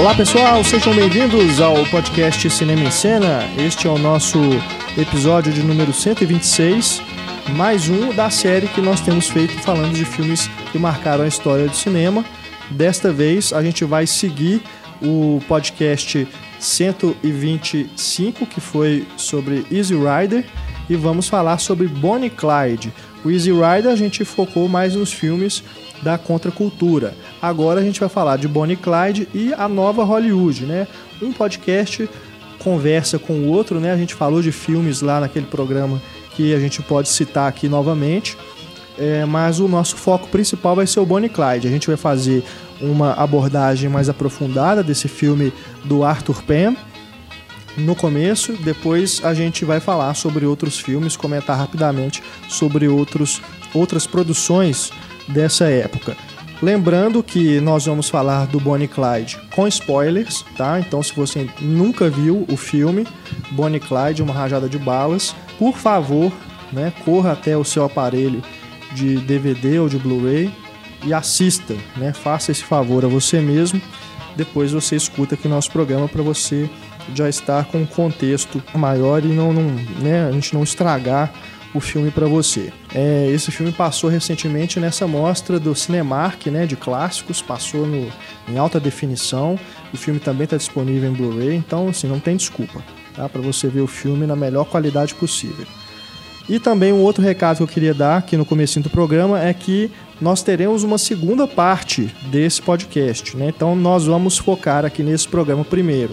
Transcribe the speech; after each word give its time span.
Olá 0.00 0.14
pessoal, 0.14 0.64
sejam 0.64 0.94
bem-vindos 0.94 1.60
ao 1.60 1.84
podcast 1.88 2.48
Cinema 2.48 2.84
em 2.84 2.90
Cena. 2.90 3.44
Este 3.58 3.86
é 3.86 3.90
o 3.90 3.98
nosso 3.98 4.38
episódio 4.96 5.52
de 5.52 5.62
número 5.62 5.92
126, 5.92 7.02
mais 7.50 7.86
um 7.90 8.10
da 8.14 8.30
série 8.30 8.66
que 8.68 8.80
nós 8.80 9.02
temos 9.02 9.28
feito 9.28 9.52
falando 9.60 9.92
de 9.92 10.06
filmes 10.06 10.48
que 10.72 10.78
marcaram 10.78 11.22
a 11.22 11.28
história 11.28 11.68
do 11.68 11.76
cinema. 11.76 12.24
Desta 12.70 13.12
vez 13.12 13.52
a 13.52 13.62
gente 13.62 13.84
vai 13.84 14.06
seguir 14.06 14.62
o 15.02 15.38
podcast 15.46 16.26
125, 16.58 18.46
que 18.46 18.58
foi 18.58 19.06
sobre 19.18 19.66
Easy 19.70 19.94
Rider, 19.94 20.46
e 20.88 20.96
vamos 20.96 21.28
falar 21.28 21.58
sobre 21.58 21.86
Bonnie 21.86 22.30
Clyde. 22.30 22.90
O 23.24 23.30
Easy 23.30 23.50
Rider 23.50 23.90
a 23.90 23.96
gente 23.96 24.24
focou 24.24 24.68
mais 24.68 24.94
nos 24.94 25.12
filmes 25.12 25.62
da 26.02 26.16
contracultura. 26.16 27.14
Agora 27.40 27.80
a 27.80 27.84
gente 27.84 28.00
vai 28.00 28.08
falar 28.08 28.36
de 28.36 28.48
Bonnie 28.48 28.76
Clyde 28.76 29.28
e 29.34 29.52
a 29.54 29.68
nova 29.68 30.04
Hollywood, 30.04 30.64
né? 30.64 30.86
Um 31.20 31.32
podcast 31.32 32.08
conversa 32.58 33.18
com 33.18 33.34
o 33.34 33.48
outro, 33.48 33.80
né? 33.80 33.92
A 33.92 33.96
gente 33.96 34.14
falou 34.14 34.40
de 34.40 34.52
filmes 34.52 35.02
lá 35.02 35.20
naquele 35.20 35.46
programa 35.46 36.00
que 36.34 36.54
a 36.54 36.58
gente 36.58 36.80
pode 36.82 37.08
citar 37.08 37.48
aqui 37.48 37.68
novamente. 37.68 38.36
É, 38.98 39.24
mas 39.24 39.60
o 39.60 39.68
nosso 39.68 39.96
foco 39.96 40.28
principal 40.28 40.76
vai 40.76 40.86
ser 40.86 41.00
o 41.00 41.06
Bonnie 41.06 41.30
Clyde. 41.30 41.66
A 41.66 41.70
gente 41.70 41.86
vai 41.86 41.96
fazer 41.96 42.42
uma 42.80 43.12
abordagem 43.12 43.88
mais 43.88 44.08
aprofundada 44.08 44.82
desse 44.82 45.08
filme 45.08 45.52
do 45.84 46.04
Arthur 46.04 46.42
Penn 46.42 46.74
no 47.76 47.94
começo, 47.94 48.52
depois 48.54 49.20
a 49.24 49.32
gente 49.32 49.64
vai 49.64 49.80
falar 49.80 50.14
sobre 50.14 50.44
outros 50.44 50.78
filmes, 50.78 51.16
comentar 51.16 51.56
rapidamente 51.56 52.22
sobre 52.48 52.88
outros, 52.88 53.40
outras 53.72 54.06
produções 54.06 54.90
dessa 55.28 55.66
época. 55.66 56.16
Lembrando 56.62 57.22
que 57.22 57.58
nós 57.60 57.86
vamos 57.86 58.10
falar 58.10 58.46
do 58.46 58.60
Bonnie 58.60 58.86
Clyde 58.86 59.38
com 59.54 59.66
spoilers, 59.66 60.44
tá? 60.56 60.78
Então, 60.78 61.02
se 61.02 61.14
você 61.14 61.48
nunca 61.58 62.10
viu 62.10 62.44
o 62.50 62.56
filme 62.56 63.06
Bonnie 63.52 63.80
Clyde, 63.80 64.22
uma 64.22 64.34
rajada 64.34 64.68
de 64.68 64.78
balas, 64.78 65.34
por 65.58 65.74
favor, 65.76 66.30
né, 66.70 66.92
corra 67.02 67.32
até 67.32 67.56
o 67.56 67.64
seu 67.64 67.84
aparelho 67.84 68.42
de 68.92 69.16
DVD 69.18 69.78
ou 69.78 69.88
de 69.88 69.98
Blu-ray 69.98 70.52
e 71.04 71.14
assista, 71.14 71.74
né? 71.96 72.12
Faça 72.12 72.52
esse 72.52 72.62
favor 72.62 73.06
a 73.06 73.08
você 73.08 73.40
mesmo. 73.40 73.80
Depois 74.36 74.72
você 74.72 74.96
escuta 74.96 75.34
aqui 75.34 75.48
nosso 75.48 75.70
programa 75.70 76.08
para 76.08 76.22
você 76.22 76.68
já 77.14 77.28
estar 77.28 77.64
com 77.66 77.78
um 77.78 77.86
contexto 77.86 78.62
maior 78.74 79.24
e 79.24 79.28
não, 79.28 79.52
não 79.52 79.62
né, 80.00 80.28
a 80.28 80.32
gente 80.32 80.54
não 80.54 80.62
estragar 80.62 81.32
o 81.72 81.80
filme 81.80 82.10
para 82.10 82.26
você. 82.26 82.72
É, 82.94 83.30
esse 83.32 83.50
filme 83.50 83.72
passou 83.72 84.10
recentemente 84.10 84.80
nessa 84.80 85.06
mostra 85.06 85.60
do 85.60 85.74
Cinemark, 85.74 86.46
né, 86.46 86.66
de 86.66 86.76
clássicos, 86.76 87.40
passou 87.40 87.86
no, 87.86 88.10
em 88.48 88.58
alta 88.58 88.80
definição. 88.80 89.58
O 89.92 89.96
filme 89.96 90.18
também 90.18 90.44
está 90.44 90.56
disponível 90.56 91.10
em 91.10 91.14
Blu-ray, 91.14 91.54
então 91.54 91.88
assim, 91.88 92.08
não 92.08 92.18
tem 92.18 92.36
desculpa 92.36 92.82
tá, 93.14 93.28
para 93.28 93.40
você 93.40 93.68
ver 93.68 93.80
o 93.80 93.86
filme 93.86 94.26
na 94.26 94.34
melhor 94.34 94.64
qualidade 94.64 95.14
possível. 95.14 95.66
E 96.48 96.58
também 96.58 96.92
um 96.92 97.00
outro 97.00 97.22
recado 97.22 97.58
que 97.58 97.62
eu 97.62 97.68
queria 97.68 97.94
dar 97.94 98.18
aqui 98.18 98.36
no 98.36 98.44
começo 98.44 98.80
do 98.80 98.90
programa 98.90 99.40
é 99.40 99.54
que 99.54 99.90
nós 100.20 100.42
teremos 100.42 100.82
uma 100.82 100.98
segunda 100.98 101.46
parte 101.46 102.12
desse 102.24 102.60
podcast. 102.60 103.36
Né? 103.36 103.48
Então 103.48 103.76
nós 103.76 104.06
vamos 104.06 104.36
focar 104.36 104.84
aqui 104.84 105.02
nesse 105.04 105.28
programa 105.28 105.64
primeiro 105.64 106.12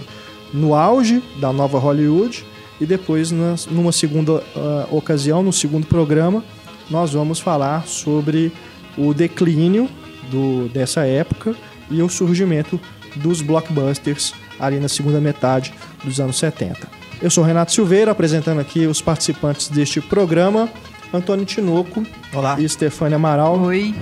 no 0.53 0.73
auge 0.73 1.21
da 1.39 1.51
nova 1.51 1.77
Hollywood 1.77 2.45
e 2.79 2.85
depois, 2.85 3.31
numa 3.31 3.91
segunda 3.91 4.33
uh, 4.33 4.95
ocasião, 4.95 5.41
no 5.41 5.51
segundo 5.51 5.87
programa, 5.87 6.43
nós 6.89 7.13
vamos 7.13 7.39
falar 7.39 7.87
sobre 7.87 8.51
o 8.97 9.13
declínio 9.13 9.89
do, 10.29 10.69
dessa 10.69 11.05
época 11.05 11.55
e 11.89 12.01
o 12.01 12.09
surgimento 12.09 12.79
dos 13.15 13.41
blockbusters 13.41 14.33
ali 14.59 14.79
na 14.79 14.87
segunda 14.87 15.19
metade 15.19 15.73
dos 16.03 16.19
anos 16.19 16.37
70. 16.37 16.87
Eu 17.21 17.31
sou 17.31 17.43
Renato 17.43 17.71
Silveira, 17.71 18.11
apresentando 18.11 18.59
aqui 18.59 18.85
os 18.85 19.01
participantes 19.01 19.69
deste 19.69 19.99
programa. 19.99 20.69
Antônio 21.11 21.45
Tinoco 21.45 22.05
Olá. 22.33 22.59
e 22.59 22.67
Stefania 22.67 23.15
Amaral, 23.15 23.59
Oi. 23.61 23.95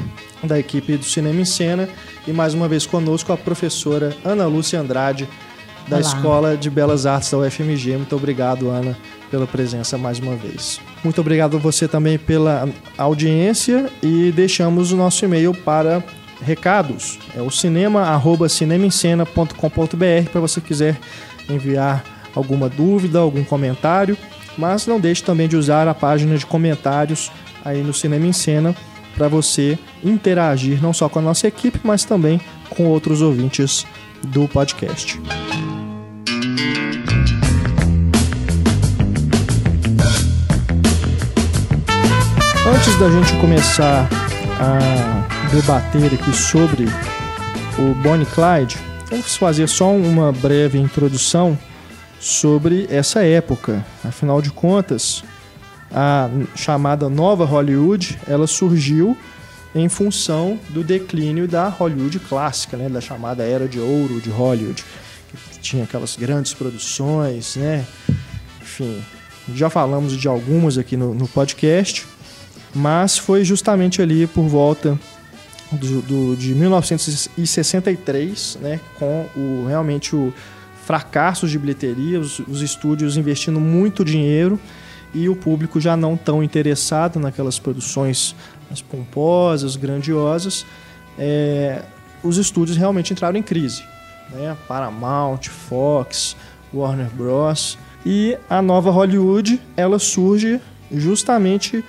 da 0.44 0.60
equipe 0.60 0.98
do 0.98 1.06
Cinema 1.06 1.40
em 1.40 1.46
Cena. 1.46 1.88
E 2.28 2.34
mais 2.34 2.54
uma 2.54 2.68
vez 2.68 2.86
conosco 2.86 3.32
a 3.32 3.38
professora 3.38 4.16
Ana 4.24 4.48
Lúcia 4.48 4.80
Andrade, 4.80 5.30
da 5.88 5.98
Olá. 5.98 6.08
Escola 6.08 6.58
de 6.58 6.68
Belas 6.70 7.06
Artes 7.06 7.32
da 7.32 7.38
UFMG. 7.38 7.98
Muito 7.98 8.16
obrigado, 8.16 8.70
Ana, 8.70 8.98
pela 9.30 9.46
presença 9.46 9.98
mais 9.98 10.20
uma 10.20 10.36
vez. 10.36 10.80
Muito 11.04 11.20
obrigado 11.22 11.58
a 11.58 11.60
você 11.60 11.88
também 11.88 12.18
pela 12.18 12.68
audiência 12.98 13.92
e 14.02 14.32
deixamos 14.32 14.92
o 14.92 14.98
nosso 14.98 15.24
e-mail 15.26 15.54
para 15.54 16.04
recados. 16.42 17.20
É 17.36 17.42
o 17.42 17.50
cinema@cinemaencena.com.br 17.50 20.30
para 20.32 20.42
você 20.42 20.62
quiser 20.62 20.98
enviar 21.50 22.04
alguma 22.36 22.68
dúvida, 22.68 23.20
algum 23.20 23.44
comentário, 23.44 24.18
mas 24.58 24.88
não 24.88 25.00
deixe 25.00 25.24
também 25.24 25.48
de 25.48 25.56
usar 25.56 25.88
a 25.88 25.94
página 25.94 26.38
de 26.38 26.46
comentários 26.46 27.32
aí 27.64 27.82
no 27.82 27.94
Cinema 27.94 28.26
em 28.26 28.34
Cena 28.34 28.76
para 29.16 29.28
você 29.28 29.78
interagir 30.04 30.82
não 30.82 30.94
só 30.94 31.08
com 31.08 31.20
a 31.20 31.22
nossa 31.22 31.48
equipe, 31.48 31.80
mas 31.84 32.04
também 32.04 32.42
com 32.70 32.86
outros 32.86 33.22
ouvintes 33.22 33.86
do 34.24 34.48
podcast. 34.48 35.20
Antes 42.68 42.98
da 42.98 43.10
gente 43.10 43.36
começar 43.42 44.08
a 44.60 45.50
debater 45.54 46.14
aqui 46.14 46.34
sobre 46.34 46.86
o 47.78 47.94
Bonnie 47.96 48.26
Clyde, 48.26 48.78
vamos 49.10 49.36
fazer 49.36 49.68
só 49.68 49.92
uma 49.92 50.32
breve 50.32 50.78
introdução 50.78 51.58
sobre 52.20 52.88
essa 52.90 53.24
época. 53.24 53.86
Afinal 54.04 54.42
de 54.42 54.50
contas, 54.50 55.24
a 55.92 56.30
chamada 56.56 57.10
Nova 57.10 57.44
Hollywood, 57.44 58.18
ela 58.28 58.48
surgiu 58.48 59.18
em 59.76 59.90
função 59.90 60.58
do 60.70 60.84
declínio 60.84 61.48
da 61.48 61.68
Hollywood 61.68 62.18
clássica, 62.20 62.78
né, 62.78 62.88
da 62.88 63.02
chamada 63.02 63.44
Era 63.44 63.68
de 63.68 63.80
Ouro 63.80 64.22
de 64.22 64.30
Hollywood, 64.30 64.84
que 65.36 65.60
tinha 65.60 65.84
aquelas 65.84 66.16
grandes 66.16 66.54
produções, 66.54 67.56
né? 67.56 67.86
Enfim, 68.62 69.04
já 69.54 69.70
falamos 69.70 70.18
de 70.18 70.28
algumas 70.28 70.78
aqui 70.78 70.98
no, 70.98 71.14
no 71.14 71.28
podcast, 71.28 72.06
mas 72.74 73.18
foi 73.18 73.46
justamente 73.46 74.02
ali 74.02 74.28
por 74.28 74.48
volta 74.48 75.00
do, 75.72 76.02
do, 76.02 76.36
de 76.36 76.54
1963, 76.54 78.60
né, 78.62 78.80
com 78.98 79.26
o, 79.36 79.66
realmente 79.68 80.16
o 80.16 80.32
fracasso 80.86 81.48
de 81.48 81.58
bilheteria, 81.58 82.20
os, 82.20 82.38
os 82.40 82.62
estúdios 82.62 83.18
investindo 83.18 83.60
muito 83.60 84.06
dinheiro 84.06 84.60
e 85.14 85.28
o 85.30 85.36
público 85.36 85.80
já 85.80 85.98
não 85.98 86.18
tão 86.18 86.44
interessado 86.44 87.20
naquelas 87.20 87.58
produções 87.58 88.36
mais 88.70 88.82
pomposas, 88.82 89.76
grandiosas, 89.76 90.66
é, 91.18 91.82
os 92.22 92.38
estúdios 92.38 92.78
realmente 92.78 93.14
entraram 93.14 93.38
em 93.38 93.44
crise. 93.44 93.84
Né? 94.32 94.56
Paramount, 94.68 95.42
Fox, 95.50 96.36
Warner 96.74 97.10
Bros. 97.14 97.78
E 98.06 98.38
a 98.50 98.62
nova 98.62 98.92
Hollywood 98.92 99.60
ela 99.76 99.98
surge 99.98 100.60
justamente 100.92 101.84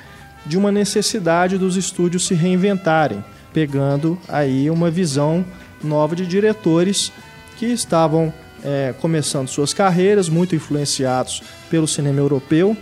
de 0.46 0.56
uma 0.56 0.72
necessidade 0.72 1.58
dos 1.58 1.76
estúdios 1.76 2.26
se 2.26 2.34
reinventarem, 2.34 3.22
pegando 3.52 4.18
aí 4.28 4.70
uma 4.70 4.90
visão 4.90 5.44
nova 5.82 6.16
de 6.16 6.26
diretores 6.26 7.12
que 7.56 7.66
estavam 7.66 8.32
é, 8.64 8.94
começando 9.00 9.48
suas 9.48 9.74
carreiras, 9.74 10.28
muito 10.28 10.54
influenciados 10.54 11.42
pelo 11.68 11.86
cinema 11.86 12.20
europeu, 12.20 12.76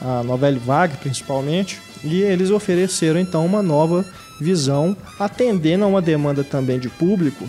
a 0.00 0.22
novela 0.22 0.58
vague 0.58 0.96
principalmente, 0.96 1.80
e 2.02 2.20
eles 2.20 2.50
ofereceram 2.50 3.18
então 3.18 3.44
uma 3.44 3.62
nova 3.62 4.04
visão, 4.40 4.96
atendendo 5.18 5.84
a 5.84 5.88
uma 5.88 6.02
demanda 6.02 6.42
também 6.42 6.78
de 6.78 6.88
público, 6.88 7.48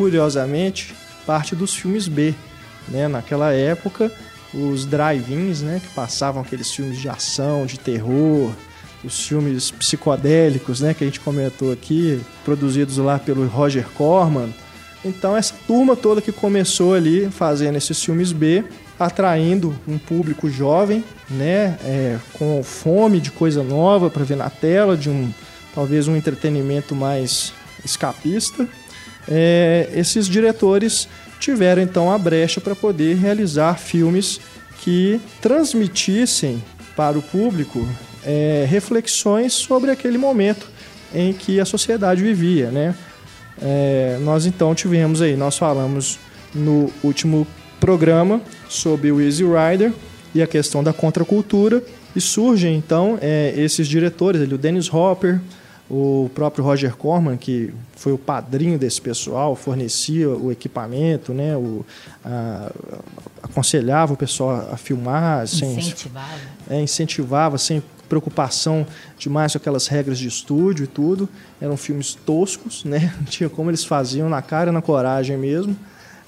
curiosamente, 0.00 0.94
parte 1.26 1.54
dos 1.54 1.74
filmes 1.74 2.08
B. 2.08 2.32
Né? 2.88 3.06
Naquela 3.06 3.52
época, 3.52 4.10
os 4.54 4.86
drive-ins, 4.86 5.60
né, 5.60 5.78
que 5.78 5.92
passavam 5.92 6.40
aqueles 6.40 6.72
filmes 6.72 6.98
de 6.98 7.06
ação, 7.06 7.66
de 7.66 7.78
terror, 7.78 8.50
os 9.04 9.26
filmes 9.26 9.70
psicodélicos, 9.70 10.80
né, 10.80 10.94
que 10.94 11.04
a 11.04 11.06
gente 11.06 11.20
comentou 11.20 11.70
aqui, 11.70 12.18
produzidos 12.46 12.96
lá 12.96 13.18
pelo 13.18 13.46
Roger 13.46 13.86
Corman. 13.90 14.48
Então 15.04 15.36
essa 15.36 15.54
turma 15.66 15.94
toda 15.94 16.22
que 16.22 16.32
começou 16.32 16.94
ali 16.94 17.28
fazendo 17.30 17.76
esses 17.76 18.02
filmes 18.02 18.32
B, 18.32 18.64
atraindo 18.98 19.78
um 19.86 19.98
público 19.98 20.48
jovem, 20.48 21.04
né, 21.28 21.78
é, 21.84 22.18
com 22.32 22.62
fome 22.62 23.20
de 23.20 23.30
coisa 23.30 23.62
nova 23.62 24.08
para 24.08 24.24
ver 24.24 24.36
na 24.36 24.48
tela, 24.48 24.96
de 24.96 25.10
um 25.10 25.30
talvez 25.74 26.08
um 26.08 26.16
entretenimento 26.16 26.94
mais 26.94 27.52
escapista. 27.84 28.66
É, 29.30 29.88
esses 29.94 30.26
diretores 30.26 31.08
tiveram 31.38 31.80
então 31.82 32.10
a 32.10 32.18
brecha 32.18 32.60
para 32.60 32.74
poder 32.74 33.16
realizar 33.16 33.78
filmes 33.78 34.40
que 34.80 35.20
transmitissem 35.40 36.62
para 36.96 37.18
o 37.18 37.22
público 37.22 37.86
é, 38.24 38.66
reflexões 38.68 39.52
sobre 39.52 39.90
aquele 39.90 40.18
momento 40.18 40.68
em 41.14 41.32
que 41.32 41.60
a 41.60 41.64
sociedade 41.64 42.22
vivia, 42.22 42.70
né? 42.70 42.94
É, 43.62 44.18
nós 44.22 44.46
então 44.46 44.74
tivemos 44.74 45.20
aí, 45.20 45.36
nós 45.36 45.56
falamos 45.56 46.18
no 46.54 46.90
último 47.02 47.46
programa 47.78 48.40
sobre 48.68 49.10
o 49.10 49.20
Easy 49.20 49.44
Rider 49.44 49.92
e 50.34 50.42
a 50.42 50.46
questão 50.46 50.82
da 50.82 50.92
contracultura. 50.92 51.82
E 52.14 52.20
surgem 52.20 52.76
então 52.76 53.18
é, 53.20 53.54
esses 53.56 53.86
diretores, 53.86 54.42
ali, 54.42 54.52
o 54.52 54.58
Dennis 54.58 54.92
Hopper, 54.92 55.40
o 55.90 56.30
próprio 56.32 56.62
Roger 56.64 56.94
Corman, 56.94 57.36
que 57.36 57.74
foi 57.96 58.12
o 58.12 58.18
padrinho 58.18 58.78
desse 58.78 59.00
pessoal, 59.02 59.56
fornecia 59.56 60.28
o 60.28 60.52
equipamento, 60.52 61.34
né, 61.34 61.56
o, 61.56 61.84
a, 62.24 62.72
aconselhava 63.42 64.14
o 64.14 64.16
pessoal 64.16 64.68
a 64.72 64.76
filmar. 64.76 65.42
Incentivava. 65.42 66.28
Sem, 66.68 66.78
é, 66.78 66.80
incentivava, 66.80 67.58
sem 67.58 67.82
preocupação 68.08 68.86
demais 69.18 69.52
com 69.52 69.58
aquelas 69.58 69.88
regras 69.88 70.16
de 70.18 70.28
estúdio 70.28 70.84
e 70.84 70.86
tudo. 70.86 71.28
Eram 71.60 71.76
filmes 71.76 72.14
toscos, 72.14 72.84
né? 72.84 73.12
Não 73.16 73.24
tinha 73.26 73.48
como 73.48 73.68
eles 73.68 73.84
faziam 73.84 74.28
na 74.28 74.40
cara 74.40 74.70
e 74.70 74.72
na 74.72 74.80
coragem 74.80 75.36
mesmo. 75.36 75.76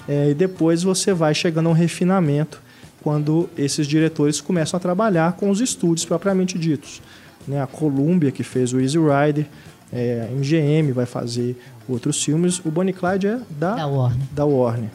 É, 0.07 0.31
e 0.31 0.33
depois 0.33 0.83
você 0.83 1.13
vai 1.13 1.33
chegando 1.33 1.67
a 1.67 1.69
um 1.69 1.73
refinamento 1.73 2.61
quando 3.01 3.49
esses 3.57 3.87
diretores 3.87 4.41
começam 4.41 4.77
a 4.77 4.79
trabalhar 4.79 5.33
com 5.33 5.49
os 5.49 5.61
estúdios 5.61 6.05
propriamente 6.05 6.59
ditos 6.59 7.01
né? 7.47 7.61
A 7.61 7.67
Columbia, 7.67 8.31
que 8.31 8.43
fez 8.43 8.73
o 8.73 8.79
Easy 8.79 8.97
Rider, 8.97 9.45
é, 9.91 10.27
a 10.29 10.33
MGM 10.33 10.91
vai 10.91 11.05
fazer 11.05 11.55
outros 11.87 12.23
filmes. 12.23 12.59
O 12.65 12.71
Bonnie 12.71 12.93
Clyde 12.93 13.27
é 13.27 13.39
da, 13.49 13.75
da, 13.75 13.87
Warner. 13.87 14.27
da 14.31 14.45
Warner. 14.45 14.89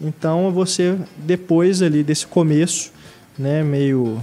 Então, 0.00 0.50
você, 0.50 0.96
depois 1.18 1.82
ali 1.82 2.02
desse 2.02 2.26
começo, 2.26 2.92
né, 3.38 3.62
meio 3.62 4.20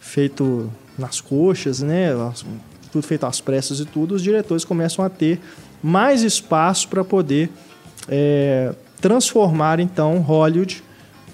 feito 0.00 0.70
nas 0.98 1.20
coxas, 1.20 1.80
né, 1.80 2.10
tudo 2.90 3.06
feito 3.06 3.26
às 3.26 3.40
pressas 3.40 3.80
e 3.80 3.84
tudo, 3.84 4.14
os 4.14 4.22
diretores 4.22 4.64
começam 4.64 5.04
a 5.04 5.08
ter 5.08 5.40
mais 5.82 6.22
espaço 6.22 6.88
para 6.88 7.04
poder 7.04 7.50
é, 8.08 8.74
transformar, 9.00 9.80
então, 9.80 10.18
Hollywood 10.18 10.82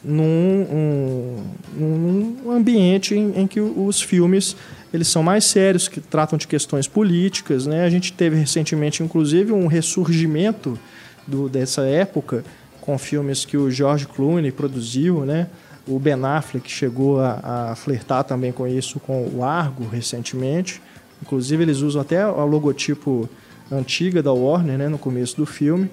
num, 0.05 0.67
um, 0.71 2.37
num 2.45 2.51
ambiente 2.51 3.15
em, 3.15 3.41
em 3.41 3.47
que 3.47 3.61
os 3.61 4.03
filmes 4.03 4.55
eles 4.97 5.09
são 5.09 5.23
mais 5.23 5.45
sérios, 5.45 5.89
que 5.89 6.01
tratam 6.01 6.39
de 6.39 6.47
questões 6.47 6.87
políticas. 6.87 7.67
Né? 7.67 7.85
A 7.85 7.91
gente 7.91 8.13
teve 8.13 8.37
recentemente, 8.37 9.03
inclusive, 9.03 9.53
um 9.53 9.67
ressurgimento 9.67 10.79
do, 11.27 11.49
dessa 11.49 11.83
época 11.83 12.45
com 12.81 12.97
filmes 12.99 13.45
que 13.45 13.57
o 13.57 13.71
George 13.71 14.07
Clooney 14.07 14.53
produziu, 14.53 15.25
né? 15.25 15.49
O 15.87 15.99
Ben 15.99 16.23
Affleck 16.23 16.71
chegou 16.71 17.21
a, 17.21 17.71
a 17.71 17.75
flertar 17.75 18.25
também 18.25 18.53
com 18.53 18.67
isso 18.67 19.01
com 19.01 19.27
o 19.35 19.43
Argo 19.43 19.87
recentemente. 19.89 20.81
Inclusive 21.21 21.63
eles 21.63 21.79
usam 21.79 22.03
até 22.03 22.27
o 22.27 22.45
logotipo 22.47 23.29
antiga 23.71 24.23
da 24.23 24.33
Warner, 24.33 24.79
né, 24.79 24.89
no 24.89 24.99
começo 24.99 25.37
do 25.37 25.47
filme. 25.47 25.91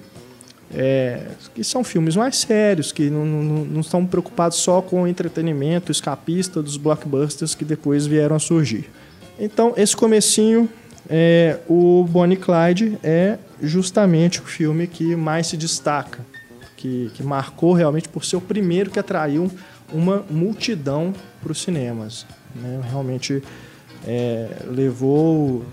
É, 0.74 1.26
que 1.54 1.62
são 1.62 1.84
filmes 1.84 2.16
mais 2.16 2.36
sérios, 2.38 2.92
que 2.92 3.10
não, 3.10 3.26
não, 3.26 3.64
não, 3.64 3.80
estão 3.80 4.06
preocupados 4.06 4.56
só 4.58 4.80
com 4.80 5.02
o 5.02 5.06
entretenimento 5.06 5.92
escapista 5.92 6.62
dos 6.62 6.78
blockbusters 6.78 7.54
que 7.54 7.64
depois 7.64 8.06
vieram 8.06 8.36
a 8.36 8.38
surgir. 8.38 8.88
Então, 9.38 9.74
esse 9.76 9.94
comecinho, 9.94 10.68
é, 11.10 11.58
o 11.68 12.06
Bonnie 12.08 12.38
Clyde 12.38 12.98
é 13.02 13.38
justamente 13.60 14.40
o 14.40 14.44
filme 14.44 14.86
que 14.86 15.14
mais 15.14 15.48
se 15.48 15.58
destaca, 15.58 16.24
que, 16.76 17.10
que 17.14 17.22
marcou 17.22 17.74
realmente 17.74 18.08
por 18.08 18.24
ser 18.24 18.36
o 18.36 18.40
primeiro 18.40 18.90
que 18.90 18.98
atraiu 18.98 19.50
uma 19.92 20.24
multidão 20.30 21.12
para 21.42 21.52
os 21.52 21.60
cinemas. 21.60 22.26
Né? 22.54 22.80
Realmente 22.90 23.42
é, 24.06 24.48
levou 24.66 25.64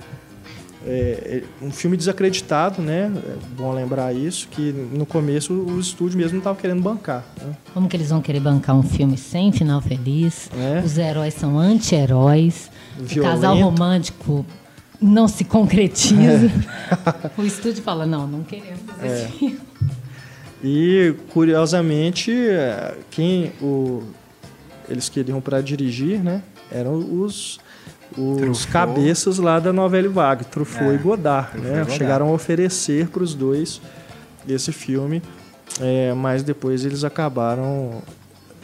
é, 0.86 1.44
é, 1.62 1.66
um 1.66 1.72
filme 1.72 1.98
desacreditado, 1.98 2.82
né? 2.82 3.12
É 3.14 3.36
bom 3.56 3.74
lembrar 3.74 4.14
isso, 4.14 4.48
que 4.48 4.72
no 4.72 5.06
começo 5.06 5.54
o 5.54 5.80
estúdio 5.80 6.18
mesmo 6.18 6.34
não 6.34 6.40
estava 6.40 6.60
querendo 6.60 6.82
bancar. 6.82 7.26
Né? 7.42 7.54
Como 7.74 7.90
que 7.90 7.98
eles 7.98 8.10
vão 8.10 8.22
querer 8.22 8.40
bancar 8.40 8.76
um 8.76 8.84
filme 8.84 9.18
sem 9.18 9.52
final 9.52 9.82
feliz? 9.82 10.50
É. 10.58 10.82
Os 10.84 10.98
heróis 10.98 11.34
são 11.34 11.60
anti-heróis. 11.60 12.72
O 13.00 13.22
casal 13.22 13.58
romântico 13.58 14.46
não 15.02 15.28
se 15.28 15.44
concretiza. 15.44 16.48
É. 16.48 17.42
o 17.42 17.46
estúdio 17.46 17.84
fala, 17.84 18.06
não, 18.06 18.26
não 18.26 18.44
queremos 18.44 18.82
fazer 18.88 19.08
é. 19.08 19.24
esse 19.24 19.32
filme. 19.34 19.60
E, 20.64 21.16
curiosamente, 21.30 22.34
quem 23.10 23.54
o, 23.62 24.04
eles 24.90 25.08
queriam 25.08 25.40
para 25.40 25.62
dirigir, 25.62 26.20
né? 26.22 26.42
Eram 26.72 26.96
os 26.96 27.60
os 28.18 28.38
Truffaut. 28.38 28.68
cabeças 28.72 29.38
lá 29.38 29.60
da 29.60 29.72
novela 29.72 30.10
vaga, 30.10 30.44
Truffaut 30.44 30.92
é, 30.92 30.96
e 30.96 30.98
Godard, 30.98 31.58
né? 31.58 31.70
Godard. 31.70 31.92
Chegaram 31.94 32.30
a 32.30 32.32
oferecer 32.32 33.08
para 33.10 33.24
os 33.24 33.34
dois 33.34 33.82
esse 34.48 34.72
filme, 34.72 35.22
é, 35.80 36.14
mas 36.14 36.44
depois 36.44 36.86
eles 36.86 37.04
acabaram 37.04 38.02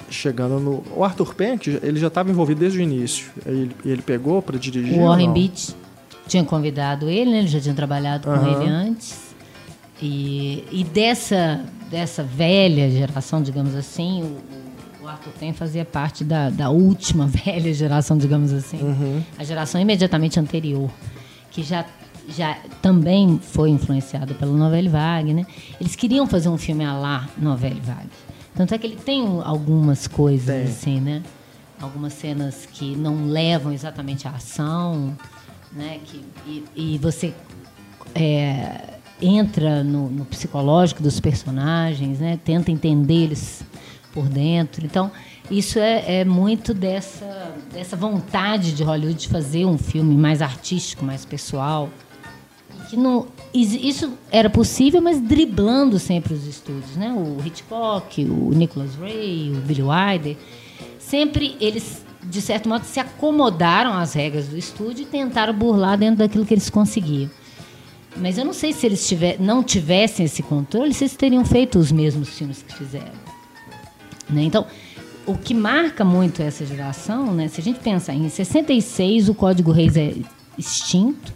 chegando 0.10 0.60
no 0.60 0.84
o 0.96 1.04
Arthur 1.04 1.34
Penn, 1.34 1.58
que 1.58 1.80
ele 1.82 2.00
já 2.00 2.08
estava 2.08 2.30
envolvido 2.30 2.60
desde 2.60 2.80
o 2.80 2.82
início. 2.82 3.28
Ele, 3.46 3.76
ele 3.86 4.02
pegou 4.02 4.42
para 4.42 4.58
dirigir. 4.58 5.00
O 5.00 5.06
Warren 5.06 5.32
Beach 5.32 5.76
tinha 6.28 6.44
convidado 6.44 7.10
ele, 7.10 7.32
né? 7.32 7.40
ele 7.40 7.48
já 7.48 7.60
tinha 7.60 7.76
trabalhado 7.76 8.28
com 8.28 8.48
ele 8.48 8.70
antes. 8.70 9.26
E, 10.02 10.64
e 10.72 10.84
dessa 10.84 11.64
dessa 11.90 12.24
velha 12.24 12.90
geração, 12.90 13.42
digamos 13.42 13.76
assim, 13.76 14.24
o, 14.24 14.65
o 15.06 15.10
Arthur 15.10 15.34
Penn 15.40 15.54
fazia 15.54 15.86
parte 15.86 16.24
da, 16.24 16.50
da 16.50 16.70
última 16.70 17.28
velha 17.46 17.74
geração, 17.74 18.18
digamos 18.18 18.52
assim. 18.52 18.82
Uhum. 18.82 19.24
A 19.38 19.44
geração 19.44 19.80
imediatamente 19.80 20.40
anterior, 20.40 20.90
que 21.52 21.64
já, 21.64 21.86
já 22.28 22.58
também 22.82 23.40
foi 23.40 23.70
influenciada 23.70 24.34
pela 24.34 24.52
Novelle 24.52 24.90
Vague, 24.90 25.34
né? 25.34 25.46
Eles 25.80 25.96
queriam 25.96 26.26
fazer 26.28 26.50
um 26.50 26.58
filme 26.58 26.84
a 26.84 26.94
lá 26.94 27.30
Novelle 27.38 27.80
Vague. 27.80 28.10
Tanto 28.56 28.74
é 28.74 28.78
que 28.78 28.88
ele 28.88 28.96
tem 28.96 29.26
algumas 29.44 30.08
coisas, 30.08 30.48
tem. 30.48 30.64
assim, 30.64 31.00
né? 31.00 31.22
Algumas 31.80 32.14
cenas 32.14 32.66
que 32.66 32.96
não 32.96 33.28
levam 33.28 33.72
exatamente 33.72 34.28
à 34.28 34.32
ação, 34.32 35.16
né? 35.72 36.00
Que, 36.06 36.24
e, 36.48 36.64
e 36.76 36.98
você 36.98 37.34
é, 38.16 38.96
entra 39.22 39.84
no, 39.84 40.10
no, 40.10 40.26
psicológico 40.26 41.04
dos 41.04 41.20
personagens, 41.20 42.20
né? 42.20 42.40
Tenta 42.44 42.72
entender 42.72 43.26
eles 43.26 43.62
por 44.16 44.30
dentro. 44.30 44.86
Então, 44.86 45.12
isso 45.52 45.78
é, 45.78 46.22
é, 46.22 46.26
muito 46.26 46.74
dessa, 46.74 47.54
dessa 47.72 47.98
vontade 47.98 48.72
de 48.72 48.82
Hollywood 48.82 49.20
de 49.20 49.28
fazer 49.28 49.66
um 49.66 49.78
filme 49.78 50.16
mais 50.16 50.42
artístico, 50.42 51.04
mais 51.04 51.26
pessoal. 51.26 51.90
Que 52.90 52.96
não, 52.96 53.28
isso 53.54 54.14
era 54.32 54.50
possível, 54.50 55.02
mas 55.02 55.20
driblando 55.20 56.00
sempre 56.00 56.34
os 56.34 56.48
estúdios. 56.48 56.96
Né? 56.96 57.12
O 57.12 57.46
Hitchcock, 57.46 58.24
o 58.24 58.52
Nicholas 58.56 58.96
Ray, 58.96 59.52
o 59.52 59.60
Billy 59.62 59.84
Wilder, 59.84 60.38
sempre 60.98 61.58
eles, 61.60 62.04
de 62.24 62.42
certo 62.42 62.70
modo, 62.70 62.86
se 62.86 63.00
acomodaram 63.00 63.94
às 63.94 64.14
regras 64.14 64.48
do 64.48 64.58
estúdio 64.58 65.04
e 65.04 65.06
tentaram 65.06 65.54
burlar 65.54 65.98
dentro 65.98 66.18
daquilo 66.18 66.46
que 66.46 66.54
eles 66.54 66.70
conseguiam. 66.70 67.30
Mas 68.18 68.38
eu 68.38 68.46
não 68.46 68.54
sei 68.54 68.72
se 68.72 68.86
eles 68.86 69.06
tiver, 69.06 69.40
não 69.40 69.62
tivessem 69.62 70.26
esse 70.26 70.42
controle, 70.42 70.94
se 70.94 71.04
eles 71.04 71.16
teriam 71.18 71.44
feito 71.44 71.78
os 71.78 71.92
mesmos 71.92 72.30
filmes 72.30 72.64
que 72.64 72.74
fizeram. 72.74 73.35
Né? 74.30 74.44
Então, 74.44 74.66
o 75.26 75.36
que 75.36 75.54
marca 75.54 76.06
muito 76.06 76.42
essa 76.42 76.66
geração, 76.66 77.34
né? 77.34 77.48
se 77.48 77.60
a 77.60 77.64
gente 77.64 77.80
pensar 77.80 78.14
em 78.14 78.30
66, 78.30 79.30
o 79.30 79.34
Código 79.34 79.72
Reis 79.72 79.98
é 79.98 80.14
extinto, 80.58 81.34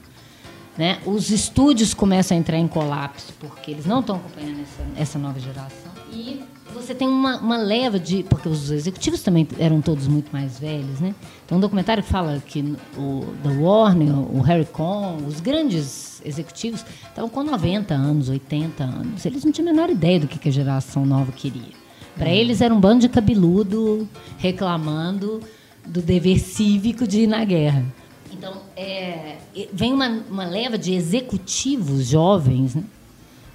né? 0.77 0.99
os 1.05 1.29
estúdios 1.29 1.93
começam 1.93 2.37
a 2.37 2.39
entrar 2.39 2.57
em 2.57 2.67
colapso, 2.67 3.33
porque 3.39 3.71
eles 3.71 3.85
não 3.85 3.99
estão 3.99 4.17
acompanhando 4.17 4.61
essa, 4.61 5.01
essa 5.01 5.19
nova 5.19 5.39
geração. 5.39 5.91
E 6.11 6.41
você 6.73 6.93
tem 6.93 7.07
uma, 7.07 7.37
uma, 7.37 7.57
leva 7.57 7.99
de. 7.99 8.23
Porque 8.23 8.47
os 8.47 8.71
executivos 8.71 9.21
também 9.21 9.47
eram 9.59 9.81
todos 9.81 10.07
muito 10.07 10.31
mais 10.31 10.59
velhos, 10.59 10.99
né? 10.99 11.15
Então, 11.45 11.57
um 11.57 11.61
documentário 11.61 12.03
fala 12.03 12.41
que 12.45 12.75
o 12.97 13.25
da 13.43 13.49
Warner, 13.51 14.13
o 14.13 14.41
Harry 14.41 14.65
Cohn, 14.65 15.17
os 15.27 15.39
grandes 15.39 16.21
executivos 16.23 16.85
estavam 17.07 17.29
com 17.29 17.43
90 17.43 17.93
anos, 17.93 18.29
80 18.29 18.83
anos. 18.83 19.25
Eles 19.25 19.43
não 19.43 19.51
tinham 19.51 19.69
a 19.69 19.73
menor 19.73 19.89
ideia 19.89 20.19
do 20.19 20.27
que 20.27 20.47
a 20.47 20.51
geração 20.51 21.05
nova 21.05 21.31
queria. 21.31 21.78
Para 22.19 22.29
eles 22.29 22.59
era 22.59 22.73
um 22.73 22.79
bando 22.79 22.99
de 22.99 23.09
cabeludo 23.09 24.07
reclamando 24.37 25.39
do 25.85 26.01
dever 26.01 26.37
cívico 26.37 27.07
de 27.07 27.21
ir 27.21 27.27
na 27.27 27.45
guerra. 27.45 27.85
Então, 28.31 28.61
é, 28.75 29.37
vem 29.71 29.93
uma, 29.93 30.07
uma 30.29 30.45
leva 30.45 30.77
de 30.77 30.93
executivos 30.93 32.07
jovens 32.07 32.75
né, 32.75 32.83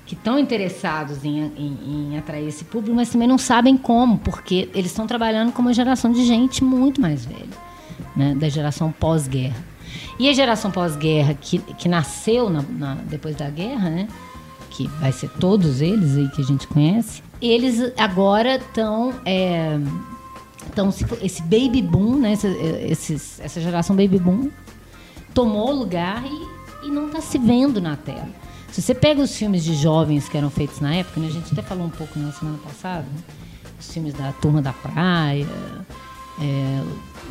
que 0.06 0.14
estão 0.14 0.38
interessados 0.38 1.24
em, 1.24 1.40
em, 1.40 1.78
em, 1.86 2.18
atrair 2.18 2.48
esse 2.48 2.64
público, 2.64 2.96
mas 2.96 3.10
também 3.10 3.28
não 3.28 3.38
sabem 3.38 3.76
como, 3.76 4.18
porque 4.18 4.68
eles 4.74 4.90
estão 4.90 5.06
trabalhando 5.06 5.52
com 5.52 5.60
uma 5.60 5.72
geração 5.74 6.10
de 6.10 6.24
gente 6.24 6.64
muito 6.64 7.00
mais 7.00 7.26
velha, 7.26 7.46
né, 8.16 8.34
da 8.34 8.48
geração 8.48 8.90
pós-guerra. 8.90 9.62
E 10.18 10.28
a 10.28 10.32
geração 10.32 10.70
pós-guerra, 10.70 11.34
que, 11.34 11.58
que 11.58 11.88
nasceu 11.88 12.48
na, 12.48 12.62
na, 12.62 12.94
depois 12.94 13.36
da 13.36 13.48
guerra, 13.50 13.90
né, 13.90 14.08
que 14.70 14.88
vai 15.00 15.12
ser 15.12 15.28
todos 15.38 15.82
eles 15.82 16.16
aí 16.16 16.28
que 16.30 16.40
a 16.40 16.44
gente 16.44 16.66
conhece, 16.66 17.22
eles 17.46 17.92
agora 17.96 18.56
estão. 18.56 19.14
É, 19.24 19.78
esse 21.22 21.42
baby 21.42 21.82
boom, 21.82 22.16
né, 22.18 22.32
essa, 22.32 22.48
esses, 22.48 23.38
essa 23.38 23.60
geração 23.60 23.94
baby 23.94 24.18
boom, 24.18 24.50
tomou 25.32 25.72
lugar 25.72 26.24
e, 26.24 26.86
e 26.88 26.90
não 26.90 27.06
está 27.06 27.20
se 27.20 27.38
vendo 27.38 27.80
na 27.80 27.96
tela. 27.96 28.28
Se 28.72 28.82
você 28.82 28.92
pega 28.92 29.22
os 29.22 29.36
filmes 29.36 29.62
de 29.62 29.74
jovens 29.74 30.28
que 30.28 30.36
eram 30.36 30.50
feitos 30.50 30.80
na 30.80 30.94
época, 30.94 31.20
né, 31.20 31.28
a 31.28 31.30
gente 31.30 31.52
até 31.52 31.62
falou 31.62 31.86
um 31.86 31.90
pouco 31.90 32.18
na 32.18 32.32
semana 32.32 32.58
passada, 32.58 33.02
né, 33.02 33.22
os 33.78 33.92
filmes 33.92 34.14
da 34.14 34.32
Turma 34.32 34.60
da 34.60 34.72
Praia, 34.72 35.46
é, 36.40 36.82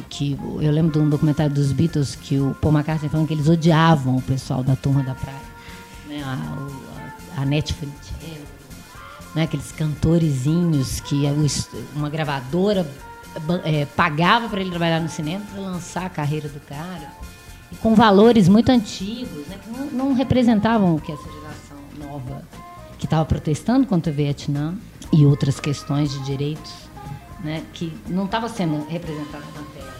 que 0.09 0.37
eu 0.61 0.71
lembro 0.71 0.93
de 0.93 0.99
um 0.99 1.09
documentário 1.09 1.53
dos 1.53 1.73
Beatles 1.73 2.15
que 2.15 2.39
o 2.39 2.55
Paul 2.61 2.73
McCartney 2.73 3.09
falando 3.09 3.27
que 3.27 3.33
eles 3.33 3.49
odiavam 3.49 4.15
o 4.15 4.21
pessoal 4.21 4.63
da 4.63 4.75
Turma 4.75 5.03
da 5.03 5.15
Praia, 5.15 5.41
né, 6.07 6.23
a, 6.23 7.37
a, 7.37 7.41
a 7.41 7.45
Netflix, 7.45 8.02
né, 9.35 9.43
aqueles 9.43 9.71
cantorezinhos 9.71 10.99
que 10.99 11.23
uma 11.95 12.09
gravadora 12.09 12.89
é, 13.63 13.85
pagava 13.85 14.47
para 14.47 14.61
ele 14.61 14.69
trabalhar 14.69 14.99
no 14.99 15.09
cinema 15.09 15.43
para 15.51 15.61
lançar 15.61 16.05
a 16.05 16.09
carreira 16.09 16.47
do 16.47 16.59
cara 16.61 17.11
e 17.71 17.75
com 17.77 17.95
valores 17.95 18.47
muito 18.47 18.69
antigos, 18.69 19.47
né, 19.47 19.57
que 19.63 19.69
não, 19.69 19.85
não 19.87 20.13
representavam 20.13 20.95
o 20.95 21.01
que 21.01 21.11
essa 21.11 21.23
geração 21.23 21.77
nova 21.97 22.43
que 22.97 23.05
estava 23.05 23.25
protestando 23.25 23.87
contra 23.87 24.11
o 24.11 24.15
Vietnã 24.15 24.75
e 25.11 25.25
outras 25.25 25.59
questões 25.59 26.11
de 26.11 26.23
direitos, 26.23 26.71
né, 27.43 27.63
que 27.73 27.91
não 28.07 28.25
estava 28.25 28.47
sendo 28.47 28.85
representada 28.87 29.43
na 29.55 29.63
tela. 29.73 29.93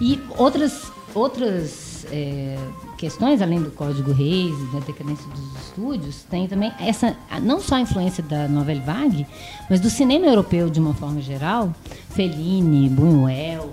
E 0.00 0.20
outras 0.36 0.90
outras 1.14 1.87
é, 2.10 2.56
questões, 2.96 3.40
além 3.42 3.62
do 3.62 3.70
Código 3.70 4.12
Reis 4.12 4.54
e 4.58 4.72
da 4.72 4.80
decadência 4.80 5.26
dos 5.28 5.62
estúdios, 5.62 6.24
tem 6.30 6.46
também 6.46 6.72
essa, 6.80 7.16
não 7.42 7.60
só 7.60 7.76
a 7.76 7.80
influência 7.80 8.22
da 8.22 8.48
Nouvelle 8.48 8.80
Vague, 8.80 9.26
mas 9.68 9.80
do 9.80 9.90
cinema 9.90 10.26
europeu 10.26 10.68
de 10.70 10.80
uma 10.80 10.94
forma 10.94 11.20
geral, 11.20 11.72
Fellini, 12.10 12.88
Buñuel, 12.88 13.70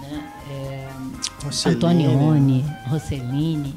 né, 0.00 0.32
é, 0.50 0.88
Antonioni, 1.68 2.64
Rossellini, 2.88 3.74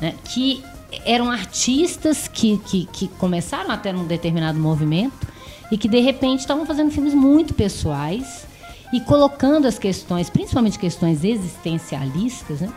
né, 0.00 0.14
que 0.24 0.62
eram 1.04 1.30
artistas 1.30 2.28
que, 2.28 2.58
que, 2.58 2.86
que 2.86 3.08
começaram 3.08 3.70
até 3.70 3.92
num 3.92 4.06
determinado 4.06 4.58
movimento 4.58 5.26
e 5.70 5.78
que 5.78 5.88
de 5.88 6.00
repente 6.00 6.40
estavam 6.40 6.66
fazendo 6.66 6.90
filmes 6.90 7.14
muito 7.14 7.54
pessoais 7.54 8.46
e 8.92 9.00
colocando 9.00 9.66
as 9.66 9.78
questões, 9.78 10.28
principalmente 10.28 10.78
questões 10.78 11.24
existencialistas, 11.24 12.60
né, 12.60 12.70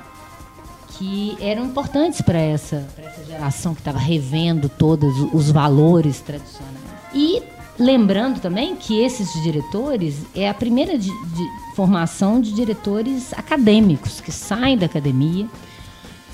que 0.97 1.37
eram 1.41 1.65
importantes 1.65 2.21
para 2.21 2.39
essa, 2.39 2.87
essa 2.97 3.25
geração 3.25 3.73
que 3.73 3.81
estava 3.81 3.99
revendo 3.99 4.69
todos 4.69 5.13
os 5.33 5.51
valores 5.51 6.21
tradicionais. 6.21 6.75
E 7.13 7.43
lembrando 7.77 8.39
também 8.39 8.75
que 8.75 9.01
esses 9.01 9.31
diretores 9.43 10.25
é 10.33 10.49
a 10.49 10.53
primeira 10.53 10.97
de, 10.97 11.09
de 11.09 11.75
formação 11.75 12.39
de 12.39 12.53
diretores 12.53 13.33
acadêmicos 13.33 14.21
que 14.21 14.31
saem 14.31 14.77
da 14.77 14.85
academia 14.85 15.47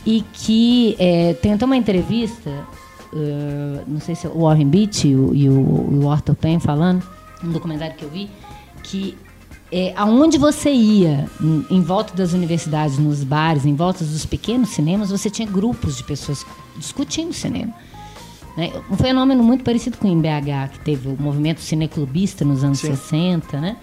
e 0.06 0.24
que 0.34 0.96
é, 1.00 1.34
tem 1.34 1.54
até 1.54 1.66
uma 1.66 1.78
entrevista, 1.78 2.50
uh, 3.14 3.84
não 3.88 4.00
sei 4.00 4.16
se 4.16 4.26
é 4.26 4.30
o 4.30 4.42
Warren 4.42 4.68
Beatty 4.68 5.10
e 5.10 5.16
o, 5.16 5.34
e 5.34 5.50
o 5.50 6.10
Arthur 6.10 6.36
Penn 6.36 6.60
falando, 6.60 7.04
um 7.44 7.52
documentário 7.52 7.96
que 7.96 8.04
eu 8.04 8.10
vi, 8.10 8.30
que 8.84 9.18
é, 9.72 9.94
aonde 9.96 10.38
você 10.38 10.70
ia, 10.70 11.30
em, 11.40 11.66
em, 11.70 11.82
volta 11.82 12.14
das 12.14 12.34
universidades, 12.34 12.98
nos 12.98 13.24
bares, 13.24 13.66
em 13.66 13.74
volta 13.74 14.04
dos 14.04 14.26
pequenos 14.26 14.70
cinemas, 14.70 15.10
você 15.10 15.30
tinha 15.30 15.48
grupos 15.48 15.96
de 15.96 16.04
pessoas 16.04 16.46
discutindo 16.76 17.32
cinema. 17.32 17.74
Né? 18.58 18.74
Um 18.90 18.98
fenômeno 18.98 19.42
muito 19.42 19.64
parecido 19.64 19.98
com 19.98 20.12
o 20.12 20.16
BH, 20.16 20.74
que 20.74 20.80
teve 20.80 21.08
o 21.08 21.16
movimento 21.18 21.62
cineclubista 21.62 22.44
nos 22.44 22.66
anos 22.66 22.80
Sim. 22.80 22.96
60, 22.96 23.62
né? 23.62 23.78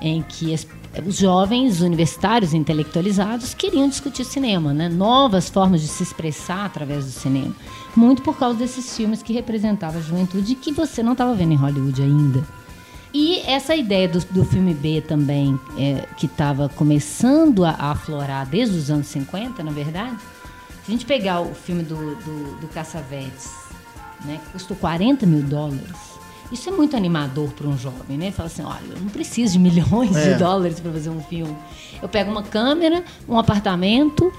em 0.00 0.20
que 0.22 0.52
as, 0.52 0.66
os 1.06 1.16
jovens 1.16 1.80
universitários 1.80 2.52
intelectualizados 2.52 3.54
queriam 3.54 3.88
discutir 3.88 4.24
cinema, 4.24 4.74
né? 4.74 4.88
novas 4.88 5.48
formas 5.48 5.80
de 5.80 5.86
se 5.86 6.02
expressar 6.02 6.66
através 6.66 7.04
do 7.04 7.12
cinema. 7.12 7.54
Muito 7.94 8.22
por 8.22 8.36
causa 8.36 8.58
desses 8.58 8.96
filmes 8.96 9.22
que 9.22 9.32
representavam 9.32 10.00
a 10.00 10.02
juventude 10.02 10.56
que 10.56 10.72
você 10.72 11.00
não 11.00 11.12
estava 11.12 11.32
vendo 11.32 11.52
em 11.52 11.56
Hollywood 11.56 12.02
ainda. 12.02 12.61
E 13.14 13.40
essa 13.40 13.76
ideia 13.76 14.08
do, 14.08 14.20
do 14.26 14.44
filme 14.44 14.72
B 14.72 15.02
também, 15.02 15.58
é, 15.78 16.06
que 16.16 16.26
estava 16.26 16.68
começando 16.70 17.64
a, 17.64 17.70
a, 17.70 17.90
aflorar 17.90 18.46
desde 18.48 18.76
os 18.76 18.90
anos 18.90 19.06
50, 19.08 19.62
na 19.62 19.70
verdade, 19.70 20.16
se 20.84 20.88
a 20.88 20.90
gente 20.90 21.04
pegar 21.04 21.40
o 21.40 21.54
filme 21.54 21.82
do, 21.82 22.16
do, 22.16 22.60
do 22.60 22.68
Caçavetes, 22.68 23.50
né, 24.24 24.40
que 24.44 24.52
custou 24.52 24.76
40 24.76 25.26
mil 25.26 25.42
dólares, 25.42 26.12
isso 26.50 26.68
é 26.68 26.72
muito 26.72 26.96
animador 26.96 27.50
para 27.50 27.66
um 27.66 27.78
jovem, 27.78 28.18
né? 28.18 28.30
Fala 28.30 28.46
assim, 28.46 28.62
olha, 28.62 28.94
eu 28.94 29.00
não 29.00 29.08
preciso 29.08 29.54
de 29.54 29.58
milhões 29.60 30.14
é. 30.16 30.32
de 30.32 30.38
dólares 30.38 30.80
para 30.80 30.92
fazer 30.92 31.10
um 31.10 31.22
filme. 31.22 31.56
Eu 32.00 32.08
pego 32.08 32.30
uma 32.30 32.42
câmera, 32.42 33.02
um 33.28 33.38
apartamento 33.38 34.32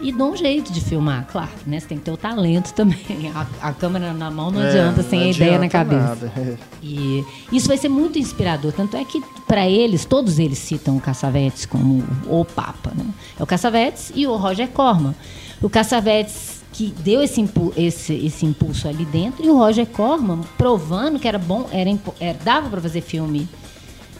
e 0.00 0.12
dou 0.12 0.32
um 0.32 0.36
jeito 0.36 0.72
de 0.72 0.80
filmar, 0.80 1.26
claro, 1.30 1.50
né? 1.66 1.80
Você 1.80 1.86
tem 1.86 1.98
que 1.98 2.04
ter 2.04 2.10
o 2.10 2.16
talento 2.16 2.72
também. 2.72 2.98
A, 3.34 3.68
a 3.68 3.72
câmera 3.72 4.12
na 4.12 4.30
mão 4.30 4.50
não 4.50 4.62
é, 4.62 4.68
adianta 4.68 5.02
sem 5.02 5.22
a 5.22 5.30
ideia 5.30 5.58
na 5.58 5.68
cabeça. 5.68 6.30
Nada. 6.36 6.58
E 6.80 7.24
isso 7.52 7.66
vai 7.66 7.76
ser 7.76 7.88
muito 7.88 8.18
inspirador. 8.18 8.72
Tanto 8.72 8.96
é 8.96 9.04
que, 9.04 9.20
para 9.46 9.68
eles, 9.68 10.04
todos 10.04 10.38
eles 10.38 10.58
citam 10.58 10.96
o 10.96 11.00
Cassavetes 11.00 11.66
como 11.66 12.04
o 12.26 12.44
Papa. 12.44 12.92
Né? 12.94 13.04
É 13.38 13.42
o 13.42 13.46
Cassavetes 13.46 14.12
e 14.14 14.26
o 14.26 14.36
Roger 14.36 14.68
Corman. 14.68 15.14
O 15.60 15.68
Cassavetes 15.68 16.58
que 16.72 16.94
deu 17.00 17.20
esse, 17.20 17.44
esse, 17.76 18.14
esse 18.14 18.46
impulso 18.46 18.86
ali 18.86 19.04
dentro 19.06 19.44
e 19.44 19.50
o 19.50 19.56
Roger 19.56 19.86
Corman 19.86 20.40
provando 20.56 21.18
que 21.18 21.26
era 21.26 21.38
bom, 21.38 21.68
era, 21.72 21.90
era 22.20 22.38
dava 22.44 22.68
para 22.70 22.80
fazer 22.80 23.00
filme 23.00 23.48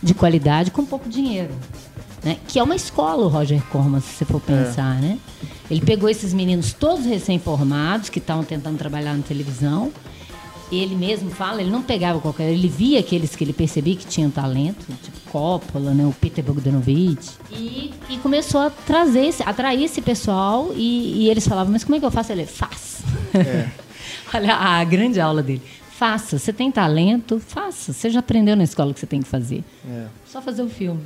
de 0.03 0.15
qualidade 0.15 0.73
com 0.73 0.85
pouco 0.85 1.09
dinheiro. 1.09 1.55
Né? 2.25 2.39
Que 2.49 2.59
é 2.59 2.63
uma 2.63 2.75
escola 2.75 3.25
o 3.25 3.29
Roger 3.29 3.63
Corman, 3.67 4.01
se 4.01 4.09
você 4.13 4.25
for 4.25 4.43
é. 4.49 4.65
pensar, 4.65 4.97
é. 4.99 5.01
né? 5.01 5.19
Ele 5.71 5.81
pegou 5.81 6.09
esses 6.09 6.33
meninos 6.33 6.73
todos 6.73 7.05
recém-formados, 7.05 8.09
que 8.09 8.19
estavam 8.19 8.45
tentando 8.45 8.79
trabalhar 8.79 9.15
na 9.15 9.23
televisão. 9.23 9.93
Ele 10.71 10.95
mesmo 10.95 11.31
fala, 11.31 11.63
ele 11.63 11.71
não 11.71 11.83
pegava 11.83 12.21
qualquer, 12.21 12.51
ele 12.51 12.69
via 12.69 13.01
aqueles 13.01 13.35
que 13.35 13.43
ele 13.43 13.55
percebia 13.55 13.97
que 13.97 14.07
tinham 14.07 14.31
talento, 14.31 14.87
tipo 15.03 15.19
Coppola, 15.31 15.95
né, 15.95 16.05
o 16.05 16.13
Peter 16.13 16.45
Bogdanovich, 16.45 17.31
e, 17.51 17.93
e 18.11 18.19
começou 18.19 18.61
a 18.61 18.71
trazer, 18.71 19.27
esse, 19.27 19.43
atrair 19.43 19.85
esse 19.85 20.03
pessoal 20.03 20.71
e, 20.75 21.25
e, 21.25 21.31
eles 21.31 21.49
falavam, 21.49 21.73
mas 21.73 21.85
como 21.85 21.97
é 21.97 22.01
que 22.01 22.05
eu 22.05 22.11
faço? 22.11 22.33
Ele, 22.33 22.45
faz. 22.45 23.01
É. 23.35 23.69
Olha 24.35 24.55
a 24.55 24.85
grande 24.85 25.19
aula 25.19 25.43
dele. 25.43 25.63
Faça, 25.91 26.39
você 26.39 26.53
tem 26.53 26.71
talento, 26.71 27.41
faça. 27.41 27.93
Você 27.93 28.11
já 28.11 28.21
aprendeu 28.21 28.55
na 28.55 28.63
escola 28.63 28.91
o 28.91 28.95
que 28.95 29.01
você 29.01 29.07
tem 29.07 29.23
que 29.23 29.29
fazer. 29.29 29.65
É. 29.89 30.07
Só 30.27 30.41
fazer 30.43 30.63
o 30.63 30.69
filme. 30.69 31.01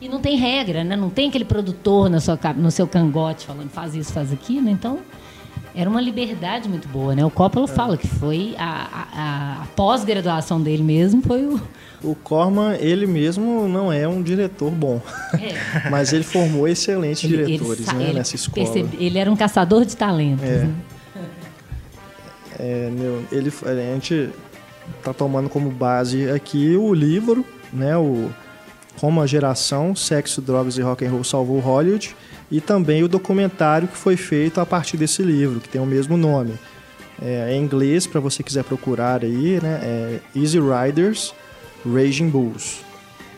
E 0.00 0.08
não 0.08 0.20
tem 0.20 0.36
regra, 0.36 0.84
né? 0.84 0.94
Não 0.94 1.08
tem 1.08 1.28
aquele 1.28 1.44
produtor 1.44 2.10
na 2.10 2.20
sua, 2.20 2.38
no 2.56 2.70
seu 2.70 2.86
cangote 2.86 3.46
falando 3.46 3.70
faz 3.70 3.94
isso, 3.94 4.12
faz 4.12 4.32
aquilo. 4.32 4.68
Então, 4.68 4.98
era 5.74 5.88
uma 5.88 6.00
liberdade 6.00 6.68
muito 6.68 6.86
boa, 6.88 7.14
né? 7.14 7.24
O 7.24 7.30
Coppola 7.30 7.66
é. 7.66 7.68
fala 7.68 7.96
que 7.96 8.06
foi 8.06 8.54
a, 8.58 8.64
a, 9.12 9.62
a 9.62 9.66
pós-graduação 9.74 10.60
dele 10.60 10.82
mesmo 10.82 11.22
foi 11.22 11.44
o... 11.44 11.60
O 12.02 12.14
Corman, 12.14 12.76
ele 12.78 13.06
mesmo 13.06 13.66
não 13.66 13.90
é 13.90 14.06
um 14.06 14.22
diretor 14.22 14.70
bom. 14.70 15.00
É. 15.34 15.88
Mas 15.90 16.12
ele 16.12 16.24
formou 16.24 16.68
excelentes 16.68 17.24
ele, 17.24 17.44
diretores 17.44 17.88
ele, 17.88 17.96
né, 17.96 18.04
ele 18.04 18.12
nessa 18.12 18.36
escola. 18.36 18.66
Percebe, 18.66 18.96
ele 19.02 19.18
era 19.18 19.30
um 19.30 19.36
caçador 19.36 19.84
de 19.84 19.96
talentos. 19.96 20.44
É. 20.44 20.64
Né? 20.64 20.74
É, 22.58 22.90
meu, 22.90 23.24
ele, 23.32 23.52
a 23.62 23.94
gente 23.94 24.30
está 24.98 25.12
tomando 25.12 25.48
como 25.48 25.70
base 25.70 26.30
aqui 26.30 26.76
o 26.76 26.94
livro, 26.94 27.44
né? 27.72 27.96
O 27.96 28.30
como 29.00 29.20
a 29.20 29.26
geração 29.26 29.94
Sexo, 29.94 30.40
Drogas 30.40 30.78
e 30.78 30.82
Rock 30.82 31.04
and 31.04 31.10
Roll 31.10 31.24
salvou 31.24 31.58
Hollywood 31.60 32.14
e 32.50 32.60
também 32.60 33.02
o 33.02 33.08
documentário 33.08 33.88
que 33.88 33.96
foi 33.96 34.16
feito 34.16 34.60
a 34.60 34.66
partir 34.66 34.96
desse 34.96 35.22
livro, 35.22 35.60
que 35.60 35.68
tem 35.68 35.80
o 35.80 35.86
mesmo 35.86 36.16
nome. 36.16 36.54
É, 37.20 37.54
em 37.54 37.62
inglês, 37.62 38.06
para 38.06 38.20
você 38.20 38.42
quiser 38.42 38.64
procurar 38.64 39.24
aí, 39.24 39.58
né, 39.62 39.80
é 39.82 40.20
Easy 40.34 40.58
Riders, 40.60 41.34
Raging 41.84 42.28
Bulls. 42.28 42.84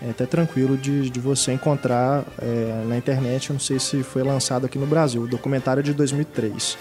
É 0.01 0.11
até 0.11 0.27
tranquilo 0.27 0.77
de, 0.77 1.11
de 1.11 1.21
você 1.21 1.53
encontrar 1.53 2.25
é, 2.41 2.85
na 2.87 2.97
internet, 2.97 3.51
eu 3.51 3.55
não 3.55 3.61
sei 3.61 3.79
se 3.79 4.03
foi 4.03 4.23
lançado 4.23 4.65
aqui 4.67 4.79
no 4.79 4.87
Brasil, 4.87 5.23
o 5.23 5.27
documentário 5.27 5.81
é 5.81 5.83
de 5.83 5.93
2003. 5.93 6.79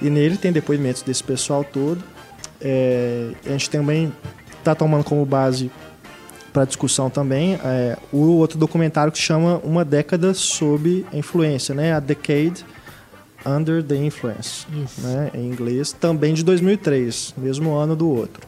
E 0.00 0.10
nele 0.10 0.36
tem 0.36 0.52
depoimentos 0.52 1.02
desse 1.02 1.22
pessoal 1.22 1.64
todo. 1.64 2.02
É, 2.60 3.30
a 3.46 3.50
gente 3.50 3.70
também 3.70 4.12
está 4.58 4.74
tomando 4.74 5.04
como 5.04 5.24
base 5.24 5.70
para 6.52 6.64
discussão 6.64 7.08
também 7.08 7.54
é, 7.64 7.96
o 8.12 8.36
outro 8.36 8.58
documentário 8.58 9.12
que 9.12 9.18
chama 9.18 9.60
Uma 9.64 9.84
Década 9.84 10.34
sob 10.34 11.06
Influência, 11.12 11.74
né? 11.74 11.94
A 11.94 12.00
Decade 12.00 12.64
Under 13.44 13.82
the 13.82 13.96
Influence, 13.96 14.66
né? 14.98 15.30
em 15.34 15.46
inglês, 15.48 15.92
também 15.92 16.32
de 16.32 16.44
2003, 16.44 17.34
mesmo 17.36 17.74
ano 17.74 17.96
do 17.96 18.08
outro. 18.08 18.46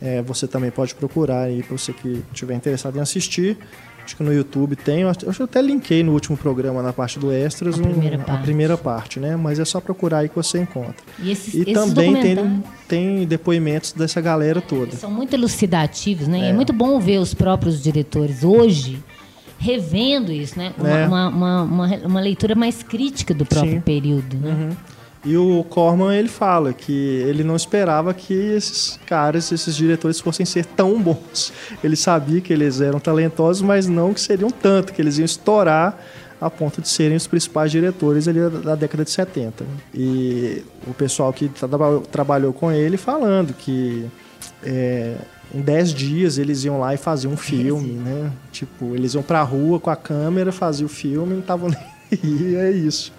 É, 0.00 0.20
você 0.22 0.46
também 0.46 0.70
pode 0.70 0.94
procurar 0.94 1.42
aí 1.42 1.62
para 1.62 1.76
você 1.76 1.92
que 1.92 2.24
estiver 2.32 2.54
interessado 2.54 2.96
em 2.96 3.00
assistir. 3.00 3.56
Acho 4.06 4.16
que 4.16 4.22
no 4.22 4.32
YouTube 4.32 4.76
tem, 4.76 5.00
eu 5.00 5.08
acho 5.08 5.18
que 5.18 5.42
eu 5.42 5.44
até 5.44 5.60
linkei 5.60 6.04
no 6.04 6.12
último 6.12 6.36
programa 6.36 6.80
na 6.80 6.92
parte 6.92 7.18
do 7.18 7.32
extras 7.32 7.74
a, 7.74 7.82
um, 7.82 7.82
primeira, 7.82 8.18
parte. 8.18 8.30
a 8.30 8.36
primeira 8.38 8.78
parte, 8.78 9.18
né? 9.18 9.34
Mas 9.34 9.58
é 9.58 9.64
só 9.64 9.80
procurar 9.80 10.18
aí 10.18 10.28
que 10.28 10.36
você 10.36 10.60
encontra. 10.60 10.94
E, 11.18 11.32
esses, 11.32 11.54
e 11.54 11.62
esses 11.62 11.74
também 11.74 12.14
tem, 12.14 12.62
tem 12.86 13.26
depoimentos 13.26 13.92
dessa 13.92 14.20
galera 14.20 14.60
toda. 14.60 14.92
São 14.92 15.10
muito 15.10 15.34
elucidativos, 15.34 16.28
né? 16.28 16.38
É. 16.38 16.48
é 16.50 16.52
muito 16.52 16.72
bom 16.72 17.00
ver 17.00 17.18
os 17.18 17.34
próprios 17.34 17.82
diretores 17.82 18.44
hoje 18.44 19.02
revendo 19.58 20.30
isso, 20.30 20.56
né? 20.56 20.72
Uma, 20.78 20.88
é. 20.88 21.06
uma, 21.06 21.28
uma, 21.28 21.62
uma, 21.62 21.96
uma, 22.04 22.20
leitura 22.20 22.54
mais 22.54 22.84
crítica 22.84 23.34
do 23.34 23.44
próprio 23.44 23.72
Sim. 23.72 23.80
período. 23.80 24.36
Né? 24.36 24.50
Uhum. 24.50 24.76
E 25.26 25.36
o 25.36 25.64
Corman 25.64 26.14
ele 26.14 26.28
fala 26.28 26.72
que 26.72 26.92
ele 26.92 27.42
não 27.42 27.56
esperava 27.56 28.14
que 28.14 28.32
esses 28.32 28.96
caras, 29.04 29.50
esses 29.50 29.74
diretores 29.74 30.20
fossem 30.20 30.46
ser 30.46 30.64
tão 30.64 31.02
bons. 31.02 31.52
Ele 31.82 31.96
sabia 31.96 32.40
que 32.40 32.52
eles 32.52 32.80
eram 32.80 33.00
talentosos, 33.00 33.60
mas 33.60 33.88
não 33.88 34.14
que 34.14 34.20
seriam 34.20 34.50
tanto, 34.50 34.92
que 34.92 35.02
eles 35.02 35.18
iam 35.18 35.24
estourar 35.24 35.98
a 36.40 36.48
ponto 36.48 36.80
de 36.80 36.88
serem 36.88 37.16
os 37.16 37.26
principais 37.26 37.72
diretores 37.72 38.28
ali 38.28 38.38
da 38.62 38.76
década 38.76 39.02
de 39.02 39.10
70. 39.10 39.64
E 39.92 40.62
o 40.86 40.94
pessoal 40.94 41.32
que 41.32 41.48
tra 41.48 41.68
trabalhou 42.12 42.52
com 42.52 42.70
ele 42.70 42.96
falando 42.96 43.52
que 43.52 44.06
é, 44.62 45.16
em 45.52 45.60
10 45.60 45.92
dias 45.92 46.38
eles 46.38 46.64
iam 46.64 46.78
lá 46.78 46.94
e 46.94 46.96
faziam 46.96 47.32
um 47.32 47.36
filme, 47.36 47.94
né? 47.94 48.30
Tipo, 48.52 48.94
eles 48.94 49.14
iam 49.14 49.24
pra 49.24 49.42
rua 49.42 49.80
com 49.80 49.90
a 49.90 49.96
câmera, 49.96 50.52
faziam 50.52 50.86
o 50.86 50.88
filme 50.88 51.32
e 51.32 51.34
não 51.34 51.40
estavam 51.40 51.68
nem 51.68 51.80
aí, 52.12 52.54
é 52.54 52.70
isso. 52.70 53.12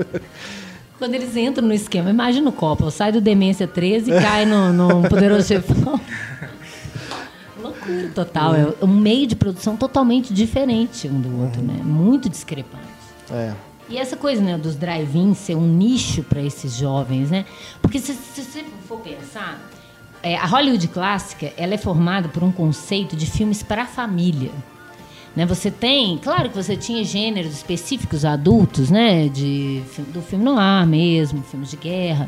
Quando 0.98 1.13
eles 1.13 1.36
entram 1.38 1.68
no 1.68 1.74
esquema, 1.74 2.10
imagina 2.10 2.50
o 2.50 2.51
Coppola, 2.51 2.89
sai 2.89 3.12
do 3.12 3.22
Demência 3.22 3.68
13 3.68 4.12
e 4.12 4.20
cai 4.20 4.46
no, 4.46 4.74
no 4.74 5.08
Poderoso 5.08 5.48
Chefão. 5.48 6.00
Loucura 7.62 8.10
total. 8.16 8.56
É 8.56 8.74
um 8.82 8.88
meio 8.88 9.27
de 9.27 9.36
produção 9.36 9.77
totalmente 9.77 10.34
diferente 10.34 11.08
um 11.08 11.22
do 11.22 11.42
outro, 11.42 11.62
uhum. 11.62 11.68
né? 11.68 11.82
Muito 11.84 12.27
discrepante. 12.27 12.84
É. 13.32 13.54
E 13.89 13.98
essa 13.98 14.18
coisa 14.18 14.42
né, 14.42 14.58
dos 14.58 14.75
drive-ins 14.75 15.38
ser 15.38 15.56
um 15.56 15.68
nicho 15.68 16.24
para 16.24 16.42
esses 16.42 16.75
jovens, 16.75 17.30
né? 17.30 17.46
Porque 17.82 18.00
se, 18.00 18.13
se 18.13 18.42
você 18.42 18.66
for 18.88 19.00
pensar, 19.00 19.62
é, 20.24 20.36
a 20.36 20.46
Hollywood 20.46 20.88
clássica 20.88 21.54
ela 21.56 21.75
é 21.75 21.77
formada 21.77 22.27
por 22.27 22.44
um 22.44 22.51
conceito 22.51 23.16
de 23.16 23.25
filmes 23.25 23.62
para 23.62 23.84
a 23.84 23.86
família. 23.86 24.51
Né? 25.38 25.46
Você 25.46 25.70
tem, 25.70 26.17
claro 26.17 26.50
que 26.50 26.56
você 26.56 26.75
tinha 26.75 27.03
gêneros 27.03 27.53
específicos 27.53 28.25
adultos, 28.25 28.89
né? 28.89 29.29
De, 29.29 29.84
do 30.12 30.20
filme 30.20 30.44
no 30.44 30.58
ar 30.58 30.88
mesmo, 30.88 31.44
filmes 31.44 31.70
de 31.70 31.77
guerra. 31.77 32.27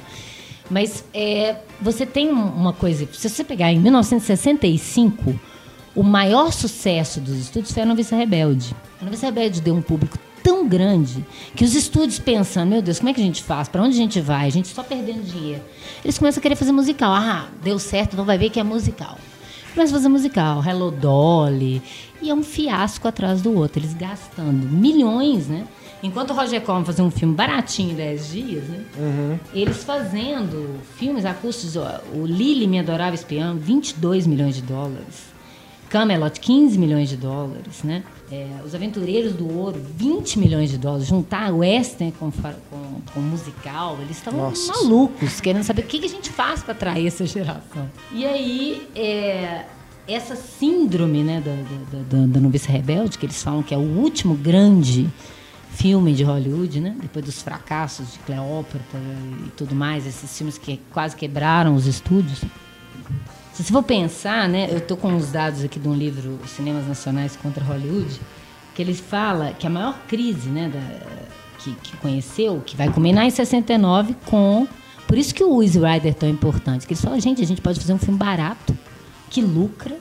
Mas 0.70 1.04
é, 1.12 1.56
você 1.82 2.06
tem 2.06 2.30
uma 2.30 2.72
coisa, 2.72 3.10
se 3.12 3.28
você 3.28 3.44
pegar 3.44 3.74
em 3.74 3.80
1965, 3.80 5.40
o 5.96 6.04
maior 6.04 6.54
sucesso 6.54 7.20
dos 7.20 7.36
estúdios 7.36 7.74
foi 7.74 7.82
a 7.82 7.86
Noviça 7.88 8.16
Rebelde. 8.16 8.76
A 9.02 9.06
Noviça 9.06 9.26
Rebelde 9.26 9.60
deu 9.60 9.74
um 9.74 9.82
público 9.82 10.16
tão 10.44 10.68
grande 10.68 11.26
que 11.56 11.66
os 11.66 11.74
estúdios 11.74 12.20
pensando, 12.20 12.70
meu 12.70 12.82
Deus, 12.84 13.00
como 13.00 13.10
é 13.10 13.14
que 13.16 13.22
a 13.22 13.24
gente 13.24 13.42
faz? 13.42 13.68
Para 13.68 13.82
onde 13.82 13.96
a 13.96 14.00
gente 14.00 14.22
vai? 14.22 14.46
A 14.46 14.52
gente 14.52 14.68
só 14.68 14.84
perdendo 14.84 15.24
dinheiro. 15.24 15.64
Eles 16.06 16.20
começam 16.20 16.40
a 16.40 16.44
querer 16.44 16.56
fazer 16.56 16.72
musical. 16.72 17.12
Ah, 17.12 17.48
deu 17.64 17.80
certo, 17.80 18.14
então 18.14 18.24
vai 18.24 18.38
ver 18.38 18.52
que 18.52 18.60
é 18.60 18.64
musical. 18.64 19.18
Começa 19.74 19.94
a 19.94 19.98
fazer 19.98 20.10
musical, 20.10 20.64
Hello 20.64 20.92
Dolly, 20.92 21.82
e 22.22 22.30
é 22.30 22.34
um 22.34 22.44
fiasco 22.44 23.08
atrás 23.08 23.42
do 23.42 23.54
outro, 23.54 23.80
eles 23.80 23.94
gastando 23.94 24.68
milhões, 24.70 25.48
né? 25.48 25.66
Enquanto 26.02 26.32
o 26.32 26.34
Roger 26.34 26.62
Corman 26.62 26.86
fazia 26.86 27.04
um 27.04 27.12
filme 27.12 27.36
baratinho 27.36 27.92
em 27.92 27.96
10 27.96 28.32
dias, 28.32 28.64
né? 28.66 28.86
Uhum. 28.98 29.40
Eles 29.54 29.84
fazendo 29.84 30.80
filmes 30.96 31.26
a 31.26 31.34
custos. 31.34 31.76
O 31.76 32.26
Lily, 32.26 32.68
Me 32.68 32.80
Adorava 32.80 33.16
Espião, 33.16 33.58
22 33.58 34.26
milhões 34.26 34.56
de 34.56 34.62
dólares. 34.62 35.30
Camelot, 35.90 36.40
15 36.40 36.78
milhões 36.78 37.10
de 37.10 37.18
dólares, 37.18 37.84
né? 37.84 38.04
É, 38.32 38.48
Os 38.64 38.76
Aventureiros 38.76 39.34
do 39.34 39.52
Ouro, 39.52 39.82
20 39.96 40.38
milhões 40.38 40.70
de 40.70 40.78
dólares. 40.78 41.08
Juntar 41.08 41.52
o 41.52 41.58
western 41.58 42.14
com, 42.14 42.32
com, 42.32 43.02
com 43.14 43.20
musical, 43.20 43.98
eles 44.00 44.18
estavam 44.18 44.54
malucos, 44.68 45.42
querendo 45.42 45.64
saber 45.64 45.82
o 45.82 45.86
que, 45.86 46.00
que 46.00 46.06
a 46.06 46.10
gente 46.10 46.30
faz 46.30 46.62
para 46.62 46.74
atrair 46.74 47.08
essa 47.08 47.26
geração. 47.26 47.90
E 48.14 48.24
aí, 48.24 48.88
é, 48.96 49.66
essa 50.14 50.36
síndrome 50.36 51.24
né, 51.24 51.42
da, 51.42 51.52
da, 51.52 52.04
da, 52.04 52.28
da 52.28 52.40
Novice 52.40 52.70
Rebelde, 52.72 53.18
que 53.18 53.26
eles 53.26 53.42
falam 53.42 53.62
que 53.62 53.74
é 53.74 53.78
o 53.78 53.82
último 53.82 54.36
grande 54.36 55.10
filme 55.72 56.14
de 56.14 56.24
Hollywood, 56.24 56.80
né? 56.82 56.96
Depois 57.02 57.24
dos 57.24 57.42
fracassos 57.42 58.14
de 58.14 58.20
Cleópatra 58.20 59.00
e 59.46 59.50
tudo 59.52 59.76
mais, 59.76 60.06
esses 60.06 60.36
filmes 60.38 60.58
que 60.58 60.80
quase 60.92 61.16
quebraram 61.16 61.76
os 61.76 61.86
estúdios. 61.86 62.40
Se 63.54 63.64
você 63.64 63.72
for 63.72 63.84
pensar, 63.84 64.50
né? 64.50 64.68
Eu 64.70 64.80
estou 64.80 64.98
com 64.98 65.16
os 65.16 65.32
dados 65.32 65.64
aqui 65.64 65.80
de 65.80 65.88
um 65.88 65.94
livro, 65.94 66.40
Cinemas 66.48 66.88
Nacionais 66.88 67.36
contra 67.36 67.64
Hollywood, 67.64 68.20
que 68.76 68.82
ele 68.82 68.94
fala 68.94 69.54
que 69.54 69.68
a 69.68 69.70
maior 69.70 69.98
crise, 70.08 70.50
né? 70.50 70.70
Da, 70.70 71.20
que, 71.60 71.74
que 71.76 71.98
conheceu, 71.98 72.62
que 72.66 72.76
vai 72.76 72.92
culminar 72.92 73.26
em 73.26 73.30
69 73.30 74.16
com... 74.26 74.68
Por 75.08 75.18
isso 75.18 75.34
que 75.34 75.44
o 75.44 75.62
Easy 75.62 75.80
Rider 75.80 76.12
é 76.12 76.14
tão 76.14 76.30
importante, 76.30 76.86
que 76.86 76.94
eles 76.94 77.04
falam, 77.04 77.20
gente, 77.20 77.42
a 77.42 77.46
gente 77.46 77.62
pode 77.62 77.80
fazer 77.80 77.94
um 77.94 77.98
filme 77.98 78.18
barato, 78.18 78.78
que 79.30 79.42
lucra 79.42 79.98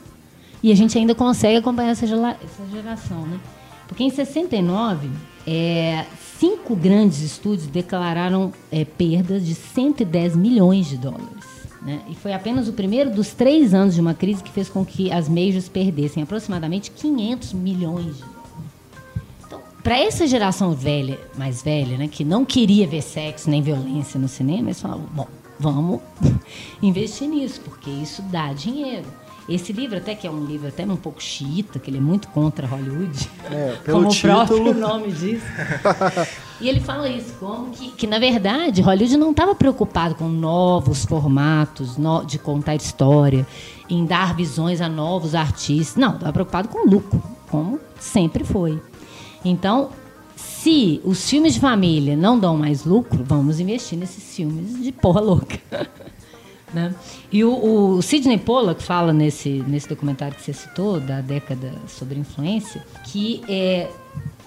e 0.62 0.72
a 0.72 0.74
gente 0.74 0.96
ainda 0.98 1.14
consegue 1.14 1.58
acompanhar 1.58 1.90
essa, 1.90 2.06
geração, 2.06 3.22
né? 3.26 3.38
Porque 3.86 4.02
em 4.02 4.10
69, 4.10 5.08
é, 5.46 6.04
cinco 6.38 6.76
grandes 6.76 7.20
estúdios 7.20 7.66
declararam 7.66 8.52
é, 8.70 8.84
perdas 8.84 9.46
de 9.46 9.54
110 9.54 10.36
milhões 10.36 10.86
de 10.86 10.98
dólares. 10.98 11.58
Né? 11.80 12.00
E 12.08 12.14
foi 12.14 12.32
apenas 12.32 12.68
o 12.68 12.72
primeiro 12.72 13.10
dos 13.10 13.32
três 13.32 13.72
anos 13.72 13.94
de 13.94 14.00
uma 14.00 14.12
crise 14.12 14.42
que 14.42 14.50
fez 14.50 14.68
com 14.68 14.84
que 14.84 15.10
as 15.12 15.28
majors 15.28 15.68
perdessem 15.68 16.22
aproximadamente 16.22 16.90
500 16.90 17.52
milhões 17.52 18.16
de 18.16 18.22
dólares. 18.22 18.38
Então, 19.46 19.60
para 19.82 19.98
essa 19.98 20.26
geração 20.26 20.72
velha, 20.72 21.18
mais 21.36 21.62
velha, 21.62 21.96
né, 21.96 22.08
que 22.08 22.24
não 22.24 22.44
queria 22.44 22.86
ver 22.86 23.02
sexo 23.02 23.48
nem 23.48 23.62
violência 23.62 24.18
no 24.18 24.28
cinema, 24.28 24.68
eles 24.68 24.80
falavam, 24.80 25.06
bom, 25.14 25.28
vamos 25.58 26.00
investir 26.82 27.28
nisso, 27.28 27.60
porque 27.62 27.88
isso 27.88 28.22
dá 28.22 28.52
dinheiro. 28.52 29.06
Esse 29.48 29.72
livro 29.72 29.96
até 29.96 30.14
que 30.14 30.26
é 30.26 30.30
um 30.30 30.44
livro 30.44 30.68
até 30.68 30.84
um 30.84 30.96
pouco 30.96 31.22
xiita, 31.22 31.78
que 31.78 31.88
ele 31.88 31.96
é 31.96 32.00
muito 32.00 32.28
contra 32.28 32.66
Hollywood, 32.66 33.30
é, 33.50 33.78
como 33.90 34.08
título... 34.08 34.42
o 34.42 34.46
próprio 34.46 34.74
nome 34.74 35.10
diz. 35.10 35.42
e 36.60 36.68
ele 36.68 36.80
fala 36.80 37.08
isso, 37.08 37.32
como 37.40 37.70
que, 37.70 37.92
que 37.92 38.06
na 38.06 38.18
verdade 38.18 38.82
Hollywood 38.82 39.16
não 39.16 39.30
estava 39.30 39.54
preocupado 39.54 40.14
com 40.16 40.28
novos 40.28 41.06
formatos 41.06 41.96
no, 41.96 42.24
de 42.24 42.38
contar 42.38 42.74
história, 42.74 43.46
em 43.88 44.04
dar 44.04 44.34
visões 44.34 44.82
a 44.82 44.88
novos 44.88 45.34
artistas. 45.34 45.96
Não, 45.96 46.14
estava 46.14 46.32
preocupado 46.32 46.68
com 46.68 46.86
lucro, 46.86 47.22
como 47.50 47.80
sempre 47.98 48.44
foi. 48.44 48.78
Então, 49.42 49.88
se 50.36 51.00
os 51.04 51.28
filmes 51.28 51.54
de 51.54 51.60
família 51.60 52.14
não 52.16 52.38
dão 52.38 52.54
mais 52.54 52.84
lucro, 52.84 53.24
vamos 53.24 53.60
investir 53.60 53.98
nesses 53.98 54.36
filmes 54.36 54.82
de 54.82 54.92
porra 54.92 55.22
louca. 55.22 55.58
né? 56.72 56.94
E 57.30 57.44
o, 57.44 57.96
o 57.96 58.02
Sidney 58.02 58.38
Pollack 58.38 58.82
fala 58.82 59.12
nesse, 59.12 59.64
nesse 59.66 59.88
documentário 59.88 60.34
que 60.36 60.42
você 60.42 60.52
citou, 60.52 61.00
da 61.00 61.20
década 61.20 61.72
sobre 61.86 62.18
influência, 62.18 62.84
que 63.04 63.42
é, 63.48 63.90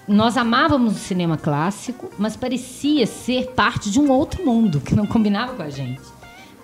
nós 0.06 0.36
amávamos 0.36 0.96
o 0.96 0.98
cinema 0.98 1.36
clássico, 1.36 2.10
mas 2.18 2.36
parecia 2.36 3.06
ser 3.06 3.48
parte 3.52 3.90
de 3.90 4.00
um 4.00 4.10
outro 4.10 4.44
mundo 4.44 4.80
que 4.80 4.94
não 4.94 5.06
combinava 5.06 5.54
com 5.54 5.62
a 5.62 5.70
gente. 5.70 6.02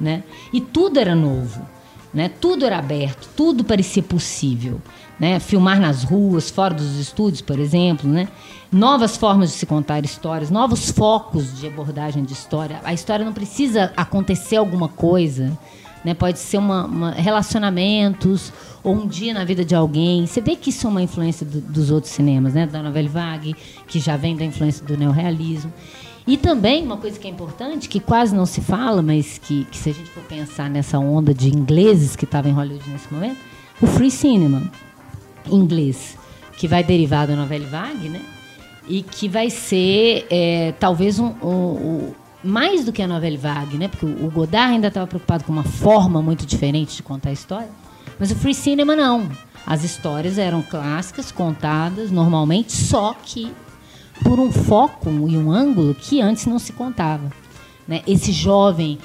Né? 0.00 0.22
E 0.52 0.60
tudo 0.60 0.98
era 0.98 1.14
novo. 1.14 1.66
Né? 2.12 2.30
Tudo 2.40 2.64
era 2.64 2.78
aberto, 2.78 3.28
tudo 3.36 3.64
parecia 3.64 4.02
possível. 4.02 4.80
Né? 5.18 5.40
Filmar 5.40 5.80
nas 5.80 6.04
ruas, 6.04 6.48
fora 6.48 6.74
dos 6.74 6.98
estúdios, 6.98 7.40
por 7.40 7.58
exemplo. 7.58 8.08
Né? 8.08 8.28
Novas 8.70 9.16
formas 9.16 9.50
de 9.50 9.56
se 9.56 9.66
contar 9.66 10.04
histórias, 10.04 10.50
novos 10.50 10.90
focos 10.90 11.58
de 11.58 11.66
abordagem 11.66 12.24
de 12.24 12.32
história. 12.32 12.80
A 12.84 12.92
história 12.92 13.24
não 13.24 13.32
precisa 13.32 13.92
acontecer 13.96 14.56
alguma 14.56 14.88
coisa. 14.88 15.58
Né? 16.04 16.14
Pode 16.14 16.38
ser 16.38 16.58
uma, 16.58 16.86
uma 16.86 17.10
relacionamentos 17.10 18.52
ou 18.82 18.94
um 18.94 19.06
dia 19.06 19.34
na 19.34 19.44
vida 19.44 19.64
de 19.64 19.74
alguém. 19.74 20.26
Você 20.26 20.40
vê 20.40 20.54
que 20.54 20.70
isso 20.70 20.86
é 20.86 20.90
uma 20.90 21.02
influência 21.02 21.44
do, 21.44 21.60
dos 21.60 21.90
outros 21.90 22.12
cinemas, 22.12 22.54
né? 22.54 22.66
Da 22.66 22.82
novela 22.82 23.08
vague, 23.08 23.56
que 23.86 23.98
já 23.98 24.16
vem 24.16 24.36
da 24.36 24.44
influência 24.44 24.84
do 24.86 24.96
neorrealismo. 24.96 25.72
E 26.26 26.36
também, 26.36 26.84
uma 26.84 26.98
coisa 26.98 27.18
que 27.18 27.26
é 27.26 27.30
importante, 27.30 27.88
que 27.88 27.98
quase 27.98 28.36
não 28.36 28.44
se 28.44 28.60
fala, 28.60 29.00
mas 29.00 29.38
que, 29.38 29.64
que 29.64 29.76
se 29.78 29.88
a 29.88 29.94
gente 29.94 30.10
for 30.10 30.22
pensar 30.24 30.68
nessa 30.68 30.98
onda 30.98 31.32
de 31.32 31.48
ingleses 31.48 32.14
que 32.14 32.26
estava 32.26 32.48
em 32.48 32.52
Hollywood 32.52 32.88
nesse 32.90 33.12
momento, 33.12 33.38
o 33.80 33.86
free 33.86 34.10
cinema 34.10 34.70
inglês, 35.54 36.16
que 36.56 36.66
vai 36.66 36.82
derivar 36.82 37.26
da 37.26 37.36
novela 37.36 37.66
vague, 37.66 38.08
né? 38.08 38.20
E 38.88 39.02
que 39.02 39.28
vai 39.28 39.50
ser 39.50 40.26
é, 40.30 40.72
talvez 40.80 41.18
um, 41.18 41.34
um, 41.42 41.48
um, 41.48 42.12
mais 42.42 42.84
do 42.84 42.92
que 42.92 43.02
a 43.02 43.06
novela 43.06 43.36
vague, 43.36 43.76
né? 43.76 43.88
Porque 43.88 44.06
o 44.06 44.30
Godard 44.30 44.74
ainda 44.74 44.88
estava 44.88 45.06
preocupado 45.06 45.44
com 45.44 45.52
uma 45.52 45.64
forma 45.64 46.22
muito 46.22 46.46
diferente 46.46 46.96
de 46.96 47.02
contar 47.02 47.30
a 47.30 47.32
história, 47.32 47.70
mas 48.18 48.30
o 48.30 48.36
free 48.36 48.54
cinema 48.54 48.96
não. 48.96 49.28
As 49.66 49.84
histórias 49.84 50.38
eram 50.38 50.62
clássicas, 50.62 51.30
contadas 51.30 52.10
normalmente, 52.10 52.72
só 52.72 53.14
que 53.22 53.52
por 54.22 54.40
um 54.40 54.50
foco 54.50 55.10
e 55.28 55.36
um 55.36 55.50
ângulo 55.50 55.94
que 55.94 56.20
antes 56.20 56.46
não 56.46 56.58
se 56.58 56.72
contava. 56.72 57.30
Né? 57.86 58.02
Esse 58.06 58.32
jovem 58.32 58.98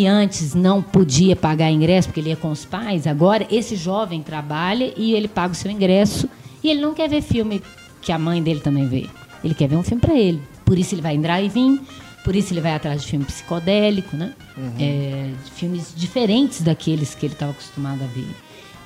que 0.00 0.06
antes 0.06 0.54
não 0.54 0.80
podia 0.80 1.36
pagar 1.36 1.70
ingresso 1.70 2.08
porque 2.08 2.20
ele 2.20 2.30
ia 2.30 2.36
com 2.36 2.50
os 2.50 2.64
pais, 2.64 3.06
agora 3.06 3.46
esse 3.50 3.76
jovem 3.76 4.22
trabalha 4.22 4.94
e 4.96 5.12
ele 5.12 5.28
paga 5.28 5.52
o 5.52 5.54
seu 5.54 5.70
ingresso 5.70 6.26
e 6.64 6.70
ele 6.70 6.80
não 6.80 6.94
quer 6.94 7.06
ver 7.06 7.20
filme 7.20 7.62
que 8.00 8.10
a 8.10 8.18
mãe 8.18 8.42
dele 8.42 8.60
também 8.60 8.88
vê. 8.88 9.06
Ele 9.44 9.52
quer 9.52 9.68
ver 9.68 9.76
um 9.76 9.82
filme 9.82 10.00
para 10.00 10.14
ele. 10.14 10.40
Por 10.64 10.78
isso 10.78 10.94
ele 10.94 11.02
vai 11.02 11.16
em 11.16 11.20
drive-in, 11.20 11.80
por 12.24 12.34
isso 12.34 12.54
ele 12.54 12.62
vai 12.62 12.74
atrás 12.74 13.02
de 13.02 13.08
filme 13.08 13.26
psicodélico, 13.26 14.16
né? 14.16 14.32
Uhum. 14.56 14.72
É, 14.80 15.32
filmes 15.54 15.92
diferentes 15.94 16.62
daqueles 16.62 17.14
que 17.14 17.26
ele 17.26 17.34
estava 17.34 17.52
acostumado 17.52 18.02
a 18.02 18.06
ver. 18.06 18.28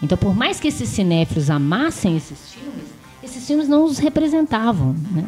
Então, 0.02 0.18
por 0.18 0.34
mais 0.34 0.58
que 0.58 0.66
esses 0.66 0.88
cinéfilos 0.88 1.48
amassem 1.48 2.16
esses 2.16 2.52
filmes, 2.52 2.86
esses 3.22 3.46
filmes 3.46 3.68
não 3.68 3.84
os 3.84 3.98
representavam, 3.98 4.96
né? 5.12 5.24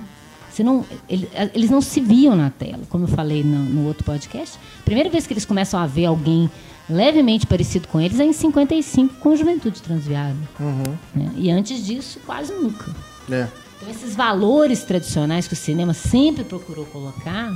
Você 0.57 0.64
não, 0.64 0.87
ele, 1.07 1.29
eles 1.53 1.69
não 1.69 1.83
se 1.83 2.01
viam 2.01 2.35
na 2.35 2.49
tela, 2.49 2.81
como 2.88 3.05
eu 3.05 3.09
falei 3.09 3.45
no, 3.45 3.59
no 3.59 3.87
outro 3.87 4.03
podcast. 4.05 4.59
Primeira 4.87 5.11
vez 5.11 5.27
que 5.27 5.35
eles 5.35 5.45
começam 5.45 5.79
a 5.79 5.87
ver 5.87 6.07
alguém 6.07 6.51
levemente 6.88 7.47
parecido 7.47 7.87
com 7.88 8.01
eles 8.01 8.19
é 8.19 8.25
em 8.25 8.33
55 8.33 9.16
com 9.16 9.37
Juventude 9.37 9.83
Transviada. 9.83 10.35
Uhum. 10.59 10.97
Né? 11.14 11.31
E 11.37 11.51
antes 11.51 11.85
disso, 11.85 12.19
quase 12.25 12.55
nunca. 12.55 12.90
É. 13.31 13.47
Então, 13.77 13.90
esses 13.90 14.16
valores 14.16 14.83
tradicionais 14.83 15.47
que 15.47 15.53
o 15.53 15.57
cinema 15.57 15.92
sempre 15.92 16.42
procurou 16.42 16.87
colocar, 16.87 17.53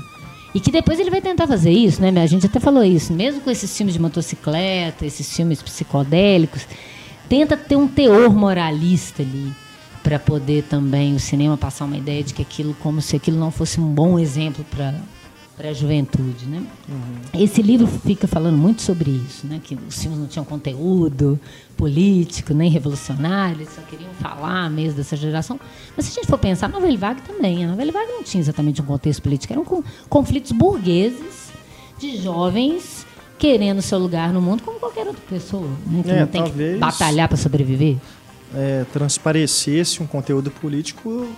e 0.54 0.60
que 0.60 0.70
depois 0.70 1.00
ele 1.00 1.10
vai 1.10 1.22
tentar 1.22 1.46
fazer 1.46 1.70
isso, 1.70 2.02
né? 2.02 2.12
A 2.20 2.26
gente 2.26 2.44
até 2.44 2.60
falou 2.60 2.84
isso, 2.84 3.14
mesmo 3.14 3.40
com 3.40 3.50
esses 3.50 3.74
filmes 3.74 3.94
de 3.94 4.00
motocicleta, 4.00 5.06
esses 5.06 5.34
filmes 5.34 5.62
psicodélicos, 5.62 6.66
tenta 7.30 7.56
ter 7.56 7.76
um 7.76 7.88
teor 7.88 8.34
moralista 8.34 9.22
ali 9.22 9.54
para 10.02 10.18
poder 10.18 10.64
também 10.64 11.14
o 11.14 11.20
cinema 11.20 11.56
passar 11.56 11.84
uma 11.84 11.96
ideia 11.96 12.22
de 12.22 12.32
que 12.32 12.42
aquilo 12.42 12.74
como 12.74 13.00
se 13.02 13.16
aquilo 13.16 13.38
não 13.38 13.50
fosse 13.50 13.80
um 13.80 13.94
bom 13.94 14.18
exemplo 14.18 14.64
para 14.70 14.94
para 15.60 15.68
a 15.68 15.72
juventude, 15.74 16.46
né? 16.46 16.64
Uhum. 16.88 17.42
Esse 17.42 17.60
livro 17.60 17.86
fica 17.86 18.26
falando 18.26 18.56
muito 18.56 18.80
sobre 18.80 19.10
isso, 19.10 19.46
né? 19.46 19.60
Que 19.62 19.76
os 19.86 20.00
filmes 20.00 20.18
não 20.18 20.26
tinham 20.26 20.42
conteúdo 20.42 21.38
político 21.76 22.54
nem 22.54 22.70
revolucionário, 22.70 23.58
eles 23.58 23.68
só 23.74 23.82
queriam 23.82 24.10
falar 24.14 24.70
mesmo 24.70 24.96
dessa 24.96 25.14
geração. 25.16 25.60
Mas 25.94 26.06
se 26.06 26.12
a 26.12 26.14
gente 26.14 26.30
for 26.30 26.38
pensar, 26.38 26.64
a 26.64 26.68
Novela 26.70 26.96
Vague 26.96 27.20
também, 27.20 27.62
a 27.62 27.68
Novela 27.68 27.92
Vague 27.92 28.10
não 28.10 28.22
tinha 28.22 28.40
exatamente 28.40 28.80
um 28.80 28.86
contexto 28.86 29.20
político, 29.20 29.52
eram 29.52 29.66
conflitos 30.08 30.50
burgueses 30.52 31.52
de 31.98 32.16
jovens 32.16 33.04
querendo 33.38 33.82
seu 33.82 33.98
lugar 33.98 34.32
no 34.32 34.40
mundo 34.40 34.62
como 34.62 34.80
qualquer 34.80 35.06
outra 35.06 35.22
pessoa, 35.28 35.68
né? 35.86 36.02
que 36.02 36.10
é, 36.10 36.20
não 36.20 36.26
tem 36.26 36.44
que 36.44 36.78
batalhar 36.78 37.28
para 37.28 37.36
sobreviver. 37.36 37.98
É, 38.54 38.84
transparecesse 38.92 40.02
um 40.02 40.06
conteúdo 40.06 40.50
político 40.50 41.28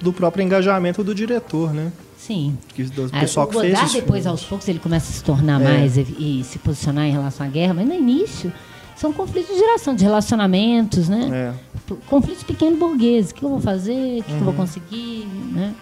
do 0.00 0.12
próprio 0.12 0.44
engajamento 0.44 1.02
do 1.02 1.14
diretor, 1.14 1.72
né? 1.72 1.92
Sim. 2.18 2.58
Que, 2.74 2.84
do 2.84 3.08
ah, 3.12 3.20
pessoal 3.20 3.46
o 3.46 3.50
que 3.50 3.60
fez 3.60 3.82
isso. 3.82 3.94
depois, 3.94 4.26
aos 4.26 4.44
poucos, 4.44 4.68
ele 4.68 4.78
começa 4.78 5.10
a 5.10 5.12
se 5.14 5.24
tornar 5.24 5.60
é. 5.60 5.64
mais 5.64 5.96
e, 5.96 6.02
e, 6.02 6.44
se 6.44 6.58
posicionar 6.58 7.06
em 7.06 7.12
relação 7.12 7.46
à 7.46 7.48
guerra, 7.48 7.72
mas 7.72 7.88
no 7.88 7.94
início 7.94 8.52
são 8.94 9.12
conflitos 9.12 9.54
de 9.54 9.58
geração, 9.58 9.94
de 9.94 10.04
relacionamentos, 10.04 11.08
né? 11.08 11.54
É. 11.56 11.94
Conflitos 12.06 12.42
pequenos 12.42 12.78
burgueses. 12.78 13.30
O 13.30 13.34
que 13.34 13.42
eu 13.42 13.48
vou 13.48 13.60
fazer? 13.60 13.92
O 13.92 13.96
que, 13.96 14.16
uhum. 14.18 14.22
que 14.22 14.32
eu 14.32 14.38
vou 14.38 14.48
uhum. 14.48 14.56
conseguir? 14.56 15.26
Né? 15.52 15.74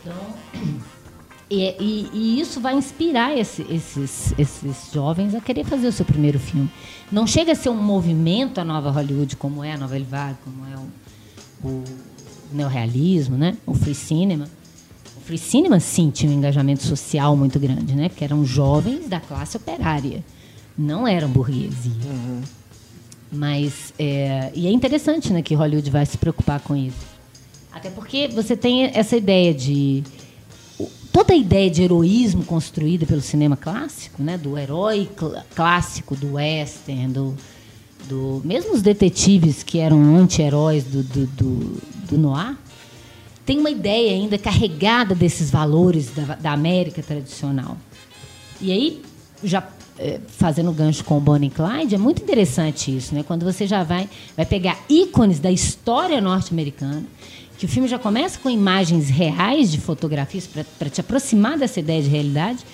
Então... 0.00 0.14
E, 1.50 1.74
e, 1.80 2.10
e, 2.12 2.40
isso 2.40 2.60
vai 2.60 2.74
inspirar 2.74 3.36
esse, 3.36 3.62
esses, 3.70 4.34
esses 4.38 4.92
jovens 4.92 5.34
a 5.34 5.40
querer 5.40 5.64
fazer 5.64 5.86
o 5.86 5.92
seu 5.92 6.04
primeiro 6.04 6.38
filme. 6.38 6.70
Não 7.10 7.26
chega 7.26 7.52
a 7.52 7.54
ser 7.54 7.70
um 7.70 7.82
movimento 7.82 8.60
a 8.60 8.64
nova 8.64 8.90
Hollywood, 8.90 9.34
como 9.36 9.64
é 9.64 9.72
a 9.72 9.78
nova 9.78 9.98
Vague, 9.98 10.36
como 10.44 10.66
é 10.66 10.76
o, 10.76 11.68
o 11.68 11.84
neorrealismo, 12.52 13.38
né? 13.38 13.56
o 13.66 13.72
free 13.72 13.94
cinema 13.94 14.46
free 15.28 15.36
cinema, 15.36 15.78
sim, 15.78 16.08
tinha 16.08 16.32
um 16.32 16.34
engajamento 16.34 16.82
social 16.82 17.36
muito 17.36 17.60
grande, 17.60 17.94
né? 17.94 18.08
Porque 18.08 18.24
eram 18.24 18.46
jovens 18.46 19.06
da 19.08 19.20
classe 19.20 19.58
operária, 19.58 20.24
não 20.76 21.06
eram 21.06 21.28
burguesia. 21.28 21.92
Uhum. 22.06 22.40
Mas, 23.30 23.92
é, 23.98 24.50
e 24.54 24.66
é 24.66 24.70
interessante 24.70 25.30
né, 25.30 25.42
que 25.42 25.54
Hollywood 25.54 25.90
vai 25.90 26.06
se 26.06 26.16
preocupar 26.16 26.60
com 26.60 26.74
isso. 26.74 27.06
Até 27.70 27.90
porque 27.90 28.28
você 28.28 28.56
tem 28.56 28.84
essa 28.94 29.18
ideia 29.18 29.52
de. 29.52 30.02
Toda 31.12 31.32
a 31.32 31.36
ideia 31.36 31.70
de 31.70 31.82
heroísmo 31.82 32.44
construída 32.44 33.06
pelo 33.06 33.20
cinema 33.20 33.56
clássico, 33.56 34.22
né, 34.22 34.36
do 34.36 34.56
herói 34.58 35.08
cl 35.18 35.42
clássico, 35.54 36.14
do 36.14 36.34
western, 36.34 37.12
do, 37.12 37.36
do, 38.08 38.42
mesmo 38.44 38.74
os 38.74 38.82
detetives 38.82 39.62
que 39.62 39.78
eram 39.78 40.16
anti-heróis 40.16 40.84
do, 40.84 41.02
do, 41.02 41.26
do, 41.26 41.82
do 42.10 42.18
noir, 42.18 42.56
tem 43.44 43.58
uma 43.58 43.70
ideia 43.70 44.12
ainda 44.12 44.36
carregada 44.36 45.14
desses 45.14 45.50
valores 45.50 46.10
da, 46.10 46.34
da 46.34 46.52
América 46.52 47.02
tradicional. 47.02 47.78
E 48.60 48.70
aí, 48.70 49.02
já 49.42 49.66
é, 49.98 50.20
fazendo 50.28 50.72
gancho 50.72 51.04
com 51.04 51.16
o 51.16 51.20
Bonnie 51.20 51.50
Clyde, 51.50 51.94
é 51.94 51.98
muito 51.98 52.22
interessante 52.22 52.94
isso, 52.94 53.14
né? 53.14 53.22
Quando 53.22 53.44
você 53.44 53.66
já 53.66 53.82
vai, 53.82 54.08
vai 54.36 54.46
pegar 54.46 54.78
ícones 54.88 55.40
da 55.40 55.50
história 55.50 56.20
norte-americana, 56.20 57.04
que 57.58 57.66
o 57.66 57.68
filme 57.68 57.88
já 57.88 57.98
começa 57.98 58.38
com 58.38 58.48
imagens 58.48 59.08
reais 59.08 59.70
de 59.70 59.80
fotografias 59.80 60.46
para 60.46 60.88
te 60.88 61.00
aproximar 61.00 61.58
dessa 61.58 61.80
ideia 61.80 62.00
de 62.00 62.08
realidade, 62.08 62.64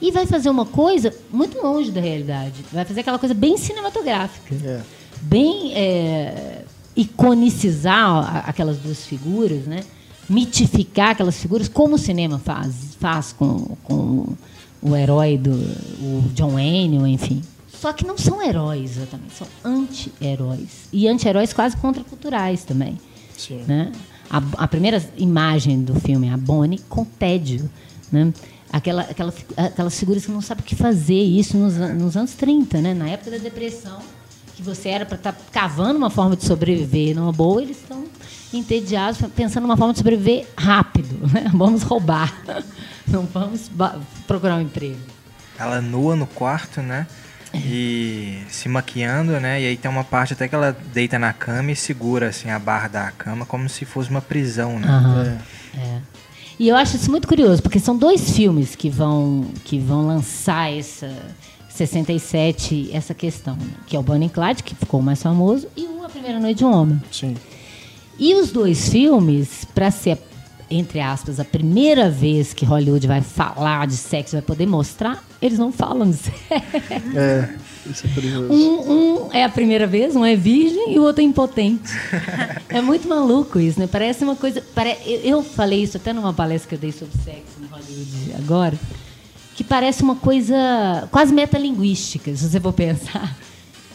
e 0.00 0.10
vai 0.10 0.26
fazer 0.26 0.48
uma 0.48 0.66
coisa 0.66 1.14
muito 1.30 1.60
longe 1.62 1.90
da 1.90 2.00
realidade. 2.00 2.64
Vai 2.72 2.84
fazer 2.84 3.00
aquela 3.00 3.18
coisa 3.18 3.34
bem 3.34 3.56
cinematográfica, 3.56 4.54
é. 4.54 4.80
bem 5.20 5.72
é, 5.74 6.64
iconicizar 6.96 8.48
aquelas 8.48 8.78
duas 8.78 9.04
figuras, 9.04 9.64
né? 9.66 9.84
mitificar 10.28 11.10
aquelas 11.10 11.38
figuras, 11.38 11.68
como 11.68 11.96
o 11.96 11.98
cinema 11.98 12.38
faz, 12.38 12.96
faz 12.98 13.32
com, 13.32 13.76
com 13.84 14.34
o 14.80 14.96
herói 14.96 15.36
do 15.36 15.52
o 15.52 16.24
John 16.34 16.52
Wayne, 16.52 16.96
enfim. 17.12 17.42
Só 17.70 17.92
que 17.92 18.06
não 18.06 18.16
são 18.16 18.42
heróis 18.42 18.96
exatamente, 18.96 19.34
são 19.34 19.46
anti-heróis. 19.64 20.88
E 20.92 21.06
anti-heróis 21.06 21.52
quase 21.52 21.76
contraculturais 21.76 22.64
também. 22.64 22.98
Sim. 23.36 23.62
Né? 23.66 23.92
A, 24.32 24.64
a, 24.64 24.66
primeira 24.66 25.04
imagem 25.18 25.82
do 25.82 25.94
filme 26.00 26.30
a 26.30 26.36
Bonnie 26.38 26.78
com 26.88 27.04
tédio. 27.04 27.68
Né? 28.10 28.32
Aquela, 28.72 29.02
aquela, 29.02 29.34
aquelas 29.58 29.98
figuras 29.98 30.24
que 30.24 30.32
não 30.32 30.40
sabem 30.40 30.64
o 30.64 30.66
que 30.66 30.74
fazer, 30.74 31.20
isso 31.20 31.58
nos, 31.58 31.76
nos 31.76 32.16
anos 32.16 32.32
30, 32.32 32.80
né? 32.80 32.94
na 32.94 33.10
época 33.10 33.32
da 33.32 33.36
depressão, 33.36 33.98
que 34.56 34.62
você 34.62 34.88
era 34.88 35.04
para 35.04 35.16
estar 35.16 35.32
tá 35.32 35.38
cavando 35.52 35.98
uma 35.98 36.08
forma 36.08 36.34
de 36.34 36.46
sobreviver 36.46 37.14
numa 37.14 37.30
boa, 37.30 37.62
eles 37.62 37.76
estão 37.76 38.06
entediados, 38.52 39.20
pensando 39.36 39.64
numa 39.64 39.76
forma 39.76 39.92
de 39.92 39.98
sobreviver 39.98 40.46
rápido. 40.56 41.14
Né? 41.30 41.50
Vamos 41.52 41.82
roubar, 41.82 42.34
não 43.06 43.26
vamos 43.26 43.70
procurar 44.26 44.56
um 44.56 44.62
emprego. 44.62 44.98
Ela 45.58 45.82
nua 45.82 46.16
no 46.16 46.26
quarto, 46.26 46.80
né? 46.80 47.06
E 47.54 48.42
se 48.48 48.68
maquiando, 48.68 49.38
né? 49.40 49.60
E 49.60 49.66
aí 49.66 49.76
tem 49.76 49.90
uma 49.90 50.04
parte 50.04 50.32
até 50.32 50.48
que 50.48 50.54
ela 50.54 50.76
deita 50.92 51.18
na 51.18 51.32
cama 51.32 51.72
e 51.72 51.76
segura 51.76 52.28
assim 52.28 52.50
a 52.50 52.58
barra 52.58 52.88
da 52.88 53.10
cama 53.10 53.44
como 53.44 53.68
se 53.68 53.84
fosse 53.84 54.10
uma 54.10 54.20
prisão, 54.20 54.78
né? 54.78 54.88
Uhum. 54.88 55.22
É. 55.22 55.80
é. 55.80 56.00
E 56.58 56.68
eu 56.68 56.76
acho 56.76 56.96
isso 56.96 57.10
muito 57.10 57.26
curioso, 57.26 57.62
porque 57.62 57.80
são 57.80 57.96
dois 57.96 58.34
filmes 58.36 58.74
que 58.74 58.88
vão 58.88 59.46
que 59.64 59.78
vão 59.78 60.06
lançar 60.06 60.72
essa 60.72 61.10
67 61.68 62.90
essa 62.92 63.14
questão, 63.14 63.56
né? 63.56 63.72
que 63.86 63.96
é 63.96 63.98
o 63.98 64.02
Bonnie 64.02 64.28
Clyde, 64.28 64.62
que 64.62 64.74
ficou 64.74 65.00
mais 65.02 65.22
famoso, 65.22 65.66
e 65.76 65.84
o 65.86 66.04
A 66.04 66.08
Primeira 66.08 66.38
Noite 66.38 66.58
de 66.58 66.64
um 66.64 66.72
Homem. 66.72 67.02
Sim. 67.10 67.34
E 68.18 68.34
os 68.34 68.52
dois 68.52 68.88
filmes, 68.90 69.64
para 69.74 69.90
ser, 69.90 70.18
entre 70.70 71.00
aspas, 71.00 71.40
a 71.40 71.44
primeira 71.44 72.10
vez 72.10 72.52
que 72.52 72.64
Hollywood 72.64 73.06
vai 73.06 73.22
falar 73.22 73.86
de 73.86 73.96
sexo, 73.96 74.36
vai 74.36 74.42
poder 74.42 74.66
mostrar, 74.66 75.24
eles 75.42 75.58
não 75.58 75.72
falam 75.72 76.12
sexo. 76.12 76.40
É, 77.16 77.48
isso 77.84 78.06
é 78.06 78.10
curioso. 78.14 78.52
Um, 78.52 79.26
um 79.26 79.32
é 79.32 79.42
a 79.42 79.48
primeira 79.48 79.88
vez, 79.88 80.14
um 80.14 80.24
é 80.24 80.36
virgem 80.36 80.94
e 80.94 80.98
o 81.00 81.02
outro 81.02 81.20
é 81.20 81.24
impotente. 81.24 81.90
é 82.68 82.80
muito 82.80 83.08
maluco 83.08 83.58
isso, 83.58 83.80
né? 83.80 83.88
Parece 83.90 84.22
uma 84.22 84.36
coisa. 84.36 84.62
Pare... 84.74 84.96
Eu 85.24 85.42
falei 85.42 85.82
isso 85.82 85.96
até 85.96 86.12
numa 86.12 86.32
palestra 86.32 86.68
que 86.68 86.74
eu 86.76 86.78
dei 86.78 86.92
sobre 86.92 87.14
sexo 87.24 87.60
em 87.60 87.66
Hollywood 87.66 88.34
agora, 88.38 88.78
que 89.56 89.64
parece 89.64 90.02
uma 90.02 90.14
coisa 90.14 91.08
quase 91.10 91.34
metalinguística, 91.34 92.34
se 92.34 92.48
você 92.48 92.60
for 92.60 92.72
pensar 92.72 93.36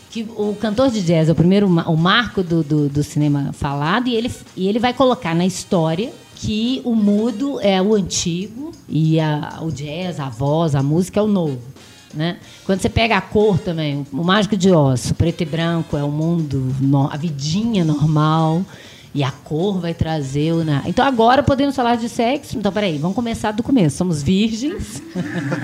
que 0.10 0.28
o 0.36 0.56
cantor 0.56 0.90
de 0.90 1.02
jazz 1.02 1.30
é 1.30 1.32
o 1.32 1.36
primeiro 1.36 1.68
o 1.68 1.98
marco 1.98 2.42
do, 2.44 2.64
do, 2.64 2.90
do, 2.90 3.04
cinema 3.04 3.52
falado 3.54 4.08
e 4.08 4.16
ele, 4.16 4.32
e 4.56 4.68
ele 4.68 4.80
vai 4.80 4.94
colocar 4.94 5.36
na 5.36 5.46
história 5.46 6.12
que 6.40 6.82
o 6.86 6.94
mudo 6.94 7.60
é 7.62 7.82
o 7.82 7.96
antigo 7.96 8.72
e 8.88 9.20
a, 9.20 9.58
o 9.62 9.72
jazz, 9.72 10.20
a 10.20 10.30
voz, 10.30 10.76
a 10.76 10.84
música 10.84 11.20
é 11.20 11.24
o 11.24 11.28
novo. 11.28 11.60
Né? 12.14 12.38
Quando 12.64 12.80
você 12.80 12.90
pega 12.90 13.18
a 13.18 13.22
cor 13.22 13.58
também, 13.58 14.06
o 14.14 14.24
Mágico 14.24 14.56
de 14.56 14.72
Osso, 14.72 15.16
preto 15.16 15.42
e 15.42 15.46
branco 15.46 15.98
é 15.98 16.04
o 16.04 16.12
mundo, 16.12 16.74
a 17.12 17.18
vidinha 17.18 17.84
normal 17.84 18.64
e 19.16 19.24
a 19.24 19.32
cor 19.32 19.80
vai 19.80 19.96
trazer 19.96 20.54
o. 20.54 20.64
Na... 20.64 20.84
Então 20.86 21.04
agora 21.06 21.42
podemos 21.42 21.76
falar 21.76 21.96
de 21.98 22.08
sexo. 22.08 22.56
Então 22.58 22.72
peraí, 22.72 23.00
vamos 23.00 23.16
começar 23.16 23.52
do 23.52 23.64
começo. 23.64 23.98
Somos 23.98 24.22
virgens. 24.22 25.02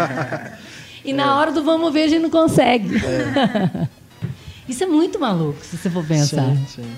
e 1.06 1.14
na 1.14 1.38
hora 1.38 1.52
do 1.52 1.64
vamos 1.64 1.94
ver 1.94 2.06
a 2.06 2.08
gente 2.08 2.24
não 2.24 2.32
consegue. 2.32 2.98
É. 2.98 3.88
Isso 4.68 4.84
é 4.84 4.88
muito 4.88 5.20
maluco, 5.20 5.64
se 5.64 5.78
você 5.78 5.90
for 5.90 6.04
pensar. 6.04 6.56
Sim, 6.56 6.66
sim. 6.68 6.92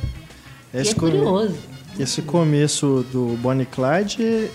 Esse 0.74 0.92
é 0.92 0.96
curioso. 0.96 1.75
Esse 1.98 2.22
começo 2.22 3.06
do 3.12 3.38
Bonnie 3.42 3.66
Clyde, 3.66 4.52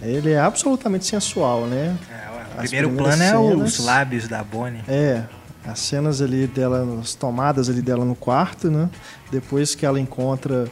ele 0.00 0.32
é 0.32 0.40
absolutamente 0.40 1.06
sensual, 1.06 1.66
né? 1.66 1.96
É, 2.10 2.54
o 2.54 2.58
primeiro 2.58 2.90
plano 2.90 3.16
cenas, 3.16 3.32
é 3.32 3.54
os 3.54 3.78
lábios 3.78 4.28
da 4.28 4.42
Bonnie. 4.42 4.82
É, 4.88 5.22
as 5.64 5.78
cenas 5.78 6.20
ali 6.20 6.46
dela, 6.48 7.00
as 7.00 7.14
tomadas 7.14 7.70
ali 7.70 7.80
dela 7.80 8.04
no 8.04 8.16
quarto, 8.16 8.68
né? 8.68 8.90
Depois 9.30 9.76
que 9.76 9.86
ela 9.86 10.00
encontra, 10.00 10.66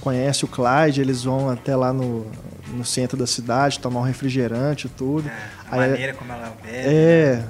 conhece 0.00 0.44
o 0.44 0.48
Clyde, 0.48 1.00
eles 1.00 1.24
vão 1.24 1.50
até 1.50 1.74
lá 1.74 1.92
no, 1.92 2.26
no 2.72 2.84
centro 2.84 3.16
da 3.16 3.26
cidade 3.26 3.80
tomar 3.80 4.00
um 4.00 4.04
refrigerante 4.04 4.86
e 4.86 4.90
tudo. 4.90 5.28
É, 5.28 5.59
a 5.70 5.74
Aí, 5.74 5.90
maneira 5.90 6.14
como 6.14 6.32
ela 6.32 6.52
bebe. 6.62 6.76
É, 6.76 7.36
né? 7.36 7.44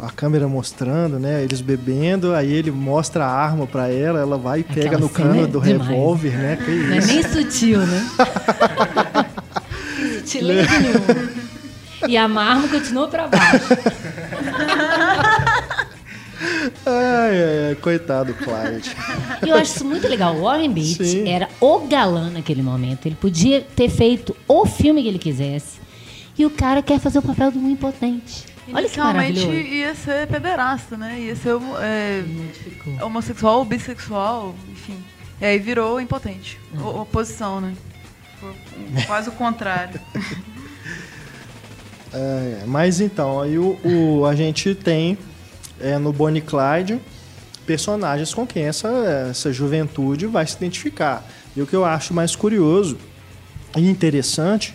a 0.00 0.10
câmera 0.10 0.48
mostrando, 0.48 1.18
né? 1.18 1.42
Eles 1.42 1.60
bebendo, 1.60 2.34
aí 2.34 2.52
ele 2.52 2.70
mostra 2.70 3.24
a 3.24 3.30
arma 3.30 3.66
para 3.66 3.88
ela, 3.88 4.20
ela 4.20 4.38
vai 4.38 4.60
e 4.60 4.64
pega 4.64 4.86
Aquela 4.86 5.00
no 5.00 5.08
cano 5.08 5.44
é 5.44 5.46
do 5.46 5.58
revólver, 5.58 6.32
né? 6.32 6.56
Que 6.56 6.70
Não 6.70 6.96
é 6.96 7.00
nem 7.00 7.22
sutil, 7.22 7.80
né? 7.80 8.08
Tilete 10.24 10.72
nenhuma. 10.78 11.42
E 12.08 12.16
a 12.16 12.26
Marmo 12.26 12.68
continua 12.68 13.08
para 13.08 13.28
baixo. 13.28 13.66
Ai, 16.84 17.68
ai, 17.68 17.74
coitado 17.76 18.34
Clyde. 18.34 18.90
E 19.46 19.48
eu 19.48 19.56
acho 19.56 19.76
isso 19.76 19.84
muito 19.84 20.08
legal. 20.08 20.34
O 20.34 20.42
Warren 20.42 20.72
Beatty 20.72 21.04
Sim. 21.04 21.28
era 21.28 21.48
o 21.60 21.80
galã 21.80 22.30
naquele 22.30 22.62
momento. 22.62 23.06
Ele 23.06 23.14
podia 23.14 23.60
ter 23.60 23.88
feito 23.88 24.36
o 24.48 24.66
filme 24.66 25.02
que 25.02 25.08
ele 25.08 25.18
quisesse. 25.18 25.81
E 26.38 26.46
o 26.46 26.50
cara 26.50 26.82
quer 26.82 26.98
fazer 26.98 27.18
o 27.18 27.22
papel 27.22 27.50
do 27.50 27.58
um 27.58 27.70
impotente. 27.70 28.44
Olha 28.68 28.74
que 28.74 28.80
Inicialmente 28.80 29.40
maravilhoso. 29.40 29.74
ia 29.74 29.94
ser 29.94 30.26
pederasta, 30.28 30.96
né? 30.96 31.18
Ia 31.20 31.36
ser 31.36 31.54
é, 31.80 32.24
homossexual 33.04 33.58
ou 33.58 33.64
bissexual, 33.64 34.54
enfim. 34.70 34.96
E 35.40 35.44
aí 35.44 35.58
virou 35.58 36.00
impotente. 36.00 36.58
O- 36.78 37.00
oposição, 37.02 37.60
né? 37.60 37.74
Foi 38.40 38.54
quase 39.06 39.28
o 39.28 39.32
contrário. 39.32 40.00
É, 42.14 42.64
mas 42.66 43.00
então, 43.00 43.40
aí 43.40 43.58
o, 43.58 43.78
o- 43.82 44.26
a 44.26 44.34
gente 44.34 44.74
tem 44.74 45.16
é, 45.80 45.96
no 45.96 46.12
Bonnie 46.12 46.42
Clyde 46.42 47.00
personagens 47.64 48.34
com 48.34 48.46
quem 48.46 48.64
essa, 48.64 48.88
essa 49.30 49.50
juventude 49.52 50.26
vai 50.26 50.46
se 50.46 50.56
identificar. 50.56 51.24
E 51.56 51.62
o 51.62 51.66
que 51.66 51.74
eu 51.74 51.84
acho 51.86 52.12
mais 52.12 52.36
curioso 52.36 52.98
e 53.76 53.88
interessante 53.88 54.74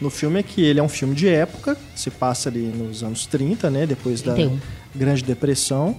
no 0.00 0.10
filme 0.10 0.38
é 0.38 0.42
que 0.42 0.62
ele 0.62 0.78
é 0.78 0.82
um 0.82 0.88
filme 0.88 1.14
de 1.14 1.28
época, 1.28 1.76
se 1.94 2.10
passa 2.10 2.48
ali 2.48 2.60
nos 2.60 3.02
anos 3.02 3.26
30, 3.26 3.70
né? 3.70 3.86
Depois 3.86 4.22
da 4.22 4.34
31. 4.34 4.60
Grande 4.94 5.24
Depressão. 5.24 5.96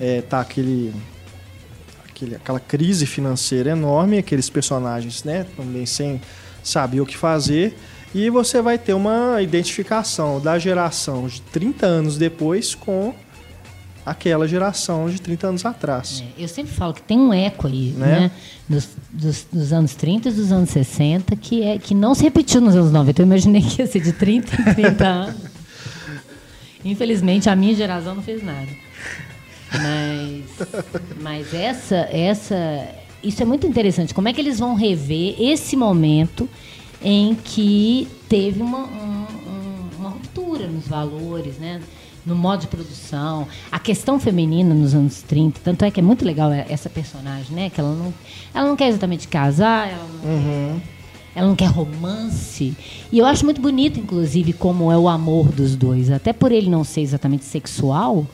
É, 0.00 0.22
tá 0.22 0.40
aquele, 0.40 0.92
aquele, 2.08 2.34
aquela 2.34 2.58
crise 2.58 3.04
financeira 3.04 3.70
enorme, 3.70 4.18
aqueles 4.18 4.48
personagens, 4.48 5.22
né? 5.22 5.46
Também 5.56 5.84
sem 5.84 6.20
saber 6.62 7.00
o 7.00 7.06
que 7.06 7.16
fazer. 7.16 7.76
E 8.14 8.28
você 8.30 8.60
vai 8.60 8.78
ter 8.78 8.94
uma 8.94 9.40
identificação 9.40 10.40
da 10.40 10.58
geração 10.58 11.26
de 11.26 11.40
30 11.42 11.86
anos 11.86 12.18
depois 12.18 12.74
com 12.74 13.14
aquela 14.04 14.46
geração 14.48 15.08
de 15.08 15.20
30 15.20 15.46
anos 15.48 15.64
atrás. 15.64 16.22
É, 16.38 16.42
eu 16.44 16.48
sempre 16.48 16.72
falo 16.72 16.92
que 16.94 17.02
tem 17.02 17.18
um 17.18 17.32
eco 17.32 17.66
aí, 17.66 17.92
Né? 17.96 18.20
né? 18.20 18.30
Dos, 18.68 18.88
dos, 19.12 19.46
dos 19.52 19.72
anos 19.72 19.94
30 19.94 20.28
e 20.28 20.32
dos 20.32 20.50
anos 20.52 20.70
60, 20.70 21.36
que, 21.36 21.62
é, 21.62 21.78
que 21.78 21.94
não 21.94 22.14
se 22.14 22.22
repetiu 22.22 22.60
nos 22.60 22.74
anos 22.74 22.90
90. 22.92 23.20
Eu 23.22 23.26
imaginei 23.26 23.60
que 23.62 23.82
ia 23.82 23.86
ser 23.86 24.00
de 24.00 24.12
30 24.12 24.60
em 24.60 24.74
30 24.74 25.04
anos. 25.06 25.36
Infelizmente, 26.84 27.48
a 27.48 27.56
minha 27.56 27.74
geração 27.74 28.14
não 28.14 28.22
fez 28.22 28.42
nada. 28.42 28.68
Mas, 29.72 30.44
mas 31.20 31.54
essa, 31.54 31.96
essa, 32.10 32.88
isso 33.22 33.42
é 33.42 33.44
muito 33.44 33.66
interessante. 33.66 34.12
Como 34.12 34.28
é 34.28 34.32
que 34.32 34.40
eles 34.40 34.58
vão 34.58 34.74
rever 34.74 35.36
esse 35.40 35.76
momento 35.76 36.48
em 37.02 37.34
que 37.34 38.08
teve 38.28 38.60
uma, 38.62 38.78
um- 38.80 39.26
um- 39.46 39.88
uma 39.98 40.08
ruptura 40.10 40.66
nos 40.66 40.86
valores, 40.86 41.56
né? 41.58 41.80
No 42.24 42.36
modo 42.36 42.60
de 42.60 42.66
produção, 42.68 43.48
a 43.70 43.78
questão 43.78 44.18
feminina 44.20 44.74
nos 44.74 44.94
anos 44.94 45.22
30, 45.22 45.60
tanto 45.62 45.84
é 45.84 45.90
que 45.90 46.00
é 46.00 46.02
muito 46.02 46.24
legal 46.24 46.52
essa 46.52 46.88
personagem, 46.88 47.54
né? 47.54 47.70
Que 47.70 47.80
ela 47.80 47.94
não, 47.94 48.14
ela 48.54 48.68
não 48.68 48.76
quer 48.76 48.88
exatamente 48.88 49.26
casar, 49.26 49.88
ela 49.88 50.06
não 50.06 50.20
quer 50.20 50.92
ela 51.34 51.48
não 51.48 51.56
quer 51.56 51.66
romance. 51.66 52.76
E 53.10 53.18
eu 53.18 53.24
acho 53.24 53.44
muito 53.44 53.60
bonito, 53.60 53.98
inclusive, 53.98 54.52
como 54.52 54.92
é 54.92 54.98
o 54.98 55.08
amor 55.08 55.50
dos 55.50 55.74
dois. 55.74 56.10
Até 56.10 56.32
por 56.32 56.52
ele 56.52 56.68
não 56.68 56.84
ser 56.84 57.00
exatamente 57.00 57.44
sexual, 57.44 58.26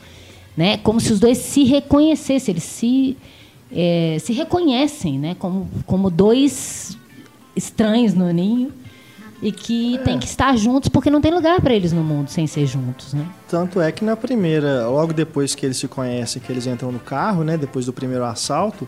né? 0.55 0.77
Como 0.77 0.99
se 0.99 1.13
os 1.13 1.19
dois 1.19 1.37
se 1.37 1.63
reconhecessem, 1.63 2.51
eles 2.51 2.63
se, 2.63 3.17
eh, 3.71 4.17
se 4.19 4.33
reconhecem, 4.33 5.17
né? 5.17 5.35
Como, 5.39 5.69
como 5.85 6.09
dois 6.09 6.97
estranhos 7.55 8.13
no 8.13 8.31
ninho 8.31 8.71
e 9.41 9.51
que 9.51 9.99
têm 10.03 10.19
que 10.19 10.25
estar 10.25 10.55
juntos 10.57 10.89
porque 10.89 11.09
não 11.09 11.21
tem 11.21 11.31
lugar 11.33 11.61
para 11.61 11.73
eles 11.73 11.91
no 11.93 12.03
mundo 12.03 12.29
sem 12.29 12.45
ser 12.47 12.65
juntos, 12.65 13.13
né? 13.13 13.25
Tanto 13.47 13.79
é 13.79 13.91
que 13.91 14.03
na 14.03 14.15
primeira, 14.17 14.87
logo 14.87 15.13
depois 15.13 15.55
que 15.55 15.65
eles 15.65 15.77
se 15.77 15.87
conhecem, 15.87 16.41
que 16.41 16.51
eles 16.51 16.67
entram 16.67 16.91
no 16.91 16.99
carro, 16.99 17.43
né, 17.43 17.57
depois 17.57 17.85
do 17.85 17.93
primeiro 17.93 18.25
assalto, 18.25 18.87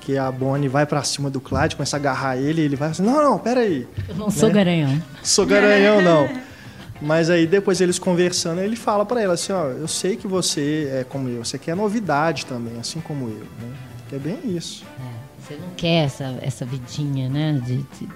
que 0.00 0.16
a 0.18 0.30
Bonnie 0.30 0.68
vai 0.68 0.86
pra 0.86 1.02
cima 1.02 1.28
do 1.30 1.40
Clyde, 1.40 1.76
começa 1.76 1.96
a 1.96 1.98
agarrar 1.98 2.36
ele, 2.36 2.60
e 2.62 2.64
ele 2.64 2.76
vai 2.76 2.90
assim: 2.90 3.02
"Não, 3.02 3.22
não, 3.22 3.38
pera 3.38 3.60
aí. 3.60 3.88
Eu 4.08 4.14
não 4.14 4.30
sou 4.30 4.48
Né? 4.48 4.54
garanhão. 4.54 5.02
Sou 5.22 5.44
garanhão 5.46 6.00
não". 6.00 6.28
Mas 7.02 7.28
aí 7.28 7.46
depois 7.46 7.80
eles 7.80 7.98
conversando, 7.98 8.60
ele 8.60 8.74
fala 8.76 9.04
pra 9.04 9.20
ela 9.20 9.34
assim, 9.34 9.52
ó, 9.52 9.66
eu 9.66 9.86
sei 9.88 10.16
que 10.16 10.26
você 10.26 10.88
é 10.92 11.04
como 11.04 11.28
eu, 11.28 11.44
você 11.44 11.58
quer 11.58 11.74
novidade 11.76 12.46
também, 12.46 12.78
assim 12.80 13.00
como 13.00 13.28
eu, 13.28 13.40
né? 13.40 13.74
Que 14.08 14.14
é 14.16 14.18
bem 14.18 14.38
isso. 14.44 14.82
É, 14.98 15.02
você 15.42 15.54
não 15.60 15.68
quer 15.76 16.04
essa, 16.04 16.38
essa 16.40 16.64
vidinha, 16.64 17.28
né? 17.28 17.60
de- 17.64 17.78
de- 17.98 18.08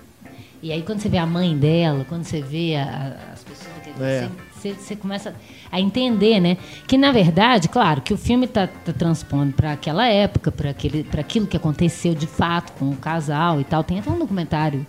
E 0.63 0.71
aí 0.73 0.83
quando 0.83 1.01
você 1.01 1.09
vê 1.09 1.17
a 1.19 1.27
mãe 1.27 1.57
dela, 1.57 2.05
quando 2.09 2.25
você 2.25 2.43
vê 2.43 2.77
a- 2.77 2.85
a- 2.85 3.33
as 3.33 3.43
pessoas 3.43 3.71
daquele 3.77 4.05
É. 4.05 4.29
você, 4.55 4.75
você 4.75 4.95
começa 4.95 5.35
a 5.73 5.81
entender, 5.81 6.39
né? 6.39 6.59
Que 6.87 6.99
na 6.99 7.11
verdade, 7.13 7.67
claro, 7.69 8.03
que 8.03 8.13
o 8.13 8.17
filme 8.19 8.45
está 8.45 8.67
transpondo 8.67 9.55
para 9.55 9.73
aquela 9.73 10.07
época, 10.07 10.53
para 10.53 10.71
aquele, 10.71 11.03
para 11.05 11.23
aquilo 11.23 11.47
que 11.47 11.57
aconteceu 11.57 12.15
de 12.15 12.27
fato 12.27 12.73
com 12.73 12.91
o 12.91 12.97
casal 12.97 13.59
e 13.61 13.65
tal. 13.65 13.83
Tem 13.83 13.99
até 14.01 14.11
um 14.11 14.19
documentário 14.19 14.87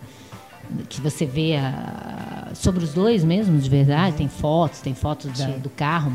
que 0.89 0.99
você 0.99 1.25
vê 1.25 1.55
a- 1.55 2.49
sobre 2.53 2.83
os 2.83 2.93
dois 2.93 3.23
mesmo, 3.23 3.57
de 3.57 3.69
verdade. 3.69 4.17
Tem 4.17 4.27
fotos, 4.27 4.81
tem 4.81 4.93
fotos 4.93 5.31
da- 5.37 5.47
do 5.57 5.69
carro 5.69 6.11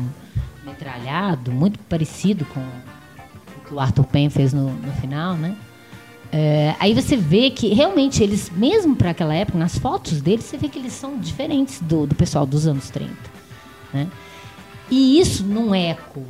metralhado, 0.63 1.51
muito 1.51 1.79
parecido 1.79 2.45
com 2.45 2.59
o 2.59 3.67
que 3.67 3.73
o 3.73 3.79
Arthur 3.79 4.05
Penn 4.05 4.29
fez 4.29 4.53
no, 4.53 4.69
no 4.71 4.91
final, 4.93 5.33
né? 5.35 5.55
É, 6.31 6.75
aí 6.79 6.93
você 6.93 7.15
vê 7.15 7.49
que 7.49 7.73
realmente 7.73 8.21
eles, 8.21 8.49
mesmo 8.49 8.95
para 8.95 9.11
aquela 9.11 9.33
época, 9.33 9.57
nas 9.57 9.77
fotos 9.77 10.21
deles, 10.21 10.45
você 10.45 10.57
vê 10.57 10.67
que 10.67 10.77
eles 10.77 10.93
são 10.93 11.17
diferentes 11.17 11.79
do, 11.81 12.05
do 12.05 12.15
pessoal 12.15 12.45
dos 12.45 12.67
anos 12.67 12.89
30. 12.89 13.13
Né? 13.93 14.07
E 14.89 15.19
isso, 15.19 15.43
num 15.43 15.73
eco 15.73 16.23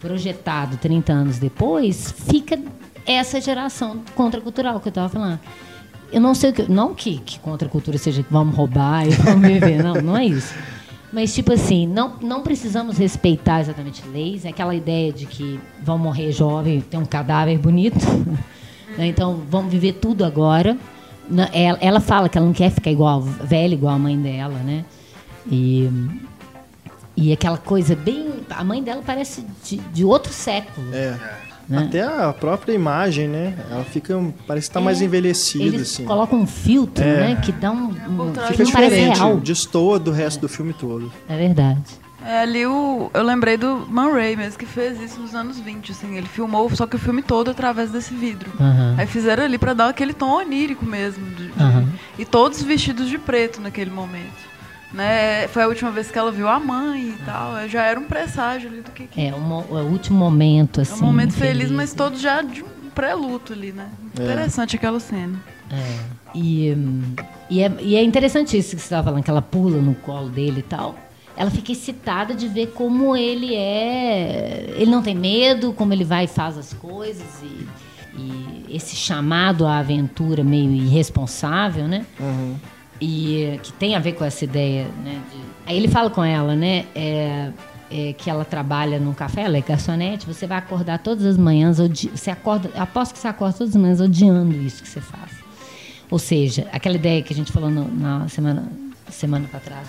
projetado 0.00 0.76
30 0.76 1.12
anos 1.12 1.38
depois, 1.38 2.12
fica 2.30 2.58
essa 3.06 3.40
geração 3.40 4.02
contracultural 4.14 4.80
que 4.80 4.88
eu 4.88 4.90
estava 4.90 5.08
falando. 5.08 5.40
Eu 6.12 6.20
não 6.20 6.34
sei 6.34 6.50
o 6.50 6.52
que. 6.52 6.70
Não 6.70 6.94
que, 6.94 7.18
que 7.18 7.38
contracultura 7.40 7.98
seja 7.98 8.24
vamos 8.30 8.54
roubar 8.54 9.06
e 9.06 9.10
vamos 9.10 9.46
viver, 9.48 9.82
não, 9.82 9.94
não 9.94 10.16
é 10.16 10.26
isso. 10.26 10.54
Mas, 11.12 11.32
tipo 11.32 11.52
assim, 11.52 11.86
não, 11.86 12.16
não 12.20 12.42
precisamos 12.42 12.98
respeitar 12.98 13.60
exatamente 13.60 14.02
leis. 14.08 14.44
É 14.44 14.48
aquela 14.48 14.74
ideia 14.74 15.12
de 15.12 15.26
que 15.26 15.60
vão 15.80 15.96
morrer 15.96 16.32
jovem, 16.32 16.80
tem 16.80 16.98
um 16.98 17.04
cadáver 17.04 17.56
bonito. 17.56 17.98
Né? 18.96 19.06
Então, 19.06 19.40
vamos 19.50 19.70
viver 19.72 19.94
tudo 19.94 20.24
agora. 20.24 20.76
Ela, 21.52 21.78
ela 21.80 22.00
fala 22.00 22.28
que 22.28 22.36
ela 22.36 22.46
não 22.46 22.52
quer 22.52 22.70
ficar 22.70 22.90
igual, 22.90 23.22
velha 23.22 23.72
igual 23.74 23.94
a 23.94 23.98
mãe 23.98 24.18
dela, 24.20 24.58
né? 24.58 24.84
E, 25.50 25.90
e 27.16 27.32
aquela 27.32 27.56
coisa 27.58 27.94
bem... 27.96 28.28
A 28.50 28.62
mãe 28.62 28.82
dela 28.82 29.02
parece 29.04 29.44
de, 29.64 29.76
de 29.78 30.04
outro 30.04 30.32
século. 30.32 30.94
É. 30.94 31.18
Né? 31.66 31.78
Até 31.78 32.02
a 32.02 32.30
própria 32.30 32.74
imagem, 32.74 33.26
né? 33.26 33.54
Ela 33.70 33.84
fica, 33.84 34.20
parece 34.46 34.68
que 34.68 34.74
tá 34.74 34.82
mais 34.82 35.00
É, 35.00 35.04
envelhecida, 35.06 35.64
Eles 35.64 35.80
assim. 35.94 36.04
colocam 36.04 36.40
um 36.40 36.46
filtro, 36.46 37.02
É. 37.02 37.28
né? 37.34 37.40
Que 37.42 37.52
dá 37.52 37.70
um... 37.70 37.86
um 37.86 37.92
Fica 37.94 38.64
não 38.64 38.70
parece 38.70 38.94
diferente, 38.94 39.16
real. 39.16 39.36
destoa 39.38 39.98
do 39.98 40.10
resto 40.10 40.40
do 40.42 40.48
filme 40.48 40.74
todo. 40.74 41.10
É 41.26 41.36
verdade. 41.38 41.80
É, 42.26 42.40
ali 42.40 42.66
o, 42.66 43.10
eu 43.12 43.22
lembrei 43.22 43.56
do 43.56 43.86
Man 43.88 44.12
Ray 44.12 44.34
mesmo, 44.34 44.58
que 44.58 44.64
fez 44.64 44.98
isso 45.00 45.20
nos 45.20 45.34
anos 45.34 45.58
20, 45.60 45.92
assim. 45.92 46.16
Ele 46.16 46.26
filmou 46.26 46.74
só 46.74 46.86
que 46.86 46.96
o 46.96 46.98
filme 46.98 47.22
todo 47.22 47.50
através 47.50 47.90
desse 47.90 48.14
vidro. 48.14 48.50
Aham. 48.58 48.94
Aí 48.96 49.06
fizeram 49.06 49.44
ali 49.44 49.58
pra 49.58 49.74
dar 49.74 49.88
aquele 49.88 50.14
tom 50.14 50.30
onírico 50.30 50.86
mesmo. 50.86 51.24
de- 51.34 51.48
de- 51.48 51.62
Aham. 51.62 51.86
E 52.18 52.24
todos 52.24 52.62
vestidos 52.62 53.08
de 53.10 53.18
preto 53.18 53.60
naquele 53.60 53.90
momento. 53.90 54.54
Né? 54.92 55.48
Foi 55.48 55.62
a 55.64 55.68
última 55.68 55.90
vez 55.90 56.10
que 56.10 56.16
ela 56.18 56.30
viu 56.30 56.48
a 56.48 56.58
mãe 56.60 57.08
e 57.08 57.24
tal. 57.26 57.68
Já 57.68 57.82
era 57.82 57.98
um 57.98 58.04
presságio 58.04 58.70
ali 58.70 58.80
do 58.80 58.90
que, 58.92 59.06
que 59.08 59.20
É, 59.20 59.34
o, 59.34 59.40
mo- 59.40 59.66
é 59.70 59.82
o 59.82 59.86
último 59.86 60.16
momento, 60.18 60.78
É 60.80 60.82
assim. 60.82 60.94
um 61.02 61.06
momento 61.06 61.34
feliz, 61.34 61.68
né? 61.70 61.76
mas 61.76 61.92
todos 61.92 62.20
já 62.20 62.40
de 62.42 62.62
um 62.62 62.90
pré-luto 62.94 63.52
ali, 63.52 63.72
né? 63.72 63.88
É. 64.18 64.22
Interessante 64.22 64.76
aquela 64.76 65.00
cena. 65.00 65.38
É. 65.70 65.98
E, 66.34 66.72
hum, 66.76 67.02
e, 67.50 67.60
é, 67.62 67.72
e 67.80 67.96
é 67.96 68.02
interessante 68.04 68.56
isso 68.56 68.70
que 68.76 68.82
você 68.82 68.86
estava 68.86 69.02
falando, 69.04 69.24
que 69.24 69.30
ela 69.30 69.42
pula 69.42 69.78
no 69.78 69.94
colo 69.96 70.28
dele 70.28 70.60
e 70.60 70.62
tal. 70.62 70.96
Ela 71.36 71.50
fica 71.50 71.72
excitada 71.72 72.34
de 72.34 72.46
ver 72.48 72.68
como 72.68 73.16
ele 73.16 73.54
é. 73.54 74.72
Ele 74.76 74.90
não 74.90 75.02
tem 75.02 75.14
medo, 75.14 75.72
como 75.72 75.92
ele 75.92 76.04
vai 76.04 76.24
e 76.24 76.28
faz 76.28 76.56
as 76.56 76.72
coisas. 76.72 77.26
E, 77.42 77.66
e 78.20 78.64
esse 78.76 78.94
chamado 78.94 79.66
à 79.66 79.78
aventura 79.78 80.44
meio 80.44 80.70
irresponsável, 80.72 81.88
né? 81.88 82.06
Uhum. 82.20 82.54
e 83.00 83.58
que 83.62 83.72
tem 83.72 83.96
a 83.96 83.98
ver 83.98 84.12
com 84.12 84.24
essa 84.24 84.44
ideia, 84.44 84.86
né? 85.04 85.20
de- 85.32 85.40
Aí 85.66 85.76
ele 85.76 85.88
fala 85.88 86.08
com 86.10 86.22
ela, 86.22 86.54
né? 86.54 86.84
é, 86.94 87.50
é, 87.90 88.12
que 88.12 88.30
ela 88.30 88.44
trabalha 88.44 88.98
num 89.00 89.12
café, 89.12 89.42
ela 89.42 89.56
é 89.58 89.60
garçonete, 89.60 90.26
você 90.26 90.46
vai 90.46 90.58
acordar 90.58 90.98
todas 91.00 91.24
as 91.24 91.36
manhãs, 91.36 91.78
odi- 91.80 92.10
você 92.14 92.30
acorda, 92.30 92.70
aposto 92.76 93.12
que 93.12 93.18
você 93.18 93.28
acorda 93.28 93.58
todas 93.58 93.74
as 93.74 93.80
manhãs 93.80 94.00
odiando 94.00 94.54
isso 94.56 94.82
que 94.82 94.88
você 94.88 95.00
faz. 95.00 95.32
Ou 96.10 96.18
seja, 96.18 96.66
aquela 96.72 96.94
ideia 96.96 97.20
que 97.22 97.32
a 97.32 97.36
gente 97.36 97.50
falou 97.50 97.68
no- 97.70 97.88
na 97.92 98.28
semana, 98.28 98.64
semana 99.10 99.48
para 99.50 99.60
trás. 99.60 99.88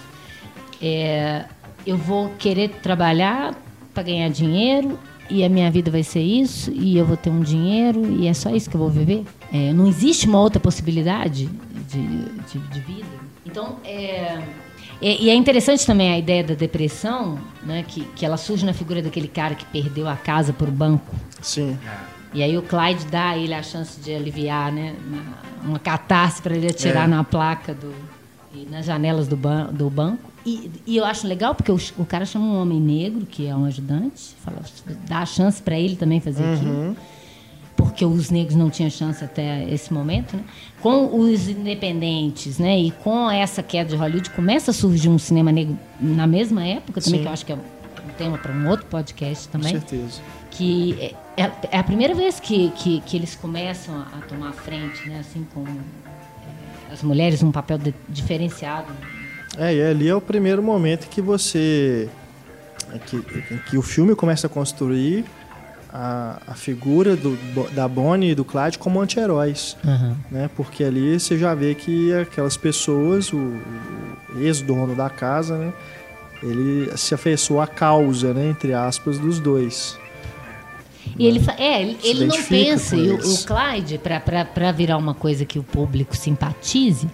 É, 0.88 1.46
eu 1.86 1.98
vou 1.98 2.30
querer 2.38 2.70
trabalhar 2.84 3.56
para 3.92 4.04
ganhar 4.04 4.30
dinheiro 4.30 5.00
e 5.30 5.44
a 5.44 5.50
minha 5.50 5.72
vida 5.72 5.90
vai 5.90 6.04
ser 6.04 6.22
isso, 6.22 6.72
e 6.72 6.96
eu 6.96 7.04
vou 7.04 7.18
ter 7.18 7.32
um 7.32 7.42
dinheiro, 7.42 8.06
e 8.12 8.28
é 8.28 8.34
só 8.34 8.52
isso 8.52 8.70
que 8.70 8.76
eu 8.76 8.80
vou 8.80 8.92
viver? 8.92 9.24
É, 9.52 9.74
não 9.74 9.88
existe 9.88 10.28
uma 10.28 10.40
outra 10.40 10.60
possibilidade 10.60 11.48
de, 11.90 12.08
de, 12.08 12.60
de 12.60 12.80
vida? 12.82 13.08
Então, 13.44 13.78
é, 13.84 14.44
é, 15.02 15.22
e 15.22 15.30
é 15.30 15.34
interessante 15.34 15.84
também 15.86 16.14
a 16.14 16.20
ideia 16.20 16.44
da 16.44 16.54
depressão, 16.54 17.40
né, 17.64 17.84
que, 17.88 18.02
que 18.16 18.24
ela 18.24 18.38
surge 18.38 18.64
na 18.64 18.74
figura 18.74 19.02
daquele 19.02 19.28
cara 19.28 19.56
que 19.56 19.66
perdeu 19.66 20.08
a 20.08 20.16
casa 20.16 20.54
por 20.54 20.70
banco. 20.70 21.16
Sim. 21.42 21.76
E 22.32 22.44
aí 22.44 22.56
o 22.56 22.62
Clyde 22.62 23.06
dá 23.08 23.30
a 23.30 23.38
ele 23.38 23.54
a 23.56 23.64
chance 23.64 24.00
de 24.00 24.14
aliviar, 24.14 24.72
né, 24.72 24.96
uma, 25.64 25.80
catarse 25.80 26.40
para 26.40 26.56
ele 26.56 26.68
atirar 26.68 27.06
É. 27.06 27.08
na 27.08 27.24
placa 27.24 27.74
do, 27.74 27.92
e 28.54 28.68
nas 28.70 28.86
janelas 28.86 29.28
do, 29.28 29.36
ban 29.36 29.74
do 29.74 29.90
banco. 29.90 30.35
E, 30.46 30.70
e 30.86 30.98
eu 30.98 31.04
acho 31.06 31.28
legal 31.28 31.56
porque 31.56 31.72
o, 31.72 31.80
o 31.98 32.06
cara 32.06 32.26
chama 32.26 32.46
um 32.46 32.62
homem 32.62 32.80
negro, 32.80 33.26
que 33.26 33.48
é 33.48 33.56
um 33.56 33.66
ajudante, 33.66 34.36
fala, 34.44 34.62
dá 35.08 35.20
a 35.20 35.26
chance 35.26 35.62
para 35.62 35.76
ele 35.78 35.96
também 35.96 36.20
fazer 36.22 36.44
aquilo. 36.44 36.96
Porque 37.76 38.06
os 38.06 38.30
negros 38.30 38.56
não 38.56 38.70
tinham 38.70 38.90
chance 38.90 39.24
até 39.24 39.68
esse 39.70 39.92
momento. 39.94 40.38
Né? 40.38 40.44
Com 40.82 41.20
os 41.20 41.50
independentes 41.50 42.58
né? 42.60 42.78
e 42.80 42.92
com 42.92 43.30
essa 43.30 43.62
queda 43.64 43.90
de 43.90 43.96
Hollywood, 43.96 44.30
começa 44.30 44.72
a 44.72 44.74
surgir 44.74 45.10
um 45.10 45.18
cinema 45.18 45.52
negro 45.52 45.78
na 46.00 46.26
mesma 46.28 46.64
época 46.66 47.02
também, 47.02 47.20
Sim. 47.20 47.24
que 47.24 47.28
eu 47.28 47.34
acho 47.34 47.46
que 47.46 47.52
é 47.52 47.56
um 47.56 47.60
tema 48.18 48.38
para 48.38 48.54
um 48.54 48.70
outro 48.70 48.86
podcast 48.86 49.48
Com 49.48 49.54
também 49.60 49.72
certeza. 49.74 50.22
que 50.52 50.96
é, 51.02 51.16
é- 51.44 51.52
é 51.72 51.78
a 51.80 51.84
primeira 51.84 52.14
vez 52.14 52.40
que, 52.40 52.70
que, 52.78 53.02
que 53.02 53.18
eles 53.18 53.36
começam 53.36 53.94
a, 53.96 54.20
a 54.20 54.22
tomar 54.22 54.54
frente, 54.54 55.10
né? 55.10 55.20
Assim, 55.20 55.46
com 55.54 55.66
é, 55.68 56.94
as 56.94 57.02
mulheres 57.04 57.44
um 57.44 57.52
papel 57.52 57.78
de- 57.78 57.94
diferenciado. 58.08 58.88
É, 59.58 59.74
e 59.74 59.82
ali 59.82 60.10
é 60.10 60.16
o 60.16 60.22
primeiro 60.22 60.62
momento 60.62 61.08
que 61.08 61.22
você. 61.22 62.10
que, 63.08 63.22
que 63.70 63.78
o 63.78 63.82
filme 63.82 64.16
começa 64.16 64.48
a 64.48 64.50
construir 64.50 65.26
a, 65.96 66.42
a 66.48 66.54
figura 66.54 67.16
do, 67.16 67.38
da 67.72 67.88
Bonnie 67.88 68.32
e 68.32 68.36
do 68.36 68.44
Clyde 68.44 68.78
como 68.78 69.00
anti-heróis. 69.00 69.78
Né? 70.30 70.50
Porque 70.56 70.84
ali 70.84 71.18
você 71.18 71.38
já 71.38 71.56
vê 71.56 71.74
que 71.74 72.14
aquelas 72.14 72.58
pessoas, 72.58 73.32
o, 73.32 73.38
o 73.38 74.40
ex-dono 74.40 74.94
da 74.94 75.10
casa, 75.10 75.58
né? 75.58 75.74
ele 76.44 76.96
se 76.98 77.14
afeiçoou 77.16 77.62
à 77.62 77.68
causa, 77.68 78.34
né? 78.34 78.50
entre 78.50 78.74
aspas, 78.74 79.18
dos 79.18 79.40
dois. 79.40 79.98
E 81.18 81.26
ele, 81.26 81.40
fa- 81.40 81.56
é, 81.58 81.82
ele, 82.04 82.26
não 82.26 82.44
pensa, 82.44 82.96
o, 82.96 83.16
o 83.16 83.38
Clyde, 83.46 84.00
para 84.54 84.72
virar 84.72 84.98
uma 84.98 85.14
coisa 85.14 85.46
que 85.46 85.58
o 85.60 85.64
público 85.64 86.16
simpatize, 86.16 87.08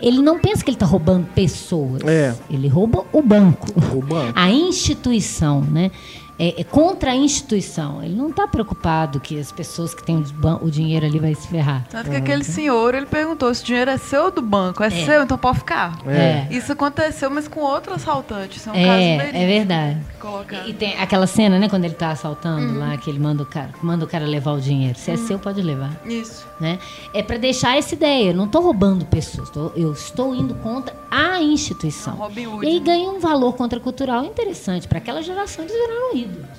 ele 0.00 0.20
não 0.22 0.38
pensa 0.38 0.62
que 0.62 0.70
ele 0.70 0.76
está 0.76 0.86
roubando 0.86 1.26
pessoas. 1.34 2.02
É. 2.04 2.34
Ele 2.50 2.68
rouba 2.68 3.04
o 3.12 3.20
banco. 3.22 3.66
O 3.94 4.00
banco. 4.00 4.32
A 4.38 4.50
instituição, 4.50 5.60
né? 5.62 5.90
É, 6.38 6.60
é 6.60 6.64
contra 6.64 7.10
a 7.10 7.14
instituição. 7.16 8.02
Ele 8.02 8.14
não 8.14 8.28
está 8.30 8.46
preocupado 8.46 9.18
que 9.18 9.38
as 9.38 9.50
pessoas 9.50 9.92
que 9.94 10.02
têm 10.04 10.24
o, 10.62 10.70
dinheiro 10.70 11.04
ali 11.06 11.18
vai 11.18 11.34
se 11.34 11.48
ferrar. 11.48 11.84
Tanto 11.90 12.10
que 12.10 12.16
aquele 12.16 12.44
senhor, 12.44 12.94
ele 12.94 13.06
perguntou 13.06 13.52
se 13.54 13.62
o 13.62 13.66
dinheiro 13.66 13.90
é 13.90 13.96
seu 13.98 14.24
ou 14.26 14.30
do 14.30 14.40
banco. 14.42 14.82
É, 14.82 14.90
seu, 14.90 15.22
então 15.22 15.36
pode 15.36 15.58
ficar. 15.58 15.98
É. 16.06 16.46
Isso 16.50 16.72
aconteceu, 16.72 17.28
mas 17.30 17.48
com 17.48 17.60
outro 17.60 17.92
assaltante. 17.94 18.58
Isso 18.58 18.68
é 18.68 18.72
um 18.72 18.76
É, 18.76 18.84
caso 19.18 19.36
é 19.36 19.46
verdade. 19.46 19.98
Colocado. 20.20 20.68
E 20.68 20.72
tem 20.72 20.96
aquela 20.98 21.26
cena, 21.26 21.58
né, 21.58 21.68
quando 21.68 21.84
ele 21.84 21.94
tá 21.94 22.10
assaltando 22.10 22.78
lá, 22.78 22.96
que 22.96 23.08
ele 23.10 23.18
manda 23.18 23.42
o 23.42 23.46
cara, 23.46 23.70
manda 23.82 24.04
o 24.04 24.08
cara 24.08 24.26
levar 24.26 24.52
o 24.52 24.60
dinheiro. 24.60 24.98
Se 24.98 25.10
é 25.10 25.16
seu, 25.16 25.38
pode 25.38 25.60
levar, 25.62 25.90
Isso. 26.04 26.46
né? 26.60 26.78
É 27.14 27.22
para 27.22 27.36
deixar 27.36 27.76
essa 27.76 27.94
ideia, 27.94 28.30
eu 28.30 28.34
não 28.34 28.46
tô 28.48 28.60
roubando 28.60 29.04
pessoas, 29.06 29.48
tô- 29.50 29.72
eu 29.76 29.92
estou 29.92 30.34
indo 30.34 30.54
contra 30.56 30.94
a 31.10 31.40
instituição. 31.40 32.14
Robin 32.16 32.46
Hood, 32.46 32.64
E 32.66 32.68
aí 32.68 32.78
né? 32.80 32.84
ganha 32.84 33.10
um 33.10 33.18
valor 33.20 33.54
contracultural 33.54 34.24
interessante 34.24 34.86
para 34.88 34.98
aquela 34.98 35.22
geração 35.22 35.64
eles 35.64 35.74
viraram 35.76 36.16
ídolos. 36.28 36.58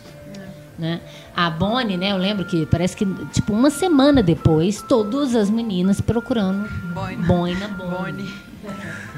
Né? 0.78 1.02
A 1.36 1.50
Bonnie, 1.50 1.98
né? 1.98 2.12
Eu 2.14 2.18
lembro 2.18 2.46
que 2.46 2.66
parece 2.66 2.96
que 2.96 3.06
tipo 3.34 3.52
uma 3.52 3.70
semana 3.70 4.24
depois, 4.24 4.82
todas 4.82 5.36
as 5.36 5.50
meninas 5.50 6.00
procurando 6.00 6.70
Boina. 6.94 7.28
boina, 7.28 7.68
Bonnie. 7.68 8.34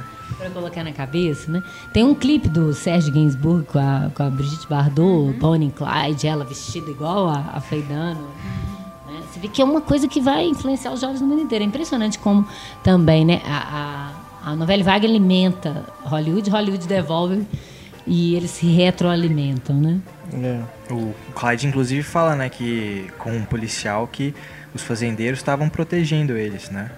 para 0.42 0.50
colocar 0.50 0.84
na 0.84 0.92
cabeça, 0.92 1.52
né? 1.52 1.62
Tem 1.94 2.04
um 2.04 2.16
clipe 2.16 2.50
do 2.50 2.74
Sérgio 2.74 3.14
Gainsbourg 3.14 3.64
com 3.66 3.78
a, 3.78 4.10
com 4.14 4.24
a 4.24 4.30
Brigitte 4.30 4.68
Bardot, 4.68 5.34
Bonnie 5.38 5.68
and 5.68 5.72
Clyde, 5.72 6.28
ela 6.28 6.44
vestida 6.44 6.90
igual 6.90 7.30
a, 7.30 7.52
a 7.54 7.62
Faye 7.62 7.84
Dunaway, 7.84 8.16
né? 8.16 9.22
Você 9.30 9.40
vê 9.40 9.48
que 9.48 9.62
é 9.62 9.66
uma 9.66 9.82
coisa 9.82 10.08
que 10.08 10.20
vai 10.20 10.48
influenciar 10.48 10.92
os 10.92 11.00
jovens 11.00 11.22
no 11.22 11.28
mundo 11.28 11.44
inteiro. 11.44 11.64
É 11.64 11.68
impressionante 11.68 12.18
como 12.18 12.48
também, 12.84 13.24
né? 13.24 13.42
A, 13.46 14.12
a, 14.44 14.52
a 14.52 14.56
novela 14.56 14.84
vaga 14.84 15.08
alimenta 15.08 15.86
Hollywood, 16.04 16.50
Hollywood 16.50 16.88
devolve 16.88 17.46
e 18.08 18.36
eles 18.36 18.50
se 18.50 18.66
retroalimentam, 18.66 19.76
né? 19.76 20.00
É. 20.34 20.94
O 20.94 21.14
Clyde, 21.36 21.68
inclusive, 21.68 22.04
fala, 22.04 22.36
né, 22.36 22.50
que 22.50 23.10
com 23.18 23.32
um 23.32 23.44
policial 23.44 24.08
que 24.08 24.34
os 24.74 24.82
fazendeiros 24.84 25.40
estavam 25.40 25.68
protegendo 25.68 26.38
eles, 26.38 26.70
né? 26.70 26.90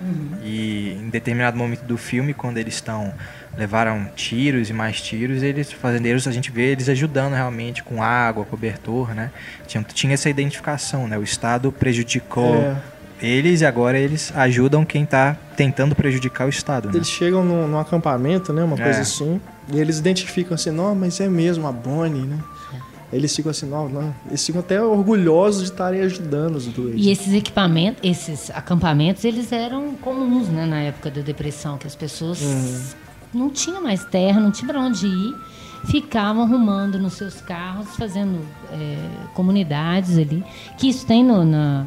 E 0.44 0.92
em 1.02 1.10
determinado 1.10 1.58
momento 1.58 1.82
do 1.84 1.98
filme, 1.98 2.32
quando 2.32 2.58
eles 2.60 2.76
estão 2.76 3.12
levaram 3.58 4.08
tiros 4.16 4.70
e 4.70 4.74
mais 4.74 5.02
tiros, 5.02 5.42
eles 5.42 5.70
os 5.70 5.74
fazendeiros 5.74 6.28
a 6.28 6.32
gente 6.32 6.52
vê 6.52 6.72
eles 6.72 6.88
ajudando 6.90 7.34
realmente 7.34 7.82
com 7.84 8.04
água, 8.04 8.46
cobertor, 8.46 9.16
né? 9.16 9.32
Tinha, 9.66 9.84
tinha 9.92 10.14
essa 10.14 10.30
identificação, 10.30 11.08
né? 11.08 11.18
O 11.18 11.24
Estado 11.24 11.72
prejudicou 11.72 12.56
É. 12.58 12.76
eles 13.20 13.62
e 13.62 13.66
agora 13.66 13.98
eles 13.98 14.32
ajudam 14.36 14.86
quem 14.86 15.04
está 15.04 15.36
tentando 15.58 15.96
prejudicar 15.96 16.46
o 16.46 16.50
Estado, 16.50 16.90
né? 16.90 16.96
Eles 16.98 17.10
chegam 17.10 17.44
num, 17.44 17.68
num 17.68 17.80
acampamento, 17.80 18.54
né? 18.54 18.64
Uma 18.64 18.78
coisa 18.78 19.00
É. 19.00 19.02
assim. 19.02 19.42
E 19.72 19.80
eles 19.80 19.98
identificam 19.98 20.54
assim, 20.54 20.70
não, 20.70 20.94
mas 20.94 21.20
é 21.20 21.28
mesmo 21.28 21.66
a 21.68 21.72
Bonnie, 21.72 22.22
né? 22.22 22.38
Eles 23.14 23.36
ficam 23.36 23.52
assim, 23.52 23.68
não, 23.68 23.88
não. 23.88 24.16
Eles 24.28 24.46
ficam 24.46 24.62
até 24.62 24.82
orgulhosos 24.82 25.64
de 25.64 25.70
estarem 25.70 26.02
ajudando 26.02 26.56
os 26.56 26.66
dois. 26.68 26.96
E 26.98 27.10
esses 27.10 27.34
equipamentos, 27.34 28.02
esses 28.04 28.50
acampamentos, 28.50 29.24
eles 29.24 29.52
eram 29.52 29.94
comuns, 29.96 30.50
né, 30.50 30.66
na 30.66 30.80
época 30.82 31.12
da 31.12 31.22
depressão, 31.22 31.78
que 31.78 31.88
as 31.88 31.96
pessoas 31.96 32.96
não 33.34 33.50
tinham 33.50 33.82
mais 33.82 34.04
terra, 34.06 34.40
não 34.40 34.52
tinham 34.52 34.68
para 34.68 34.82
onde 34.82 35.08
ir, 35.08 35.36
ficavam 35.86 36.44
arrumando 36.44 36.98
nos 36.98 37.14
seus 37.14 37.42
carros, 37.42 37.96
fazendo 37.96 38.40
é, 38.72 38.98
comunidades 39.34 40.18
ali, 40.18 40.44
que 40.78 40.90
isso 40.90 41.06
tem 41.06 41.24
no, 41.24 41.44
na, 41.44 41.86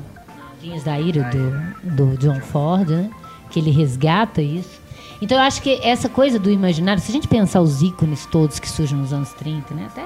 Linhas 0.63 0.85
da 0.85 0.99
Ira 0.99 1.31
do, 1.31 1.95
do 1.97 2.19
John 2.19 2.41
Ford, 2.41 2.89
né, 2.89 3.11
que 3.51 3.59
ele 3.59 3.71
resgata 3.71 4.43
isso. 4.43 4.81
Então 5.21 5.39
eu 5.39 5.45
acho 5.45 5.63
que 5.63 5.81
essa 5.83 6.09
coisa 6.09 6.39
do 6.39 6.51
imaginário, 6.51 7.01
se 7.03 7.11
a 7.11 7.15
gente 7.15 7.29
pensar 7.29 7.61
os 7.61 7.83
ícones 7.83 8.27
todos 8.27 8.59
que 8.59 8.69
surgem 8.69 8.99
nos 8.99 9.13
anos 9.13 9.33
30, 9.33 9.75
né, 9.75 9.87
até 9.91 10.05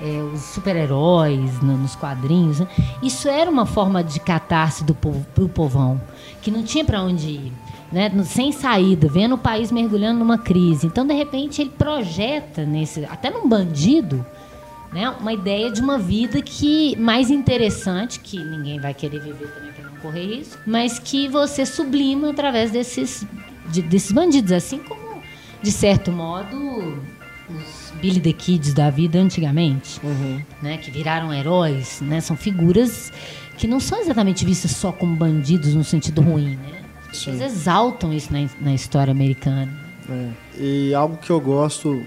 é, 0.00 0.22
os 0.32 0.40
super-heróis 0.40 1.60
no- 1.62 1.76
nos 1.76 1.94
quadrinhos. 1.94 2.60
né? 2.60 2.66
Isso 3.02 3.28
era 3.28 3.50
uma 3.50 3.66
forma 3.66 4.02
de 4.02 4.18
catarse 4.20 4.82
do 4.84 4.94
povo, 4.94 5.24
pro 5.34 5.48
povão, 5.48 6.00
que 6.42 6.50
não 6.50 6.62
tinha 6.62 6.84
para 6.84 7.02
onde 7.02 7.26
ir, 7.28 7.52
né? 7.92 8.10
Sem 8.24 8.50
saída, 8.52 9.08
vendo 9.08 9.34
o 9.34 9.38
país 9.38 9.70
mergulhando 9.70 10.18
numa 10.20 10.38
crise. 10.38 10.86
Então, 10.86 11.06
de 11.06 11.12
repente, 11.14 11.60
ele 11.60 11.70
projeta 11.70 12.64
nesse, 12.64 13.04
até 13.04 13.30
num 13.30 13.46
bandido, 13.48 14.24
né? 14.92 15.08
Uma 15.20 15.32
ideia 15.32 15.70
de 15.70 15.80
uma 15.80 15.98
vida 15.98 16.40
que 16.42 16.96
mais 16.96 17.30
interessante, 17.30 18.18
que 18.20 18.42
ninguém 18.42 18.80
vai 18.80 18.94
querer 18.94 19.20
viver 19.20 19.48
também 19.54 19.72
para 19.72 19.84
não 19.90 19.96
correr 19.98 20.36
risco, 20.36 20.58
mas 20.66 20.98
que 20.98 21.28
você 21.28 21.64
sublima 21.66 22.30
através 22.30 22.70
desses, 22.70 23.26
de- 23.68 23.82
desses 23.82 24.10
bandidos, 24.12 24.50
assim 24.52 24.78
como, 24.78 25.20
de 25.62 25.70
certo 25.70 26.10
modo, 26.10 26.56
os 27.48 27.79
Billy 28.00 28.20
the 28.20 28.32
Kids 28.32 28.72
da 28.72 28.90
vida 28.90 29.18
antigamente, 29.18 30.00
né? 30.62 30.78
Que 30.78 30.90
viraram 30.90 31.32
heróis, 31.32 32.00
né? 32.00 32.20
São 32.20 32.36
figuras 32.36 33.12
que 33.56 33.66
não 33.66 33.80
são 33.80 34.00
exatamente 34.00 34.44
vistas 34.44 34.70
só 34.70 34.90
como 34.90 35.14
bandidos 35.16 35.74
no 35.74 35.84
sentido 35.84 36.20
ruim, 36.20 36.56
né? 36.56 36.80
As 37.02 37.08
pessoas 37.08 37.36
Sim. 37.38 37.44
exaltam 37.44 38.12
isso 38.12 38.32
na, 38.32 38.48
na 38.60 38.74
história 38.74 39.10
americana. 39.10 39.70
É. 40.08 40.28
E 40.58 40.94
algo 40.94 41.16
que 41.16 41.30
eu 41.30 41.40
gosto 41.40 42.06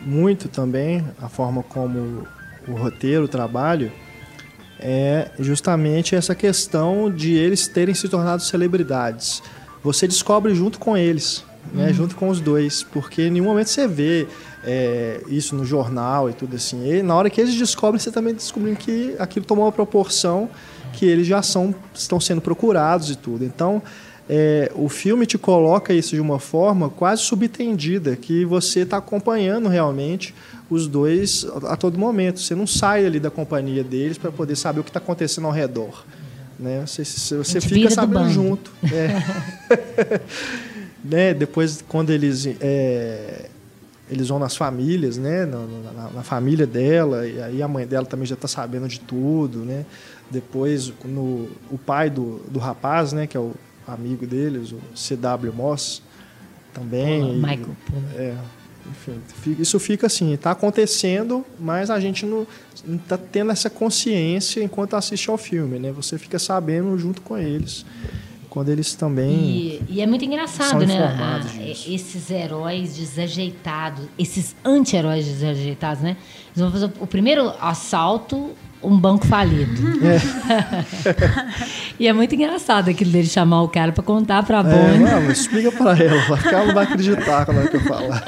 muito 0.00 0.48
também, 0.48 1.04
a 1.20 1.28
forma 1.28 1.62
como 1.62 2.26
o 2.68 2.72
roteiro, 2.72 3.24
o 3.24 3.28
trabalho, 3.28 3.90
é 4.78 5.30
justamente 5.38 6.14
essa 6.14 6.34
questão 6.34 7.10
de 7.10 7.32
eles 7.32 7.66
terem 7.66 7.94
se 7.94 8.08
tornado 8.08 8.42
celebridades. 8.42 9.42
Você 9.82 10.06
descobre 10.06 10.54
junto 10.54 10.78
com 10.78 10.96
eles, 10.96 11.44
né? 11.72 11.92
junto 11.92 12.16
com 12.16 12.28
os 12.28 12.40
dois, 12.40 12.82
porque 12.82 13.22
em 13.22 13.30
nenhum 13.30 13.46
momento 13.46 13.68
você 13.68 13.86
vê 13.86 14.26
é, 14.64 15.22
isso 15.28 15.54
no 15.54 15.64
jornal 15.64 16.28
e 16.30 16.32
tudo 16.32 16.56
assim. 16.56 16.86
E 16.88 17.02
na 17.02 17.14
hora 17.14 17.30
que 17.30 17.40
eles 17.40 17.54
descobrem, 17.54 17.98
você 17.98 18.10
também 18.10 18.34
descobre 18.34 18.74
que 18.76 19.14
aquilo 19.18 19.44
tomou 19.44 19.64
uma 19.64 19.72
proporção 19.72 20.48
que 20.92 21.06
eles 21.06 21.26
já 21.26 21.42
são, 21.42 21.74
estão 21.94 22.20
sendo 22.20 22.40
procurados 22.40 23.10
e 23.10 23.16
tudo. 23.16 23.44
Então, 23.44 23.82
é, 24.28 24.70
o 24.74 24.88
filme 24.88 25.26
te 25.26 25.36
coloca 25.36 25.92
isso 25.92 26.14
de 26.14 26.20
uma 26.20 26.38
forma 26.38 26.88
quase 26.88 27.22
subtendida, 27.22 28.16
que 28.16 28.44
você 28.44 28.80
está 28.80 28.96
acompanhando 28.96 29.68
realmente 29.68 30.34
os 30.70 30.86
dois 30.86 31.46
a, 31.64 31.72
a 31.72 31.76
todo 31.76 31.98
momento. 31.98 32.40
Você 32.40 32.54
não 32.54 32.66
sai 32.66 33.04
ali 33.04 33.20
da 33.20 33.30
companhia 33.30 33.84
deles 33.84 34.16
para 34.16 34.32
poder 34.32 34.56
saber 34.56 34.80
o 34.80 34.84
que 34.84 34.90
está 34.90 35.00
acontecendo 35.00 35.46
ao 35.46 35.52
redor. 35.52 36.04
Né? 36.58 36.84
Você, 36.86 37.02
você, 37.04 37.60
fica 37.60 37.90
sabendo 37.90 38.30
junto. 38.30 38.70
É. 38.84 40.20
né? 41.04 41.34
Depois, 41.34 41.84
quando 41.86 42.10
eles 42.10 42.46
é, 42.60 43.50
eles 44.10 44.28
vão 44.28 44.38
nas 44.38 44.56
famílias, 44.56 45.18
né? 45.18 45.44
Na, 45.44 45.58
na, 45.58 46.10
na, 46.10 46.22
família 46.22 46.66
dela, 46.66 47.26
e 47.26 47.40
aí 47.42 47.62
a 47.62 47.68
mãe 47.68 47.86
dela 47.86 48.06
também 48.06 48.26
já 48.26 48.34
está 48.34 48.48
sabendo 48.48 48.88
de 48.88 49.00
tudo, 49.00 49.60
né? 49.60 49.84
Depois, 50.30 50.92
no, 51.04 51.48
o 51.70 51.78
pai 51.78 52.08
do, 52.08 52.40
do 52.48 52.58
rapaz, 52.58 53.12
né? 53.12 53.26
Que 53.26 53.36
é 53.36 53.40
o 53.40 53.52
amigo 53.86 54.26
deles, 54.26 54.72
o 54.72 54.80
C.W. 54.96 55.52
Moss, 55.52 56.02
também. 56.72 57.20
Pula, 57.20 57.34
Michael 57.34 57.76
É, 58.16 58.34
enfim, 58.90 59.56
isso 59.58 59.78
fica 59.80 60.06
assim, 60.06 60.34
está 60.34 60.50
acontecendo, 60.50 61.44
mas 61.58 61.88
a 61.88 61.98
gente 61.98 62.26
não 62.26 62.46
está 62.86 63.16
tendo 63.16 63.50
essa 63.50 63.70
consciência 63.70 64.62
enquanto 64.62 64.94
assiste 64.94 65.30
ao 65.30 65.38
filme, 65.38 65.78
né? 65.78 65.90
Você 65.92 66.18
fica 66.18 66.38
sabendo 66.38 66.96
junto 66.98 67.22
com 67.22 67.36
eles 67.38 67.84
quando 68.54 68.68
eles 68.68 68.94
também. 68.94 69.34
E, 69.34 69.82
e 69.88 70.00
é 70.00 70.06
muito 70.06 70.24
engraçado, 70.24 70.86
né? 70.86 70.96
Ah, 71.18 71.40
esses 71.66 72.30
heróis 72.30 72.96
desajeitados, 72.96 74.04
esses 74.16 74.54
anti-heróis 74.64 75.26
desajeitados, 75.26 76.00
né? 76.00 76.16
Eles 76.54 76.62
vão 76.62 76.70
fazer 76.70 76.92
o 77.00 77.06
primeiro 77.06 77.52
assalto, 77.60 78.52
um 78.80 78.96
banco 78.96 79.26
falido. 79.26 79.82
É. 80.06 80.20
e 81.98 82.06
é 82.06 82.12
muito 82.12 82.32
engraçado 82.36 82.90
aquilo 82.90 83.10
dele 83.10 83.26
chamar 83.26 83.62
o 83.62 83.68
cara 83.68 83.90
para 83.90 84.04
contar 84.04 84.44
para 84.44 84.60
a 84.60 84.62
Bonnie. 84.62 85.04
É, 85.04 85.20
não, 85.20 85.30
explica 85.32 85.72
para 85.72 85.98
ela, 86.00 86.22
porque 86.24 86.48
ela 86.54 86.66
não 86.66 86.74
vai 86.74 86.84
acreditar 86.84 87.46
quando 87.46 87.58
eu 87.58 87.80
falar. 87.82 88.24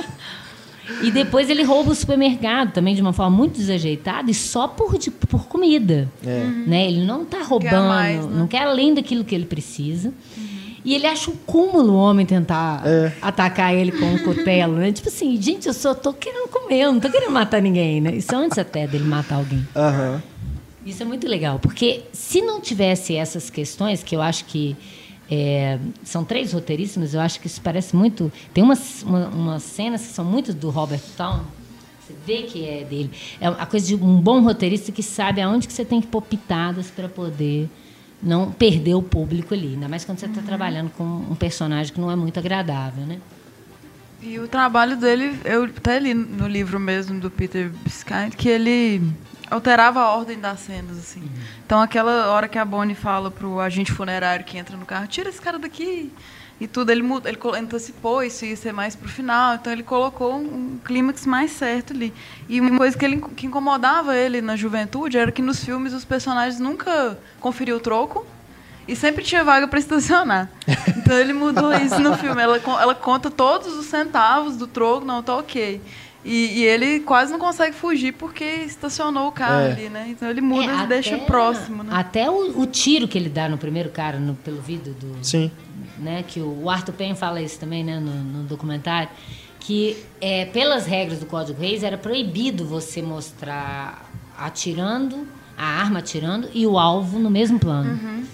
E 1.02 1.10
depois 1.10 1.50
ele 1.50 1.62
rouba 1.62 1.90
o 1.90 1.94
supermercado 1.94 2.72
também 2.72 2.94
de 2.94 3.02
uma 3.02 3.12
forma 3.12 3.36
muito 3.36 3.58
desajeitada 3.58 4.30
e 4.30 4.34
só 4.34 4.68
por, 4.68 4.96
de, 4.98 5.10
por 5.10 5.46
comida. 5.46 6.08
É. 6.24 6.44
Né? 6.66 6.86
Ele 6.86 7.04
não 7.04 7.22
está 7.22 7.42
roubando, 7.42 7.70
quer 7.70 7.80
mais, 7.80 8.26
né? 8.26 8.32
não 8.38 8.46
quer 8.46 8.62
além 8.62 8.94
daquilo 8.94 9.24
que 9.24 9.34
ele 9.34 9.46
precisa. 9.46 10.08
Uhum. 10.36 10.56
E 10.84 10.94
ele 10.94 11.06
acha 11.06 11.30
um 11.30 11.34
cúmulo 11.34 11.94
o 11.94 11.96
homem 11.96 12.24
tentar 12.24 12.82
é. 12.86 13.12
atacar 13.20 13.74
ele 13.74 13.90
com 13.90 14.04
um 14.04 14.18
cutelo, 14.18 14.76
né? 14.76 14.92
Tipo 14.92 15.08
assim, 15.08 15.40
gente, 15.42 15.66
eu 15.66 15.74
só 15.74 15.92
tô 15.94 16.12
querendo 16.12 16.48
comer, 16.48 16.82
eu 16.82 16.92
não 16.92 17.00
tô 17.00 17.10
querendo 17.10 17.32
matar 17.32 17.60
ninguém, 17.60 18.00
né? 18.00 18.14
Isso 18.14 18.34
antes 18.36 18.56
até 18.56 18.86
dele 18.86 19.02
matar 19.02 19.36
alguém. 19.36 19.66
Uhum. 19.74 20.20
Isso 20.86 21.02
é 21.02 21.06
muito 21.06 21.26
legal, 21.26 21.58
porque 21.58 22.04
se 22.12 22.40
não 22.40 22.60
tivesse 22.60 23.16
essas 23.16 23.50
questões, 23.50 24.04
que 24.04 24.14
eu 24.14 24.22
acho 24.22 24.44
que 24.44 24.76
é, 25.30 25.78
são 26.04 26.24
três 26.24 26.52
roteiristas, 26.52 27.02
mas 27.02 27.14
eu 27.14 27.20
acho 27.20 27.40
que 27.40 27.46
isso 27.46 27.60
parece 27.60 27.96
muito. 27.96 28.32
Tem 28.54 28.62
umas, 28.62 29.02
uma, 29.02 29.28
umas 29.28 29.62
cenas 29.62 30.02
que 30.02 30.12
são 30.12 30.24
muito 30.24 30.52
do 30.52 30.70
Robert 30.70 31.02
Town. 31.16 31.40
Você 32.00 32.14
vê 32.24 32.42
que 32.42 32.64
é 32.64 32.84
dele. 32.84 33.10
É 33.40 33.48
a 33.48 33.66
coisa 33.66 33.86
de 33.86 33.96
um 33.96 34.20
bom 34.20 34.40
roteirista 34.40 34.92
que 34.92 35.02
sabe 35.02 35.40
aonde 35.40 35.66
que 35.66 35.72
você 35.72 35.84
tem 35.84 36.00
que 36.00 36.06
pôr 36.06 36.22
pitadas 36.22 36.88
para 36.88 37.08
poder 37.08 37.68
não 38.22 38.52
perder 38.52 38.94
o 38.94 39.02
público 39.02 39.52
ali. 39.52 39.74
Ainda 39.74 39.88
mais 39.88 40.04
quando 40.04 40.18
você 40.18 40.26
está 40.26 40.40
uhum. 40.40 40.46
trabalhando 40.46 40.90
com 40.90 41.04
um 41.04 41.34
personagem 41.34 41.92
que 41.92 42.00
não 42.00 42.10
é 42.10 42.16
muito 42.16 42.38
agradável, 42.38 43.04
né? 43.04 43.18
E 44.22 44.38
o 44.38 44.48
trabalho 44.48 44.96
dele, 44.96 45.38
eu 45.44 45.64
até 45.64 45.98
li 45.98 46.14
no 46.14 46.48
livro 46.48 46.80
mesmo 46.80 47.20
do 47.20 47.30
Peter 47.30 47.70
Biscayne, 47.84 48.30
que 48.30 48.48
ele 48.48 49.02
alterava 49.50 50.00
a 50.00 50.16
ordem 50.16 50.38
das 50.38 50.60
cenas, 50.60 50.98
assim. 50.98 51.20
Uhum. 51.20 51.28
Então, 51.64 51.80
aquela 51.80 52.28
hora 52.28 52.48
que 52.48 52.58
a 52.58 52.64
Bonnie 52.64 52.94
fala 52.94 53.30
pro 53.30 53.60
agente 53.60 53.92
funerário 53.92 54.44
que 54.44 54.58
entra 54.58 54.76
no 54.76 54.86
carro, 54.86 55.06
tira 55.06 55.28
esse 55.28 55.40
cara 55.40 55.58
daqui 55.58 56.12
e 56.58 56.66
tudo, 56.66 56.90
ele, 56.90 57.02
ele 57.02 57.38
antecipou 57.58 58.22
isso 58.22 58.46
ia 58.46 58.56
ser 58.56 58.72
mais 58.72 58.96
pro 58.96 59.08
final, 59.08 59.56
então 59.56 59.70
ele 59.70 59.82
colocou 59.82 60.34
um, 60.34 60.44
um 60.44 60.80
clímax 60.82 61.26
mais 61.26 61.50
certo 61.50 61.92
ali. 61.92 62.14
E 62.48 62.60
uma 62.60 62.78
coisa 62.78 62.96
que, 62.96 63.04
ele, 63.04 63.20
que 63.36 63.46
incomodava 63.46 64.16
ele 64.16 64.40
na 64.40 64.56
juventude 64.56 65.18
era 65.18 65.30
que 65.30 65.42
nos 65.42 65.62
filmes 65.62 65.92
os 65.92 66.04
personagens 66.04 66.58
nunca 66.58 67.18
conferiam 67.40 67.76
o 67.76 67.80
troco, 67.80 68.26
e 68.88 68.94
sempre 68.94 69.24
tinha 69.24 69.42
vaga 69.42 69.66
para 69.66 69.78
estacionar. 69.78 70.48
Então 70.96 71.18
ele 71.18 71.32
mudou 71.32 71.72
isso 71.74 71.98
no 71.98 72.16
filme. 72.16 72.40
Ela, 72.40 72.56
ela 72.80 72.94
conta 72.94 73.30
todos 73.30 73.74
os 73.74 73.86
centavos 73.86 74.56
do 74.56 74.66
troco, 74.66 75.04
não, 75.04 75.22
tá 75.22 75.36
ok. 75.36 75.80
E, 76.26 76.58
e, 76.58 76.64
ele 76.64 77.00
quase 77.00 77.30
não 77.30 77.38
consegue 77.38 77.76
fugir 77.76 78.12
porque 78.12 78.44
estacionou 78.44 79.28
o 79.28 79.32
carro 79.32 79.60
é. 79.60 79.72
ali, 79.72 79.88
né? 79.88 80.06
Então 80.08 80.28
ele 80.28 80.40
muda 80.40 80.72
é, 80.72 80.82
e 80.82 80.86
deixa 80.88 81.16
próximo, 81.18 81.84
né? 81.84 81.90
Até 81.94 82.28
o, 82.28 82.60
o, 82.60 82.66
tiro 82.66 83.06
que 83.06 83.16
ele 83.16 83.28
dá 83.28 83.48
no 83.48 83.56
primeiro 83.56 83.90
cara, 83.90 84.18
no, 84.18 84.34
pelo 84.34 84.60
vidro 84.60 84.92
do... 84.92 85.24
Sim. 85.24 85.52
Né, 85.98 86.24
que 86.26 86.40
o 86.40 86.68
Arthur 86.68 86.92
Penn 86.92 87.14
fala 87.14 87.40
isso 87.40 87.58
também, 87.58 87.82
né, 87.82 87.98
no, 87.98 88.12
no 88.12 88.42
documentário, 88.42 89.08
que 89.60 89.96
é, 90.20 90.44
pelas 90.44 90.84
regras 90.84 91.20
do 91.20 91.26
Código 91.26 91.58
Reis 91.58 91.82
era 91.82 91.96
proibido 91.96 92.66
você 92.66 93.00
mostrar 93.00 94.10
atirando, 94.36 95.26
a 95.56 95.64
arma 95.64 96.00
atirando 96.00 96.50
e 96.52 96.66
o 96.66 96.78
alvo 96.78 97.18
no 97.18 97.30
mesmo 97.30 97.58
plano. 97.58 97.92
Uhum. 97.92 98.24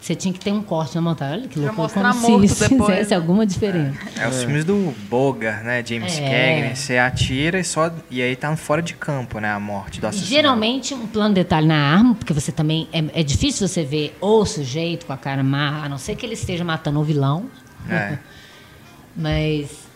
Você 0.00 0.14
tinha 0.14 0.32
que 0.32 0.38
ter 0.38 0.52
um 0.52 0.62
corte 0.62 0.94
na 0.94 1.02
montagem. 1.02 1.40
Olha 1.40 1.48
que 1.48 1.58
loucura, 1.58 1.88
como 1.88 2.40
se 2.40 2.46
isso 2.46 2.68
depois. 2.68 2.90
fizesse 2.90 3.14
alguma 3.14 3.44
diferença. 3.44 3.98
É, 4.16 4.24
é 4.24 4.28
os 4.28 4.42
filmes 4.42 4.64
do 4.64 4.94
Bogart, 5.08 5.64
né? 5.64 5.84
James 5.84 6.18
é. 6.18 6.20
Cagney. 6.20 6.76
Você 6.76 6.98
atira 6.98 7.58
e 7.58 7.64
só... 7.64 7.92
E 8.08 8.22
aí 8.22 8.36
tá 8.36 8.54
fora 8.56 8.80
de 8.80 8.94
campo, 8.94 9.40
né? 9.40 9.52
A 9.52 9.58
morte 9.58 10.00
do 10.00 10.06
assassino. 10.06 10.30
Geralmente, 10.30 10.94
um 10.94 11.06
plano 11.06 11.30
de 11.30 11.40
detalhe 11.42 11.66
na 11.66 11.76
arma, 11.76 12.14
porque 12.14 12.32
você 12.32 12.52
também... 12.52 12.88
É, 12.92 13.20
é 13.20 13.22
difícil 13.24 13.66
você 13.66 13.84
ver 13.84 14.16
o 14.20 14.44
sujeito 14.46 15.04
com 15.04 15.12
a 15.12 15.16
cara 15.16 15.42
má, 15.42 15.84
a 15.84 15.88
não 15.88 15.98
ser 15.98 16.14
que 16.14 16.24
ele 16.24 16.34
esteja 16.34 16.64
matando 16.64 17.00
o 17.00 17.04
vilão. 17.04 17.46
É. 17.90 18.18
Mas... 19.16 19.88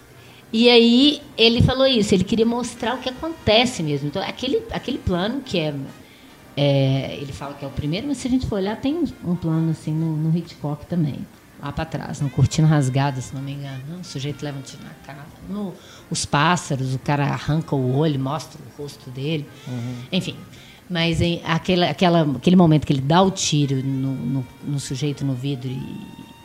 E 0.52 0.68
aí, 0.68 1.22
ele 1.38 1.62
falou 1.62 1.86
isso. 1.86 2.12
Ele 2.12 2.24
queria 2.24 2.44
mostrar 2.44 2.96
o 2.96 2.98
que 2.98 3.08
acontece 3.08 3.82
mesmo. 3.82 4.08
Então, 4.08 4.22
aquele, 4.22 4.62
aquele 4.70 4.98
plano 4.98 5.40
que 5.40 5.58
é 5.58 5.72
é, 6.56 7.16
ele 7.20 7.32
fala 7.32 7.54
que 7.54 7.64
é 7.64 7.68
o 7.68 7.70
primeiro, 7.70 8.06
mas 8.06 8.18
se 8.18 8.28
a 8.28 8.30
gente 8.30 8.46
for 8.46 8.56
olhar, 8.56 8.76
tem 8.76 9.04
um 9.24 9.36
plano 9.36 9.70
assim 9.70 9.92
no, 9.92 10.16
no 10.16 10.36
Hitchcock 10.36 10.86
também. 10.86 11.26
Lá 11.62 11.70
para 11.70 11.84
trás, 11.84 12.20
no 12.20 12.28
Cortina 12.28 12.66
Rasgada, 12.66 13.20
se 13.20 13.32
não 13.32 13.40
me 13.40 13.52
engano. 13.52 14.00
O 14.00 14.04
sujeito 14.04 14.42
leva 14.42 14.58
um 14.58 14.62
tiro 14.62 14.82
na 14.82 14.90
cara. 15.06 15.24
No, 15.48 15.72
os 16.10 16.24
pássaros, 16.24 16.92
o 16.92 16.98
cara 16.98 17.24
arranca 17.24 17.76
o 17.76 17.96
olho, 17.96 18.18
mostra 18.18 18.60
o 18.60 18.82
rosto 18.82 19.08
dele. 19.10 19.48
Uhum. 19.68 19.94
Enfim. 20.10 20.36
Mas 20.90 21.20
em, 21.20 21.40
aquele, 21.44 21.84
aquela, 21.84 22.22
aquele 22.22 22.56
momento 22.56 22.84
que 22.84 22.92
ele 22.92 23.00
dá 23.00 23.22
o 23.22 23.30
tiro 23.30 23.76
no, 23.76 24.12
no, 24.12 24.46
no 24.64 24.80
sujeito 24.80 25.24
no 25.24 25.34
vidro 25.34 25.70
e 25.70 25.80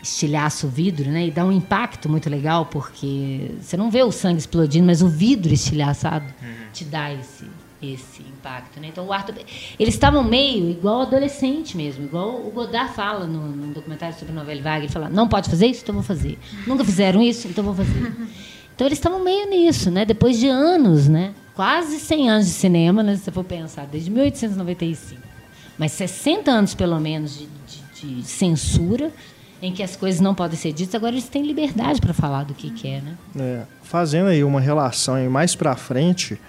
estilhaça 0.01 0.67
o 0.67 0.69
vidro, 0.69 1.09
né? 1.09 1.27
E 1.27 1.31
dá 1.31 1.43
um 1.43 1.51
impacto 1.51 2.07
muito 2.07 2.29
legal, 2.29 2.65
porque 2.67 3.51
você 3.59 3.75
não 3.75 3.89
vê 3.89 4.03
o 4.03 4.11
sangue 4.11 4.39
explodindo, 4.39 4.85
mas 4.85 5.01
o 5.01 5.09
vidro 5.09 5.53
estilhaçado 5.53 6.25
uhum. 6.41 6.71
te 6.71 6.85
dá 6.85 7.11
esse, 7.13 7.45
esse 7.81 8.21
impacto. 8.21 8.79
Né? 8.79 8.87
Então, 8.87 9.05
o 9.05 9.13
Arthur, 9.13 9.35
eles 9.79 9.93
estavam 9.93 10.23
meio 10.23 10.69
igual 10.69 11.01
adolescente 11.01 11.77
mesmo, 11.77 12.05
igual 12.05 12.35
o 12.35 12.51
Godard 12.51 12.93
fala 12.93 13.25
no, 13.25 13.47
no 13.49 13.73
documentário 13.73 14.17
sobre 14.17 14.33
a 14.33 14.35
novela 14.35 14.61
Vague, 14.61 14.85
ele 14.85 14.91
fala, 14.91 15.09
não 15.09 15.27
pode 15.27 15.49
fazer 15.49 15.67
isso? 15.67 15.81
Então 15.83 15.93
vou 15.93 16.03
fazer. 16.03 16.37
Nunca 16.65 16.83
fizeram 16.83 17.21
isso? 17.21 17.47
Então 17.47 17.63
vou 17.63 17.75
fazer. 17.75 18.13
Então, 18.77 18.85
eles 18.85 18.99
estavam 18.99 19.23
meio 19.23 19.49
nisso, 19.49 19.89
né? 19.89 20.05
depois 20.05 20.37
de 20.37 20.47
anos, 20.47 21.07
né? 21.07 21.33
quase 21.57 21.99
100 21.99 22.29
anos 22.29 22.45
de 22.45 22.51
cinema, 22.51 23.01
né? 23.01 23.15
se 23.15 23.23
você 23.23 23.31
for 23.31 23.43
pensar, 23.43 23.87
desde 23.87 24.11
1895. 24.11 25.19
Mas 25.75 25.91
60 25.93 26.51
anos, 26.51 26.75
pelo 26.75 26.99
menos, 26.99 27.39
de, 27.39 27.47
de, 27.95 28.21
de 28.21 28.27
censura, 28.27 29.11
em 29.59 29.73
que 29.73 29.81
as 29.81 29.95
coisas 29.95 30.21
não 30.21 30.35
podem 30.35 30.55
ser 30.55 30.71
ditas, 30.71 30.93
agora 30.93 31.13
eles 31.13 31.27
têm 31.27 31.41
liberdade 31.41 31.99
para 31.99 32.13
falar 32.13 32.43
do 32.43 32.53
que 32.53 32.69
quer, 32.69 33.01
né? 33.01 33.17
É, 33.35 33.63
fazendo 33.81 34.27
aí 34.27 34.43
uma 34.43 34.61
relação 34.61 35.15
aí 35.15 35.27
mais 35.27 35.55
para 35.55 35.75
frente, 35.75 36.39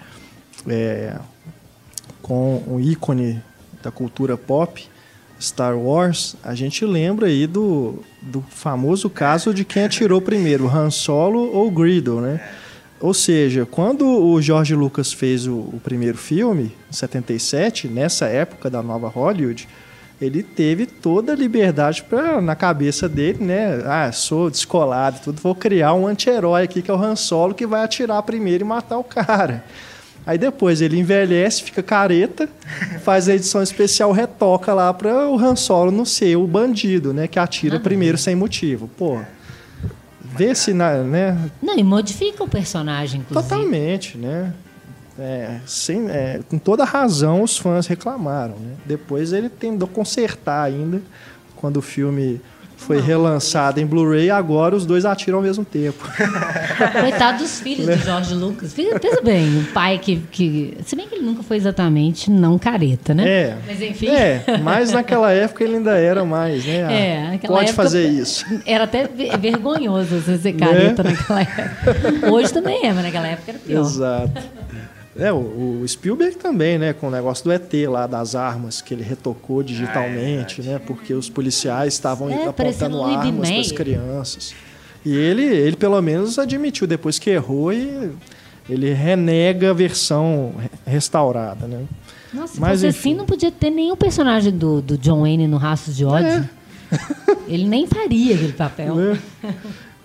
é, 0.67 1.15
com 2.21 2.63
um 2.67 2.79
ícone 2.79 3.41
da 3.81 3.91
cultura 3.91 4.37
pop, 4.37 4.87
Star 5.39 5.77
Wars, 5.77 6.35
a 6.43 6.53
gente 6.53 6.85
lembra 6.85 7.27
aí 7.27 7.47
do, 7.47 8.03
do 8.21 8.41
famoso 8.49 9.09
caso 9.09 9.53
de 9.53 9.63
quem 9.63 9.85
atirou 9.85 10.21
primeiro, 10.21 10.67
Han 10.67 10.91
Solo 10.91 11.51
ou 11.53 11.71
Greedo, 11.71 12.19
né? 12.19 12.41
Ou 12.99 13.13
seja, 13.13 13.65
quando 13.65 14.05
o 14.05 14.41
George 14.41 14.75
Lucas 14.75 15.13
fez 15.13 15.47
o, 15.47 15.55
o, 15.55 15.79
primeiro 15.81 16.17
filme, 16.17 16.75
em 16.89 16.93
77, 16.93 17.87
nessa 17.87 18.25
época 18.25 18.69
da 18.69 18.83
nova 18.83 19.07
Hollywood, 19.07 19.69
ele 20.19 20.43
teve 20.43 20.85
toda 20.85 21.31
a 21.31 21.35
liberdade 21.35 22.03
para 22.03 22.41
na 22.41 22.57
cabeça 22.57 23.07
dele, 23.07 23.41
né? 23.41 23.81
Ah, 23.85 24.11
sou 24.11 24.49
descolado, 24.49 25.21
tudo, 25.23 25.39
vou 25.41 25.55
criar 25.55 25.93
um 25.93 26.05
anti-herói 26.05 26.63
aqui 26.63 26.81
que 26.81 26.91
é 26.91 26.93
o 26.93 27.01
Han 27.01 27.15
Solo 27.15 27.55
que 27.55 27.65
vai 27.65 27.85
atirar 27.85 28.21
primeiro 28.23 28.65
e 28.65 28.67
matar 28.67 28.97
o 28.97 29.03
cara. 29.03 29.63
Aí 30.29 30.37
depois 30.37 30.79
ele 30.79 30.95
envelhece, 30.99 31.63
fica 31.63 31.81
careta, 31.81 32.47
faz 33.01 33.27
a 33.27 33.33
edição 33.33 33.63
especial, 33.63 34.11
retoca 34.11 34.71
lá 34.75 34.93
para 34.93 35.27
o 35.27 35.39
Han 35.39 35.55
Solo 35.55 35.89
não 35.89 36.05
ser 36.05 36.35
o 36.35 36.45
bandido, 36.45 37.11
né? 37.11 37.27
Que 37.27 37.39
atira 37.39 37.77
ah, 37.77 37.79
primeiro 37.79 38.15
sem 38.15 38.35
motivo. 38.35 38.87
Pô, 38.95 39.19
vê 40.21 40.53
se, 40.53 40.71
na, 40.71 41.01
né? 41.01 41.49
Não, 41.59 41.75
e 41.75 41.83
modifica 41.83 42.43
o 42.43 42.47
personagem, 42.47 43.21
inclusive. 43.21 43.49
Totalmente, 43.49 44.19
né? 44.19 44.53
É, 45.17 45.61
sem, 45.65 46.07
é, 46.11 46.41
com 46.47 46.59
toda 46.59 46.83
razão 46.83 47.41
os 47.41 47.57
fãs 47.57 47.87
reclamaram. 47.87 48.53
Né? 48.53 48.75
Depois 48.85 49.33
ele 49.33 49.49
tentou 49.49 49.87
consertar 49.87 50.61
ainda, 50.61 51.01
quando 51.55 51.77
o 51.77 51.81
filme 51.81 52.39
foi 52.79 52.99
relançado 53.01 53.79
em 53.79 53.85
Blu-ray, 53.85 54.29
agora 54.31 54.75
os 54.75 54.85
dois 54.85 55.05
atiram 55.05 55.37
ao 55.39 55.43
mesmo 55.43 55.63
tempo. 55.65 56.07
Coitado 57.01 57.39
dos 57.39 57.59
filhos 57.59 57.85
de 57.85 58.03
Jorge 58.05 58.33
Lucas. 58.33 58.73
Pensa 58.73 59.21
bem, 59.21 59.45
um 59.59 59.63
pai 59.65 59.99
que, 59.99 60.17
que. 60.31 60.77
Se 60.85 60.95
bem 60.95 61.07
que 61.07 61.15
ele 61.15 61.25
nunca 61.25 61.43
foi 61.43 61.57
exatamente 61.57 62.31
não 62.31 62.57
careta, 62.57 63.13
né? 63.13 63.27
É. 63.29 63.57
Mas 63.67 63.81
enfim. 63.81 64.07
É, 64.07 64.43
mas 64.63 64.91
naquela 64.91 65.31
época 65.31 65.63
ele 65.63 65.75
ainda 65.75 65.97
era 65.97 66.23
mais, 66.25 66.65
né? 66.65 66.85
Ah, 66.85 66.91
É, 66.91 67.27
naquela 67.31 67.53
Pode 67.57 67.69
época- 67.69 67.83
fazer 67.83 68.07
isso. 68.09 68.45
Era 68.65 68.85
até 68.85 69.07
ve- 69.07 69.35
vergonhoso 69.37 70.19
você 70.21 70.37
ser 70.37 70.53
careta 70.53 71.03
naquela 71.03 71.41
época. 71.41 72.31
Hoje 72.31 72.51
também 72.53 72.85
é, 72.85 72.93
mas 72.93 73.03
naquela 73.03 73.27
época 73.27 73.51
era 73.51 73.59
pior. 73.59 73.81
Exato. 73.81 74.41
É, 75.19 75.31
o, 75.33 75.81
o 75.81 75.87
Spielberg 75.87 76.35
também, 76.37 76.77
né? 76.77 76.93
Com 76.93 77.07
o 77.07 77.11
negócio 77.11 77.43
do 77.43 77.51
ET 77.51 77.71
lá, 77.87 78.07
das 78.07 78.35
armas, 78.35 78.81
que 78.81 78.93
ele 78.93 79.03
retocou 79.03 79.61
digitalmente, 79.63 80.61
né? 80.61 80.79
Porque 80.85 81.13
os 81.13 81.29
policiais 81.29 81.93
estavam 81.93 82.29
É, 82.29 82.47
apontando 82.47 83.03
armas 83.03 83.49
para 83.49 83.59
as 83.59 83.71
crianças. 83.71 84.53
E 85.05 85.15
ele, 85.15 85.43
ele, 85.43 85.75
pelo 85.75 86.01
menos, 86.01 86.37
admitiu 86.39 86.85
depois 86.87 87.17
que 87.19 87.29
errou 87.29 87.71
e 87.73 88.11
ele 88.69 88.93
renega 88.93 89.71
a 89.71 89.73
versão 89.73 90.53
re- 90.59 90.69
restaurada, 90.85 91.65
né? 91.67 91.83
Nossa, 92.33 92.53
se 92.55 92.59
Mas, 92.59 92.71
fosse 92.81 92.87
enfim. 92.87 92.99
assim, 93.11 93.15
não 93.17 93.25
podia 93.25 93.51
ter 93.51 93.69
nenhum 93.71 93.95
personagem 93.95 94.51
do, 94.51 94.81
do 94.81 94.97
John 94.97 95.21
Wayne 95.21 95.47
no 95.47 95.57
Rastros 95.57 95.95
de 95.97 96.05
Ódio. 96.05 96.47
Ele 97.47 97.65
nem 97.67 97.87
faria 97.87 98.35
aquele 98.35 98.53
papel. 98.53 98.93
Né? 98.95 99.19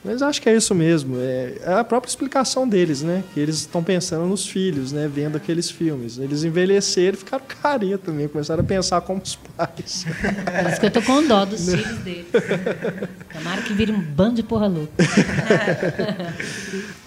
Mas 0.04 0.20
acho 0.20 0.42
que 0.42 0.48
é 0.50 0.54
isso 0.56 0.74
mesmo. 0.74 1.16
É 1.18 1.54
é 1.62 1.72
a 1.78 1.84
própria 1.84 2.10
explicação 2.10 2.68
deles, 2.68 3.00
né? 3.02 3.24
Que 3.32 3.40
eles 3.40 3.56
estão 3.56 3.82
pensando 3.82 4.26
nos 4.26 4.46
filhos, 4.46 4.92
né? 4.92 5.08
Vendo 5.12 5.36
aqueles 5.36 5.70
filmes. 5.70 6.18
Eles 6.18 6.44
envelheceram 6.44 7.14
e 7.14 7.18
ficaram 7.18 7.44
careta 7.62 7.98
também. 8.12 8.28
Começaram 8.28 8.62
a 8.62 8.66
pensar 8.66 9.00
como 9.00 9.22
os 9.22 9.36
pais. 9.36 10.04
Isso 10.70 10.80
que 10.80 10.86
eu 10.86 10.90
tô 10.90 11.00
com 11.00 11.26
dó 11.26 11.46
dos 11.46 11.64
filhos 11.64 11.98
deles. 12.00 12.26
Tomara 13.32 13.62
que 13.62 13.72
vire 13.72 13.92
um 13.92 14.00
bando 14.00 14.34
de 14.34 14.42
porra 14.42 14.66
louca. 14.66 14.92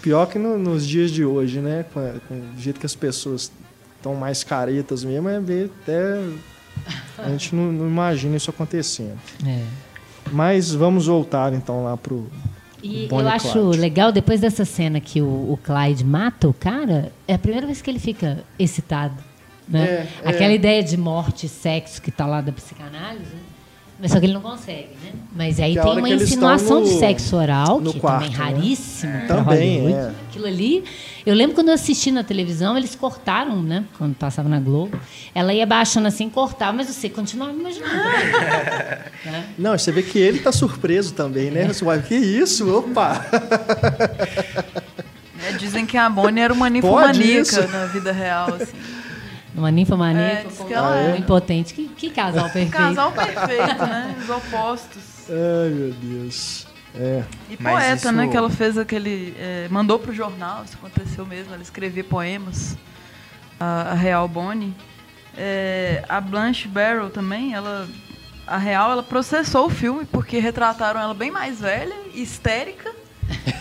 Pior 0.02 0.26
que 0.28 0.38
no- 0.40 0.58
nos 0.58 0.86
dias 0.86 1.12
de 1.12 1.24
hoje, 1.26 1.60
né? 1.60 1.86
Com, 1.94 2.00
a- 2.00 2.14
com 2.28 2.36
o 2.36 2.60
jeito 2.60 2.80
que 2.80 2.86
as 2.86 2.96
pessoas 2.96 3.52
estão 3.98 4.16
mais 4.16 4.44
caretas 4.44 5.04
mesmo, 5.04 5.28
é 5.30 5.40
ver 5.40 5.72
até. 5.84 6.22
A 7.18 7.30
gente 7.30 7.56
não, 7.56 7.72
não 7.72 7.88
imagina 7.88 8.38
isso 8.38 8.50
acontecendo. 8.50 9.18
É. 9.46 9.64
Mas 10.32 10.72
vamos 10.74 11.08
voltar 11.08 11.54
então 11.54 11.84
lá 11.84 11.98
pro. 11.98 12.28
E 12.82 13.08
Bonnie 13.08 13.26
eu 13.26 13.30
acho 13.30 13.52
Clyde. 13.52 13.78
legal, 13.78 14.12
depois 14.12 14.40
dessa 14.40 14.66
cena 14.66 15.00
que 15.00 15.22
o, 15.22 15.26
o 15.26 15.60
Clyde 15.64 16.04
mata 16.04 16.48
o 16.48 16.54
cara, 16.54 17.12
é 17.28 17.34
a 17.34 17.40
primeira 17.40 17.66
vez 17.66 17.82
que 17.82 17.90
ele 17.90 18.00
fica 18.00 18.44
excitado. 18.58 19.16
Né? 19.68 19.86
É, 19.86 20.08
é. 20.24 20.30
Aquela 20.30 20.54
ideia 20.54 20.84
de 20.84 20.96
morte 20.96 21.46
e 21.46 21.50
sexo 21.50 22.02
que 22.02 22.12
tá 22.12 22.26
lá 22.26 22.40
da 22.40 22.52
psicanálise, 22.52 23.26
né? 23.26 23.42
Mas 24.00 24.12
só 24.12 24.20
que 24.20 24.26
ele 24.26 24.34
não 24.34 24.42
consegue, 24.42 24.90
né? 25.04 25.12
Mas 25.36 25.60
aí 25.60 25.76
Que 25.76 25.82
tem 25.82 25.98
uma 25.98 26.10
insinuação 26.10 26.80
estão 26.80 26.84
de 26.84 26.92
no- 26.94 27.00
sexo 27.00 27.36
oral, 27.36 27.80
no 27.82 27.94
que 27.94 28.00
quarto, 28.00 28.24
também 28.26 28.38
né? 28.38 28.44
raríssimo 28.44 29.22
pra 29.28 29.36
Também, 29.38 29.94
é. 29.94 30.12
Aquilo 30.30 30.46
ali, 30.46 30.84
eu 31.26 31.34
lembro 31.36 31.56
quando 31.56 31.70
eu 31.70 31.74
assisti 31.74 32.12
na 32.12 32.24
televisão, 32.24 32.78
eles 32.78 32.96
cortaram, 32.96 33.62
né? 33.62 33.86
Quando 33.98 34.16
passava 34.16 34.48
na 34.48 34.60
Globo. 34.60 35.00
Ela 35.34 35.54
ia 35.54 35.66
baixando 35.66 36.08
assim, 36.08 36.30
cortava, 36.30 36.74
mas 36.74 36.88
você 36.88 37.10
continuava 37.10 37.52
imaginando. 37.54 37.94
né? 39.26 39.46
Não, 39.58 39.78
você 39.78 39.92
vê 39.92 40.04
que 40.04 40.18
ele 40.20 40.40
tá 40.40 40.52
surpreso 40.52 41.14
também, 41.14 41.50
né? 41.52 41.68
Você 41.68 41.84
vai, 41.84 42.02
que 42.02 42.16
isso? 42.16 42.70
Opa! 42.76 43.26
É, 45.48 45.52
dizem 45.54 45.86
que 45.86 45.96
a 45.96 46.10
Bonnie 46.10 46.42
era 46.44 46.52
uma 46.52 46.70
ninfomaníaca 46.70 47.68
na 47.68 47.86
vida 47.86 48.12
real, 48.12 48.56
assim. 48.56 48.76
Uma 49.58 49.72
ninfomaníaca 49.72 50.48
É, 50.70 50.74
ela 50.74 50.92
um 50.92 51.16
é. 51.16 51.18
impotente. 51.18 51.74
Que, 51.74 51.88
que 51.88 52.10
casal 52.12 52.44
perfeito. 52.52 52.72
Casal 52.72 53.12
perfeito, 53.12 53.86
né? 53.86 54.16
Os 54.22 54.30
opostos. 54.30 55.04
Ai, 55.30 55.70
meu 55.70 55.92
Deus. 55.94 56.68
É. 56.96 57.24
E 57.50 57.58
Mas 57.60 57.74
poeta, 57.74 57.96
isso- 57.96 58.12
né? 58.12 58.28
Que 58.28 58.38
ela 58.38 58.50
fez 58.50 58.78
aquele. 58.78 59.36
é, 59.40 59.68
mandou 59.70 59.98
pro 60.00 60.14
jornal, 60.14 60.64
isso 60.64 60.78
aconteceu 60.78 61.26
mesmo. 61.26 61.54
Ela 61.54 61.62
escrevia 61.64 62.04
poemas. 62.04 62.78
A, 63.60 63.92
a 63.92 63.94
Real 63.96 64.28
Bonnie. 64.28 64.74
É, 65.36 66.04
a 66.08 66.22
Blanche 66.22 66.68
Barrow 66.68 67.10
também, 67.10 67.54
ela. 67.54 67.88
A 68.46 68.58
Real, 68.58 68.92
ela 68.92 69.04
processou 69.04 69.66
o 69.66 69.70
filme 69.70 70.06
porque 70.06 70.40
retrataram 70.40 71.00
ela 71.02 71.14
bem 71.14 71.30
mais 71.30 71.60
velha, 71.60 71.96
histérica. 72.14 72.92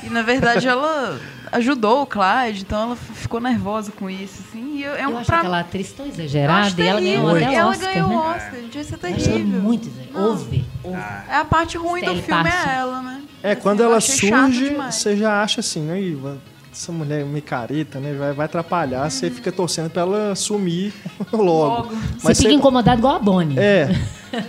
E 0.04 0.08
na 0.08 0.22
verdade 0.22 0.68
ela 0.68 1.18
ajudou 1.52 2.02
o 2.02 2.06
Clyde, 2.06 2.62
então 2.62 2.82
ela 2.82 2.96
ficou 2.96 3.40
nervosa 3.40 3.92
com 3.92 4.08
isso, 4.10 4.42
assim. 4.48 4.76
E 4.76 4.84
eu- 4.84 4.94
é 4.94 5.04
Eu 5.04 5.10
um 5.10 5.16
acho 5.18 5.26
pra- 5.26 5.38
aquela 5.38 5.60
atriz 5.60 5.92
tão 5.92 6.04
eu 6.06 6.10
acho 6.12 6.20
exagerada 6.20 6.82
e 6.82 6.86
ela 6.88 7.00
ganhou 7.00 7.30
até 7.36 7.54
ela 7.54 7.70
Oscar, 7.70 7.92
ganhou 7.92 8.08
né? 8.08 8.14
o 8.14 8.18
Oscar, 8.18 8.54
gente, 8.60 8.78
isso 8.80 8.94
é 8.94 8.98
Eu 9.10 9.14
achei 9.14 9.32
terrível. 9.32 9.60
muito 9.60 9.88
exagerado. 9.88 10.18
Não. 10.18 10.28
Ouve, 10.30 10.64
ouve. 10.84 10.98
É 11.30 11.36
a 11.36 11.44
parte 11.44 11.76
ruim 11.78 12.00
do 12.02 12.14
filme 12.16 12.42
Parsons. 12.42 12.66
é 12.66 12.76
ela, 12.76 13.02
né? 13.02 13.22
É, 13.42 13.52
Assim, 13.52 13.60
quando 13.62 13.80
eu 13.80 13.90
ela 13.90 14.00
surge, 14.00 14.74
você 14.90 15.16
já 15.16 15.42
acha 15.42 15.60
assim, 15.60 15.80
né? 15.82 16.00
"Ih, 16.00 16.14
vai- 16.14 16.38
Essa 16.72 16.92
mulher 16.92 17.24
me 17.24 17.40
careta, 17.40 17.98
né? 17.98 18.12
Vai, 18.12 18.34
vai 18.34 18.44
atrapalhar, 18.44 19.08
você 19.10 19.30
fica 19.30 19.50
torcendo 19.50 19.88
pra 19.88 20.02
ela 20.02 20.34
sumir 20.34 20.92
logo. 21.32 21.42
Logo. 21.42 21.94
Você 22.18 22.34
fica 22.34 22.52
incomodado 22.52 22.98
igual 22.98 23.16
a 23.16 23.18
Bonnie. 23.18 23.58
É. 23.58 23.88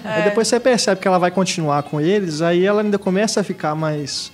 Aí 0.04 0.24
depois 0.24 0.46
você 0.46 0.60
percebe 0.60 1.00
que 1.00 1.08
ela 1.08 1.20
vai 1.20 1.32
continuar 1.32 1.84
com 1.84 2.02
eles, 2.02 2.42
aí 2.42 2.66
ela 2.66 2.82
ainda 2.82 3.00
começa 3.00 3.40
a 3.40 3.44
ficar 3.46 3.76
mais, 3.76 4.30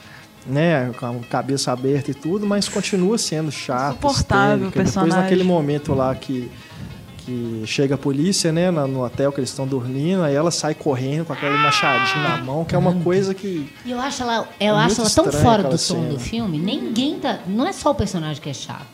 né, 0.45 0.91
com 0.99 1.05
a 1.05 1.13
cabeça 1.29 1.71
aberta 1.71 2.11
e 2.11 2.13
tudo, 2.13 2.45
mas 2.45 2.67
continua 2.67 3.17
sendo 3.17 3.51
chata, 3.51 3.91
Insuportável 3.91 4.65
o 4.65 4.69
histérica. 4.69 4.69
Depois 4.69 4.73
personagem. 4.93 5.19
naquele 5.21 5.43
momento 5.43 5.93
lá 5.93 6.13
que 6.15 6.51
que 7.25 7.63
chega 7.65 7.95
a 7.95 7.97
polícia, 7.97 8.51
né, 8.51 8.69
no 8.69 9.01
hotel 9.01 9.31
que 9.31 9.39
eles 9.39 9.49
estão 9.49 9.65
dormindo, 9.65 10.23
aí 10.23 10.35
ela 10.35 10.51
sai 10.51 10.75
correndo 10.75 11.23
com 11.23 11.31
aquele 11.31 11.55
machadinho 11.57 12.21
na 12.21 12.37
mão, 12.39 12.65
que 12.65 12.75
é 12.75 12.77
uma 12.77 12.95
coisa 12.95 13.33
que 13.33 13.71
E 13.85 13.91
eu 13.91 13.99
acho 13.99 14.23
ela, 14.23 14.45
eu 14.59 14.75
Muito 14.75 14.91
acho 14.91 15.01
ela 15.01 15.09
tão 15.09 15.31
fora 15.31 15.63
do 15.63 15.67
aquela 15.67 15.69
tom 15.69 15.77
cena. 15.77 16.09
do 16.09 16.19
filme. 16.19 16.57
Ninguém 16.59 17.19
tá. 17.19 17.39
Não 17.47 17.65
é 17.65 17.71
só 17.71 17.91
o 17.91 17.95
personagem 17.95 18.41
que 18.41 18.49
é 18.49 18.53
chato. 18.53 18.85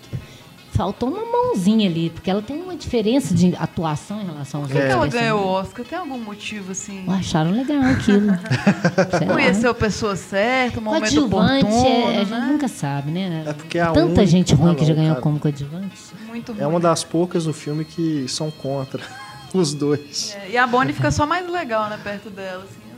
Faltou 0.80 1.10
uma 1.10 1.26
mãozinha 1.26 1.90
ali, 1.90 2.10
porque 2.10 2.32
ela 2.32 2.42
tem 2.42 2.62
uma 2.62 2.74
diferença 2.74 3.36
de 3.36 3.54
atuação 3.60 4.22
em 4.22 4.26
relação 4.28 4.62
aos 4.62 4.72
Por 4.72 4.80
que 4.80 4.88
ela 4.88 5.08
ganhou 5.08 5.42
o 5.42 5.46
Oscar? 5.46 5.84
Tem 5.86 6.00
algum 6.00 6.18
motivo, 6.18 6.72
assim? 6.72 7.04
Ué, 7.06 7.18
Acharam 7.18 7.52
legal 7.52 7.82
aquilo. 7.84 8.32
Ser 9.60 9.68
a 9.68 9.74
pessoa 9.74 10.16
certa, 10.16 10.80
o 10.80 10.82
momento 10.82 11.02
Coadjuvante, 11.02 11.66
oportuno, 11.66 11.86
é, 11.90 12.08
a 12.16 12.20
gente 12.24 12.32
né? 12.32 12.48
nunca 12.50 12.68
sabe, 12.70 13.12
né? 13.12 13.44
É 13.46 13.52
porque 13.52 13.78
a 13.78 13.88
Tanta 13.88 14.06
única- 14.06 14.26
gente 14.26 14.56
ruim 14.56 14.72
Ah, 14.72 14.76
que 14.76 14.86
já 14.86 14.94
não, 14.94 14.96
ganhou 14.96 15.16
cara. 15.16 15.22
como 15.22 15.38
coadjuvante. 15.38 15.98
Muito 16.26 16.54
ruim. 16.54 16.62
é 16.62 16.68
uma 16.68 16.80
das 16.80 17.04
poucas 17.04 17.46
no 17.46 17.52
filme 17.52 17.84
que 17.84 18.26
são 18.30 18.50
contra 18.50 19.04
os 19.54 19.74
dois. 19.74 20.34
É, 20.46 20.52
e 20.52 20.58
a 20.58 20.66
Bonnie 20.66 20.94
fica 20.94 21.12
só 21.12 21.26
mais 21.26 21.46
legal, 21.52 21.90
né, 21.90 22.00
perto 22.02 22.30
dela, 22.30 22.64
assim. 22.64 22.89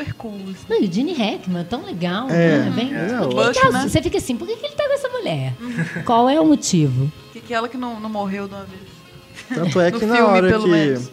Super 0.00 0.14
cool, 0.14 0.40
assim. 0.50 0.64
Não, 0.68 0.80
e 0.82 0.86
o 0.86 0.92
Gene 0.92 1.12
Hackman, 1.12 1.64
tão 1.64 1.84
legal, 1.84 2.28
É, 2.30 2.58
né? 2.58 2.72
Bem, 2.74 2.94
é, 2.94 3.06
por 3.18 3.28
que 3.28 3.34
o 3.36 3.40
ele 3.40 3.48
Bush, 3.48 3.60
tá- 3.60 3.70
né? 3.70 3.88
Você 3.88 4.02
fica 4.02 4.18
assim, 4.18 4.36
por 4.36 4.46
que, 4.48 4.56
que 4.56 4.66
ele 4.66 4.74
tá 4.74 4.84
com 4.86 4.92
essa 4.94 5.08
mulher? 5.08 5.54
Qual 6.04 6.28
é 6.28 6.40
o 6.40 6.46
motivo? 6.46 7.10
Que, 7.32 7.40
que 7.40 7.52
ela 7.54 7.68
que 7.68 7.76
não, 7.76 8.00
não 8.00 8.08
morreu 8.10 8.48
de 8.48 8.54
uma 8.54 8.64
vez. 8.64 8.82
Tanto 9.54 9.80
é 9.80 9.90
que 9.92 10.04
na 10.06 10.16
filme, 10.16 10.30
hora 10.32 10.48
pelo 10.48 10.64
que, 10.64 10.70
menos. 10.70 11.10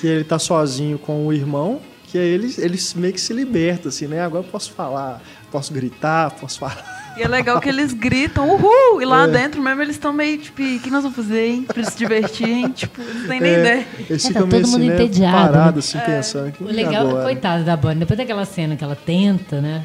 que 0.00 0.06
ele 0.06 0.24
tá 0.24 0.38
sozinho 0.38 0.98
com 0.98 1.26
o 1.26 1.32
irmão, 1.32 1.80
que 2.06 2.18
aí 2.18 2.26
ele, 2.28 2.52
ele 2.58 2.78
meio 2.96 3.12
que 3.12 3.20
se 3.20 3.32
liberta, 3.32 3.88
assim, 3.88 4.06
né? 4.06 4.20
Agora 4.20 4.44
eu 4.44 4.50
posso 4.50 4.72
falar, 4.72 5.22
posso 5.50 5.72
gritar, 5.72 6.30
posso 6.32 6.58
falar. 6.58 6.95
E 7.16 7.22
é 7.22 7.28
legal 7.28 7.60
que 7.60 7.68
eles 7.68 7.92
gritam, 7.94 8.48
uhul! 8.50 9.00
E 9.00 9.04
lá 9.04 9.24
É. 9.24 9.28
dentro 9.28 9.62
mesmo 9.62 9.80
eles 9.82 9.96
estão 9.96 10.12
meio, 10.12 10.36
tipo, 10.38 10.62
o 10.62 10.78
que 10.80 10.90
nós 10.90 11.02
vamos 11.02 11.16
fazer, 11.16 11.46
hein? 11.48 11.62
Pra 11.62 11.82
se 11.84 11.96
divertir, 11.96 12.48
hein? 12.48 12.68
Tipo, 12.74 13.00
não 13.02 13.26
têm 13.28 13.40
nem 13.40 13.52
É, 13.54 13.58
ideia. 13.60 13.86
Eles 14.10 14.24
É, 14.24 14.28
tá 14.28 14.34
ficam 14.34 14.46
meio 14.46 14.50
todo 14.50 14.62
assim, 14.62 14.70
mundo 14.72 14.88
né, 14.88 14.94
entediado, 14.94 15.36
parado, 15.52 15.72
né? 15.72 15.78
assim, 15.78 15.98
pensando. 15.98 16.52
Que 16.52 16.62
O 16.62 16.66
legal 16.66 16.92
é, 17.06 17.08
agora? 17.10 17.24
coitada 17.24 17.64
da 17.64 17.76
Bonnie, 17.76 17.98
depois 18.00 18.18
daquela 18.18 18.44
cena 18.44 18.76
que 18.76 18.84
ela 18.84 18.96
tenta, 18.96 19.60
né? 19.60 19.82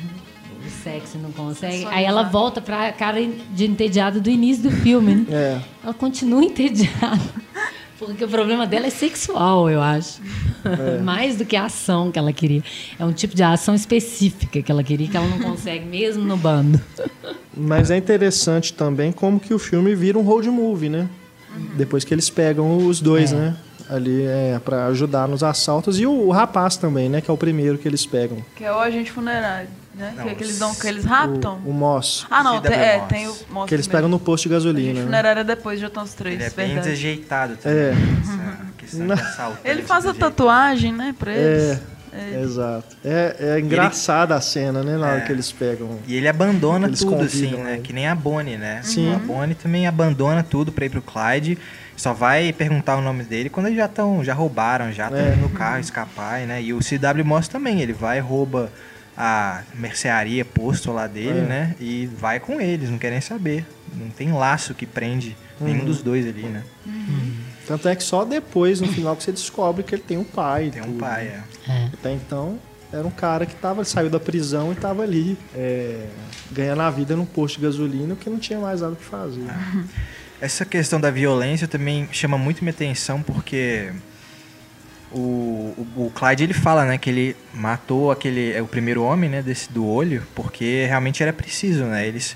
O 0.66 0.84
sexo 0.84 1.18
e 1.18 1.22
não 1.22 1.32
consegue. 1.32 1.86
Aí 1.90 2.04
ela 2.04 2.24
volta 2.24 2.60
pra 2.62 2.92
cara 2.92 3.20
de 3.22 3.66
entediada 3.66 4.20
do 4.20 4.30
início 4.30 4.64
do 4.64 4.72
filme, 4.72 5.16
né? 5.16 5.26
É, 5.30 5.60
Ela 5.84 5.94
continua 5.94 6.44
entediada. 6.46 7.22
Porque 7.98 8.24
o 8.24 8.28
problema 8.28 8.66
dela 8.66 8.88
é 8.88 8.90
sexual, 8.90 9.70
eu 9.70 9.80
acho. 9.80 10.20
Mais 11.04 11.36
do 11.36 11.46
que 11.46 11.56
a 11.56 11.66
ação 11.66 12.12
que 12.12 12.18
ela 12.18 12.34
queria. 12.34 12.64
É 12.98 13.06
um 13.06 13.14
tipo 13.14 13.36
de 13.36 13.44
ação 13.44 13.76
específica 13.76 14.60
que 14.60 14.72
ela 14.72 14.84
queria, 14.84 15.08
que 15.08 15.16
ela 15.16 15.28
não 15.28 15.38
consegue 15.40 15.86
mesmo 15.86 16.24
no 16.24 16.36
bando. 16.36 16.82
Mas 17.56 17.92
é 17.92 17.98
interessante 17.98 18.74
também 18.74 19.12
como 19.12 19.40
que 19.40 19.54
o 19.54 19.60
filme 19.60 19.94
vira 19.96 20.18
um 20.18 20.22
road 20.24 20.50
movie, 20.50 20.90
né? 20.90 21.08
Depois 21.76 22.04
que 22.04 22.14
eles 22.14 22.30
pegam 22.30 22.78
os 22.88 23.02
dois, 23.02 23.32
É. 23.34 23.36
né? 23.36 23.58
Ali 23.90 24.24
é 24.24 24.58
para 24.64 24.86
ajudar 24.86 25.28
nos 25.28 25.44
assaltos 25.44 26.00
e 26.00 26.06
o, 26.06 26.12
o 26.12 26.32
rapaz 26.32 26.78
também, 26.78 27.10
né? 27.10 27.20
Que 27.20 27.30
é 27.30 27.34
o 27.34 27.38
primeiro 27.38 27.78
que 27.78 27.86
eles 27.86 28.06
pegam. 28.06 28.38
Que 28.56 28.64
é 28.64 28.72
o 28.72 28.80
agente 28.80 29.12
funerário, 29.12 29.68
né? 29.94 30.14
Não, 30.16 30.24
que, 30.24 30.30
é 30.30 30.36
que 30.36 30.44
eles 30.46 30.58
dão, 30.58 30.74
que 30.74 30.88
eles 30.88 31.04
raptam. 31.04 31.60
O, 31.66 31.72
o 31.72 31.74
Moss. 31.74 32.26
Ah, 32.32 32.42
não, 32.42 32.62
tem, 32.62 32.72
é, 32.72 32.98
Moss. 33.00 33.08
tem 33.10 33.28
o 33.28 33.36
moço 33.50 33.68
Que 33.68 33.76
eles 33.76 33.88
mesmo. 33.88 33.92
pegam 33.98 34.10
no 34.10 34.18
posto 34.18 34.44
de 34.44 34.50
gasolina. 34.50 34.94
né? 35.00 35.06
funerária 35.06 35.44
depois, 35.44 35.78
já 35.78 35.88
estão 35.88 36.04
os 36.04 36.14
três, 36.14 36.36
Ele 36.36 36.44
é 36.46 36.50
bem 36.52 36.68
verdade. 36.68 36.88
desajeitado 36.88 37.58
também. 37.58 37.78
É. 37.78 37.94
Essa 38.82 39.52
Ele 39.66 39.82
é 39.82 39.84
faz 39.84 40.06
a 40.06 40.14
tatuagem, 40.14 40.94
né, 40.94 41.14
pra 41.20 41.34
eles. 41.34 41.64
É, 41.64 41.80
exato. 42.42 42.96
É, 43.06 43.36
é 43.56 43.60
engraçada 43.60 44.36
a 44.36 44.42
cena, 44.42 44.84
né? 44.84 44.98
Na 44.98 45.08
hora 45.08 45.18
É. 45.20 45.22
que 45.22 45.32
eles 45.32 45.52
pegam. 45.52 46.00
E 46.08 46.16
ele 46.16 46.28
abandona 46.28 46.88
Eles 46.88 47.00
tudo, 47.00 47.16
assim, 47.24 47.42
convidam 47.46 47.64
né? 47.64 47.74
ele. 47.74 47.82
Que 47.82 47.94
nem 47.94 48.08
a 48.08 48.16
Bonnie, 48.16 48.58
né? 48.58 48.82
Sim. 48.84 49.14
A 49.16 49.20
Bonnie 49.20 49.56
também 49.56 49.88
abandona 49.88 50.44
tudo 50.44 50.72
pra 50.72 50.86
ir 50.86 50.90
pro 50.90 51.02
Clyde. 51.02 51.58
Só 51.96 52.14
vai 52.14 52.52
perguntar 52.52 52.98
o 52.98 53.02
nome 53.02 53.24
dele 53.24 53.50
quando 53.50 53.68
eles 53.68 53.78
já 53.78 53.86
estão, 53.86 54.24
já 54.24 54.34
roubaram, 54.34 54.92
já 54.92 55.06
estão 55.06 55.20
É. 55.20 55.36
no 55.36 55.50
carro, 55.50 55.80
escapar, 55.80 56.40
né? 56.42 56.62
E 56.62 56.74
o 56.74 56.80
CW 56.80 57.24
Moss 57.24 57.48
também, 57.48 57.82
ele 57.82 57.94
vai, 57.94 58.20
rouba 58.20 58.72
a 59.16 59.62
mercearia 59.76 60.44
posto 60.44 60.92
lá 60.92 61.06
dele, 61.06 61.40
É. 61.40 61.44
né? 61.44 61.76
E 61.80 62.08
vai 62.18 62.40
com 62.40 62.60
eles, 62.60 62.90
não 62.90 62.98
querem 62.98 63.22
saber. 63.22 63.66
Não 63.96 64.10
tem 64.10 64.32
laço 64.32 64.74
que 64.74 64.86
prende 64.86 65.36
nenhum 65.60 65.80
Uhum. 65.80 65.86
dos 65.86 66.02
dois 66.02 66.26
ali, 66.26 66.44
né? 66.44 66.64
Tanto 67.72 67.88
é 67.88 67.96
que 67.96 68.04
só 68.04 68.26
depois, 68.26 68.82
no 68.82 68.88
final, 68.92 69.16
que 69.16 69.24
você 69.24 69.32
descobre 69.32 69.82
que 69.82 69.96
ele 69.96 70.02
tem 70.02 70.18
um 70.18 70.26
pai. 70.26 70.72
Tem 70.72 70.82
um 70.82 70.88
tudo, 70.88 71.00
pai, 71.00 71.24
né? 71.24 71.44
é. 71.70 71.72
É. 71.72 71.90
Até 71.94 72.12
então, 72.12 72.60
era 72.92 73.08
um 73.08 73.12
cara 73.12 73.46
que 73.46 73.56
tava, 73.56 73.86
saiu 73.86 74.10
da 74.10 74.20
prisão 74.20 74.74
e 74.74 74.76
tava 74.76 75.04
ali 75.04 75.38
é, 75.56 76.06
ganhando 76.52 76.82
a 76.82 76.90
vida 76.90 77.16
num 77.16 77.26
posto 77.26 77.56
de 77.56 77.66
gasolina 77.66 78.14
porque 78.14 78.30
não 78.30 78.40
tinha 78.40 78.60
mais 78.60 78.82
nada 78.82 78.94
pra 78.94 79.20
fazer. 79.20 79.46
Essa 80.42 80.66
questão 80.66 81.00
da 81.00 81.10
violência 81.10 81.66
também 81.66 82.10
chama 82.12 82.38
muito 82.38 82.62
minha 82.62 82.74
atenção 82.74 83.22
porque 83.22 83.90
o, 85.10 85.74
o, 85.78 86.08
o 86.08 86.12
Clyde 86.14 86.44
ele 86.44 86.54
fala, 86.54 86.84
né, 86.84 86.98
que 86.98 87.10
ele 87.10 87.38
matou 87.54 88.12
aquele 88.12 88.52
é 88.52 88.62
o 88.62 88.68
primeiro 88.68 89.02
homem, 89.02 89.30
né, 89.30 89.42
desse 89.42 89.72
do 89.72 89.88
olho, 89.88 90.24
porque 90.36 90.86
realmente 90.88 91.24
era 91.24 91.32
preciso, 91.32 91.86
né? 91.86 92.06
Eles 92.06 92.36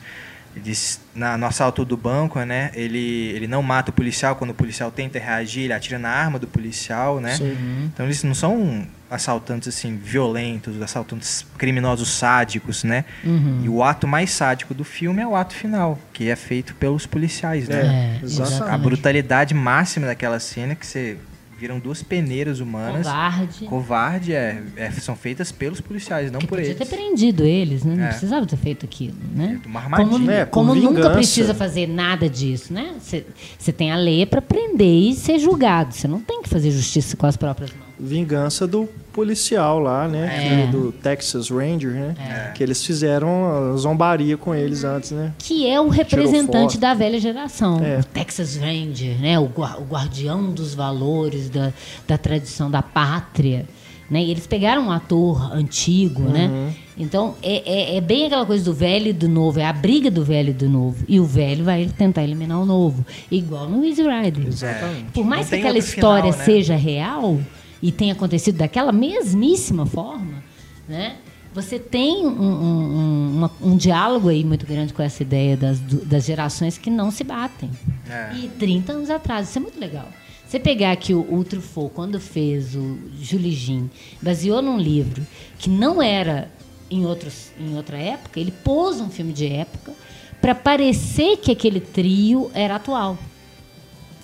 eles 0.56 1.01
na 1.14 1.38
no 1.38 1.45
assalto 1.45 1.84
do 1.84 1.97
banco, 1.97 2.39
né, 2.41 2.72
ele 2.74 3.30
ele 3.36 3.47
não 3.47 3.62
mata 3.62 3.91
o 3.91 3.93
policial 3.93 4.36
quando 4.36 4.51
o 4.51 4.53
policial 4.53 4.91
tenta 4.91 5.20
reagir, 5.20 5.64
ele 5.64 5.74
atira 5.74 5.99
na 5.99 6.10
arma 6.10 6.39
do 6.39 6.47
policial, 6.47 7.20
né? 7.20 7.36
Sim. 7.36 7.89
Então 7.93 8.06
eles 8.06 8.24
não 8.24 8.34
são 8.34 8.88
assaltantes 9.10 9.68
assim 9.68 9.97
violentos, 9.97 10.82
assaltantes 10.82 11.45
criminosos 11.58 12.10
sádicos, 12.10 12.84
né? 12.84 13.06
Uhum. 13.24 13.62
E 13.64 13.70
o 13.70 13.84
ato 13.84 14.08
mais 14.08 14.32
sádico 14.32 14.74
do 14.74 14.84
filme 14.84 15.22
é 15.22 15.28
o 15.28 15.36
ato 15.36 15.53
final, 15.53 15.99
que 16.12 16.30
é 16.30 16.36
feito 16.36 16.76
pelos 16.76 17.06
policiais, 17.06 17.68
né? 17.70 18.20
É, 18.22 18.26
exatamente. 18.26 18.74
A 18.74 18.78
brutalidade 18.78 19.53
máxima 19.53 20.08
daquela 20.08 20.39
cena 20.39 20.74
é 20.74 20.76
que 20.76 20.86
você 20.86 21.18
viram 21.58 21.80
duas 21.80 22.03
peneiras 22.03 22.60
humanas. 22.60 23.06
Covarde. 23.08 23.66
Covarde 23.66 24.34
é, 24.34 24.62
é- 24.76 24.91
são 24.91 25.16
feitas 25.16 25.51
pelos 25.51 25.80
policiais, 25.82 26.32
não 26.32 26.39
que 26.39 26.47
por 26.47 26.58
podia 26.58 26.72
eles. 26.72 26.78
ter 26.78 26.86
prendido 26.95 27.43
eles, 27.43 27.84
né? 27.84 27.95
Não 27.95 28.03
É. 28.06 28.08
precisava 28.10 28.45
ter 28.45 28.58
feito 28.58 28.86
aquilo, 28.86 29.16
né? 29.34 29.60
Uma 29.66 29.80
armadilha. 29.82 30.10
Como, 30.18 30.32
É, 30.32 30.45
com 30.45 30.51
como 30.68 30.76
nunca 30.76 31.10
precisa 31.12 31.53
fazer 31.53 31.88
nada 31.88 32.30
disso, 32.30 32.74
né? 32.74 32.95
Você 32.99 33.72
tem 33.72 33.91
a 33.91 33.95
lei 33.97 34.26
para 34.26 34.41
prender 34.41 34.88
e 35.12 35.14
ser 35.14 35.39
julgado. 35.39 35.93
Você 35.93 36.08
não 36.08 36.20
tem 36.20 36.41
que 36.41 36.49
fazer 36.49 36.72
justiça 36.72 37.16
com 37.16 37.26
as 37.26 37.38
próprias 37.38 37.72
mãos. 37.72 37.86
Vingança 37.97 38.68
do 38.68 38.89
policial 39.16 39.80
lá, 39.80 40.07
né? 40.09 40.63
É. 40.66 40.68
Do 40.68 40.91
Texas 40.91 41.49
Ranger, 41.49 41.91
né? 41.91 42.51
Que 42.53 42.61
eles 42.61 42.86
fizeram 42.86 43.72
a 43.74 43.78
zombaria 43.78 44.36
com 44.36 44.53
eles 44.53 44.84
antes, 44.84 45.11
né? 45.11 45.32
Que 45.39 45.68
é 45.70 45.80
o 45.80 45.88
representante 45.88 46.78
da 46.78 46.93
velha 46.93 47.18
geração. 47.18 47.80
É. 47.82 47.99
O 47.99 48.03
Texas 48.03 48.57
Ranger, 48.57 49.18
né? 49.22 49.39
O, 49.39 49.45
gua- 49.47 49.78
o 49.80 49.86
guardião 49.86 50.51
dos 50.51 50.74
valores, 50.76 51.49
da, 51.49 51.72
da 52.05 52.18
tradição 52.18 52.70
da 52.70 52.82
pátria. 52.82 53.66
Né? 54.07 54.22
E 54.24 54.30
eles 54.30 54.45
pegaram 54.45 54.84
um 54.84 54.91
ator 54.91 55.51
antigo, 55.51 56.22
né? 56.24 56.74
Então, 56.95 57.34
é, 57.41 57.93
é, 57.93 57.97
é 57.97 58.01
bem 58.01 58.28
aquela 58.28 58.45
coisa 58.45 58.63
do 58.63 58.72
velho 58.74 59.07
e 59.07 59.13
do 59.13 59.28
novo. 59.28 59.59
É 59.59 59.66
a 59.66 59.74
briga 59.74 60.11
do 60.11 60.24
velho 60.24 60.51
e 60.51 60.53
do 60.53 60.70
novo. 60.70 61.03
E 61.07 61.20
o 61.20 61.26
velho 61.26 61.63
vai 61.66 61.88
tentar 61.97 62.24
eliminar 62.24 62.61
o 62.61 62.66
novo. 62.66 63.03
Igual 63.32 63.68
no 63.68 63.84
Easy 63.84 64.03
Rider. 64.03 64.45
Exatamente. 64.47 65.05
Por 65.11 65.26
mais 65.26 65.41
Não 65.49 65.49
que 65.49 65.55
aquela 65.55 65.78
história 65.80 66.32
final, 66.32 66.38
né? 66.38 66.45
seja 66.45 66.76
real 66.76 67.39
e 67.82 67.91
tenha 67.91 68.13
acontecido 68.13 68.57
daquela 68.57 68.91
mesmíssima 68.91 69.86
forma, 69.86 70.43
né? 70.88 71.17
Você 71.53 71.80
tem 71.80 72.26
um, 72.26 72.30
um- 72.30 72.63
um- 72.63 73.38
uma- 73.38 73.51
um 73.61 73.78
diálogo 73.78 74.28
aí 74.28 74.43
muito 74.43 74.65
grande 74.65 74.93
com 74.93 75.01
essa 75.01 75.23
ideia 75.23 75.55
das, 75.55 75.80
das 75.80 76.26
gerações 76.26 76.78
que 76.78 76.89
não 76.89 77.09
se 77.11 77.23
batem. 77.23 77.71
É. 78.09 78.36
E 78.36 78.49
30 78.49 78.91
anos 78.91 79.09
atrás, 79.09 79.47
isso 79.49 79.57
é 79.57 79.61
muito 79.61 79.80
legal. 79.80 80.07
Você 80.45 80.59
pegar 80.59 80.91
aqui 80.91 81.13
o, 81.13 81.21
o 81.34 81.43
Truffaut, 81.45 81.93
quando 81.95 82.19
fez 82.19 82.76
o 82.76 82.97
Julie 83.21 83.53
Jean, 83.53 83.86
baseou 84.21 84.61
num 84.61 84.78
livro 84.78 85.26
que 85.57 85.69
não 85.69 86.01
era 86.01 86.49
em, 86.91 87.05
outros, 87.05 87.51
em 87.59 87.76
outra 87.78 87.97
época, 87.97 88.38
ele 88.39 88.51
pôs 88.51 88.99
um 88.99 89.09
filme 89.09 89.32
de 89.32 89.47
época 89.47 89.93
para 90.41 90.53
parecer 90.53 91.38
que 91.38 91.51
aquele 91.51 91.80
trio 91.80 92.51
era 92.53 92.76
atual. 92.76 93.17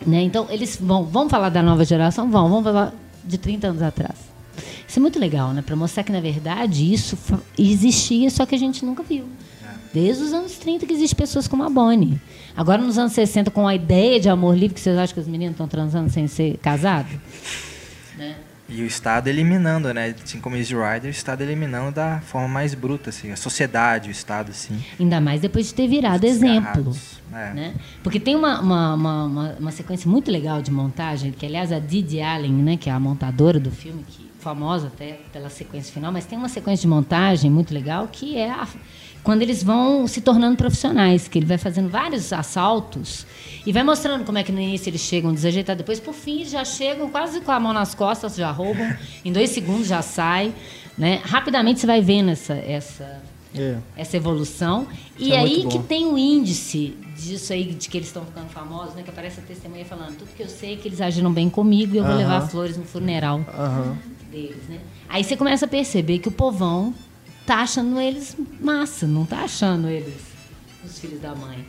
Né? 0.06 0.22
Então, 0.22 0.47
eles 0.49 0.78
vão, 0.80 1.06
vão 1.06 1.30
falar 1.30 1.49
da 1.49 1.64
nova 1.64 1.86
geração? 1.86 2.30
Vão, 2.30 2.49
vão 2.49 2.62
falar 2.64 2.93
de 3.24 3.38
30 3.38 3.67
anos 3.67 3.82
atrás. 3.82 4.15
Isso 4.88 4.99
é 4.99 5.01
muito 5.01 5.19
legal, 5.19 5.53
né? 5.53 5.61
Para 5.61 5.76
mostrar 5.76 6.03
que, 6.03 6.11
na 6.11 6.19
verdade, 6.19 6.91
isso 6.91 7.17
existia, 7.57 8.30
só 8.30 8.45
que 8.45 8.55
a 8.55 8.57
gente 8.57 8.84
nunca 8.86 9.03
viu. 9.03 9.26
Desde 9.93 10.24
os 10.24 10.34
anos 10.34 10.53
30 10.53 10.86
que 10.86 10.93
existem 10.93 11.17
pessoas 11.17 11.47
como 11.47 11.63
a 11.63 11.69
Bonnie. 11.69 12.19
Agora, 12.55 12.82
nos 12.82 12.97
anos 12.97 13.11
60, 13.13 13.51
com 13.51 13.67
a 13.67 13.76
ideia 13.76 14.19
de 14.19 14.30
amor 14.30 14.57
livre, 14.57 14.74
que 14.74 14.80
vocês 14.80 14.97
acham 14.97 15.13
que 15.13 15.19
os 15.19 15.28
meninos 15.28 15.53
estão 15.53 15.67
transando 15.67 16.09
sem 16.09 16.28
ser 16.28 16.57
casados? 16.57 17.11
E 18.74 18.82
o 18.82 18.86
Estado 18.86 19.28
eliminando, 19.28 19.93
né? 19.93 20.15
Assim 20.24 20.39
como 20.39 20.55
Easy 20.55 20.74
Rider, 20.74 21.05
o 21.05 21.09
Estado 21.09 21.41
eliminando 21.41 21.91
da 21.91 22.22
forma 22.22 22.47
mais 22.47 22.74
bruta, 22.74 23.09
assim. 23.09 23.32
A 23.32 23.36
sociedade, 23.36 24.07
o 24.07 24.11
Estado, 24.11 24.51
assim. 24.51 24.82
Ainda 24.99 25.19
mais 25.19 25.41
depois 25.41 25.67
de 25.67 25.74
ter 25.74 25.88
virado 25.89 26.24
exemplo. 26.26 26.95
É. 27.34 27.53
Né? 27.53 27.74
Porque 28.03 28.19
tem 28.19 28.36
uma, 28.36 28.59
uma, 28.61 28.93
uma, 28.93 29.24
uma- 29.26 29.55
uma 29.59 29.72
sequência 29.72 30.09
muito 30.09 30.32
legal 30.32 30.61
de 30.61 30.72
montagem, 30.72 31.32
que 31.32 31.45
aliás 31.45 31.72
a 31.72 31.80
Didi 31.80 32.22
Allen, 32.22 32.51
né, 32.53 32.78
que 32.78 32.89
é 32.89 32.93
a 32.93 32.99
montadora 32.99 33.59
do 33.59 33.72
filme, 33.72 34.03
que 34.07 34.31
famosa 34.42 34.88
até 34.88 35.20
pela 35.32 35.50
sequência 35.50 35.94
final, 35.94 36.12
mas 36.12 36.26
tem 36.26 36.38
uma 36.38 36.50
sequência 36.50 36.82
de 36.82 36.88
montagem 36.88 37.50
muito 37.50 37.74
legal 37.74 38.08
que 38.12 38.38
é 38.38 38.50
a- 38.52 38.68
quando 39.24 39.44
eles 39.44 39.62
vão 39.64 40.08
se 40.08 40.20
tornando 40.20 40.58
profissionais, 40.58 41.28
que 41.28 41.38
ele 41.38 41.46
vai 41.46 41.58
fazendo 41.60 41.88
vários 41.89 42.34
assaltos 42.34 43.26
e 43.66 43.72
vai 43.72 43.84
mostrando 43.84 44.26
como 44.26 44.38
é 44.39 44.44
que 44.44 44.52
no 44.52 44.60
início 44.60 44.89
eles 44.89 45.02
chegam 45.02 45.32
desajeitados, 45.32 45.78
depois 45.78 46.00
por 46.00 46.14
fim 46.14 46.44
já 46.44 46.66
chegam 46.66 47.08
quase 47.10 47.39
com 47.42 47.52
a 47.52 47.60
mão 47.60 47.72
nas 47.72 47.94
costas, 47.94 48.36
já 48.36 48.50
roubam, 48.52 48.92
em 49.24 49.32
dois 49.32 49.52
segundos 49.52 49.88
já 49.88 50.02
sai, 50.02 50.52
né? 50.98 51.22
Rapidamente 51.24 51.80
você 51.80 51.86
vai 51.88 52.02
vendo 52.02 52.32
essa 52.32 52.54
essa 52.56 53.22
É. 53.56 53.78
essa 53.97 54.18
evolução. 54.18 54.88
Isso 55.18 55.30
e 55.30 55.34
é 55.34 55.39
aí 55.39 55.66
que 55.68 55.80
tem 55.80 56.06
o 56.06 56.18
índice 56.18 56.95
disso 57.16 57.54
aí, 57.54 57.66
de 57.74 57.89
que 57.89 57.97
eles 57.97 58.08
estão 58.08 58.26
ficando 58.26 58.49
famosos, 58.49 58.95
né? 58.95 59.04
Que 59.04 59.10
aparece 59.10 59.39
a 59.39 59.43
testemunha 59.43 59.86
falando, 59.86 60.18
tudo 60.18 60.30
que 60.36 60.43
eu 60.43 60.49
sei 60.49 60.74
é 60.74 60.76
que 60.78 60.88
eles 60.88 61.02
agiram 61.02 61.32
bem 61.32 61.49
comigo 61.49 61.93
e 61.93 61.97
eu 61.97 62.04
vou 62.04 62.14
Aham. 62.14 62.22
levar 62.22 62.41
flores 62.41 62.78
no 62.78 62.84
funeral 62.84 63.41
Aham. 63.54 63.97
deles, 64.32 64.68
né? 64.70 64.80
Aí 65.10 65.24
você 65.24 65.36
começa 65.36 65.66
a 65.66 65.68
perceber 65.68 66.20
que 66.20 66.28
o 66.28 66.32
povão 66.32 66.93
tá 67.45 67.58
achando 67.58 67.99
eles 67.99 68.36
massa, 68.60 69.06
não 69.06 69.26
tá 69.26 69.39
achando 69.43 69.88
eles 69.89 70.32
os 70.84 70.99
filhos 70.99 71.22
da 71.22 71.36
mãe. 71.36 71.66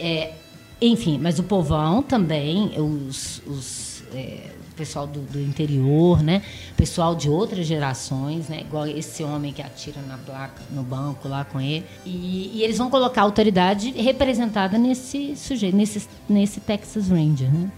É, 0.00 0.32
enfim, 0.80 1.18
mas 1.20 1.38
o 1.38 1.42
povão 1.42 2.02
também, 2.02 2.72
os, 2.78 3.42
os, 3.46 4.02
é, 4.14 4.50
pessoal 4.78 5.06
do, 5.06 5.20
do 5.20 5.40
interior, 5.40 6.22
né? 6.22 6.42
Pessoal 6.76 7.14
de 7.14 7.28
outras 7.28 7.66
gerações, 7.66 8.48
né? 8.48 8.60
Igual 8.60 8.86
esse 8.86 9.22
homem 9.24 9.52
que 9.52 9.60
atira 9.60 10.00
na 10.02 10.16
placa, 10.16 10.62
no 10.70 10.82
banco 10.82 11.28
lá 11.28 11.44
com 11.44 11.60
ele. 11.60 11.84
E, 12.06 12.52
e 12.54 12.62
eles 12.62 12.78
vão 12.78 12.88
colocar 12.88 13.22
a 13.22 13.24
autoridade 13.24 13.90
representada 13.90 14.78
nesse 14.78 15.36
sujeito, 15.36 15.76
nesse, 15.76 16.08
nesse 16.28 16.60
Texas 16.60 17.08
Ranger, 17.08 17.52
né? 17.52 17.70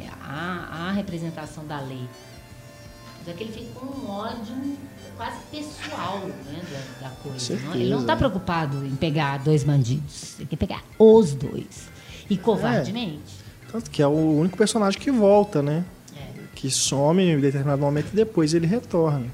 É, 0.00 0.08
a, 0.28 0.88
a 0.88 0.92
representação 0.92 1.64
da 1.66 1.78
lei. 1.80 2.02
Só 3.24 3.32
que 3.32 3.44
ele 3.44 3.52
fica 3.52 3.80
com 3.80 3.86
um 3.86 4.08
ódio 4.10 4.76
quase 5.16 5.36
pessoal 5.50 6.20
né, 6.46 6.60
da, 7.00 7.08
da 7.08 7.14
coisa. 7.16 7.56
Não- 7.60 7.74
Ele 7.74 7.90
não 7.90 8.00
está 8.00 8.14
preocupado 8.16 8.86
em 8.86 8.94
pegar 8.94 9.38
dois 9.38 9.64
bandidos. 9.64 10.34
Ele 10.38 10.46
quer 10.46 10.56
pegar 10.56 10.82
os 10.98 11.32
dois. 11.34 11.88
E 12.30 12.36
covardemente. 12.36 13.46
Tanto 13.72 13.90
que 13.90 14.00
é 14.00 14.06
o 14.06 14.10
único 14.38 14.56
personagem 14.56 15.00
que 15.00 15.10
volta, 15.10 15.60
né? 15.62 15.84
Que 16.56 16.68
some 16.68 17.22
em 17.22 17.38
determinado 17.38 17.80
momento 17.80 18.08
e 18.12 18.16
depois 18.16 18.52
ele 18.52 18.66
retorna. 18.66 19.26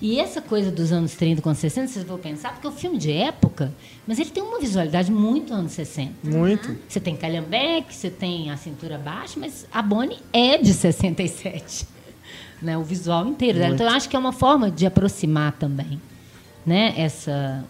E 0.00 0.20
essa 0.20 0.40
coisa 0.40 0.70
dos 0.70 0.92
anos 0.92 1.16
30 1.16 1.42
com 1.42 1.52
60, 1.52 1.88
vocês 1.88 2.04
vão 2.04 2.18
pensar, 2.18 2.52
porque 2.52 2.68
é 2.68 2.70
um 2.70 2.72
filme 2.72 2.98
de 2.98 3.10
época, 3.10 3.74
mas 4.06 4.20
ele 4.20 4.30
tem 4.30 4.40
uma 4.40 4.60
visualidade 4.60 5.10
muito 5.10 5.52
anos 5.52 5.72
60. 5.72 6.12
Muito. 6.22 6.76
Você 6.88 7.00
tem 7.00 7.16
calhambeque, 7.16 7.92
você 7.92 8.08
tem 8.08 8.48
a 8.52 8.56
cintura 8.56 8.96
baixa, 8.96 9.40
mas 9.40 9.66
a 9.72 9.82
Bonnie 9.82 10.20
é 10.32 10.56
de 10.56 10.72
67. 10.72 11.86
Né? 12.60 12.76
O 12.76 12.82
visual 12.82 13.24
inteiro 13.24 13.56
dela. 13.56 13.72
Então, 13.72 13.86
eu 13.86 13.92
acho 13.92 14.08
que 14.08 14.16
é 14.16 14.18
uma 14.18 14.32
forma 14.32 14.68
de 14.68 14.84
aproximar 14.84 15.52
também 15.52 16.00
né? 16.68 16.92
Essa, 16.98 17.64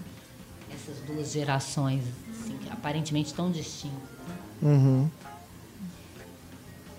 essas 0.74 1.00
duas 1.06 1.32
gerações, 1.32 2.02
assim, 2.30 2.58
aparentemente 2.70 3.32
tão 3.32 3.50
distintas. 3.50 3.96
Uhum. 4.60 5.08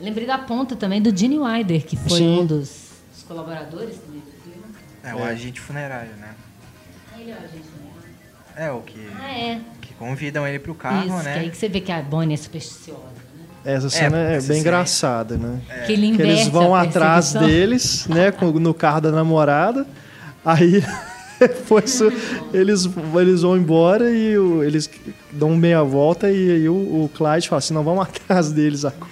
Lembrei 0.01 0.25
da 0.25 0.37
ponta 0.37 0.75
também 0.75 1.01
do 1.01 1.15
Gene 1.15 1.37
Wilder, 1.39 1.85
que 1.85 1.97
foi 1.97 2.19
Sim. 2.19 2.39
um 2.39 2.45
dos, 2.45 2.69
dos 3.13 3.23
colaboradores 3.27 3.97
também 3.97 4.21
do 4.21 4.31
filme. 4.43 4.63
É, 5.03 5.13
o 5.15 5.23
agente 5.23 5.59
funerário, 5.59 6.11
né? 6.17 6.29
Ele 7.17 7.31
é 7.31 7.33
o 7.33 7.37
agente 7.37 7.63
funerário. 7.63 7.89
É, 8.55 8.71
o 8.71 8.81
que, 8.81 8.99
Ah, 9.21 9.31
é. 9.37 9.61
que 9.81 9.93
convidam 9.95 10.47
ele 10.47 10.59
pro 10.59 10.73
carro, 10.73 11.07
Isso, 11.07 11.23
né? 11.23 11.33
que 11.33 11.39
aí 11.39 11.49
que 11.49 11.57
você 11.57 11.69
vê 11.69 11.81
que 11.81 11.91
a 11.91 12.01
Bonnie 12.01 12.33
é 12.33 12.37
supersticiosa. 12.37 13.01
Né? 13.65 13.73
Essa 13.73 13.89
cena 13.89 14.17
é, 14.17 14.35
essa 14.37 14.47
bem 14.47 14.61
engraçada, 14.61 15.37
né? 15.37 15.59
Que 15.85 15.91
ele 15.93 16.15
Que 16.15 16.21
eles 16.21 16.47
vão 16.47 16.73
atrás 16.73 17.33
deles, 17.33 18.07
né, 18.07 18.31
no 18.59 18.73
carro 18.73 19.01
da 19.01 19.11
namorada. 19.11 19.85
Aí 20.45 20.81
depois 21.39 21.99
eles, 22.53 22.89
eles 23.13 23.41
vão 23.41 23.57
embora 23.57 24.09
e 24.11 24.37
o- 24.37 24.63
eles 24.63 24.89
dão 25.31 25.55
meia 25.57 25.83
volta 25.83 26.29
e 26.31 26.51
aí 26.51 26.69
o, 26.69 26.73
o 26.73 27.11
Clyde 27.13 27.49
fala 27.49 27.59
assim, 27.59 27.73
não, 27.73 27.83
vamos 27.83 28.03
atrás 28.07 28.51
deles 28.51 28.85
agora. 28.85 29.09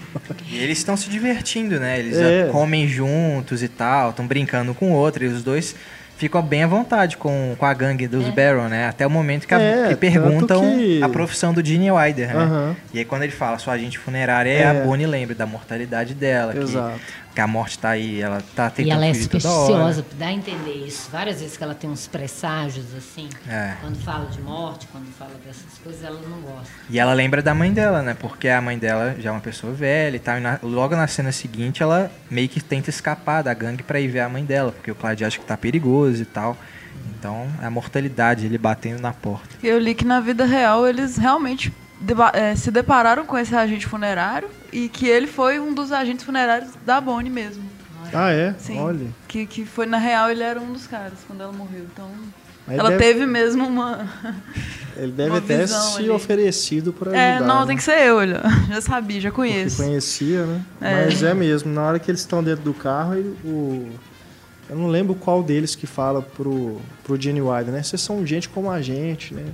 E 0.50 0.58
eles 0.58 0.78
estão 0.78 0.96
se 0.98 1.10
divertindo, 1.10 1.80
né? 1.80 2.00
Eles 2.00 2.18
É. 2.18 2.50
comem 2.52 2.88
juntos 2.88 3.62
e 3.64 3.68
tal, 3.68 4.10
estão 4.12 4.26
brincando 4.28 4.74
com 4.74 4.92
o 4.92 4.94
outro, 4.94 5.24
e 5.24 5.28
os 5.28 5.44
dois 5.44 5.76
ficam 6.18 6.42
bem 6.42 6.64
à 6.64 6.68
vontade 6.68 7.16
com, 7.16 7.56
com 7.60 7.66
a 7.66 7.72
gangue 7.76 8.08
dos 8.08 8.28
Baron, 8.30 8.68
né? 8.68 8.88
Até 8.88 9.06
o 9.06 9.10
momento 9.10 9.48
que, 9.48 9.54
a- 9.54 9.60
É, 9.62 9.88
que 9.90 9.96
perguntam 9.96 10.62
que- 10.76 11.00
a 11.04 11.08
profissão 11.08 11.54
do 11.54 11.64
Gene 11.64 11.92
Wilder, 11.92 12.28
né? 12.36 12.44
Aham. 12.44 12.76
E 12.92 12.98
aí 12.98 13.06
quando 13.06 13.22
ele 13.22 13.32
fala 13.32 13.60
sua 13.60 13.74
agente 13.74 14.00
funerária, 14.00 14.50
É. 14.50 14.66
a 14.68 14.74
Bonnie 14.74 15.06
lembra 15.06 15.36
da 15.36 15.46
mortalidade 15.46 16.16
dela. 16.16 16.58
Exato. 16.58 16.96
Que, 16.98 17.02
a 17.42 17.48
morte 17.48 17.78
tá 17.80 17.90
aí, 17.90 18.22
ela 18.22 18.42
tá 18.56 18.68
E 18.68 18.72
tentando 18.72 18.92
ela 18.94 19.06
é 19.06 19.10
hora. 19.10 19.20
supersticiosa, 19.20 20.06
dá 20.18 20.28
a 20.28 20.34
entender 20.34 20.86
isso. 20.86 21.10
Várias 21.12 21.40
vezes 21.42 21.58
que 21.58 21.64
ela 21.64 21.76
tem 21.76 21.90
uns 21.90 22.08
presságios, 22.08 22.86
assim. 22.96 23.30
É. 23.48 23.76
Quando 23.82 23.98
fala 24.04 24.26
de 24.26 24.42
morte, 24.42 24.88
quando 24.92 25.06
fala 25.18 25.32
dessas 25.46 25.78
coisas, 25.84 26.04
ela 26.04 26.20
não 26.28 26.40
gosta. 26.42 26.68
E 26.90 27.00
ela 27.00 27.14
lembra 27.14 27.42
da 27.42 27.54
mãe 27.54 27.72
dela, 27.72 28.02
né? 28.02 28.14
Porque 28.20 28.48
a 28.50 28.62
mãe 28.62 28.78
dela 28.78 29.16
já 29.20 29.30
é 29.30 29.32
uma 29.32 29.42
pessoa 29.42 29.74
velha 29.74 30.16
e 30.16 30.20
tal. 30.20 30.38
E 30.38 30.42
na- 30.42 30.60
logo 30.64 30.96
na 30.96 31.08
cena 31.08 31.32
seguinte, 31.32 31.82
ela 31.84 32.12
meio 32.30 32.50
que 32.50 32.62
tenta 32.62 32.90
escapar 32.90 33.42
da 33.44 33.54
gangue 33.54 33.84
pra 33.84 34.00
ir 34.00 34.08
ver 34.08 34.22
a 34.22 34.30
mãe 34.30 34.44
dela. 34.46 34.72
Porque 34.72 34.92
o 34.92 34.96
Clyde 34.96 35.26
acha 35.26 35.40
que 35.40 35.46
tá 35.46 35.56
perigoso 35.58 36.22
e 36.22 36.26
tal. 36.26 36.58
Então, 37.18 37.48
é 37.62 37.66
a 37.66 37.70
mortalidade, 37.70 38.46
ele 38.46 38.58
batendo 38.58 39.02
na 39.02 39.14
porta. 39.14 39.48
Eu 39.64 39.80
li 39.80 39.96
que 39.96 40.06
na 40.06 40.20
vida 40.20 40.46
real 40.46 40.88
eles 40.88 41.18
realmente 41.18 41.72
se 42.56 42.72
depararam 42.72 43.26
com 43.26 43.38
esse 43.38 43.56
agente 43.56 43.86
funerário 43.88 44.50
e 44.72 44.88
que 44.90 45.08
ele 45.08 45.28
foi 45.28 45.60
um 45.60 45.74
dos 45.74 45.92
agentes 45.92 46.24
funerários 46.26 46.72
da 46.86 47.00
Bonnie 47.02 47.30
mesmo. 47.32 47.64
Ah, 48.14 48.32
é? 48.32 48.54
Sim. 48.58 48.80
Olha. 48.80 49.08
Que, 49.28 49.46
que 49.46 49.66
foi, 49.66 49.86
na 49.86 49.98
real, 49.98 50.30
ele 50.30 50.42
era 50.44 50.60
um 50.60 50.72
dos 50.72 50.88
caras 50.88 51.20
quando 51.28 51.42
ela 51.42 51.52
morreu. 51.52 51.86
Então, 51.92 52.10
Aí 52.68 52.78
ela 52.78 52.90
deve- 52.92 53.04
teve 53.04 53.26
mesmo 53.26 53.66
uma... 53.68 54.08
Ele 54.96 55.12
deve 55.12 55.30
uma 55.30 55.38
até 55.38 55.68
se 55.68 55.98
ali. 56.00 56.10
oferecido 56.10 56.92
para 56.92 57.12
ajudar. 57.12 57.22
É, 57.24 57.40
não, 57.40 57.62
né? 57.62 57.68
tem 57.68 57.78
que 57.78 57.84
ser 57.84 58.00
eu, 58.08 58.16
olha. 58.18 58.42
Já 58.68 58.82
sabia, 58.82 59.22
já 59.22 59.30
Porque 59.30 59.52
conheço. 59.52 59.78
conhecia, 59.78 60.44
né? 60.46 60.62
É. 60.82 61.06
Mas 61.06 61.22
é 61.22 61.34
mesmo, 61.36 61.72
na 61.72 61.84
hora 61.84 62.00
que 62.00 62.10
eles 62.10 62.22
estão 62.22 62.44
dentro 62.44 62.64
do 62.64 62.74
carro, 62.74 63.14
ele- 63.14 63.38
o... 63.46 63.88
eu 64.70 64.76
não 64.76 64.88
lembro 64.88 65.14
qual 65.14 65.44
deles 65.44 65.76
que 65.76 65.86
fala 65.86 66.22
pro, 66.24 66.82
pro 67.04 67.20
Gene 67.22 67.42
Wilder, 67.42 67.74
né? 67.76 67.84
Vocês 67.84 68.02
são 68.02 68.26
gente 68.26 68.50
como 68.50 68.72
a 68.72 68.82
gente, 68.82 69.34
né? 69.36 69.46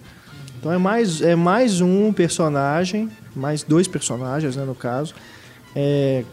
Então 0.64 0.72
é 0.72 0.78
mais, 0.78 1.22
é 1.22 1.36
mais 1.36 1.82
um 1.82 2.14
personagem, 2.14 3.09
mais 3.36 3.64
dois 3.64 3.86
personagens, 3.86 4.55
né, 4.55 4.64
no 4.64 4.74
caso, 4.74 5.14
é, 5.76 6.24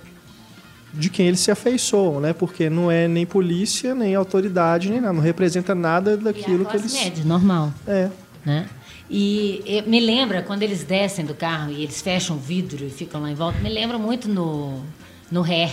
de 0.94 1.10
quem 1.10 1.26
eles 1.26 1.40
se 1.40 1.50
afeiçoam, 1.50 2.20
né? 2.20 2.32
Porque 2.32 2.70
não 2.70 2.88
é 2.88 3.08
nem 3.08 3.26
polícia, 3.26 3.92
nem 3.92 4.14
autoridade, 4.14 4.88
nem 4.88 5.00
nada. 5.00 5.14
Não 5.14 5.20
representa 5.20 5.74
nada 5.74 6.16
daquilo 6.16 6.64
que 6.64 6.76
eles... 6.76 6.94
média, 6.94 7.24
normal. 7.24 7.74
É, 7.88 8.08
né? 8.46 8.68
E 9.10 9.82
me 9.88 9.98
lembra 9.98 10.42
quando 10.42 10.62
eles 10.62 10.84
descem 10.84 11.24
do 11.24 11.34
carro 11.34 11.72
e 11.72 11.82
eles 11.82 12.00
fecham 12.00 12.36
o 12.36 12.38
vidro 12.38 12.86
e 12.86 12.88
ficam 12.88 13.20
lá 13.20 13.32
em 13.32 13.34
volta, 13.34 13.58
me 13.58 13.68
lembra 13.68 13.98
muito 13.98 14.28
no 14.28 14.80
no 15.28 15.42
Hair, 15.42 15.72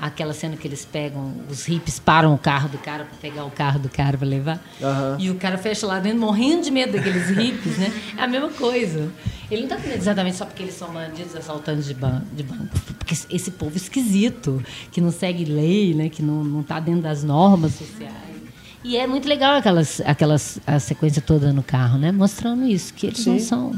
aquela 0.00 0.32
cena 0.32 0.56
que 0.56 0.66
eles 0.66 0.84
pegam, 0.84 1.34
os 1.50 1.64
hippies 1.64 1.98
param 1.98 2.34
o 2.34 2.38
carro 2.38 2.68
do 2.68 2.78
cara 2.78 3.04
para 3.04 3.16
pegar 3.18 3.44
o 3.44 3.50
carro 3.50 3.78
do 3.78 3.88
cara 3.88 4.16
para 4.16 4.26
levar. 4.26 4.62
E 5.18 5.30
o 5.30 5.36
cara 5.36 5.58
fecha 5.58 5.86
lá 5.86 5.98
dentro 6.00 6.18
morrendo 6.20 6.62
de 6.62 6.70
medo 6.70 6.92
daqueles 6.92 7.28
hippies, 7.30 7.78
né? 7.78 7.92
É 8.16 8.22
a 8.22 8.26
mesma 8.26 8.50
coisa. 8.50 9.10
Ele 9.50 9.62
não 9.62 9.68
tá 9.68 9.76
com 9.76 9.88
medo 9.88 9.98
exatamente 9.98 10.36
só 10.36 10.44
porque 10.44 10.62
eles 10.62 10.74
são 10.74 10.92
bandidos 10.92 11.34
assaltantes 11.34 11.86
de, 11.86 11.94
ban 11.94 12.22
de 12.32 12.42
banco, 12.42 12.68
porque 12.98 13.14
esse 13.30 13.50
povo 13.50 13.76
esquisito, 13.76 14.62
que 14.92 15.00
não 15.00 15.10
segue 15.10 15.44
lei, 15.44 15.94
né, 15.94 16.08
que 16.08 16.22
não 16.22 16.44
não 16.44 16.62
tá 16.62 16.78
dentro 16.78 17.02
das 17.02 17.24
normas 17.24 17.72
sociais. 17.72 18.28
E 18.84 18.96
é 18.96 19.06
muito 19.06 19.28
legal 19.28 19.56
aquelas, 19.56 20.00
aquelas, 20.02 20.60
a 20.66 20.78
sequência 20.78 21.20
toda 21.20 21.52
no 21.52 21.62
carro, 21.62 21.98
né? 21.98 22.12
Mostrando 22.12 22.64
isso, 22.64 22.94
que 22.94 23.06
eles 23.06 23.26
não 23.26 23.38
Sim. 23.38 23.44
são. 23.44 23.72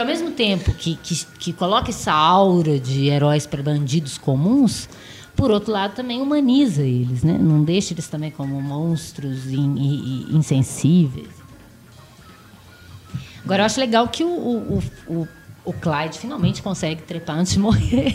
Porque 0.00 0.12
ao 0.12 0.18
mesmo 0.18 0.30
tempo 0.30 0.72
que, 0.72 0.96
que, 1.02 1.26
que 1.38 1.52
coloca 1.52 1.90
essa 1.90 2.10
aura 2.12 2.78
de 2.80 3.08
heróis 3.08 3.46
para 3.46 3.62
bandidos 3.62 4.16
comuns, 4.16 4.88
por 5.36 5.50
outro 5.50 5.70
lado 5.72 5.94
também 5.94 6.22
humaniza 6.22 6.80
eles, 6.82 7.22
né? 7.22 7.36
Não 7.38 7.62
deixa 7.62 7.92
eles 7.92 8.08
também 8.08 8.30
como 8.30 8.60
monstros 8.62 9.46
in- 9.50 9.76
e- 9.76 10.26
e 10.32 10.36
insensíveis. 10.36 11.28
Agora 13.44 13.60
eu 13.62 13.66
acho 13.66 13.78
legal 13.78 14.08
que 14.08 14.24
o, 14.24 14.28
o, 14.28 14.78
o, 15.06 15.12
o- 15.20 15.28
o 15.66 15.72
Clyde 15.74 16.18
finalmente 16.18 16.62
consegue 16.62 17.02
trepar 17.02 17.38
antes 17.38 17.52
de 17.52 17.58
morrer. 17.58 18.14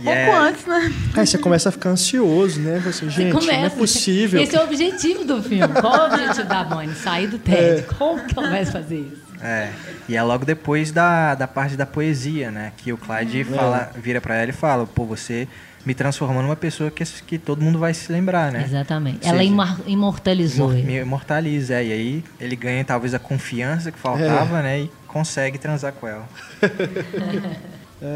E 0.00 0.04
Pouco 0.04 0.10
é- 0.10 0.34
antes, 0.48 0.66
né? 0.66 0.92
Aí 1.16 1.26
você 1.26 1.38
começa 1.38 1.70
a 1.70 1.72
ficar 1.72 1.88
ansioso, 1.90 2.60
né? 2.60 2.78
Você, 2.80 3.06
Você 3.06 3.10
gente, 3.10 3.46
não 3.46 3.52
é 3.54 3.70
possível. 3.70 4.38
Esse 4.42 4.54
é 4.54 4.60
o 4.60 4.64
objetivo 4.64 5.24
do 5.24 5.42
filme. 5.42 5.66
Qual 5.80 5.94
é 5.94 6.02
o 6.10 6.12
objetivo 6.12 6.46
da 6.46 6.62
Bonnie? 6.62 6.94
Sair 6.94 7.28
do 7.28 7.38
TED. 7.38 7.56
É. 7.56 7.82
Como 7.98 8.22
que 8.26 8.38
ela 8.38 8.50
vai 8.50 8.66
fazer 8.66 8.98
isso? 9.00 9.31
É, 9.42 9.70
e 10.08 10.16
é 10.16 10.22
logo 10.22 10.44
depois 10.44 10.92
da, 10.92 11.34
da 11.34 11.48
parte 11.48 11.76
da 11.76 11.84
poesia, 11.84 12.50
né? 12.50 12.72
Que 12.76 12.92
o 12.92 12.96
Clyde 12.96 13.42
fala, 13.44 13.90
vira 13.96 14.20
pra 14.20 14.36
ela 14.36 14.50
e 14.50 14.52
fala, 14.54 14.86
pô, 14.86 15.04
você 15.04 15.48
me 15.84 15.94
transformou 15.94 16.40
numa 16.42 16.54
pessoa 16.54 16.92
que, 16.92 17.04
que 17.04 17.38
todo 17.38 17.60
mundo 17.60 17.76
vai 17.78 17.92
se 17.92 18.12
lembrar, 18.12 18.52
né? 18.52 18.62
Exatamente. 18.64 19.26
Ela 19.26 19.38
seja, 19.38 19.50
imor- 19.50 19.80
imortalizou 19.86 20.66
Imor- 20.70 20.78
ele. 20.78 20.86
me 20.86 21.00
imortaliza, 21.00 21.74
é, 21.74 21.84
e 21.86 21.92
aí 21.92 22.24
ele 22.40 22.54
ganha 22.54 22.84
talvez 22.84 23.14
a 23.14 23.18
confiança 23.18 23.90
que 23.90 23.98
faltava, 23.98 24.62
né? 24.62 24.82
E 24.82 24.90
consegue 25.08 25.58
transar 25.58 25.92
com 25.92 26.06
ela. 26.06 26.28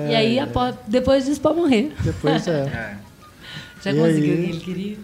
E 0.09 0.15
aí, 0.17 0.39
apo- 0.41 0.77
depois 0.89 1.25
disso, 1.27 1.41
pode 1.41 1.57
morrer. 1.61 1.95
Depois 2.03 2.47
é. 2.49 2.63
É. 2.75 2.97
Já 3.85 3.93
E 3.93 3.97
conseguiu 4.01 4.35
aí? 4.35 4.41
o 4.41 4.45
que 4.45 4.51
ele 4.51 4.61
queria. 4.61 4.97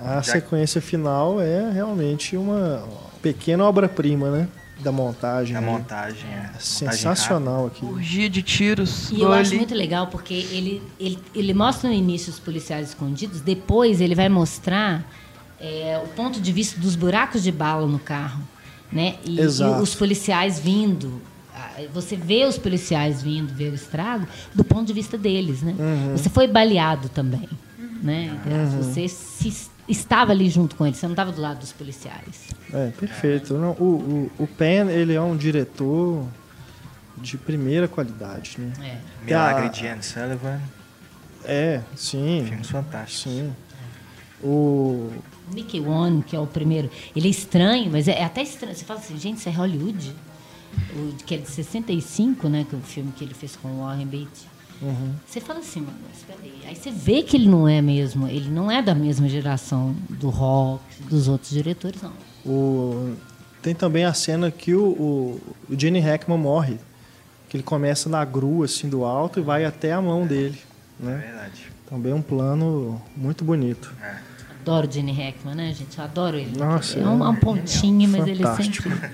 A 0.00 0.22
sequência 0.24 0.80
final 0.80 1.40
é 1.40 1.70
realmente 1.70 2.36
uma 2.36 2.84
pequena 3.22 3.64
obra-prima, 3.64 4.28
né? 4.30 4.48
Da 4.80 4.90
montagem. 4.90 5.56
A 5.56 5.60
né? 5.60 5.66
montagem 5.66 6.28
é. 6.30 6.36
montagem 6.36 6.60
Sensacional 6.60 7.66
aqui. 7.66 7.84
Urgia 7.84 8.28
de 8.28 8.42
tiros. 8.42 9.10
E 9.10 9.14
eu 9.14 9.18
igual 9.20 9.32
acho 9.34 9.50
ali. 9.50 9.58
muito 9.58 9.74
legal 9.74 10.08
porque 10.08 10.34
ele, 10.34 10.82
ele, 10.98 11.18
ele 11.34 11.54
mostra 11.54 11.88
no 11.88 11.94
início 11.94 12.30
os 12.32 12.40
policiais 12.40 12.88
escondidos, 12.88 13.40
depois 13.40 14.00
ele 14.00 14.14
vai 14.14 14.28
mostrar 14.28 15.04
é, 15.60 16.00
o 16.04 16.08
ponto 16.08 16.40
de 16.40 16.52
vista 16.52 16.78
dos 16.80 16.96
buracos 16.96 17.42
de 17.42 17.52
bala 17.52 17.86
no 17.86 17.98
carro. 17.98 18.42
Né? 18.92 19.16
E, 19.24 19.36
e 19.36 19.40
Exato. 19.40 19.82
os 19.82 19.94
policiais 19.94 20.58
vindo. 20.58 21.20
Você 21.92 22.14
vê 22.14 22.44
os 22.44 22.58
policiais 22.58 23.22
vindo 23.22 23.52
ver 23.52 23.70
o 23.72 23.74
estrago 23.74 24.26
do 24.54 24.62
ponto 24.62 24.86
de 24.86 24.92
vista 24.92 25.16
deles. 25.18 25.62
Né? 25.62 25.74
Uhum. 25.78 26.16
Você 26.16 26.28
foi 26.28 26.46
baleado 26.46 27.08
também. 27.08 27.48
Né? 28.02 28.38
Você 28.76 29.08
se- 29.08 29.70
estava 29.88 30.32
ali 30.32 30.48
junto 30.48 30.76
com 30.76 30.86
eles, 30.86 30.98
você 30.98 31.06
não 31.06 31.12
estava 31.12 31.32
do 31.32 31.40
lado 31.40 31.58
dos 31.58 31.72
policiais. 31.72 32.48
É, 32.72 32.90
perfeito. 32.90 33.54
Não, 33.54 33.72
o, 33.72 34.30
o, 34.38 34.44
o 34.44 34.46
Penn, 34.46 34.88
ele 34.88 35.14
é 35.14 35.20
um 35.20 35.36
diretor 35.36 36.26
de 37.16 37.36
primeira 37.36 37.86
qualidade, 37.86 38.56
né? 38.58 38.72
É. 38.82 39.24
Milagre 39.24 39.68
de 39.68 39.86
Anne 39.86 40.02
Sullivan, 40.02 40.60
É, 41.44 41.80
sim. 41.96 42.44
filmes 42.48 42.68
fantásticos. 42.68 43.32
Sim. 43.32 43.52
O... 44.42 45.10
Mickey 45.52 45.80
One, 45.80 46.22
que 46.22 46.34
é 46.34 46.38
o 46.38 46.46
primeiro, 46.46 46.90
ele 47.14 47.28
é 47.28 47.30
estranho, 47.30 47.90
mas 47.90 48.08
é, 48.08 48.12
é 48.12 48.24
até 48.24 48.42
estranho. 48.42 48.74
Você 48.74 48.84
fala 48.84 48.98
assim, 49.00 49.18
gente, 49.18 49.38
isso 49.38 49.48
é 49.48 49.52
Hollywood? 49.52 50.14
O, 50.96 51.14
que 51.24 51.34
é 51.34 51.38
de 51.38 51.48
65, 51.48 52.48
né? 52.48 52.66
Que 52.68 52.74
é 52.74 52.78
o 52.78 52.82
filme 52.82 53.12
que 53.12 53.22
ele 53.22 53.34
fez 53.34 53.54
com 53.56 53.68
o 53.68 53.80
Warren 53.84 54.06
Beatty. 54.06 54.53
Uhum. 54.84 55.12
Você 55.26 55.40
fala 55.40 55.60
assim, 55.60 55.80
mano, 55.80 55.96
espera 56.14 56.38
aí. 56.42 56.52
Aí 56.66 56.76
você 56.76 56.90
vê 56.90 57.22
que 57.22 57.36
ele 57.36 57.48
não 57.48 57.66
é 57.68 57.80
mesmo, 57.80 58.28
ele 58.28 58.50
não 58.50 58.70
é 58.70 58.82
da 58.82 58.94
mesma 58.94 59.28
geração 59.28 59.94
do 60.10 60.28
rock, 60.28 60.82
dos 61.08 61.26
outros 61.28 61.50
diretores, 61.50 62.00
não. 62.02 62.12
O, 62.44 63.14
tem 63.62 63.74
também 63.74 64.04
a 64.04 64.12
cena 64.12 64.50
que 64.50 64.74
o, 64.74 64.84
o, 64.88 65.40
o 65.70 65.78
Gene 65.78 66.00
Hackman 66.00 66.38
morre. 66.38 66.78
Que 67.48 67.56
ele 67.58 67.64
começa 67.64 68.08
na 68.08 68.24
grua, 68.24 68.64
assim, 68.64 68.88
do 68.88 69.04
alto 69.04 69.38
e 69.38 69.42
vai 69.42 69.64
até 69.64 69.92
a 69.92 70.02
mão 70.02 70.26
dele. 70.26 70.58
É 71.00 71.06
Né? 71.06 71.16
verdade. 71.24 71.72
Também 71.88 72.10
é 72.12 72.14
um 72.14 72.22
plano 72.22 73.00
muito 73.16 73.44
bonito. 73.44 73.94
É. 74.02 74.16
Adoro 74.60 74.88
o 74.88 74.90
Gene 74.90 75.12
Hackman, 75.12 75.54
né, 75.54 75.72
gente? 75.72 75.96
Eu 75.96 76.04
adoro 76.04 76.36
ele. 76.36 76.58
Nossa, 76.58 76.98
é 76.98 77.06
um, 77.06 77.24
é 77.24 77.28
um 77.28 77.36
pontinho, 77.36 78.08
mas 78.08 78.26
ele 78.26 78.42
fantástico. 78.42 78.88
sempre. 78.90 79.10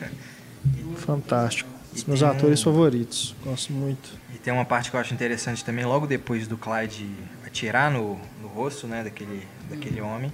Fantástico. 0.96 1.68
Dos 1.92 2.04
meus 2.04 2.20
tem 2.20 2.28
atores 2.28 2.62
favoritos. 2.62 3.34
Gosto 3.44 3.72
muito. 3.72 4.19
Tem 4.42 4.52
uma 4.52 4.64
parte 4.64 4.90
que 4.90 4.96
eu 4.96 5.00
acho 5.00 5.12
interessante 5.12 5.64
também, 5.64 5.84
logo 5.84 6.06
depois 6.06 6.46
do 6.48 6.56
Clyde 6.56 7.06
atirar 7.46 7.90
no, 7.90 8.18
no 8.40 8.48
rosto, 8.48 8.86
né, 8.86 9.04
daquele, 9.04 9.46
daquele 9.68 10.00
homem, 10.00 10.32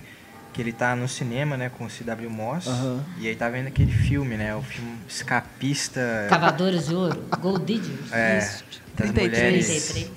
que 0.52 0.62
ele 0.62 0.72
tá 0.72 0.94
no 0.94 1.08
cinema, 1.08 1.56
né, 1.56 1.68
com 1.76 1.84
o 1.84 1.90
C.W. 1.90 2.30
Moss, 2.30 2.66
Aham. 2.68 3.04
e 3.18 3.26
aí 3.28 3.34
tá 3.34 3.48
vendo 3.48 3.66
aquele 3.66 3.90
filme, 3.92 4.36
né, 4.36 4.54
o 4.54 4.62
filme 4.62 4.96
escapista 5.08 6.26
Cavadores 6.30 6.86
de 6.86 6.94
Ouro, 6.94 7.24
Gold 7.40 7.64
Digger. 7.64 7.96
é, 8.12 8.38
Isso. 8.38 8.64
das 8.96 9.10
33. 9.10 9.32
mulheres, 9.32 9.66
33. 9.92 10.10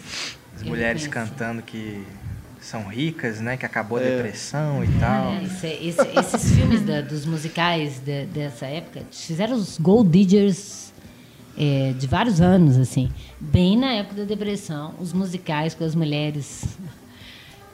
as 0.56 0.64
mulheres 0.64 1.08
cantando 1.08 1.62
que 1.62 2.06
são 2.62 2.88
ricas, 2.88 3.40
né, 3.42 3.58
que 3.58 3.66
acabou 3.66 3.98
a 3.98 4.02
É. 4.04 4.16
depressão 4.18 4.84
e 4.84 4.88
tal. 5.00 5.34
É, 5.34 5.42
isso 5.44 5.66
é- 5.66 5.84
esse- 5.84 6.20
esses 6.20 6.56
filmes 6.56 6.82
da- 6.82 7.02
dos 7.02 7.26
musicais 7.26 8.00
de- 8.00 8.26
dessa 8.28 8.66
época 8.68 9.02
fizeram 9.12 9.56
os 9.56 9.78
Gold 9.80 10.10
Diggers 10.12 10.89
é, 11.60 11.94
de 11.94 12.08
vários 12.08 12.42
anos, 12.42 12.78
assim. 12.78 13.12
Bem 13.40 13.78
na 13.78 13.92
época 13.94 14.22
da 14.22 14.24
depressão, 14.24 14.94
os 15.00 15.14
musicais 15.14 15.76
com 15.76 15.84
as 15.84 15.94
mulheres 15.94 16.64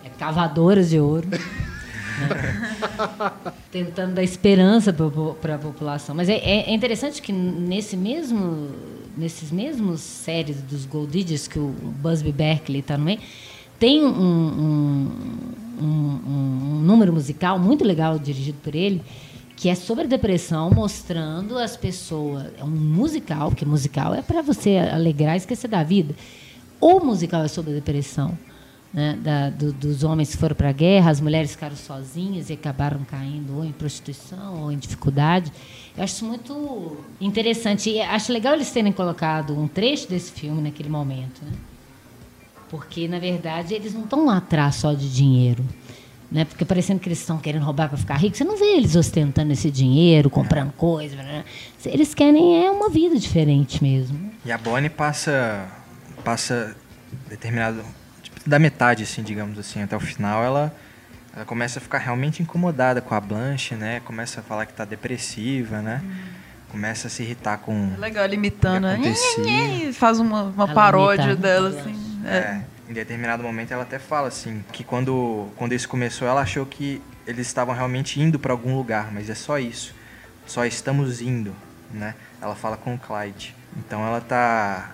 é, 0.04 0.10
cavadoras 0.18 0.90
de 0.90 1.00
ouro. 1.00 1.28
né? 1.30 1.38
Tentando 3.72 4.14
dar 4.16 4.24
esperança 4.24 4.94
para 5.42 5.56
a 5.56 5.58
população. 5.58 6.16
Mas 6.16 6.30
é, 6.30 6.36
é- 6.36 6.70
é 6.70 6.74
interessante 6.74 7.22
que 7.22 7.32
nesse 7.34 7.98
mesmo, 7.98 8.70
nesses 9.18 9.52
mesmos 9.52 10.00
séries 10.02 10.62
dos 10.62 10.86
Gold 10.86 11.12
Diggers, 11.12 11.48
que 11.48 11.60
o 11.60 11.68
Busby 12.02 12.32
Berkeley 12.32 12.80
está 12.80 12.98
no 12.98 13.04
meio, 13.06 13.20
tem 13.78 14.04
um- 14.04 14.08
um, 14.08 15.12
um, 15.82 16.20
um 16.26 16.80
número 16.86 17.12
musical 17.12 17.60
muito 17.60 17.84
legal 17.84 18.18
dirigido 18.18 18.58
por 18.64 18.74
ele, 18.74 19.02
que 19.56 19.70
é 19.70 19.76
sobre 19.76 20.08
depressão, 20.08 20.70
mostrando 20.70 21.58
as 21.58 21.78
pessoas. 21.78 22.48
É 22.60 22.64
um 22.64 22.70
musical, 22.70 23.50
porque 23.50 23.66
musical 23.66 24.14
é 24.14 24.22
para 24.22 24.42
você 24.42 24.78
alegrar 24.78 25.36
e 25.36 25.38
esquecer 25.38 25.68
da 25.68 25.84
vida. 25.84 26.14
O 26.80 27.00
musical 27.00 27.44
é 27.44 27.48
sobre 27.48 27.74
depressão. 27.74 28.38
Né, 28.94 29.20
da, 29.22 29.50
do, 29.50 29.74
dos 29.74 30.06
homens 30.06 30.32
que 30.32 30.38
foram 30.38 30.56
para 30.56 30.70
a 30.70 30.72
guerra, 30.72 31.12
as 31.12 31.20
mulheres 31.20 31.52
ficaram 31.52 31.76
sozinhas 31.76 32.50
e 32.50 32.54
acabaram 32.54 33.04
caindo 33.04 33.58
ou 33.58 33.66
em 33.66 33.74
prostituição 33.74 34.64
ou 34.64 34.72
em 34.72 34.78
dificuldade. 34.78 35.52
Eu 35.98 36.04
acho 36.06 36.14
isso 36.14 36.26
muito 36.26 36.98
interessante. 37.20 37.90
E 37.90 38.00
acho 38.00 38.32
legal 38.32 38.54
eles 38.54 38.72
terem 38.72 38.94
colocado 38.94 39.54
um 39.58 39.68
trecho 39.68 40.08
desse 40.08 40.32
filme 40.32 40.62
naquele 40.62 40.88
momento. 40.88 41.44
Né? 41.44 41.52
Porque, 42.70 43.06
na 43.06 43.20
verdade, 43.20 43.74
eles 43.74 43.94
não 43.94 44.04
estão 44.04 44.26
lá 44.26 44.38
atrás 44.38 44.76
só 44.76 44.94
de 44.94 45.14
dinheiro. 45.14 45.64
Né? 46.36 46.44
Porque 46.44 46.66
parecendo 46.66 47.00
que 47.00 47.08
eles 47.08 47.20
estão 47.20 47.38
querendo 47.38 47.64
roubar 47.64 47.88
para 47.88 47.98
ficar 47.98 48.16
ricos. 48.16 48.38
Você 48.38 48.44
não 48.44 48.58
vê 48.58 48.76
eles 48.76 48.94
ostentando 48.98 49.54
esse 49.54 49.72
dinheiro, 49.72 50.30
comprando 50.30 50.74
coisas. 50.74 51.18
Né? 51.18 51.46
Eles 51.86 52.14
querem 52.14 52.66
é 52.66 52.70
uma 52.70 52.90
vida 52.90 53.18
diferente 53.18 53.82
mesmo. 53.82 54.32
E 54.44 54.52
a 54.52 54.58
Bonnie 54.58 54.90
passa, 54.90 55.66
passa 56.26 56.76
determinado 57.30 57.82
tipo, 58.22 58.38
da 58.46 58.60
metade, 58.60 59.04
assim, 59.04 59.24
digamos 59.24 59.58
assim, 59.58 59.82
até 59.82 59.96
o 59.96 60.00
final, 60.02 60.44
ela, 60.44 60.76
ela 61.34 61.46
começa 61.46 61.80
a 61.80 61.82
ficar 61.82 62.00
realmente 62.00 62.44
incomodada 62.44 63.00
com 63.00 63.16
a 63.16 63.22
Blanche, 63.22 63.74
né? 63.76 64.02
Começa 64.02 64.42
a 64.42 64.44
falar 64.44 64.66
que 64.66 64.74
está 64.74 64.84
depressiva, 64.84 65.82
né? 65.82 66.02
Hum 66.04 66.46
começa 66.76 67.08
a 67.08 67.10
se 67.10 67.24
irritar 67.24 67.60
com. 67.60 67.94
É 67.96 67.98
legal, 67.98 68.28
imitando. 68.28 68.86
Faz 69.94 70.20
uma, 70.20 70.44
uma 70.44 70.68
paródia 70.68 71.34
dela, 71.34 71.70
assim. 71.70 71.96
É. 72.26 72.38
é. 72.38 72.62
Em 72.88 72.94
determinado 72.94 73.42
momento 73.42 73.72
ela 73.72 73.84
até 73.84 73.98
fala 73.98 74.28
assim 74.28 74.64
que 74.72 74.84
quando, 74.84 75.48
quando 75.56 75.74
isso 75.74 75.90
começou 75.90 76.28
ela 76.28 76.42
achou 76.42 76.66
que 76.66 77.02
eles 77.26 77.48
estavam 77.48 77.74
realmente 77.74 78.22
indo 78.22 78.38
para 78.38 78.54
algum 78.54 78.76
lugar, 78.76 79.12
mas 79.12 79.30
é 79.30 79.36
só 79.36 79.58
isso. 79.58 79.94
Só 80.46 80.66
estamos 80.66 81.22
indo, 81.22 81.56
né? 81.92 82.14
Ela 82.40 82.56
fala 82.56 82.78
com 82.78 82.94
o 82.94 83.00
Clyde. 83.00 83.56
Então 83.78 84.06
ela 84.06 84.22
tá 84.22 84.92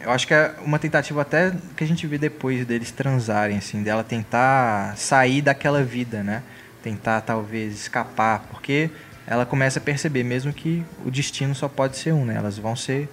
eu 0.00 0.10
acho 0.10 0.26
que 0.26 0.34
é 0.34 0.54
uma 0.60 0.78
tentativa 0.78 1.22
até 1.22 1.52
que 1.76 1.82
a 1.82 1.86
gente 1.86 2.06
vê 2.06 2.18
depois 2.18 2.66
deles 2.66 2.90
transarem 2.90 3.56
assim, 3.56 3.82
dela 3.82 4.04
tentar 4.04 4.94
sair 4.98 5.40
daquela 5.40 5.82
vida, 5.82 6.22
né? 6.22 6.42
Tentar 6.82 7.22
talvez 7.22 7.74
escapar, 7.74 8.40
porque 8.50 8.90
ela 9.26 9.46
começa 9.46 9.78
a 9.78 9.82
perceber 9.82 10.22
mesmo 10.22 10.52
que 10.52 10.84
o 11.04 11.10
destino 11.10 11.54
só 11.54 11.68
pode 11.68 11.96
ser 11.96 12.12
um, 12.12 12.24
né? 12.24 12.34
Elas 12.36 12.58
vão 12.58 12.76
ser 12.76 13.08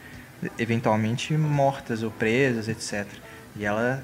eventualmente 0.60 1.34
mortas 1.38 2.04
ou 2.04 2.12
presas, 2.12 2.68
etc. 2.68 3.08
E 3.56 3.64
ela 3.64 4.04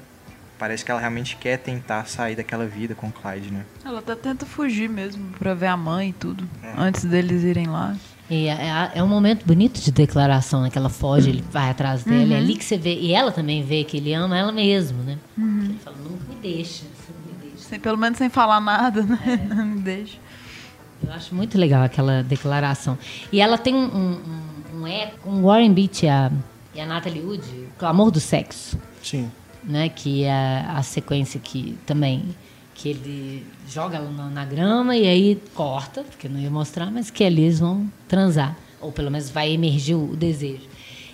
parece 0.58 0.84
que 0.84 0.90
ela 0.90 1.00
realmente 1.00 1.36
quer 1.36 1.58
tentar 1.58 2.06
sair 2.06 2.34
daquela 2.36 2.66
vida 2.66 2.94
com 2.94 3.08
o 3.08 3.12
Clyde, 3.12 3.52
né? 3.52 3.64
Ela 3.84 4.00
até 4.00 4.14
tenta 4.14 4.44
fugir 4.44 4.88
mesmo 4.88 5.30
para 5.38 5.54
ver 5.54 5.68
a 5.68 5.76
mãe 5.76 6.10
e 6.10 6.12
tudo, 6.12 6.48
é. 6.62 6.74
antes 6.76 7.04
deles 7.04 7.44
irem 7.44 7.66
lá. 7.66 7.96
E 8.30 8.46
é, 8.46 8.52
é, 8.52 8.90
é, 8.96 9.02
um 9.02 9.08
momento 9.08 9.46
bonito 9.46 9.80
de 9.80 9.90
declaração, 9.90 10.62
né? 10.62 10.70
Que 10.70 10.76
ela 10.76 10.90
foge, 10.90 11.30
ele 11.30 11.44
vai 11.50 11.70
atrás 11.70 12.04
dela. 12.04 12.22
Uhum. 12.22 12.32
É 12.32 12.36
ali 12.36 12.56
que 12.56 12.64
você 12.64 12.76
vê. 12.76 12.94
E 12.94 13.14
ela 13.14 13.32
também 13.32 13.62
vê 13.62 13.84
que 13.84 13.96
ele 13.96 14.12
ama 14.12 14.36
ela 14.36 14.52
mesmo, 14.52 15.02
né? 15.02 15.16
Uhum. 15.36 15.64
Ele 15.64 15.78
fala, 15.82 15.96
nunca 15.96 16.24
me 16.28 16.34
deixa. 16.34 16.84
Me 16.84 17.48
deixa. 17.48 17.68
Sem, 17.68 17.80
pelo 17.80 17.96
menos 17.96 18.18
sem 18.18 18.28
falar 18.28 18.60
nada, 18.60 19.02
né? 19.02 19.18
É. 19.26 19.36
Não 19.54 19.64
me 19.64 19.80
deixa. 19.80 20.18
Eu 21.02 21.12
acho 21.12 21.34
muito 21.34 21.56
legal 21.56 21.82
aquela 21.82 22.22
declaração. 22.22 22.98
E 23.32 23.40
ela 23.40 23.56
tem 23.56 23.74
um, 23.74 23.86
um, 23.86 24.80
um 24.80 24.86
eco 24.86 25.18
com 25.22 25.42
Warren 25.42 25.72
Beatty 25.72 26.04
e 26.04 26.08
a, 26.10 26.30
e 26.74 26.80
a 26.80 26.86
Natalie 26.86 27.22
Wood, 27.22 27.44
o 27.80 27.86
amor 27.86 28.10
do 28.10 28.20
sexo. 28.20 28.78
Sim. 29.02 29.30
Né, 29.68 29.90
que 29.90 30.24
é 30.24 30.64
a 30.66 30.82
sequência 30.82 31.38
que 31.38 31.76
também 31.84 32.24
que 32.78 32.88
ele 32.88 33.44
joga 33.68 33.96
ela 33.96 34.10
na, 34.10 34.30
na, 34.30 34.44
grama 34.44 34.96
e 34.96 35.06
aí 35.06 35.42
corta, 35.52 36.04
porque 36.04 36.28
não 36.28 36.40
ia 36.40 36.50
mostrar, 36.50 36.90
mas 36.90 37.10
que 37.10 37.22
ali 37.22 37.42
eles 37.42 37.58
vão 37.58 37.90
transar. 38.06 38.56
Ou 38.80 38.92
pelo 38.92 39.10
menos 39.10 39.28
vai 39.28 39.52
emergir 39.52 39.96
o, 39.96 40.12
o 40.12 40.16
desejo. 40.16 40.62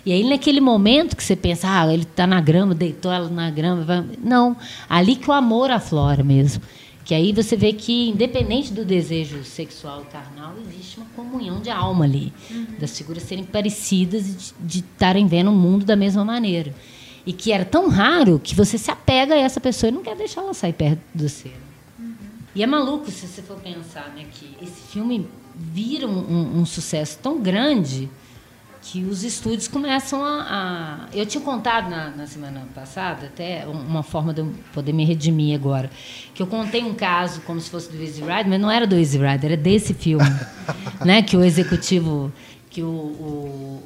E 0.05 0.11
aí, 0.11 0.23
naquele 0.23 0.61
momento 0.61 1.17
que 1.17 1.23
você 1.23 1.35
pensa, 1.35 1.67
ah, 1.67 1.91
ele 1.91 2.03
está 2.03 2.27
na 2.27 2.39
grama, 2.39 2.75
deitou 2.75 3.11
ela 3.11 3.27
na 3.27 3.49
grama. 3.49 3.83
Vai... 3.83 4.05
Não, 4.23 4.55
ali 4.87 5.15
que 5.15 5.27
o 5.27 5.33
amor 5.33 5.71
aflora 5.71 6.23
mesmo. 6.23 6.61
Que 7.03 7.15
aí 7.15 7.33
você 7.33 7.55
vê 7.55 7.73
que, 7.73 8.09
independente 8.09 8.71
do 8.71 8.85
desejo 8.85 9.43
sexual 9.43 10.03
e 10.03 10.11
carnal, 10.11 10.53
existe 10.69 10.97
uma 10.97 11.07
comunhão 11.15 11.59
de 11.59 11.71
alma 11.71 12.05
ali. 12.05 12.31
Uhum. 12.51 12.67
Das 12.79 12.95
figuras 12.95 13.23
serem 13.23 13.43
parecidas 13.43 14.27
e 14.27 14.63
de 14.63 14.79
estarem 14.79 15.25
vendo 15.25 15.49
o 15.49 15.55
mundo 15.55 15.85
da 15.85 15.95
mesma 15.95 16.23
maneira. 16.23 16.73
E 17.25 17.33
que 17.33 17.51
era 17.51 17.65
tão 17.65 17.89
raro 17.89 18.39
que 18.43 18.53
você 18.53 18.77
se 18.77 18.91
apega 18.91 19.33
a 19.33 19.37
essa 19.37 19.59
pessoa 19.59 19.89
e 19.89 19.93
não 19.93 20.03
quer 20.03 20.15
deixar 20.15 20.41
ela 20.41 20.53
sair 20.53 20.73
perto 20.73 20.99
do 21.13 21.27
você. 21.27 21.51
Uhum. 21.99 22.13
E 22.53 22.61
é 22.61 22.67
maluco 22.67 23.09
se 23.09 23.27
você 23.27 23.41
for 23.41 23.57
pensar 23.57 24.13
né, 24.15 24.25
que 24.31 24.55
esse 24.61 24.91
filme 24.91 25.27
vira 25.55 26.07
um, 26.07 26.19
um, 26.19 26.59
um 26.59 26.65
sucesso 26.65 27.17
tão 27.21 27.41
grande 27.41 28.09
que 28.85 29.03
os 29.03 29.23
estúdios 29.23 29.67
começam 29.67 30.23
a, 30.23 31.07
a... 31.09 31.15
Eu 31.15 31.25
tinha 31.25 31.43
contado 31.43 31.89
na, 31.89 32.11
na, 32.11 32.27
semana 32.27 32.67
passada, 32.73 33.25
até 33.25 33.65
uma 33.65 34.03
forma 34.03 34.31
de 34.31 34.41
eu 34.41 34.53
poder 34.73 34.93
me 34.93 35.03
redimir 35.03 35.55
agora, 35.55 35.89
que 36.35 36.41
eu 36.41 36.45
contei 36.45 36.83
um 36.83 36.93
caso 36.93 37.41
como 37.41 37.59
se 37.59 37.69
fosse 37.69 37.91
do 37.91 37.99
Easy 37.99 38.21
Rider, 38.21 38.47
mas 38.47 38.61
não 38.61 38.69
era 38.69 38.85
do 38.85 38.95
Easy 38.95 39.17
Rider, 39.17 39.45
era 39.45 39.57
desse 39.57 39.95
filme, 39.95 40.23
né? 41.03 41.23
Que 41.23 41.35
o 41.35 41.43
executivo, 41.43 42.31
que 42.69 42.83
o, 42.83 42.87
o, 42.87 43.83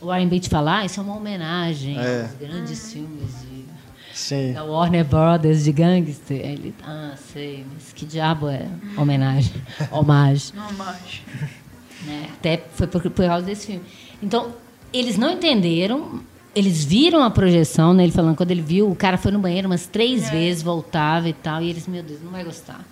o 0.00 0.06
Warren 0.06 0.28
Beatty 0.28 0.48
fala, 0.48 0.78
ah, 0.78 0.84
isso 0.84 1.00
é 1.00 1.02
uma 1.02 1.16
homenagem 1.16 1.98
é. 1.98 2.22
aos 2.22 2.34
grandes 2.34 2.92
filmes 2.92 3.40
de, 3.42 3.64
Sim. 4.12 4.52
da 4.52 4.64
Warner 4.64 5.04
Brothers 5.04 5.64
de 5.64 5.72
gangster. 5.72 6.40
Ele, 6.40 6.74
ah, 6.84 7.14
sei, 7.32 7.66
mas 7.72 7.92
que 7.92 8.06
diabo 8.06 8.48
é 8.48 8.66
homenagem? 8.96 9.52
Homagem. 9.90 10.52
Homagem. 10.56 11.22
Né? 12.06 12.28
Até 12.32 12.64
foi 12.74 12.86
por, 12.86 13.02
por 13.02 13.26
causa 13.26 13.44
desse 13.44 13.66
filme. 13.66 13.82
Então, 14.22 14.52
eles 14.92 15.18
não 15.18 15.32
entenderam, 15.32 16.20
eles 16.54 16.84
viram 16.84 17.22
a 17.22 17.30
projeção, 17.30 17.92
né? 17.92 18.04
Ele 18.04 18.12
falando, 18.12 18.36
quando 18.36 18.50
ele 18.50 18.62
viu, 18.62 18.90
o 18.90 18.96
cara 18.96 19.18
foi 19.18 19.32
no 19.32 19.38
banheiro 19.38 19.66
umas 19.66 19.86
três 19.86 20.28
é. 20.28 20.30
vezes, 20.30 20.62
voltava 20.62 21.28
e 21.28 21.32
tal, 21.32 21.62
e 21.62 21.70
eles, 21.70 21.86
meu 21.86 22.02
Deus, 22.02 22.22
não 22.22 22.30
vai 22.30 22.44
gostar. 22.44 22.84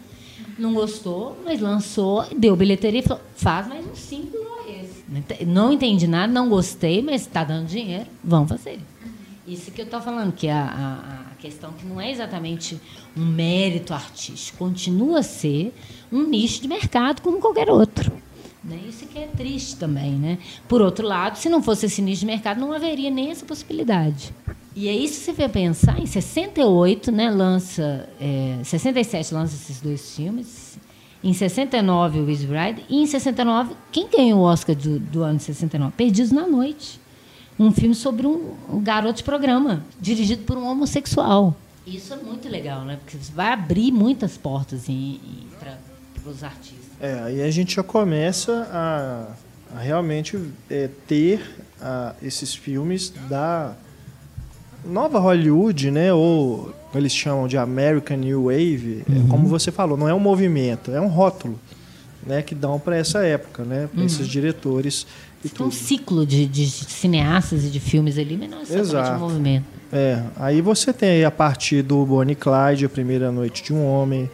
Não 0.59 0.75
gostou, 0.75 1.39
mas 1.45 1.61
lançou, 1.61 2.25
deu 2.37 2.57
bilheteria 2.57 3.01
e 3.01 3.03
falou, 3.03 3.23
faz 3.37 3.67
mais 3.69 3.87
uns 3.87 3.99
cinco 3.99 4.37
esse. 4.37 4.56
Não 5.47 5.73
entendi 5.73 6.07
nada, 6.07 6.33
não 6.33 6.49
gostei, 6.49 7.01
mas 7.01 7.23
está 7.23 7.45
dando 7.45 7.67
dinheiro, 7.67 8.07
vamos 8.23 8.49
fazer. 8.49 8.81
Isso 9.47 9.71
que 9.71 9.81
eu 9.81 9.85
estou 9.85 10.01
falando, 10.01 10.33
que 10.33 10.49
a, 10.49 10.61
a, 10.61 11.33
a, 11.33 11.35
questão 11.39 11.73
que 11.73 11.87
não 11.87 12.01
é 12.01 12.11
exatamente 12.11 12.81
um 13.17 13.25
mérito 13.25 13.95
artístico, 13.95 14.59
continua 14.59 15.21
a 15.21 15.23
ser 15.23 15.73
um 16.11 16.25
nicho 16.25 16.61
de 16.61 16.67
mercado 16.67 17.23
como 17.23 17.39
qualquer 17.39 17.71
outro. 17.71 18.13
Né? 18.65 18.81
Isso 18.89 19.07
que 19.07 19.19
é 19.19 19.29
triste 19.29 19.77
também. 19.77 20.13
Né? 20.13 20.39
Por 20.67 20.83
outro 20.83 21.07
lado, 21.07 21.39
se 21.39 21.49
não 21.49 21.63
fosse 21.63 21.87
esse 21.87 22.03
nicho 22.03 22.21
de 22.21 22.27
mercado, 22.27 22.61
não 22.61 22.73
haveria 22.73 23.11
nem 23.11 23.31
essa 23.31 23.47
possibilidade. 23.47 24.35
E 24.75 24.89
aí, 24.89 25.07
se 25.07 25.21
você 25.21 25.33
for 25.33 25.49
pensar, 25.49 25.99
em 25.99 26.07
68, 26.07 27.13
né, 27.13 27.31
lança. 27.31 28.09
É, 28.21 28.59
67 28.63 29.33
lança 29.33 29.55
esses 29.55 29.81
dois 29.81 30.15
filmes. 30.15 30.79
Em 31.27 31.33
69, 31.33 32.21
o 32.21 32.31
Easy 32.31 32.47
Ride. 32.47 32.85
E 32.89 33.03
em 33.03 33.05
69, 33.05 33.75
quem 33.91 34.09
ganhou 34.09 34.39
o 34.39 34.43
Oscar 34.45 34.77
do, 34.77 35.01
do 35.01 35.25
ano 35.25 35.39
de 35.39 35.43
69? 35.43 35.93
Perdidos 35.97 36.31
na 36.31 36.47
Noite. 36.47 37.01
Um 37.59 37.73
filme 37.73 37.97
sobre 37.97 38.29
um, 38.29 38.55
um 38.71 38.81
garoto 38.81 39.15
de 39.15 39.25
programa, 39.25 39.83
dirigido 40.01 40.45
por 40.45 40.57
um 40.57 40.65
homossexual. 40.65 41.57
Isso 41.85 42.15
é 42.15 42.17
muito 42.19 42.49
legal, 42.49 42.85
né? 42.85 42.97
Porque 43.03 43.19
vai 43.35 43.53
abrir 43.53 43.91
muitas 43.91 44.39
portas 44.39 44.85
para 45.59 45.77
os 46.31 46.45
artistas. 46.45 46.93
É, 47.01 47.19
aí 47.25 47.43
a 47.43 47.51
gente 47.51 47.75
já 47.75 47.83
começa 47.83 48.69
a, 48.71 49.77
a 49.77 49.81
realmente 49.81 50.39
é, 50.71 50.89
ter 51.09 51.41
a, 51.81 52.15
esses 52.23 52.55
filmes 52.55 53.13
da 53.29 53.75
nova 54.85 55.19
Hollywood, 55.19 55.91
né? 55.91 56.13
Ou 56.13 56.73
eles 56.97 57.13
chamam 57.13 57.49
de 57.49 57.57
American 57.57 58.17
New 58.17 58.45
Wave, 58.45 59.05
é, 59.09 59.13
uhum. 59.13 59.29
como 59.29 59.49
você 59.49 59.71
falou, 59.71 59.97
não 59.97 60.09
é 60.09 60.15
um 60.15 60.21
movimento, 60.21 60.91
é 60.91 61.01
um 61.01 61.09
rótulo, 61.09 61.59
né? 62.27 62.43
Que 62.43 62.55
dão 62.55 62.79
para 62.79 62.97
essa 62.97 63.25
época, 63.25 63.65
né? 63.65 63.89
Para 63.91 64.01
uhum. 64.01 64.07
esses 64.07 64.27
diretores 64.27 65.07
e 65.45 65.49
tudo. 65.49 65.69
um 65.69 65.71
ciclo 65.71 66.27
de, 66.27 66.47
de, 66.47 66.67
cineastas 66.69 67.65
e 67.65 67.69
de 67.69 67.81
filmes 67.81 68.19
ali, 68.19 68.37
mas 68.37 68.51
não 68.51 68.59
é 68.59 68.81
Exato. 68.81 69.17
um 69.17 69.29
movimento. 69.29 69.65
É, 69.93 70.23
aí 70.37 70.61
você 70.61 70.93
tem 70.93 71.11
aí 71.11 71.25
a 71.25 71.31
partir 71.31 71.83
do 71.83 72.05
Bonnie 72.05 72.35
Clyde, 72.35 72.87
A 72.87 72.89
Primeira 72.89 73.31
Noite 73.31 73.63
de 73.63 73.73
um 73.73 73.87
Homem, 73.87 74.29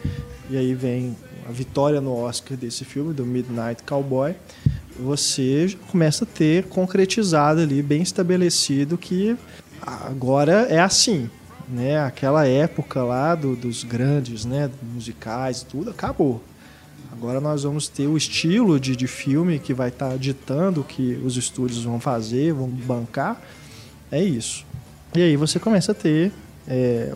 e 0.49 0.57
aí 0.57 0.73
vem 0.73 1.15
a 1.47 1.51
vitória 1.51 2.01
no 2.01 2.15
Oscar 2.15 2.57
desse 2.57 2.83
filme, 2.85 3.13
do 3.13 3.25
Midnight 3.25 3.83
Cowboy, 3.83 4.35
você 4.99 5.75
começa 5.91 6.23
a 6.23 6.27
ter 6.27 6.65
concretizado 6.65 7.61
ali, 7.61 7.81
bem 7.81 8.01
estabelecido 8.01 8.97
que 8.97 9.35
agora 9.81 10.67
é 10.69 10.79
assim. 10.79 11.29
Né? 11.67 11.99
Aquela 11.99 12.47
época 12.47 13.03
lá 13.03 13.35
do, 13.35 13.55
dos 13.55 13.83
grandes 13.83 14.45
né? 14.45 14.69
musicais 14.81 15.63
tudo 15.63 15.89
acabou. 15.89 16.41
Agora 17.11 17.39
nós 17.39 17.63
vamos 17.63 17.87
ter 17.87 18.07
o 18.07 18.17
estilo 18.17 18.79
de, 18.79 18.95
de 18.95 19.07
filme 19.07 19.59
que 19.59 19.73
vai 19.73 19.89
estar 19.89 20.09
tá 20.09 20.17
ditando 20.17 20.81
o 20.81 20.83
que 20.83 21.13
os 21.23 21.37
estúdios 21.37 21.83
vão 21.83 21.99
fazer, 21.99 22.53
vão 22.53 22.67
bancar. 22.67 23.41
É 24.11 24.21
isso. 24.21 24.65
E 25.15 25.21
aí 25.21 25.37
você 25.37 25.59
começa 25.59 25.91
a 25.91 25.95
ter 25.95 26.31
é, 26.67 27.13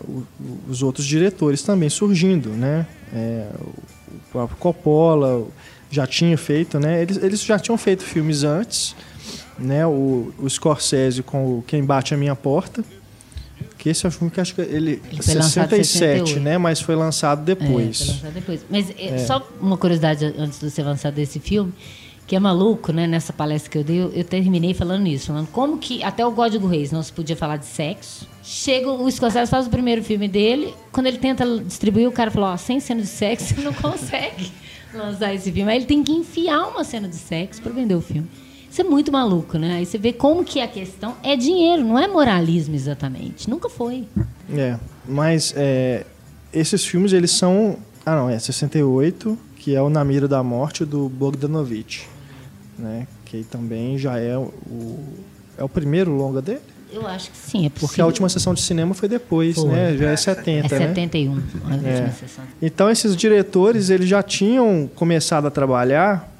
os 0.68 0.82
outros 0.82 1.04
diretores 1.04 1.62
também 1.62 1.90
surgindo, 1.90 2.50
né? 2.50 2.86
É, 3.12 3.48
o 3.60 4.30
próprio 4.30 4.56
Coppola 4.58 5.46
já 5.90 6.06
tinha 6.06 6.36
feito, 6.38 6.78
né? 6.78 7.02
Eles, 7.02 7.16
eles 7.16 7.44
já 7.44 7.58
tinham 7.58 7.76
feito 7.76 8.02
filmes 8.02 8.44
antes, 8.44 8.94
né? 9.58 9.86
O, 9.86 10.32
o 10.38 10.48
Scorsese 10.48 11.22
com 11.22 11.58
o 11.58 11.64
Quem 11.66 11.84
Bate 11.84 12.14
a 12.14 12.16
Minha 12.16 12.36
Porta, 12.36 12.84
que 13.78 13.88
esse 13.88 14.04
é 14.04 14.08
um 14.08 14.12
filme 14.12 14.30
que 14.30 14.40
acho 14.40 14.54
que 14.54 14.60
ele, 14.60 15.00
Ele 15.10 15.22
foi 15.22 15.34
lançado 15.34 15.70
67, 15.70 15.80
em 15.80 15.84
68. 15.84 16.40
né? 16.40 16.58
Mas 16.58 16.80
foi 16.80 16.96
lançado 16.96 17.40
É, 17.42 17.54
depois. 17.54 17.98
foi 17.98 18.06
lançado 18.14 18.32
depois. 18.34 18.60
Mas 18.68 18.90
é, 18.98 19.18
só 19.18 19.46
uma 19.60 19.76
curiosidade 19.78 20.24
antes 20.36 20.58
de 20.60 20.68
você 20.70 20.80
avançar 20.80 21.10
desse 21.12 21.38
filme, 21.38 21.72
que 22.26 22.36
é 22.36 22.40
maluco, 22.40 22.92
né? 22.92 23.06
Nessa 23.06 23.32
palestra 23.32 23.70
que 23.70 23.78
eu 23.78 23.84
dei, 23.84 24.02
eu, 24.02 24.24
terminei 24.24 24.74
falando 24.74 25.06
isso, 25.06 25.28
falando 25.28 25.46
como 25.46 25.78
que 25.78 26.02
até 26.02 26.26
o 26.26 26.32
Código 26.32 26.66
Reis 26.66 26.92
não 26.92 27.02
se 27.02 27.12
podia 27.12 27.34
falar 27.36 27.56
de 27.56 27.64
sexo. 27.66 28.28
Chega 28.42 28.90
o 28.90 29.10
Scorsese 29.10 29.50
faz 29.50 29.66
o 29.66 29.70
primeiro 29.70 30.02
filme 30.02 30.26
dele, 30.28 30.74
quando 30.92 31.06
ele 31.06 31.18
tenta 31.18 31.44
distribuir, 31.60 32.08
o 32.08 32.12
cara 32.12 32.30
falou, 32.30 32.48
ó, 32.50 32.56
sem 32.56 32.80
cena 32.80 33.00
de 33.00 33.06
sexo, 33.06 33.58
não 33.62 33.72
consegue 33.72 34.50
lançar 34.92 35.34
esse 35.34 35.50
filme. 35.52 35.70
Aí 35.70 35.78
ele 35.78 35.86
tem 35.86 36.02
que 36.02 36.12
enfiar 36.12 36.66
uma 36.68 36.82
cena 36.84 37.08
de 37.08 37.16
sexo 37.16 37.62
para 37.62 37.72
vender 37.72 37.94
o 37.94 38.00
filme. 38.00 38.28
Isso 38.78 38.86
é 38.86 38.88
muito 38.88 39.10
maluco, 39.10 39.58
né? 39.58 39.74
Aí 39.78 39.84
você 39.84 39.98
vê 39.98 40.12
como 40.12 40.44
que 40.44 40.60
a 40.60 40.68
questão 40.68 41.16
é 41.24 41.34
dinheiro, 41.34 41.82
não 41.84 41.98
é 41.98 42.06
moralismo 42.06 42.76
exatamente. 42.76 43.50
Nunca 43.50 43.68
foi. 43.68 44.04
É, 44.54 44.76
mas 45.04 45.52
é, 45.56 46.06
esses 46.52 46.84
filmes 46.86 47.12
eles 47.12 47.32
são. 47.32 47.76
Ah, 48.06 48.14
não, 48.14 48.30
é 48.30 48.38
68, 48.38 49.36
que 49.56 49.74
é 49.74 49.82
o 49.82 49.90
Na 49.90 50.04
Mira 50.04 50.28
da 50.28 50.44
Morte 50.44 50.84
do 50.84 51.08
Bogdanovich, 51.08 52.06
né? 52.78 53.08
Que 53.24 53.42
também 53.42 53.98
já 53.98 54.16
é 54.16 54.38
o. 54.38 55.00
É 55.58 55.64
o 55.64 55.68
primeiro 55.68 56.12
longa 56.12 56.40
dele? 56.40 56.60
Eu 56.92 57.04
acho 57.04 57.32
que 57.32 57.36
sim, 57.36 57.66
é 57.66 57.70
possível. 57.70 57.88
Porque 57.88 58.00
a 58.00 58.06
última 58.06 58.28
sessão 58.28 58.54
de 58.54 58.62
cinema 58.62 58.94
foi 58.94 59.08
depois, 59.08 59.56
Foi. 59.56 59.68
né? 59.70 59.96
Já 59.96 60.10
é 60.10 60.16
70, 60.16 60.72
É 60.76 60.78
né? 60.78 60.86
71, 60.86 61.32
a 61.32 61.34
última 61.34 61.88
É. 61.88 62.10
sessão. 62.12 62.44
Então 62.62 62.88
esses 62.88 63.16
diretores 63.16 63.90
eles 63.90 64.08
já 64.08 64.22
tinham 64.22 64.88
começado 64.94 65.48
a 65.48 65.50
trabalhar. 65.50 66.32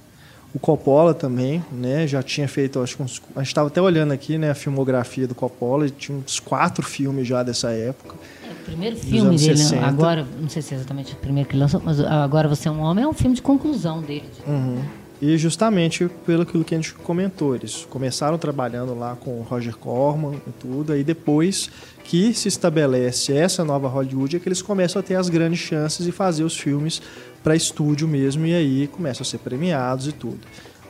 O 0.55 0.59
Coppola 0.59 1.12
também, 1.12 1.62
né? 1.70 2.07
Já 2.07 2.22
tinha 2.22 2.49
feito, 2.49 2.80
acho 2.80 2.96
que 2.96 3.03
uns, 3.03 3.22
a 3.36 3.40
gente 3.40 3.49
estava 3.49 3.68
até 3.68 3.82
olhando 3.82 4.12
aqui, 4.12 4.38
né? 4.38 4.51
A 4.51 4.55
filmografia 4.55 5.26
do 5.26 5.34
Coppola, 5.34 5.86
e 5.86 5.90
tinha 5.90 6.16
uns 6.16 6.40
quatro 6.40 6.84
filmes 6.84 7.28
já 7.28 7.42
dessa 7.42 7.70
época. 7.70 8.14
É, 8.42 8.51
o 8.51 8.64
primeiro 8.64 8.96
filme 8.96 9.36
dele, 9.36 9.57
60. 9.57 9.86
agora, 9.86 10.26
não 10.40 10.49
sei 10.49 10.62
se 10.62 10.74
é 10.74 10.78
exatamente 10.78 11.12
o 11.12 11.16
primeiro 11.16 11.49
que 11.49 11.55
ele 11.55 11.61
lançou, 11.61 11.82
mas 11.84 12.01
agora 12.01 12.49
Você 12.49 12.68
é 12.68 12.70
um 12.70 12.80
Homem 12.80 13.05
é 13.05 13.09
um 13.09 13.12
filme 13.12 13.36
de 13.36 13.42
conclusão 13.42 14.01
dele. 14.01 14.28
Uhum. 14.46 14.82
E 15.20 15.36
justamente 15.36 16.09
pelo 16.24 16.42
aquilo 16.42 16.64
que 16.64 16.74
a 16.74 16.78
gente 16.78 16.94
comentou, 16.94 17.55
eles 17.55 17.84
começaram 17.90 18.38
trabalhando 18.38 18.96
lá 18.96 19.16
com 19.16 19.40
o 19.40 19.42
Roger 19.42 19.76
Corman 19.76 20.40
e 20.46 20.51
tudo, 20.53 20.92
aí 20.92 21.03
depois 21.03 21.68
que 22.05 22.32
se 22.32 22.46
estabelece 22.46 23.36
essa 23.36 23.64
nova 23.64 23.88
Hollywood 23.88 24.36
é 24.36 24.38
que 24.38 24.49
eles 24.49 24.62
começam 24.62 25.01
a 25.01 25.03
ter 25.03 25.16
as 25.16 25.28
grandes 25.28 25.59
chances 25.59 26.07
e 26.07 26.12
fazer 26.12 26.44
os 26.44 26.57
filmes 26.57 27.03
para 27.49 27.57
estúdio 27.57 28.07
mesmo 28.07 28.44
e 28.44 28.55
aí 28.55 28.86
começam 28.88 29.22
a 29.22 29.24
ser 29.24 29.38
premiados 29.38 30.07
e 30.07 30.12
tudo. 30.12 30.40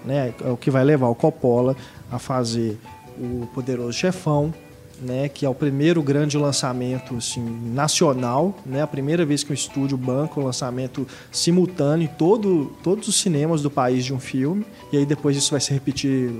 Né? 0.04 0.34
É 0.44 0.50
o 0.50 0.56
que 0.56 0.72
vai 0.72 0.82
levar 0.82 1.06
o 1.06 1.14
Coppola 1.14 1.76
a 2.10 2.18
fazer 2.18 2.76
o 3.16 3.46
Poderoso 3.54 3.92
Chefão, 3.92 4.52
né, 5.00 5.28
que 5.28 5.46
é 5.46 5.48
o 5.48 5.54
primeiro 5.54 6.02
grande 6.02 6.36
lançamento 6.36 7.14
assim, 7.14 7.40
nacional, 7.72 8.56
né, 8.66 8.82
a 8.82 8.88
primeira 8.88 9.24
vez 9.24 9.44
que 9.44 9.52
um 9.52 9.54
estúdio 9.54 9.96
banca 9.96 10.40
um 10.40 10.44
lançamento 10.44 11.06
simultâneo 11.30 12.06
em 12.06 12.08
todo, 12.08 12.76
todos 12.82 13.06
os 13.06 13.14
cinemas 13.14 13.62
do 13.62 13.70
país 13.70 14.04
de 14.04 14.12
um 14.12 14.18
filme, 14.18 14.66
e 14.92 14.96
aí 14.96 15.06
depois 15.06 15.36
isso 15.36 15.52
vai 15.52 15.60
se 15.60 15.72
repetir 15.72 16.32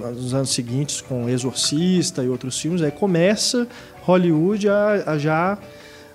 nos 0.00 0.34
anos 0.34 0.50
seguintes 0.50 1.00
com 1.00 1.28
Exorcista 1.28 2.24
e 2.24 2.28
outros 2.28 2.58
filmes, 2.58 2.82
aí 2.82 2.90
começa 2.90 3.68
Hollywood 4.02 4.68
a, 4.68 5.04
a 5.06 5.18
já 5.18 5.56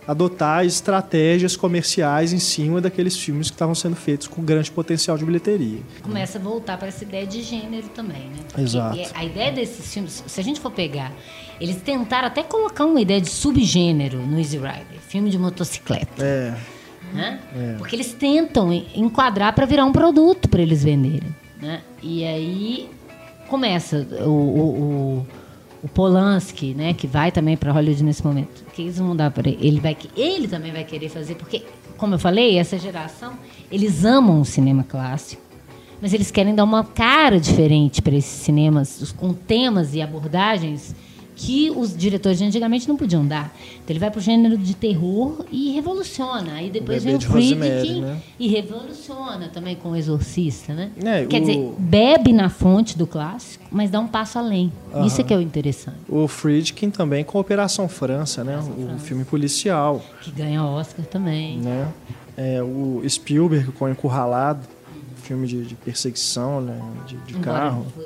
adotar 0.08 0.66
estratégias 0.66 1.56
comerciais 1.56 2.32
em 2.32 2.40
cima 2.40 2.80
daqueles 2.80 3.18
filmes 3.18 3.50
que 3.50 3.56
estavam 3.56 3.74
sendo 3.74 3.96
feitos 3.96 4.28
com 4.28 4.44
grande 4.44 4.70
potencial 4.72 5.18
de 5.18 5.26
bilheteria. 5.26 5.80
Começa 6.04 6.38
a 6.38 6.42
voltar 6.42 6.78
para 6.78 6.88
essa 6.90 7.04
ideia 7.04 7.26
de 7.26 7.42
gênero 7.42 7.88
também, 7.90 8.22
né? 8.30 8.38
Porque 8.48 8.62
Exato. 8.62 9.00
é- 9.00 9.10
A 9.14 9.26
ideia 9.26 9.52
desses 9.52 9.92
filmes, 9.94 10.24
se 10.28 10.40
a 10.40 10.44
gente 10.44 10.60
for 10.60 10.72
pegar, 10.72 11.12
eles 11.60 11.78
tentaram 11.78 12.28
até 12.28 12.44
colocar 12.44 12.86
uma 12.86 13.02
ideia 13.02 13.20
de 13.20 13.30
subgênero 13.30 14.20
no 14.20 14.38
Easy 14.38 14.58
Rider, 14.58 15.00
filme 15.08 15.30
de 15.30 15.40
motocicleta. 15.40 16.24
É, 16.24 16.54
né? 17.14 17.40
Porque 17.78 17.96
eles 17.96 18.14
tentam 18.14 18.72
en- 18.74 18.86
enquadrar 18.96 19.54
para 19.56 19.66
virar 19.66 19.86
um 19.86 19.92
produto 19.92 20.48
para 20.50 20.62
eles 20.62 20.84
venderem, 20.84 21.34
né? 21.62 21.82
E 22.04 22.24
aí 22.26 22.90
começa 23.48 24.06
o, 24.26 24.30
o, 24.30 24.62
o, 25.20 25.28
o 25.86 25.88
Polanski, 25.88 26.74
né? 26.74 26.96
Que 26.96 27.06
vai 27.06 27.32
também 27.32 27.56
para 27.56 27.72
Hollywood 27.72 28.04
nesse 28.04 28.26
momento. 28.26 28.66
Que 28.74 28.82
eles 28.82 28.98
vão 28.98 29.16
dar 29.16 29.30
para 29.30 29.48
ele? 29.48 29.60
Ele 29.62 29.80
vai, 29.80 29.96
ele 30.18 30.48
também 30.48 30.72
vai 30.72 30.84
querer 30.84 31.10
fazer, 31.10 31.36
porque, 31.36 31.62
como 31.96 32.16
eu 32.16 32.20
falei, 32.20 32.58
essa 32.58 32.76
geração 32.80 33.34
eles 33.72 34.04
amam 34.04 34.42
o 34.42 34.46
cinema 34.46 34.84
clássico, 34.84 35.44
mas 36.02 36.12
eles 36.12 36.32
querem 36.32 36.56
dar 36.56 36.64
uma 36.64 36.84
cara 36.84 37.40
diferente 37.40 38.02
para 38.02 38.16
esses 38.16 38.32
cinemas, 38.32 39.14
com 39.16 39.32
temas 39.32 39.94
e 39.94 40.02
abordagens 40.02 40.96
que 41.36 41.70
os 41.70 41.96
diretores 41.96 42.38
de 42.38 42.46
antigamente 42.46 42.88
não 42.88 42.96
podiam 42.96 43.26
dar. 43.26 43.54
Então 43.74 43.88
ele 43.90 44.00
vai 44.00 44.10
pro 44.10 44.22
gênero 44.22 44.58
de 44.58 44.74
terror 44.76 45.46
e 45.52 45.72
revoluciona. 45.72 46.54
Aí 46.54 46.70
depois 46.70 47.04
vem 47.04 47.16
o 47.16 47.18
de 47.18 47.28
Friedkin 47.28 48.02
né? 48.02 48.22
e 48.40 48.48
revoluciona 48.48 49.50
também 49.50 49.76
com 49.76 49.92
o 49.92 49.96
Exorcista, 49.96 50.74
né? 50.74 50.92
É, 51.04 51.26
Quer 51.26 51.38
o- 51.38 51.46
dizer, 51.46 51.74
bebe 51.78 52.32
na 52.32 52.50
fonte 52.50 52.98
do 52.98 53.06
clássico, 53.06 53.66
mas 53.72 53.90
dá 53.90 54.00
um 54.00 54.08
passo 54.08 54.40
além. 54.40 54.72
Isso 55.06 55.20
é 55.20 55.24
que 55.24 55.34
é 55.34 55.38
o 55.38 55.42
interessante. 55.42 55.98
o 56.08 56.28
Friedkin 56.28 56.90
também 56.90 57.24
com 57.24 57.38
Operação 57.40 57.90
França, 57.90 58.44
né, 58.44 58.58
o 58.96 58.98
filme 59.00 59.26
policial. 59.26 60.02
Que 60.22 60.32
ganha 60.32 60.64
Oscar 60.64 61.06
também. 61.06 61.58
né? 61.58 61.88
É, 62.38 62.62
o 62.64 63.02
Spielberg 63.08 63.72
com 63.74 63.88
Encurralado, 63.90 64.62
filme 65.24 65.48
de, 65.48 65.64
de 65.66 65.76
perseguição, 65.76 66.62
né? 66.62 66.80
De, 67.08 67.18
de 67.18 67.34
Embora 67.38 67.44
carro. 67.60 67.86
da 67.98 68.04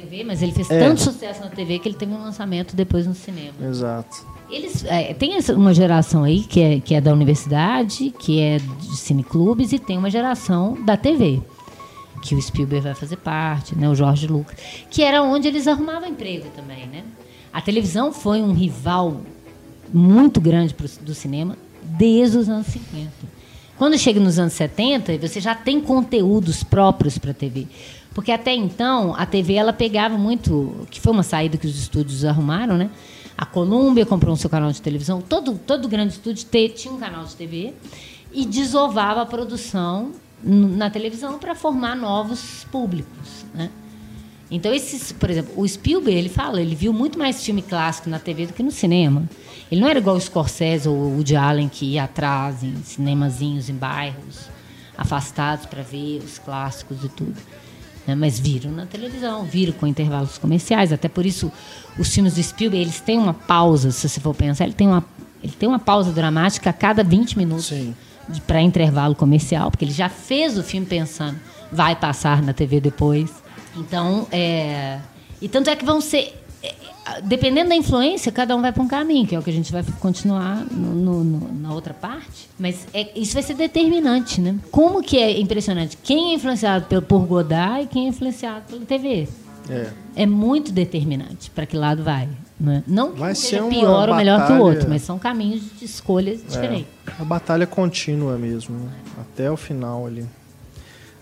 TV, 0.00 0.24
mas 0.24 0.42
ele 0.42 0.52
fez 0.52 0.70
É. 0.70 0.78
tanto 0.78 1.00
sucesso 1.00 1.40
na 1.40 1.48
TV 1.48 1.78
que 1.78 1.88
ele 1.88 1.96
teve 1.96 2.12
um 2.12 2.22
lançamento 2.22 2.74
depois 2.76 3.06
no 3.06 3.14
cinema. 3.14 3.54
Exato. 3.60 4.26
Eles 4.50 4.84
é, 4.84 5.12
tem 5.12 5.38
uma 5.54 5.74
geração 5.74 6.24
aí 6.24 6.40
que 6.40 6.60
é, 6.60 6.80
que 6.80 6.94
é 6.94 7.00
da 7.00 7.12
universidade, 7.12 8.14
que 8.18 8.40
é 8.40 8.58
de 8.58 8.96
cineclubes, 8.96 9.72
e 9.72 9.78
tem 9.78 9.98
uma 9.98 10.10
geração 10.10 10.78
da 10.84 10.96
TV, 10.96 11.42
que 12.22 12.34
o 12.34 12.40
Spielberg 12.40 12.84
vai 12.84 12.94
fazer 12.94 13.16
parte, 13.16 13.76
né, 13.76 13.88
o 13.88 13.94
Jorge 13.94 14.26
Lucas, 14.26 14.56
que 14.90 15.02
era 15.02 15.22
onde 15.22 15.48
eles 15.48 15.66
arrumavam 15.68 16.08
emprego 16.08 16.46
também, 16.56 16.86
né? 16.86 17.04
A 17.52 17.60
televisão 17.60 18.12
foi 18.12 18.40
um 18.40 18.52
rival 18.52 19.20
muito 19.92 20.40
grande 20.40 20.72
pro, 20.74 20.88
do 21.02 21.14
cinema 21.14 21.56
desde 21.82 22.38
os 22.38 22.48
anos 22.48 22.66
50. 22.68 23.10
Quando 23.76 23.96
chega 23.96 24.18
nos 24.18 24.38
anos 24.38 24.54
70, 24.54 25.16
você 25.18 25.40
já 25.40 25.54
tem 25.54 25.80
conteúdos 25.80 26.64
próprios 26.64 27.16
para 27.16 27.30
a 27.30 27.34
TV. 27.34 27.66
Porque 28.18 28.32
até 28.32 28.52
então, 28.52 29.14
a 29.16 29.24
TV 29.24 29.54
ela 29.54 29.72
pegava 29.72 30.18
muito, 30.18 30.88
que 30.90 31.00
foi 31.00 31.12
uma 31.12 31.22
saída 31.22 31.56
que 31.56 31.68
os 31.68 31.78
estúdios 31.78 32.24
arrumaram, 32.24 32.76
né? 32.76 32.90
A 33.36 33.46
Columbia 33.46 34.04
comprou 34.04 34.34
o 34.34 34.36
seu 34.36 34.50
canal 34.50 34.72
de 34.72 34.82
televisão, 34.82 35.20
todo, 35.20 35.54
todo 35.56 35.86
grande 35.86 36.14
estúdio 36.14 36.44
te- 36.44 36.68
tinha 36.70 36.92
um 36.92 36.98
canal 36.98 37.24
de 37.24 37.36
TV 37.36 37.74
e 38.32 38.44
desovava 38.44 39.22
a 39.22 39.24
produção 39.26 40.10
na 40.42 40.90
televisão 40.90 41.38
para 41.38 41.54
formar 41.54 41.94
novos 41.94 42.66
públicos, 42.72 43.46
né? 43.54 43.70
Então, 44.50 44.74
esses, 44.74 45.12
por 45.12 45.30
exemplo, 45.30 45.52
o 45.56 45.68
Spielberg, 45.68 46.18
ele 46.18 46.28
fala, 46.28 46.60
ele 46.60 46.74
viu 46.74 46.92
muito 46.92 47.16
mais 47.16 47.44
filme 47.44 47.62
clássico 47.62 48.10
na 48.10 48.18
TV 48.18 48.46
do 48.46 48.52
que 48.52 48.64
no 48.64 48.72
cinema. 48.72 49.30
Ele 49.70 49.80
não 49.80 49.86
era 49.86 50.00
igual 50.00 50.16
o 50.16 50.20
Scorsese 50.20 50.88
ou 50.88 50.96
o 50.96 51.14
Woody 51.18 51.36
Allen, 51.36 51.68
que 51.68 51.84
ia 51.92 52.02
atrás 52.02 52.64
em 52.64 52.82
cinemazinhos, 52.82 53.68
em 53.68 53.74
bairros 53.74 54.50
afastados 54.96 55.66
para 55.66 55.82
ver 55.82 56.20
os 56.24 56.36
clássicos 56.40 57.04
e 57.04 57.08
tudo. 57.10 57.36
Né? 58.08 58.14
Mas 58.14 58.40
viram 58.40 58.72
na 58.72 58.86
televisão, 58.86 59.44
viram 59.44 59.74
com 59.74 59.86
intervalos 59.86 60.38
comerciais. 60.38 60.92
Até 60.92 61.08
por 61.08 61.26
isso, 61.26 61.52
os 61.98 62.08
filmes 62.12 62.34
do 62.34 62.42
Spielberg, 62.42 62.84
eles 62.84 63.00
têm 63.00 63.18
uma 63.18 63.34
pausa, 63.34 63.90
se 63.90 64.08
você 64.08 64.18
for 64.18 64.34
pensar, 64.34 64.64
ele 64.64 64.72
tem 64.72 64.88
uma, 64.88 65.04
ele 65.42 65.52
tem 65.52 65.68
uma 65.68 65.78
pausa 65.78 66.10
dramática 66.10 66.70
a 66.70 66.72
cada 66.72 67.04
20 67.04 67.36
minutos 67.36 67.70
para 68.46 68.62
intervalo 68.62 69.14
comercial, 69.14 69.70
porque 69.70 69.84
ele 69.84 69.92
já 69.92 70.08
fez 70.08 70.56
o 70.56 70.62
filme 70.62 70.86
pensando, 70.86 71.38
vai 71.70 71.94
passar 71.94 72.42
na 72.42 72.54
TV 72.54 72.80
depois. 72.80 73.30
Então, 73.76 74.26
é. 74.32 74.98
E 75.40 75.48
tanto 75.48 75.68
é 75.68 75.76
que 75.76 75.84
vão 75.84 76.00
ser. 76.00 76.34
É, 77.14 77.18
é, 77.18 77.22
Dependendo 77.22 77.68
da 77.70 77.76
influência, 77.76 78.30
cada 78.32 78.54
um 78.56 78.60
vai 78.62 78.72
para 78.72 78.82
um 78.82 78.88
caminho, 78.88 79.26
que 79.26 79.34
é 79.34 79.38
o 79.38 79.42
que 79.42 79.50
a 79.50 79.52
gente 79.52 79.70
vai 79.72 79.82
continuar 80.00 80.64
no- 80.70 80.94
no- 80.94 81.24
no- 81.24 81.52
na 81.60 81.72
outra 81.72 81.92
parte. 81.94 82.48
Mas 82.58 82.86
é- 82.94 83.10
isso 83.18 83.34
vai 83.34 83.42
ser 83.42 83.54
determinante, 83.54 84.40
né? 84.40 84.56
Como 84.70 85.02
que 85.02 85.18
é 85.18 85.38
impressionante? 85.40 85.96
Quem 86.02 86.30
é 86.32 86.34
influenciado 86.34 86.86
pelo, 86.86 87.02
por 87.02 87.20
Godard 87.26 87.84
e 87.84 87.86
quem 87.86 88.06
é 88.06 88.08
influenciado 88.08 88.64
pela 88.68 88.84
TV? 88.84 89.28
É. 89.70 89.90
É 90.16 90.26
muito 90.26 90.72
determinante 90.72 91.50
para 91.50 91.66
que 91.66 91.76
lado 91.76 92.02
vai. 92.02 92.28
Né? 92.58 92.82
Não 92.88 93.12
que 93.12 93.20
Vai 93.20 93.34
ser 93.36 93.50
seja 93.60 93.64
pior 93.68 94.08
ou 94.08 94.16
melhor 94.16 94.38
que 94.38 94.44
o 94.46 94.56
batalha- 94.56 94.62
outro, 94.64 94.88
mas 94.88 95.02
são 95.02 95.16
caminhos 95.16 95.62
de 95.78 95.84
escolhas 95.84 96.40
diferentes. 96.44 96.86
A 97.20 97.22
batalha 97.24 97.66
contínua 97.68 98.36
mesmo, 98.36 98.76
né? 98.76 98.90
até 99.20 99.48
o 99.48 99.56
final 99.56 100.04
ali. 100.06 100.26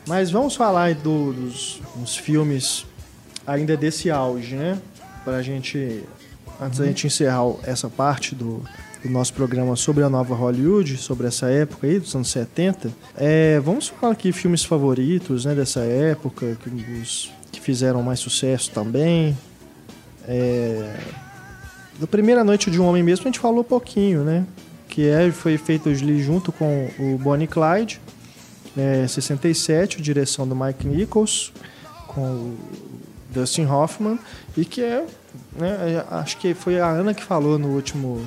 Mas 0.07 0.30
vamos 0.30 0.55
falar 0.57 0.84
aí 0.84 0.95
do- 0.95 1.32
dos, 1.34 1.80
dos 1.97 2.16
filmes 2.16 2.87
ainda 3.47 3.76
desse 3.76 4.11
auge, 4.11 4.55
né? 4.55 4.78
Pra 5.26 5.42
gente, 5.42 6.04
antes 6.60 6.78
da 6.78 6.86
gente 6.86 7.08
encerrar 7.08 7.42
essa 7.64 7.90
parte 7.90 8.32
do, 8.32 8.62
do 9.02 9.10
nosso 9.10 9.34
programa 9.34 9.74
sobre 9.74 10.04
a 10.04 10.08
nova 10.08 10.36
Hollywood, 10.36 10.96
sobre 10.98 11.26
essa 11.26 11.50
época 11.50 11.88
aí, 11.88 11.98
dos 11.98 12.14
anos 12.14 12.28
70. 12.28 12.92
É, 13.16 13.58
vamos 13.58 13.88
falar 13.88 14.12
aqui 14.12 14.30
filmes 14.30 14.64
favoritos 14.64 15.44
né, 15.44 15.52
dessa 15.52 15.80
época, 15.80 16.56
que, 16.62 16.70
os, 17.02 17.32
que 17.50 17.60
fizeram 17.60 18.04
mais 18.04 18.20
sucesso 18.20 18.70
também. 18.70 19.36
É, 20.28 20.96
da 21.98 22.06
primeira 22.06 22.44
noite 22.44 22.70
de 22.70 22.80
um 22.80 22.86
homem 22.86 23.02
mesmo 23.02 23.24
a 23.24 23.26
gente 23.26 23.40
falou 23.40 23.64
pouquinho, 23.64 24.22
né? 24.22 24.46
Que 24.88 25.08
é, 25.08 25.32
foi 25.32 25.58
feito 25.58 25.88
ali 25.88 26.22
junto 26.22 26.52
com 26.52 26.88
o 27.00 27.18
Bonnie 27.18 27.48
Clyde, 27.48 28.00
é, 28.76 29.04
67, 29.08 30.00
direção 30.00 30.46
do 30.46 30.54
Mike 30.54 30.86
Nichols, 30.86 31.52
com 32.06 32.22
o 32.22 32.56
Dustin 33.41 33.66
Hoffman, 33.66 34.18
e 34.57 34.64
que 34.64 34.82
é, 34.82 35.05
né, 35.53 36.05
acho 36.11 36.37
que 36.39 36.55
foi 36.55 36.80
a 36.80 36.87
Ana 36.87 37.14
que 37.14 37.22
falou 37.22 37.59
no 37.59 37.68
último 37.68 38.24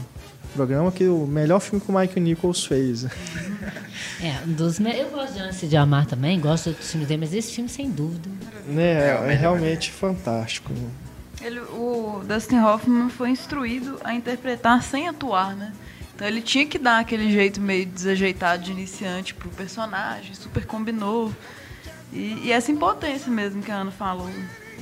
programa 0.53 0.91
que 0.91 1.05
o 1.05 1.25
melhor 1.25 1.59
filme 1.59 1.83
que 1.83 1.91
o 1.91 1.97
Mike 1.97 2.19
Nichols 2.19 2.65
fez. 2.65 3.05
É, 4.21 4.37
um 4.45 4.51
dos 4.51 4.79
me... 4.79 4.91
eu 4.97 5.09
gosto 5.11 5.33
de 5.33 5.39
Antes 5.39 5.69
de 5.69 5.77
Amar 5.77 6.05
também, 6.05 6.37
gosto 6.41 6.71
dos 6.71 6.91
filmes 6.91 7.07
dele, 7.07 7.21
mas 7.21 7.33
esse 7.33 7.53
filme 7.53 7.69
sem 7.69 7.89
dúvida. 7.89 8.29
Né, 8.67 8.83
é, 8.83 9.31
é 9.31 9.33
realmente 9.33 9.91
fantástico. 9.91 10.73
Ele, 11.41 11.61
o 11.61 12.21
Dustin 12.27 12.59
Hoffman 12.59 13.09
foi 13.09 13.29
instruído 13.29 13.97
a 14.03 14.13
interpretar 14.13 14.83
sem 14.83 15.07
atuar, 15.07 15.55
né? 15.55 15.71
Então 16.13 16.27
ele 16.27 16.41
tinha 16.41 16.65
que 16.65 16.77
dar 16.77 16.99
aquele 16.99 17.31
jeito 17.31 17.61
meio 17.61 17.85
desajeitado 17.85 18.63
de 18.63 18.71
iniciante 18.71 19.33
pro 19.33 19.49
personagem, 19.49 20.35
super 20.35 20.65
combinou. 20.65 21.33
E, 22.11 22.41
e 22.43 22.51
essa 22.51 22.71
impotência 22.73 23.31
mesmo 23.31 23.61
que 23.61 23.71
a 23.71 23.75
Ana 23.75 23.91
falou 23.91 24.29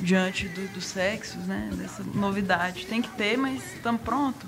diante 0.01 0.47
do, 0.47 0.67
dos 0.73 0.85
sexos, 0.85 1.43
né? 1.45 1.69
Dessa 1.73 2.03
novidade. 2.13 2.85
Tem 2.85 3.01
que 3.01 3.09
ter, 3.09 3.37
mas 3.37 3.61
estamos 3.75 4.01
prontos. 4.01 4.47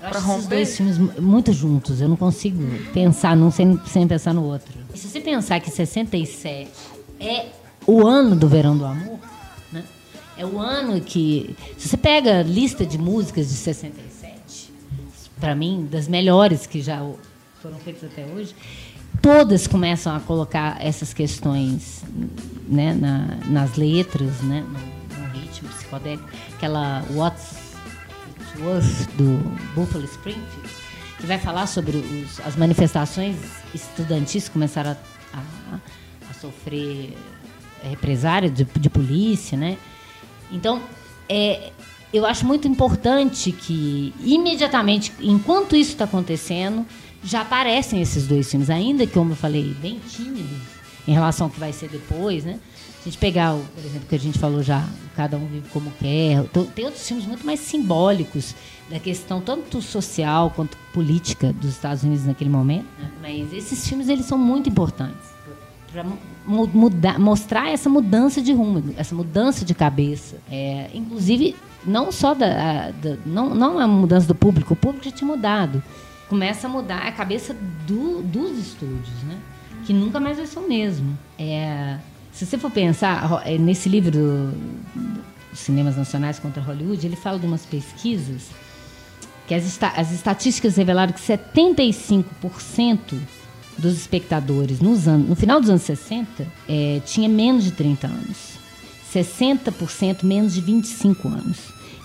Para 0.00 0.20
romper. 0.20 0.60
Esses 0.60 0.76
dois 0.76 0.76
filmes 0.76 1.18
muito 1.18 1.52
juntos, 1.52 2.00
eu 2.00 2.08
não 2.08 2.16
consigo 2.16 2.62
pensar 2.92 3.36
num 3.36 3.50
sem, 3.50 3.78
sem 3.86 4.06
pensar 4.06 4.32
no 4.32 4.44
outro. 4.44 4.72
E 4.94 4.98
se 4.98 5.08
você 5.08 5.20
pensar 5.20 5.60
que 5.60 5.70
67 5.70 6.70
é 7.18 7.46
o 7.86 8.06
ano 8.06 8.36
do 8.36 8.48
Verão 8.48 8.76
do 8.76 8.84
Amor, 8.84 9.18
né? 9.72 9.84
É 10.36 10.46
o 10.46 10.58
ano 10.58 11.00
que. 11.00 11.56
Se 11.76 11.88
você 11.88 11.96
pega 11.96 12.40
a 12.40 12.42
lista 12.42 12.86
de 12.86 12.96
músicas 12.96 13.48
de 13.48 13.54
67, 13.54 14.72
para 15.40 15.54
mim, 15.54 15.88
das 15.90 16.06
melhores 16.06 16.66
que 16.66 16.80
já 16.80 17.04
foram 17.60 17.78
feitas 17.78 18.04
até 18.04 18.24
hoje, 18.24 18.54
todas 19.20 19.66
começam 19.66 20.14
a 20.14 20.20
colocar 20.20 20.76
essas 20.80 21.12
questões 21.12 22.04
né, 22.68 22.94
na, 22.94 23.38
nas 23.46 23.76
letras, 23.76 24.40
né, 24.42 24.64
no, 24.66 25.22
no 25.22 25.30
ritmo 25.32 25.68
psicodélico. 25.70 26.28
Aquela 26.54 27.04
What's 27.10 27.56
It 28.40 28.62
Worth 28.62 29.08
do 29.16 29.38
Buffalo 29.74 30.04
Springfield, 30.04 30.68
que 31.18 31.26
vai 31.26 31.38
falar 31.38 31.66
sobre 31.66 31.96
os, 31.96 32.40
as 32.40 32.56
manifestações 32.56 33.36
estudantis 33.74 34.44
que 34.44 34.50
começaram 34.52 34.96
a, 35.32 35.38
a, 35.38 35.80
a 36.30 36.34
sofrer 36.34 37.16
represária 37.82 38.50
de, 38.50 38.64
de 38.64 38.90
polícia, 38.90 39.56
né? 39.56 39.78
Então, 40.50 40.82
é, 41.28 41.72
eu 42.12 42.26
acho 42.26 42.46
muito 42.46 42.66
importante 42.66 43.52
que, 43.52 44.14
imediatamente, 44.20 45.12
enquanto 45.20 45.76
isso 45.76 45.92
está 45.92 46.04
acontecendo, 46.04 46.86
já 47.22 47.42
aparecem 47.42 48.00
esses 48.00 48.26
dois 48.26 48.50
filmes, 48.50 48.70
ainda 48.70 49.06
que, 49.06 49.12
como 49.12 49.32
eu 49.32 49.36
falei, 49.36 49.74
bem 49.80 50.00
tímidos 50.08 50.77
em 51.08 51.12
relação 51.12 51.46
ao 51.46 51.50
que 51.50 51.58
vai 51.58 51.72
ser 51.72 51.88
depois, 51.88 52.44
né? 52.44 52.60
A 53.00 53.04
gente 53.04 53.16
pegar, 53.18 53.54
o, 53.54 53.64
por 53.74 53.84
exemplo, 53.84 54.06
que 54.08 54.14
a 54.14 54.18
gente 54.18 54.38
falou 54.38 54.62
já, 54.62 54.86
Cada 55.16 55.36
Um 55.36 55.46
Vive 55.46 55.68
Como 55.70 55.90
Quer, 55.92 56.44
tem 56.74 56.84
outros 56.84 57.06
filmes 57.06 57.26
muito 57.26 57.44
mais 57.46 57.60
simbólicos 57.60 58.54
da 58.90 58.98
questão 58.98 59.40
tanto 59.40 59.80
social 59.80 60.52
quanto 60.54 60.76
política 60.92 61.52
dos 61.52 61.70
Estados 61.70 62.02
Unidos 62.02 62.26
naquele 62.26 62.50
momento. 62.50 62.86
Né? 62.98 63.10
Mas 63.22 63.52
esses 63.52 63.88
filmes, 63.88 64.08
eles 64.08 64.26
são 64.26 64.36
muito 64.36 64.68
importantes 64.68 65.38
para 65.92 66.04
mudar, 66.44 67.18
mostrar 67.18 67.70
essa 67.70 67.88
mudança 67.88 68.40
de 68.40 68.52
rumo, 68.52 68.94
essa 68.96 69.14
mudança 69.14 69.64
de 69.64 69.74
cabeça. 69.74 70.36
É, 70.50 70.90
inclusive, 70.92 71.56
não 71.84 72.12
só 72.12 72.34
da, 72.34 72.90
da, 72.90 73.16
não, 73.24 73.54
não 73.54 73.78
a 73.78 73.86
mudança 73.86 74.26
do 74.26 74.34
público, 74.34 74.74
o 74.74 74.76
público 74.76 75.04
já 75.04 75.10
tinha 75.10 75.26
mudado. 75.26 75.82
Começa 76.28 76.66
a 76.66 76.70
mudar 76.70 77.06
a 77.06 77.12
cabeça 77.12 77.56
do, 77.86 78.22
dos 78.22 78.58
estúdios, 78.58 79.22
né? 79.26 79.38
Que 79.84 79.92
nunca 79.92 80.20
mais 80.20 80.36
vai 80.36 80.46
ser 80.46 80.58
o 80.58 80.68
mesmo. 80.68 81.18
É, 81.38 81.98
se 82.32 82.46
você 82.46 82.58
for 82.58 82.70
pensar, 82.70 83.42
é, 83.44 83.58
nesse 83.58 83.88
livro 83.88 84.10
do, 84.10 84.54
Cinemas 85.52 85.96
Nacionais 85.96 86.38
contra 86.38 86.62
Hollywood, 86.62 87.04
ele 87.04 87.16
fala 87.16 87.38
de 87.38 87.46
umas 87.46 87.66
pesquisas 87.66 88.48
que 89.46 89.54
as, 89.54 89.78
as 89.96 90.12
estatísticas 90.12 90.76
revelaram 90.76 91.12
que 91.12 91.20
75% 91.20 93.18
dos 93.78 93.96
espectadores 93.96 94.80
nos 94.80 95.08
anos, 95.08 95.28
no 95.28 95.36
final 95.36 95.60
dos 95.60 95.70
anos 95.70 95.82
60 95.82 96.46
é, 96.68 97.00
tinha 97.04 97.28
menos 97.28 97.64
de 97.64 97.72
30 97.72 98.06
anos. 98.06 98.58
60% 99.12 100.22
menos 100.22 100.54
de 100.54 100.60
25 100.60 101.28
anos. 101.28 101.58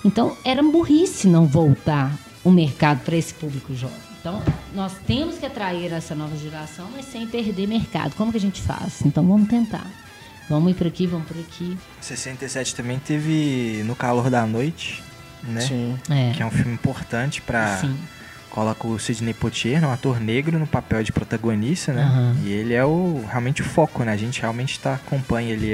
Então, 0.05 0.37
era 0.45 0.63
burrice 0.63 1.27
não 1.27 1.45
voltar 1.45 2.17
o 2.43 2.51
mercado 2.51 3.03
para 3.03 3.15
esse 3.15 3.33
público 3.33 3.73
jovem. 3.75 4.02
Então, 4.23 4.41
nós 4.73 4.93
temos 5.05 5.37
que 5.37 5.45
atrair 5.45 5.91
essa 5.91 6.15
nova 6.15 6.37
geração, 6.37 6.87
mas 6.95 7.03
sem 7.03 7.27
perder 7.27 7.67
mercado. 7.67 8.15
Como 8.15 8.31
que 8.31 8.37
a 8.37 8.41
gente 8.41 8.61
faz? 8.61 9.01
Então, 9.01 9.27
vamos 9.27 9.49
tentar. 9.49 9.85
Vamos 10.49 10.71
ir 10.71 10.75
por 10.75 10.87
aqui, 10.87 11.05
vamos 11.05 11.27
por 11.27 11.37
aqui. 11.37 11.77
67 11.99 12.73
também 12.73 12.99
teve 12.99 13.83
No 13.83 13.97
Calor 13.97 14.29
da 14.29 14.45
Noite, 14.45 15.03
né? 15.43 15.59
Sim. 15.59 15.99
É. 16.09 16.31
Que 16.31 16.41
é 16.41 16.45
um 16.45 16.51
filme 16.51 16.71
importante 16.71 17.41
para 17.41 17.81
coloca 18.49 18.87
o 18.87 18.97
Sidney 18.97 19.33
Poitier, 19.33 19.83
um 19.83 19.91
ator 19.91 20.21
negro, 20.21 20.57
no 20.57 20.67
papel 20.67 21.03
de 21.03 21.11
protagonista, 21.11 21.91
né? 21.91 22.05
Uhum. 22.05 22.47
E 22.47 22.51
ele 22.53 22.73
é 22.73 22.85
o 22.85 23.25
realmente 23.27 23.61
o 23.61 23.65
foco, 23.65 24.05
né? 24.05 24.13
A 24.13 24.17
gente 24.17 24.39
realmente 24.39 24.79
tá, 24.79 24.93
acompanha 24.93 25.51
ele. 25.51 25.73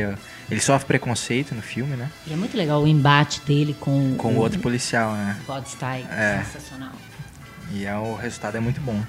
Ele 0.49 0.59
sofre 0.59 0.87
preconceito 0.87 1.53
no 1.53 1.61
filme, 1.61 1.95
né? 1.95 2.09
E 2.25 2.33
é 2.33 2.35
muito 2.35 2.57
legal 2.57 2.81
o 2.81 2.87
embate 2.87 3.41
dele 3.41 3.75
com, 3.79 4.15
com 4.17 4.33
o 4.33 4.37
outro 4.37 4.59
policial, 4.59 5.11
né? 5.11 5.37
Rod 5.45 5.67
Steiger, 5.67 6.11
é. 6.11 6.43
sensacional. 6.43 6.93
E 7.71 7.85
é, 7.85 7.95
o 7.95 8.15
resultado 8.15 8.57
é 8.57 8.59
muito 8.59 8.81
bom. 8.81 9.01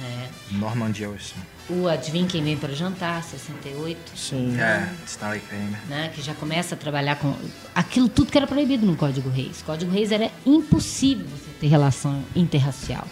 É. 0.00 0.28
Norman 0.52 0.94
Jewison. 0.94 1.34
O 1.68 1.88
Adivinha 1.88 2.26
Quem 2.26 2.42
Vem 2.42 2.56
para 2.56 2.72
Jantar, 2.72 3.22
68. 3.22 4.16
Sim. 4.16 4.58
É, 4.58 4.88
Stanley 5.06 5.40
Kramer. 5.40 5.80
Né, 5.88 6.10
que 6.14 6.22
já 6.22 6.34
começa 6.34 6.76
a 6.76 6.78
trabalhar 6.78 7.16
com 7.16 7.34
aquilo 7.74 8.08
tudo 8.08 8.30
que 8.30 8.38
era 8.38 8.46
proibido 8.46 8.86
no 8.86 8.96
Código 8.96 9.28
Reis. 9.28 9.60
Código 9.62 9.90
Reis 9.90 10.12
era 10.12 10.30
impossível 10.46 11.26
você 11.26 11.50
ter 11.60 11.66
relação 11.66 12.22
interracial. 12.36 13.06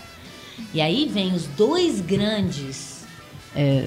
E 0.72 0.80
aí 0.80 1.10
vem 1.12 1.34
os 1.34 1.46
dois 1.48 2.00
grandes 2.00 3.04
é, 3.54 3.84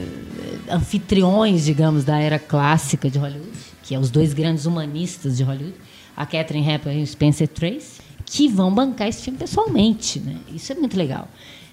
anfitriões, 0.70 1.66
digamos, 1.66 2.04
da 2.04 2.20
era 2.20 2.38
clássica 2.38 3.10
de 3.10 3.18
Hollywood, 3.18 3.58
que 3.84 3.96
é 3.96 4.00
os 4.00 4.10
dois 4.10 4.34
grandes 4.34 4.66
humanistas 4.66 5.38
de 5.38 5.44
Hollywood, 5.44 5.76
a 6.18 6.26
Catherine 6.26 6.68
Hepburn 6.68 7.00
e 7.00 7.04
o 7.04 7.08
Spencer 7.08 7.48
Tracy, 7.48 7.99
que 8.30 8.48
vão 8.48 8.72
bancar 8.72 9.08
esse 9.08 9.24
filme 9.24 9.40
pessoalmente. 9.40 10.20
Né? 10.20 10.38
Isso 10.54 10.72
é 10.72 10.76
muito 10.76 10.96
legal. 10.96 11.28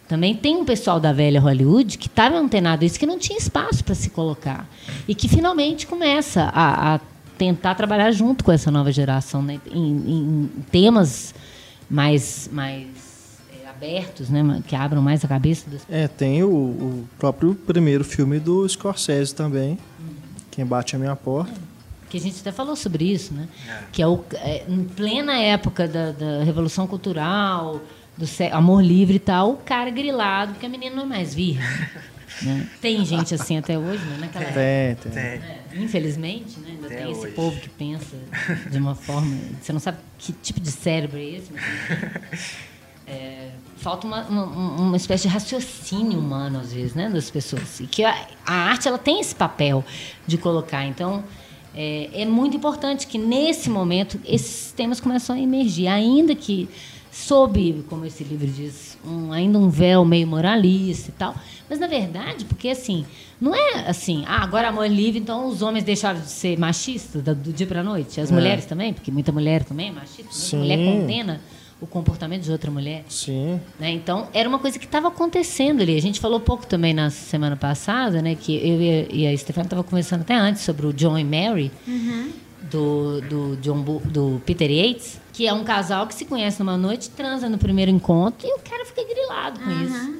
Também 0.08 0.34
tem 0.34 0.56
um 0.56 0.64
pessoal 0.64 0.98
da 0.98 1.12
velha 1.12 1.40
Hollywood 1.40 1.98
que 1.98 2.06
estava 2.06 2.36
antenado 2.38 2.84
isso, 2.84 2.98
que 2.98 3.04
não 3.06 3.18
tinha 3.18 3.38
espaço 3.38 3.84
para 3.84 3.94
se 3.94 4.08
colocar. 4.08 4.66
E 5.06 5.14
que 5.14 5.28
finalmente 5.28 5.86
começa 5.86 6.44
a, 6.54 6.94
a, 6.94 7.00
tentar 7.36 7.74
trabalhar 7.74 8.10
junto 8.12 8.42
com 8.42 8.52
essa 8.52 8.70
nova 8.70 8.90
geração 8.90 9.42
né? 9.42 9.60
em, 9.70 9.82
em 9.82 10.50
temas 10.70 11.34
mais, 11.90 12.48
mais 12.50 12.86
é, 13.62 13.68
abertos, 13.68 14.30
né? 14.30 14.62
que 14.66 14.74
abram 14.74 15.02
mais 15.02 15.24
a 15.24 15.28
cabeça 15.28 15.68
das 15.68 15.82
É, 15.90 16.08
tem 16.08 16.42
o, 16.42 16.48
o 16.48 17.08
próprio 17.18 17.54
primeiro 17.54 18.04
filme 18.04 18.38
do 18.38 18.66
Scorsese 18.66 19.34
também, 19.34 19.76
Quem 20.50 20.64
Bate 20.64 20.96
a 20.96 20.98
Minha 20.98 21.16
Porta. 21.16 21.65
Que 22.08 22.16
a 22.16 22.20
gente 22.20 22.40
até 22.40 22.52
falou 22.52 22.76
sobre 22.76 23.04
isso, 23.04 23.34
né? 23.34 23.48
É. 23.68 23.78
Que 23.92 24.02
é, 24.02 24.06
o, 24.06 24.22
é 24.34 24.64
em 24.68 24.84
plena 24.84 25.38
época 25.38 25.88
da, 25.88 26.12
da 26.12 26.44
Revolução 26.44 26.86
Cultural, 26.86 27.80
do 28.16 28.26
amor 28.52 28.82
livre 28.82 29.16
e 29.16 29.20
tal, 29.20 29.52
o 29.52 29.56
cara 29.56 29.90
grilado, 29.90 30.52
porque 30.52 30.66
a 30.66 30.68
menina 30.68 30.96
não 30.96 31.02
é 31.04 31.06
mais 31.06 31.34
virgem. 31.34 31.62
Né? 32.42 32.68
Tem 32.82 33.02
gente 33.02 33.34
assim 33.34 33.56
até 33.56 33.78
hoje, 33.78 34.04
né? 34.04 34.18
Naquela 34.20 34.44
tem, 34.44 34.94
tem. 34.96 35.12
tem. 35.12 35.22
É, 35.22 35.62
infelizmente, 35.76 36.60
né? 36.60 36.72
ainda 36.72 36.86
até 36.86 36.96
tem 36.96 37.12
esse 37.12 37.28
povo 37.28 37.58
que 37.58 37.68
pensa 37.68 38.16
de 38.70 38.76
uma 38.76 38.94
forma. 38.94 39.34
Você 39.58 39.72
não 39.72 39.80
sabe 39.80 39.98
que 40.18 40.32
tipo 40.34 40.60
de 40.60 40.70
cérebro 40.70 41.18
é 41.18 41.24
esse, 41.24 41.52
mas. 41.52 41.62
É, 43.08 43.50
falta 43.76 44.04
uma, 44.04 44.22
uma, 44.22 44.44
uma, 44.44 44.96
espécie 44.96 45.28
de 45.28 45.28
raciocínio 45.28 46.18
humano, 46.18 46.58
às 46.58 46.72
vezes, 46.72 46.92
né? 46.92 47.08
Das 47.08 47.30
pessoas. 47.30 47.78
E 47.78 47.86
que 47.86 48.02
a, 48.04 48.26
a 48.44 48.52
arte 48.52 48.88
ela 48.88 48.98
tem 48.98 49.20
esse 49.20 49.32
papel 49.32 49.84
de 50.26 50.36
colocar. 50.36 50.84
Então. 50.84 51.22
É, 51.76 52.22
é 52.22 52.24
muito 52.24 52.56
importante 52.56 53.06
que 53.06 53.18
nesse 53.18 53.68
momento 53.68 54.18
esses 54.24 54.72
temas 54.72 54.98
começam 55.00 55.36
a 55.36 55.40
emergir, 55.40 55.88
ainda 55.88 56.34
que 56.34 56.68
sob, 57.12 57.84
como 57.88 58.04
esse 58.04 58.22
livro 58.24 58.46
diz, 58.46 58.96
um, 59.06 59.32
ainda 59.32 59.58
um 59.58 59.68
véu 59.68 60.04
meio 60.04 60.26
moralista 60.26 61.10
e 61.10 61.12
tal. 61.12 61.34
Mas, 61.68 61.78
na 61.78 61.86
verdade, 61.86 62.44
porque 62.44 62.68
assim, 62.68 63.04
não 63.40 63.54
é 63.54 63.88
assim, 63.88 64.24
ah, 64.26 64.42
agora 64.42 64.68
amor 64.68 64.84
é 64.84 64.88
livre, 64.88 65.18
então 65.20 65.48
os 65.48 65.62
homens 65.62 65.84
deixaram 65.84 66.20
de 66.20 66.28
ser 66.30 66.58
machistas 66.58 67.22
do, 67.22 67.34
do 67.34 67.52
dia 67.52 67.66
para 67.66 67.80
a 67.80 67.84
noite. 67.84 68.20
As 68.20 68.30
É. 68.30 68.34
mulheres 68.34 68.64
também, 68.66 68.92
porque 68.92 69.10
muita 69.10 69.32
mulher 69.32 69.64
também 69.64 69.88
é 69.88 69.92
machista. 69.92 70.22
Muita 70.22 70.34
Sim. 70.38 70.58
mulher 70.58 70.78
condena 70.78 71.40
o 71.80 71.86
comportamento 71.86 72.42
de 72.42 72.50
outra 72.52 72.70
mulher. 72.70 73.04
Sim. 73.08 73.60
Né? 73.78 73.90
Então, 73.90 74.28
era 74.32 74.48
uma 74.48 74.58
coisa 74.58 74.78
que 74.78 74.86
estava 74.86 75.08
acontecendo 75.08 75.82
ali. 75.82 75.96
A 75.96 76.00
gente 76.00 76.18
falou 76.20 76.40
pouco 76.40 76.66
também 76.66 76.94
na 76.94 77.10
semana 77.10 77.54
passada, 77.56 78.22
né? 78.22 78.34
Que 78.34 78.56
eu 78.56 78.80
e 78.80 78.90
a, 78.90 79.14
e 79.30 79.34
a 79.34 79.36
Stefania 79.38 79.66
estavam 79.66 79.84
conversando 79.84 80.22
até 80.22 80.34
antes 80.34 80.62
sobre 80.62 80.86
o 80.86 80.92
John 80.92 81.18
e 81.18 81.24
Mary, 81.24 81.70
do, 82.70 83.20
do, 83.20 83.56
John 83.56 83.80
Bu- 83.82 84.02
do 84.04 84.40
Peter 84.44 84.70
Yates, 84.70 85.20
que 85.32 85.46
é 85.46 85.52
um 85.52 85.64
casal 85.64 86.06
que 86.06 86.14
se 86.14 86.24
conhece 86.24 86.58
numa 86.60 86.76
noite, 86.76 87.10
transa 87.10 87.48
no 87.48 87.58
primeiro 87.58 87.90
encontro 87.90 88.46
e 88.48 88.52
o 88.54 88.58
cara 88.58 88.84
fica 88.84 89.04
grilado 89.04 89.60
com 89.60 89.70
isso. 89.70 90.14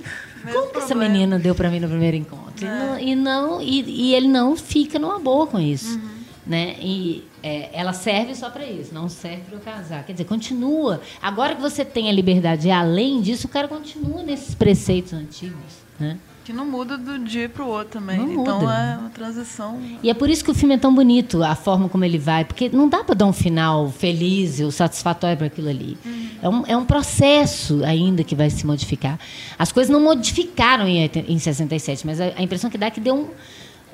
Como 0.53 0.71
que 0.71 0.79
essa 0.79 0.95
menina 0.95 1.39
deu 1.39 1.55
para 1.55 1.71
mim 1.71 1.81
no 1.81 1.89
primeiro 1.89 2.17
encontro? 2.17 2.65
E 2.65 2.69
não, 2.69 2.99
e, 3.01 3.15
não- 3.17 3.61
e, 3.63 3.81
e 4.11 4.15
ele 4.15 4.29
não 4.29 4.55
fica 4.57 4.99
numa 4.99 5.19
boa 5.19 5.47
com 5.47 5.59
isso. 5.59 5.99
Né? 6.47 6.77
E 6.81 7.25
é, 7.43 7.71
ela 7.73 7.93
serve 7.93 8.35
só 8.35 8.49
para 8.51 8.65
isso, 8.65 8.95
não 8.95 9.09
serve 9.09 9.43
para 9.43 9.57
eu 9.57 9.61
casar. 9.61 10.05
Quer 10.05 10.13
dizer, 10.13 10.25
continua. 10.25 11.01
Agora 11.21 11.57
que 11.57 11.61
você 11.61 11.85
tem 11.85 12.09
a 12.09 12.13
liberdade 12.13 12.69
e 12.69 12.71
além 12.71 13.21
disso, 13.21 13.49
o 13.49 13.51
cara 13.51 13.67
continua 13.67 14.23
nesses 14.23 14.55
preceitos 14.55 15.13
antigos. 15.13 15.87
Né? 15.99 16.19
Que 16.47 16.53
não 16.53 16.65
muda 16.65 16.97
do 16.97 17.19
dia 17.19 17.49
pro 17.49 17.67
outro 17.67 17.99
também. 17.99 18.19
Não 18.19 18.43
então 18.43 18.61
muda. 18.61 18.73
é 18.73 18.97
uma 18.97 19.11
transição. 19.11 19.81
E 20.01 20.09
é 20.09 20.15
por 20.15 20.31
isso 20.31 20.45
que 20.45 20.51
o 20.53 20.55
filme 20.55 20.77
é 20.77 20.79
tão 20.79 20.95
bonito, 20.95 21.43
a 21.43 21.57
forma 21.57 21.89
como 21.89 22.05
ele 22.05 22.19
vai, 22.19 22.45
porque 22.45 22.69
não 22.69 22.89
dá 22.89 23.03
para 23.03 23.17
dar 23.17 23.27
um 23.27 23.33
final 23.33 23.91
feliz 23.91 24.61
ou 24.61 24.71
satisfatório 24.71 25.37
para 25.37 25.49
aquilo 25.49 25.69
ali. 25.69 25.99
É, 26.41 26.49
um, 26.49 26.65
é 26.69 26.77
um 26.77 26.85
processo 26.85 27.83
ainda 27.85 28.23
que 28.23 28.37
vai 28.37 28.49
se 28.49 28.65
modificar. 28.65 29.19
As 29.59 29.73
coisas 29.73 29.93
não 29.93 30.01
modificaram 30.01 30.87
em, 30.87 31.11
em 31.27 31.37
67, 31.37 32.07
mas 32.07 32.21
a, 32.21 32.27
a 32.37 32.43
impressão 32.43 32.71
que 32.71 32.79
dá 32.79 32.87
é 32.87 32.91
que 32.93 33.01
deu 33.01 33.17
um, 33.17 33.31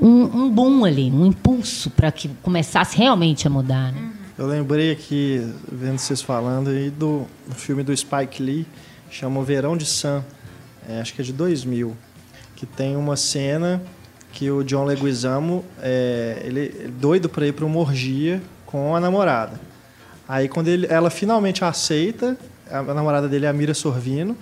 um, 0.00 0.24
um 0.24 0.50
boom 0.50 0.84
ali, 0.84 1.10
um 1.10 1.26
impulso 1.26 1.90
para 1.90 2.10
que 2.10 2.28
começasse 2.42 2.96
realmente 2.96 3.46
a 3.46 3.50
mudar. 3.50 3.92
Né? 3.92 4.12
Eu 4.38 4.46
lembrei 4.46 4.90
aqui, 4.90 5.46
vendo 5.70 5.98
vocês 5.98 6.22
falando 6.22 6.70
aí, 6.70 6.90
do, 6.90 7.26
filme 7.54 7.82
do 7.82 7.96
Spike 7.96 8.42
Lee, 8.42 8.66
chama 9.10 9.40
O 9.40 9.44
Verão 9.44 9.76
de 9.76 9.86
Sam, 9.86 10.24
é, 10.88 11.00
acho 11.00 11.14
que 11.14 11.20
é 11.20 11.24
de 11.24 11.32
2000, 11.32 11.96
que 12.56 12.66
tem 12.66 12.96
uma 12.96 13.16
cena 13.16 13.82
que 14.32 14.50
o 14.50 14.64
John 14.64 14.84
Leguizamo, 14.84 15.64
é, 15.80 16.42
ele 16.44 16.74
é 16.84 16.88
doido 16.88 17.28
para 17.28 17.46
ir 17.46 17.52
para 17.52 17.64
uma 17.64 17.78
orgia 17.78 18.42
com 18.64 18.96
a 18.96 19.00
namorada. 19.00 19.60
Aí 20.26 20.48
quando 20.48 20.68
ele, 20.68 20.86
ela 20.88 21.10
finalmente 21.10 21.62
aceita, 21.62 22.38
a 22.70 22.82
namorada 22.82 23.28
dele 23.28 23.44
é 23.44 23.48
a 23.48 23.52
Mira 23.52 23.74
Sorvino, 23.74 24.36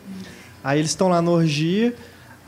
aí 0.63 0.79
eles 0.79 0.93
estão 0.93 1.09
lá 1.09 1.21
na 1.21 1.31
orgia, 1.31 1.95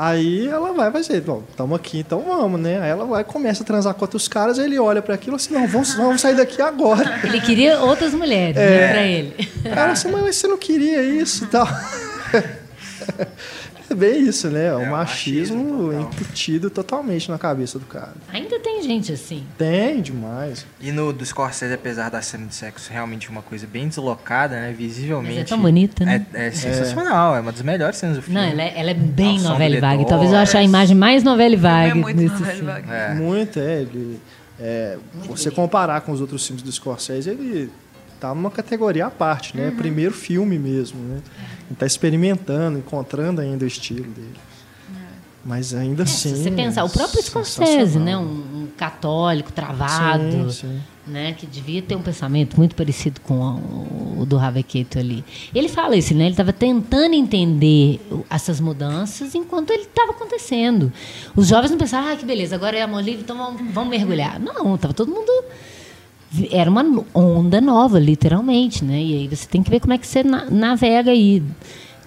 aí 0.03 0.49
ela 0.49 0.73
vai, 0.73 0.91
vai 0.91 1.03
ser, 1.05 1.21
bom, 1.21 1.45
estamos 1.49 1.77
aqui, 1.79 2.01
então 2.01 2.23
vamos, 2.23 2.61
né? 2.61 2.81
Aí 2.81 2.91
ela 2.91 3.05
vai, 3.05 3.23
começa 3.23 3.63
a 3.63 3.67
transar 3.67 3.95
com 3.95 4.03
outros 4.03 4.27
caras, 4.27 4.59
ele 4.59 4.77
olha 4.79 5.01
para 5.01 5.15
aquilo 5.15 5.37
assim, 5.37 5.55
não, 5.55 5.67
vamos, 5.69 5.95
vamos 5.95 6.21
sair 6.21 6.35
daqui 6.35 6.61
agora. 6.61 7.21
Ele 7.23 7.41
queria 7.41 7.79
outras 7.79 8.13
mulheres 8.13 8.57
né, 8.57 8.89
para 8.89 9.03
ele. 9.03 9.49
Ela 9.65 9.93
assim, 9.93 10.11
mas 10.11 10.37
você 10.37 10.49
não 10.49 10.59
queria 10.59 11.03
isso 11.03 11.45
e 11.45 11.47
tal. 11.47 11.69
É 13.91 13.95
bem 13.95 14.23
isso, 14.23 14.49
né? 14.49 14.75
O 14.75 14.81
É, 14.81 14.89
o 14.89 14.91
machismo, 14.91 15.87
machismo 15.87 16.01
incutido 16.01 16.71
totalmente 16.71 17.31
na 17.31 17.39
cabeça 17.39 17.79
do 17.79 17.87
cara. 17.87 18.15
Ainda 18.33 18.59
tem 18.59 18.83
gente 18.83 19.13
assim. 19.13 19.45
Tem 19.59 20.01
demais. 20.01 20.67
E 20.81 20.93
no 20.93 21.13
do 21.13 21.25
Scorsese, 21.25 21.73
apesar 21.75 22.11
da 22.11 22.23
cena 22.23 22.47
de 22.47 22.55
sexo 22.55 22.93
realmente 22.93 23.29
uma 23.29 23.43
coisa 23.43 23.67
bem 23.67 23.89
deslocada, 23.89 24.55
né? 24.57 24.73
Visivelmente. 24.77 25.35
Mas 25.35 25.45
é 25.45 25.45
tão 25.45 25.61
bonita, 25.61 26.05
né? 26.05 26.27
É, 26.33 26.47
é 26.47 26.51
sensacional, 26.51 27.37
é. 27.37 27.41
uma 27.41 27.53
das 27.53 27.63
melhores 27.63 27.97
cenas 27.97 28.17
do 28.17 28.23
filme. 28.23 28.41
Não, 28.41 28.47
ela 28.47 28.63
é, 28.63 28.73
ela 28.77 28.91
é 28.91 28.95
bem 28.95 29.39
Ao 29.39 29.53
novela 29.53 29.81
vague. 29.81 30.07
Talvez 30.07 30.33
eu 30.33 30.39
ache 30.39 30.57
a 30.57 30.63
imagem 30.63 30.97
mais 30.97 31.23
novela 31.23 31.55
É 31.55 31.59
vague 31.59 31.95
muito 31.95 32.17
nesse 32.17 32.35
novela 32.35 32.55
filme. 32.55 32.73
vague. 32.73 32.91
É. 32.91 33.15
Muito, 33.15 33.59
é. 33.59 33.81
Ele, 33.83 34.21
é, 34.61 34.97
você 35.27 35.51
comparar 35.51 36.01
com 36.03 36.13
os 36.13 36.21
outros 36.21 36.47
filmes 36.47 36.63
do 36.63 36.71
Scorsese, 36.71 37.29
ele 37.29 37.71
tá 38.29 38.35
numa 38.35 38.51
categoria 38.51 39.07
à 39.07 39.11
parte, 39.11 39.57
Uhum. 39.57 39.65
né? 39.65 39.71
Primeiro 39.77 40.13
filme 40.15 40.59
mesmo, 40.59 41.01
né? 41.01 41.21
Ele 41.69 41.77
tá 41.79 41.87
experimentando, 41.87 42.79
encontrando 42.79 43.41
ainda 43.41 43.65
o 43.65 43.69
estilo 43.69 44.05
dele. 44.05 44.35
Mas 45.45 45.75
ainda 45.75 46.03
É, 46.03 46.05
assim. 46.05 46.37
se 46.37 46.43
você 46.45 46.51
pensar, 46.53 46.85
o 46.85 46.89
próprio 46.89 47.21
Scorsese, 47.21 47.99
né? 47.99 48.17
Um, 48.17 48.21
um 48.23 48.69
católico 48.77 49.53
travado, 49.53 50.53
Sim, 50.53 50.69
sim. 50.69 50.81
né? 51.05 51.33
Que 51.33 51.47
devia 51.47 51.83
ter 51.83 51.97
um 51.97 52.01
pensamento 52.03 52.57
muito 52.57 52.77
parecido 52.77 53.21
com 53.23 53.35
o, 53.35 54.19
o 54.21 54.25
do 54.25 54.39
Keitel 54.63 55.03
ali. 55.03 55.25
Ele 55.53 55.69
fala 55.69 55.97
isso, 55.97 56.15
né? 56.15 56.25
Ele 56.27 56.31
estava 56.31 56.53
tentando 56.53 57.15
entender 57.15 58.01
essas 58.31 58.61
mudanças 58.61 59.35
enquanto 59.35 59.71
ele 59.73 59.83
estava 59.83 60.13
acontecendo. 60.13 60.93
Os 61.35 61.49
jovens 61.49 61.73
não 61.73 61.79
pensavam, 61.79 62.13
ah, 62.13 62.17
que 62.17 62.25
beleza, 62.25 62.55
agora 62.55 62.77
é 62.77 62.83
amor 62.83 63.03
livre, 63.03 63.23
então 63.23 63.37
vamos, 63.37 63.75
vamos 63.75 63.91
mergulhar. 63.91 64.39
Não, 64.39 64.77
estava 64.77 64.95
todo 64.95 65.11
mundo 65.11 65.33
era 66.51 66.71
uma 66.71 66.85
onda 67.15 67.61
nova, 67.61 67.99
literalmente, 67.99 68.85
né? 68.85 69.01
E 69.03 69.15
aí 69.19 69.29
você 69.29 69.47
tem 69.47 69.63
que 69.63 69.71
ver 69.71 69.81
como 69.81 69.93
é 69.93 69.99
que 69.99 70.07
você 70.07 70.23
na- 70.23 70.47
navega 70.51 71.11
aí. 71.11 71.43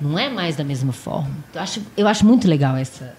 Não 0.02 0.18
é 0.20 0.30
mais 0.30 0.56
da 0.56 0.64
mesma 0.64 0.92
forma. 0.92 1.32
Eu 1.54 1.62
acho, 1.62 1.82
eu 1.96 2.08
acho 2.08 2.26
muito 2.26 2.48
legal 2.48 2.76
essa, 2.76 3.16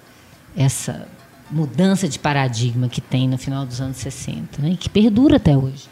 essa 0.57 1.07
mudança 1.51 2.09
de 2.09 2.19
paradigma 2.19 2.89
que 2.89 3.01
tem 3.01 3.29
no 3.29 3.39
final 3.39 3.65
dos 3.65 3.81
anos 3.81 3.97
60, 3.99 4.61
né? 4.61 4.71
E 4.73 4.77
que 4.77 4.89
perdura 4.91 5.37
até 5.37 5.57
hoje, 5.57 5.85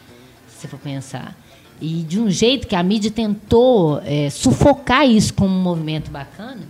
se 0.48 0.60
você 0.62 0.68
for 0.68 0.78
pensar. 0.80 1.36
E 1.80 2.02
de 2.02 2.20
um 2.20 2.30
jeito 2.30 2.66
que 2.66 2.74
a 2.76 2.82
mídia 2.82 3.10
tentou 3.10 4.00
eh, 4.04 4.30
sufocar 4.30 5.06
isso 5.08 5.32
como 5.34 5.54
um 5.54 5.62
movimento 5.62 6.10
bacana, 6.10 6.60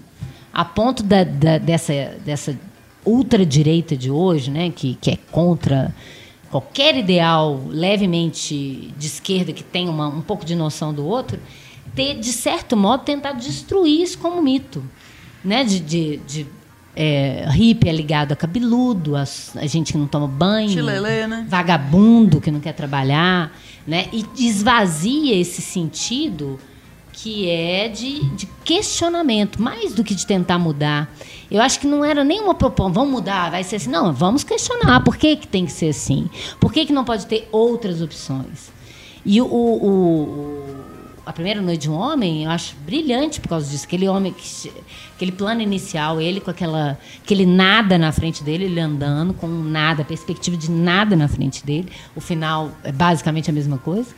a 0.52 0.64
ponto 0.64 1.02
da, 1.02 1.24
da- 1.24 1.58
dessa, 1.58 1.92
dessa 2.24 2.56
ultradireita 3.04 3.96
de 3.96 4.10
hoje, 4.10 4.50
né? 4.50 4.70
Que, 4.70 4.94
que 5.00 5.10
é 5.10 5.16
contra 5.30 5.94
qualquer 6.54 6.96
ideal 6.96 7.60
levemente 7.66 8.94
de 8.96 9.06
esquerda 9.08 9.52
que 9.52 9.64
tenha 9.64 9.90
uma, 9.90 10.06
um 10.06 10.20
pouco 10.20 10.44
de 10.44 10.54
noção 10.54 10.94
do 10.94 11.04
outro, 11.04 11.40
ter, 11.96 12.16
de 12.20 12.32
certo 12.32 12.76
modo, 12.76 13.02
tentado 13.02 13.40
destruir 13.40 14.02
isso 14.02 14.16
como 14.18 14.40
mito. 14.40 14.80
Né? 15.44 15.64
De, 15.64 15.80
de, 15.80 16.16
de 16.18 16.46
é, 16.94 17.44
hippie 17.50 17.88
é 17.88 17.92
ligado 17.92 18.30
a 18.30 18.36
cabeludo, 18.36 19.16
a, 19.16 19.24
a 19.56 19.66
gente 19.66 19.90
que 19.90 19.98
não 19.98 20.06
toma 20.06 20.28
banho, 20.28 20.68
Chilelê, 20.68 21.26
né? 21.26 21.44
vagabundo 21.48 22.40
que 22.40 22.52
não 22.52 22.60
quer 22.60 22.72
trabalhar, 22.72 23.52
né? 23.84 24.06
e 24.12 24.24
esvazia 24.38 25.34
esse 25.34 25.60
sentido 25.60 26.60
que 27.16 27.48
é 27.48 27.88
de, 27.88 28.24
de 28.30 28.46
questionamento, 28.64 29.62
mais 29.62 29.94
do 29.94 30.02
que 30.02 30.14
de 30.14 30.26
tentar 30.26 30.58
mudar. 30.58 31.10
Eu 31.50 31.62
acho 31.62 31.78
que 31.78 31.86
não 31.86 32.04
era 32.04 32.24
nenhuma 32.24 32.54
proposta, 32.54 32.92
vamos 32.92 33.10
mudar, 33.12 33.50
vai 33.50 33.62
ser 33.62 33.76
assim. 33.76 33.88
Não, 33.88 34.12
vamos 34.12 34.42
questionar. 34.42 35.02
Por 35.04 35.16
que, 35.16 35.36
que 35.36 35.46
tem 35.46 35.64
que 35.64 35.72
ser 35.72 35.90
assim? 35.90 36.28
Por 36.58 36.72
que, 36.72 36.84
que 36.84 36.92
não 36.92 37.04
pode 37.04 37.26
ter 37.26 37.48
outras 37.52 38.02
opções? 38.02 38.72
E 39.24 39.40
o, 39.40 39.46
o- 39.46 39.84
o- 39.84 40.84
a 41.24 41.32
primeira 41.32 41.62
noite 41.62 41.82
de 41.82 41.90
um 41.90 41.94
homem, 41.94 42.44
eu 42.44 42.50
acho 42.50 42.74
brilhante 42.84 43.40
por 43.40 43.48
causa 43.48 43.70
disso. 43.70 43.84
Aquele 43.86 44.06
homem, 44.08 44.32
que, 44.32 44.70
aquele 45.14 45.32
plano 45.32 45.62
inicial, 45.62 46.20
ele 46.20 46.40
com 46.40 46.50
aquela, 46.50 46.98
aquele 47.22 47.46
nada 47.46 47.96
na 47.96 48.12
frente 48.12 48.42
dele, 48.44 48.64
ele 48.64 48.80
andando 48.80 49.32
com 49.32 49.46
nada, 49.46 50.04
perspectiva 50.04 50.56
de 50.56 50.70
nada 50.70 51.16
na 51.16 51.28
frente 51.28 51.64
dele. 51.64 51.88
O 52.14 52.20
final 52.20 52.72
é 52.82 52.92
basicamente 52.92 53.48
a 53.48 53.52
mesma 53.54 53.78
coisa. 53.78 54.10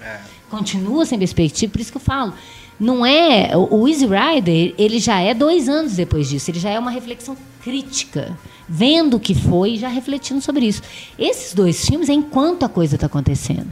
Continua 0.51 1.05
sem 1.07 1.19
perspectiva, 1.19 1.71
por 1.73 1.81
isso 1.81 1.91
que 1.93 1.99
eu 1.99 2.03
falo. 2.03 2.33
Não 2.79 3.05
é. 3.05 3.51
O 3.57 3.89
Easy 3.89 4.07
Rider, 4.07 4.75
ele 4.77 4.99
já 4.99 5.21
é 5.21 5.33
dois 5.33 5.69
anos 5.69 5.97
depois 5.97 6.29
disso. 6.29 6.51
Ele 6.51 6.59
já 6.59 6.71
é 6.71 6.79
uma 6.79 6.91
reflexão 6.91 7.37
crítica. 7.63 8.39
Vendo 8.69 9.17
o 9.17 9.21
que 9.21 9.35
foi 9.35 9.73
e 9.73 9.77
já 9.77 9.89
refletindo 9.89 10.41
sobre 10.41 10.67
isso. 10.67 10.83
Esses 11.19 11.55
dois 11.55 11.85
filmes 11.85 12.09
é 12.09 12.13
enquanto 12.13 12.65
a 12.65 12.69
coisa 12.69 12.97
está 12.97 13.07
acontecendo. 13.07 13.71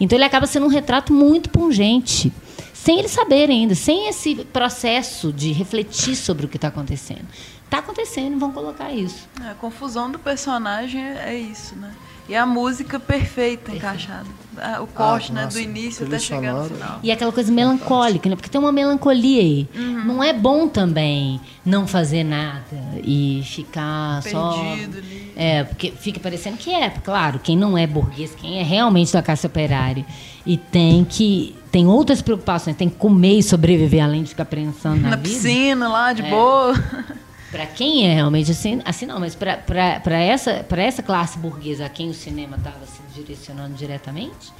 Então 0.00 0.16
ele 0.16 0.24
acaba 0.24 0.46
sendo 0.46 0.66
um 0.66 0.70
retrato 0.70 1.12
muito 1.12 1.50
pungente. 1.50 2.32
Sem 2.72 3.00
eles 3.00 3.10
saberem 3.10 3.62
ainda, 3.62 3.74
sem 3.74 4.08
esse 4.08 4.36
processo 4.36 5.32
de 5.32 5.52
refletir 5.52 6.14
sobre 6.14 6.46
o 6.46 6.48
que 6.48 6.56
está 6.56 6.68
acontecendo. 6.68 7.26
Está 7.64 7.78
acontecendo, 7.78 8.38
vão 8.38 8.50
colocar 8.50 8.90
isso. 8.92 9.28
É, 9.44 9.50
a 9.50 9.54
confusão 9.54 10.10
do 10.10 10.18
personagem 10.18 11.02
é 11.02 11.36
isso, 11.36 11.76
né? 11.76 11.92
E 12.28 12.36
a 12.36 12.44
música 12.44 13.00
perfeita, 13.00 13.72
encaixada. 13.72 14.26
Ah, 14.60 14.82
O 14.82 14.86
corte, 14.88 15.32
né? 15.32 15.44
nossa, 15.44 15.56
Do 15.56 15.62
início 15.62 16.04
até 16.06 16.18
chegar 16.18 16.52
no 16.52 16.64
final. 16.64 16.98
E 17.02 17.12
aquela 17.12 17.30
coisa 17.32 17.50
melancólica, 17.52 18.28
né? 18.28 18.34
Porque 18.36 18.50
tem 18.50 18.60
uma 18.60 18.72
melancolia 18.72 19.40
aí. 19.40 19.68
Não 20.04 20.22
é 20.22 20.32
bom 20.32 20.66
também 20.68 21.40
não 21.64 21.86
fazer 21.86 22.24
nada 22.24 22.64
e 23.04 23.40
ficar 23.44 24.20
só. 24.24 24.52
Perdido 24.62 24.98
ali. 24.98 25.32
É, 25.36 25.62
porque 25.64 25.92
fica 25.92 26.18
parecendo 26.18 26.56
que 26.56 26.70
é. 26.74 26.90
Claro, 26.90 27.38
quem 27.38 27.56
não 27.56 27.78
é 27.78 27.86
burguês, 27.86 28.34
quem 28.34 28.58
é 28.58 28.62
realmente 28.64 29.12
da 29.12 29.22
classe 29.22 29.46
operária 29.46 30.04
e 30.44 30.56
tem 30.56 31.04
que. 31.04 31.54
Tem 31.70 31.86
outras 31.86 32.20
preocupações, 32.20 32.74
tem 32.76 32.88
que 32.88 32.96
comer 32.96 33.38
e 33.38 33.42
sobreviver 33.42 34.02
além 34.02 34.22
de 34.22 34.30
ficar 34.30 34.46
pensando 34.46 35.00
na, 35.02 35.10
Na 35.10 35.16
vida. 35.16 35.28
piscina, 35.28 35.88
lá, 35.88 36.12
de 36.12 36.22
É. 36.22 36.30
boa. 36.30 36.74
Para 37.50 37.66
quem 37.66 38.06
é 38.06 38.14
realmente 38.14 38.50
assim, 38.50 38.80
assim 38.84 39.06
não, 39.06 39.18
mas 39.18 39.34
para 39.34 40.18
essa, 40.18 40.66
essa 40.70 41.02
classe 41.02 41.38
burguesa 41.38 41.86
a 41.86 41.88
quem 41.88 42.10
o 42.10 42.14
cinema 42.14 42.56
estava 42.56 42.84
se 42.86 43.00
direcionando 43.14 43.74
diretamente, 43.74 44.52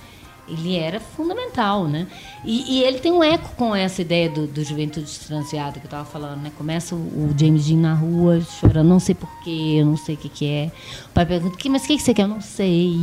ele 0.49 0.77
era 0.77 0.99
fundamental, 0.99 1.87
né? 1.87 2.07
E, 2.45 2.79
e, 2.79 2.83
ele 2.83 2.99
tem 2.99 3.13
um 3.13 3.23
eco 3.23 3.51
com 3.57 3.75
essa 3.77 4.01
ideia 4.01 4.31
do, 4.31 4.47
do 4.47 4.65
juventude 4.65 5.05
distanciada 5.05 5.73
que 5.73 5.81
eu 5.81 5.89
estava 5.89 6.05
falando, 6.05 6.41
né? 6.41 6.51
Começa 6.57 6.95
o, 6.95 6.99
o, 6.99 7.35
James 7.39 7.67
Dean 7.67 7.77
na 7.77 7.95
rua 7.95 8.41
chorando, 8.41 8.89
não 8.89 8.99
sei 8.99 9.15
porquê, 9.15 9.77
eu 9.81 9.87
não 9.87 9.97
sei 9.97 10.15
o 10.15 10.19
que, 10.19 10.29
que 10.29 10.49
é. 10.49 10.73
O 11.07 11.09
pai 11.11 11.27
pergunta, 11.27 11.57
mas 11.69 11.85
o 11.85 11.87
que, 11.87 11.97
que 11.97 12.03
você 12.03 12.15
quer? 12.15 12.23
Eu 12.23 12.29
não 12.29 12.41
sei. 12.41 12.97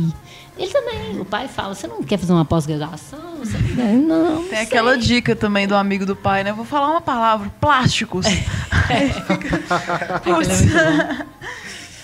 Ele 0.58 0.72
também, 0.72 1.20
o 1.20 1.24
pai 1.24 1.48
fala, 1.48 1.74
você 1.74 1.86
não 1.86 2.02
quer 2.02 2.18
fazer 2.18 2.32
uma 2.32 2.44
pós-graduação? 2.44 3.36
Não, 4.06 4.44
Tem 4.44 4.60
aquela 4.60 4.96
dica 4.96 5.36
também 5.36 5.68
do 5.68 5.74
amigo 5.74 6.06
do 6.06 6.16
pai, 6.16 6.42
né? 6.42 6.52
Vou 6.52 6.64
falar 6.64 6.90
uma 6.90 7.00
palavra, 7.00 7.52
plásticos. 7.60 8.24
É. 8.26 8.40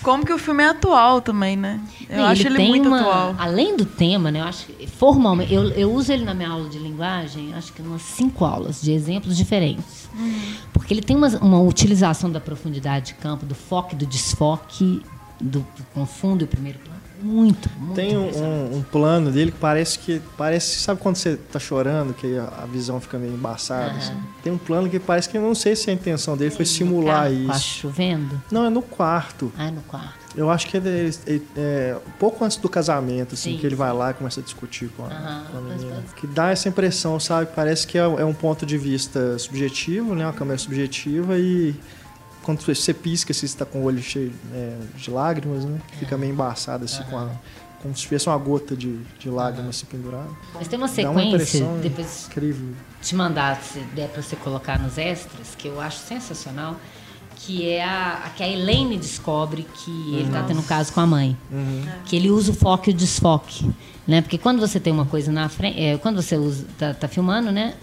Como 0.03 0.25
que 0.25 0.33
o 0.33 0.37
filme 0.37 0.61
é 0.61 0.67
atual 0.67 1.21
também, 1.21 1.55
né? 1.55 1.79
Eu 2.09 2.17
ele 2.17 2.27
acho 2.27 2.47
ele 2.47 2.67
muito 2.67 2.87
uma, 2.89 2.99
atual. 2.99 3.35
Além 3.39 3.75
do 3.75 3.85
tema, 3.85 4.29
né? 4.29 4.41
Eu 4.41 4.43
acho 4.43 4.65
que 4.65 4.85
formalmente, 4.85 5.53
eu, 5.53 5.69
eu 5.69 5.91
uso 5.91 6.11
ele 6.11 6.25
na 6.25 6.33
minha 6.33 6.49
aula 6.49 6.69
de 6.69 6.77
linguagem, 6.77 7.53
acho 7.55 7.71
que 7.71 7.81
umas 7.81 8.01
cinco 8.01 8.43
aulas 8.43 8.81
de 8.81 8.91
exemplos 8.91 9.35
diferentes. 9.37 10.09
Uhum. 10.13 10.55
Porque 10.73 10.93
ele 10.93 11.01
tem 11.01 11.15
uma, 11.15 11.29
uma 11.37 11.61
utilização 11.61 12.29
da 12.29 12.41
profundidade 12.41 13.07
de 13.07 13.13
campo, 13.15 13.45
do 13.45 13.55
foco 13.55 13.93
e 13.93 13.95
do 13.95 14.05
desfoque, 14.05 15.01
do, 15.39 15.59
do 15.59 15.83
confundo 15.93 16.43
e 16.43 16.45
o 16.45 16.47
primeiro 16.47 16.79
plano 16.79 17.02
muito, 17.23 17.69
muito 17.79 17.95
Tem 17.95 18.17
um, 18.17 18.77
um, 18.77 18.83
plano 18.83 19.31
dele 19.31 19.51
que 19.51 19.57
parece 19.57 19.97
que. 19.97 20.21
Parece, 20.37 20.79
sabe 20.79 20.99
quando 20.99 21.15
você 21.15 21.37
tá 21.37 21.57
chorando, 21.57 22.13
que 22.13 22.37
a, 22.37 22.65
visão 22.65 22.99
fica 22.99 23.17
meio 23.17 23.33
embaçada? 23.33 23.91
Uhum. 23.91 23.97
Assim? 23.97 24.17
Tem 24.43 24.51
um 24.51 24.57
plano 24.57 24.89
que 24.89 24.99
parece 24.99 25.29
que 25.29 25.37
eu 25.37 25.41
não 25.41 25.55
sei 25.55 25.75
se 25.75 25.89
a 25.89 25.93
intenção 25.93 26.35
dele 26.35 26.51
foi 26.51 26.65
simular 26.65 27.29
carro, 27.29 27.57
isso. 27.57 27.79
chovendo? 27.79 28.41
Não, 28.51 28.65
é 28.65 28.69
no 28.69 28.81
quarto. 28.81 29.51
Ah, 29.57 29.67
é 29.67 29.71
no 29.71 29.81
quarto. 29.83 30.23
Eu 30.35 30.49
acho 30.49 30.67
que 30.67 30.77
ele, 30.77 31.15
ele, 31.27 31.47
é 31.55 31.95
um 32.05 32.11
pouco 32.19 32.43
antes 32.43 32.57
do 32.57 32.67
casamento, 32.67 33.35
assim, 33.35 33.51
Sim. 33.51 33.57
que 33.57 33.65
ele 33.65 33.75
vai 33.75 33.93
lá 33.93 34.11
e 34.11 34.13
começa 34.15 34.39
a 34.39 34.43
discutir 34.43 34.89
com 34.97 35.03
a, 35.03 35.07
uhum, 35.07 35.43
com 35.51 35.57
a 35.57 35.61
menina. 35.61 36.03
Que 36.15 36.27
dá 36.27 36.49
essa 36.49 36.67
impressão, 36.67 37.19
sabe? 37.19 37.51
Parece 37.55 37.85
que 37.87 37.97
é, 37.97 38.01
é 38.01 38.25
um 38.25 38.33
ponto 38.33 38.65
de 38.65 38.77
vista 38.77 39.37
subjetivo, 39.37 40.15
né? 40.15 40.25
Uma 40.25 40.33
câmera 40.33 40.57
subjetiva 40.57 41.37
e 41.37 41.75
quando 42.43 42.61
você 42.61 42.93
pisca, 42.93 43.33
se 43.33 43.45
está 43.45 43.65
com 43.65 43.79
o 43.79 43.83
olho 43.85 44.01
cheio 44.01 44.31
é, 44.53 44.77
de 44.95 45.09
lágrimas, 45.09 45.65
né? 45.65 45.79
Fica 45.97 46.17
meio 46.17 46.33
embaçado, 46.33 46.85
assim, 46.85 47.01
uhum. 47.03 47.09
com 47.09 47.17
a, 47.17 47.31
como 47.81 47.95
se 47.95 48.03
tivesse 48.03 48.27
uma 48.27 48.37
gota 48.37 48.75
de, 48.77 48.97
de 49.19 49.29
lágrimas 49.29 49.77
se 49.77 49.85
pendurada. 49.85 50.29
Mas 50.53 50.67
tem 50.67 50.77
uma 50.77 50.87
sequência, 50.87 51.65
uma 51.65 51.79
depois 51.79 52.27
incrível. 52.29 52.69
te 53.01 53.15
mandar, 53.15 53.61
se 53.61 53.79
der 53.95 54.07
para 54.09 54.21
você 54.21 54.35
colocar 54.35 54.79
nos 54.79 54.97
extras, 54.97 55.55
que 55.57 55.67
eu 55.67 55.81
acho 55.81 55.97
sensacional, 55.99 56.77
que 57.35 57.67
é 57.67 57.83
a, 57.83 58.23
a 58.25 58.29
que 58.29 58.41
a 58.41 58.47
Elaine 58.47 58.97
descobre 58.97 59.63
que 59.63 59.91
uhum. 59.91 60.13
ele 60.15 60.27
está 60.27 60.43
tendo 60.43 60.59
um 60.61 60.63
caso 60.63 60.93
com 60.93 61.01
a 61.01 61.07
mãe. 61.07 61.37
Uhum. 61.51 61.85
Que 62.05 62.15
ele 62.15 62.29
usa 62.29 62.51
o 62.51 62.55
foco 62.55 62.89
e 62.89 62.93
o 62.93 62.95
desfoque. 62.95 63.69
Né? 64.07 64.21
Porque 64.21 64.37
quando 64.37 64.59
você 64.59 64.79
tem 64.79 64.93
uma 64.93 65.05
coisa 65.05 65.31
na 65.31 65.49
frente, 65.49 65.79
é, 65.79 65.97
quando 65.97 66.21
você 66.21 66.35
está 66.35 66.93
tá 66.93 67.07
filmando, 67.07 67.51
né? 67.51 67.73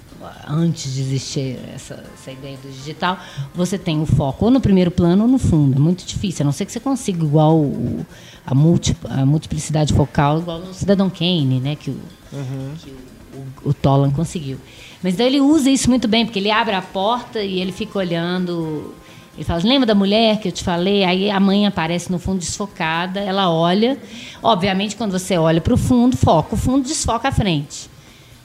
Antes 0.48 0.92
de 0.92 1.00
existir 1.00 1.58
essa, 1.74 2.04
essa, 2.14 2.30
ideia 2.30 2.56
do 2.58 2.70
digital, 2.70 3.18
você 3.54 3.78
tem 3.78 4.00
o 4.00 4.06
foco 4.06 4.46
ou 4.46 4.50
no 4.50 4.60
primeiro 4.60 4.90
plano 4.90 5.24
ou 5.24 5.28
no 5.28 5.38
fundo. 5.38 5.76
É 5.76 5.80
muito 5.80 6.04
difícil, 6.04 6.42
a 6.42 6.46
não 6.46 6.52
ser 6.52 6.66
que 6.66 6.72
você 6.72 6.80
consiga 6.80 7.24
igual 7.24 7.56
o, 7.56 8.06
a, 8.44 8.54
multi, 8.54 8.96
a, 9.04 9.24
multiplicidade 9.24 9.92
focal, 9.94 10.40
igual 10.40 10.60
no 10.60 10.74
Cidadão 10.74 11.08
Kane, 11.08 11.60
né, 11.60 11.76
que 11.76 11.90
o, 11.90 12.00
uhum. 12.32 12.74
que 12.78 12.90
o, 12.90 13.38
o, 13.66 13.70
o 13.70 13.74
Tolan 13.74 14.10
conseguiu. 14.10 14.58
Mas 15.02 15.14
então 15.14 15.26
ele 15.26 15.40
usa 15.40 15.70
isso 15.70 15.88
muito 15.88 16.06
bem, 16.06 16.26
porque 16.26 16.38
ele 16.38 16.50
abre 16.50 16.74
a 16.74 16.82
porta 16.82 17.42
e 17.42 17.60
ele 17.60 17.72
fica 17.72 17.98
olhando. 17.98 18.94
Ele 19.34 19.44
fala, 19.44 19.62
lembra 19.64 19.86
da 19.86 19.94
mulher 19.94 20.38
que 20.38 20.48
eu 20.48 20.52
te 20.52 20.62
falei? 20.62 21.04
Aí 21.04 21.30
a 21.30 21.40
mãe 21.40 21.66
aparece 21.66 22.12
no 22.12 22.18
fundo 22.18 22.40
desfocada, 22.40 23.20
ela 23.20 23.50
olha. 23.50 23.96
Obviamente, 24.42 24.96
quando 24.96 25.12
você 25.12 25.38
olha 25.38 25.60
para 25.60 25.72
o 25.72 25.78
fundo, 25.78 26.16
foca 26.16 26.54
o 26.54 26.58
fundo, 26.58 26.86
desfoca 26.86 27.28
a 27.28 27.32
frente. 27.32 27.88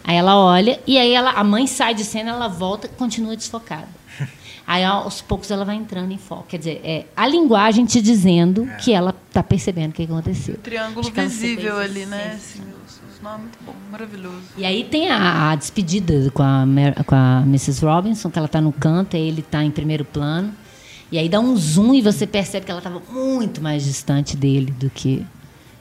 Aí 0.05 0.15
ela 0.15 0.37
olha 0.37 0.79
e 0.85 0.97
aí 0.97 1.11
ela, 1.11 1.31
a 1.31 1.43
mãe 1.43 1.65
sai 1.65 1.95
de 1.95 2.03
cena, 2.03 2.31
ela 2.31 2.47
volta, 2.47 2.87
continua 2.87 3.35
desfocada. 3.35 3.87
Aí 4.67 4.83
aos 4.83 5.21
poucos 5.21 5.51
ela 5.51 5.63
vai 5.63 5.75
entrando 5.75 6.11
em 6.11 6.17
foco. 6.17 6.45
Quer 6.47 6.57
dizer, 6.57 6.81
é 6.83 7.05
a 7.15 7.27
linguagem 7.27 7.85
te 7.85 8.01
dizendo 8.01 8.67
é. 8.67 8.75
que 8.77 8.93
ela 8.93 9.13
está 9.27 9.43
percebendo 9.43 9.91
o 9.91 9.93
que 9.93 10.03
aconteceu. 10.03 10.55
O 10.55 10.57
triângulo 10.57 11.11
visível 11.11 11.77
ali, 11.77 12.05
né? 12.05 12.33
Assim, 12.35 12.61
é 12.61 13.37
muito 13.37 13.57
bom, 13.65 13.73
maravilhoso. 13.91 14.43
E 14.57 14.65
aí 14.65 14.83
tem 14.83 15.09
a, 15.09 15.51
a 15.51 15.55
despedida 15.55 16.29
com 16.31 16.43
a, 16.43 16.65
com 17.05 17.15
a 17.15 17.41
Mrs. 17.41 17.83
Robinson, 17.83 18.29
que 18.29 18.37
ela 18.37 18.45
está 18.45 18.61
no 18.61 18.71
canto, 18.71 19.17
e 19.17 19.19
ele 19.19 19.41
está 19.41 19.63
em 19.63 19.71
primeiro 19.71 20.05
plano. 20.05 20.53
E 21.11 21.17
aí 21.17 21.29
dá 21.29 21.39
um 21.39 21.55
zoom 21.55 21.93
e 21.93 22.01
você 22.01 22.27
percebe 22.27 22.65
que 22.65 22.71
ela 22.71 22.79
estava 22.79 23.01
muito 23.11 23.61
mais 23.61 23.83
distante 23.83 24.35
dele 24.35 24.71
do 24.71 24.89
que 24.89 25.25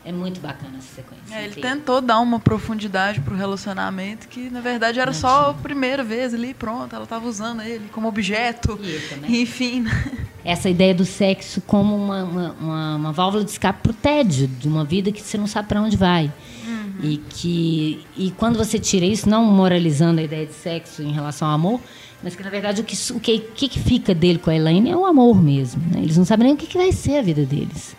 é 0.05 0.13
muito 0.13 0.39
bacana 0.39 0.77
essa 0.77 0.97
sequência. 0.97 1.35
É, 1.35 1.45
ele 1.47 1.61
tentou 1.61 2.01
dar 2.01 2.21
uma 2.21 2.39
profundidade 2.39 3.21
pro 3.21 3.35
relacionamento 3.35 4.29
que, 4.29 4.51
na 4.51 4.61
verdade, 4.61 5.01
era 5.01 5.11
Não 5.11 5.19
só 5.19 5.45
tinha. 5.45 5.51
a 5.51 5.55
primeira 5.55 6.05
vez 6.05 6.35
ali, 6.35 6.53
pronto, 6.53 6.95
ela 6.95 7.05
estava 7.05 7.27
usando 7.27 7.63
ele 7.63 7.89
como 7.91 8.07
objeto. 8.07 8.79
E 8.83 8.87
ele 8.87 9.09
também. 9.09 9.43
Enfim. 9.43 9.81
Né? 9.81 10.27
Essa 10.45 10.69
ideia 10.69 10.95
do 10.95 11.07
sexo 11.07 11.63
como 11.63 11.97
uma, 11.97 12.23
uma, 12.23 12.53
uma, 12.61 12.97
uma 12.97 13.13
válvula 13.13 13.43
de 13.43 13.51
escape 13.51 13.81
pro 13.83 13.95
tédio, 13.95 14.47
de 14.47 14.69
uma 14.69 14.85
vida 14.85 15.11
que 15.11 15.23
você 15.23 15.39
não 15.39 15.47
sabe 15.47 15.69
para 15.69 15.81
onde 15.81 15.97
vai. 15.97 16.31
Uhum. 16.67 16.93
E 17.03 17.17
que 17.17 18.05
e 18.15 18.31
quando 18.33 18.59
você 18.59 18.79
tira 18.79 19.07
isso, 19.07 19.27
não 19.27 19.43
moralizando 19.47 20.21
a 20.21 20.23
ideia 20.23 20.45
de 20.45 20.53
sexo 20.53 21.03
em 21.03 21.13
relação 21.13 21.49
ao 21.49 21.55
amor, 21.55 21.81
mas 22.23 22.37
que 22.37 22.43
na 22.43 22.51
verdade 22.51 22.83
o 22.83 22.85
que, 22.85 22.97
o 23.13 23.21
que, 23.21 23.69
que 23.69 23.81
fica 23.81 24.15
dele 24.15 24.39
com 24.39 24.51
a 24.51 24.55
Elaine 24.55 24.91
é 24.91 24.97
o 24.97 25.07
amor 25.07 25.43
mesmo. 25.43 25.83
Né? 25.91 26.01
Eles 26.03 26.19
não 26.19 26.27
sabem 26.27 26.49
nem 26.49 26.55
o 26.55 26.59
que, 26.59 26.67
que 26.67 26.77
vai 26.77 26.93
ser 26.93 27.17
a 27.17 27.23
vida 27.23 27.47
deles. 27.47 27.97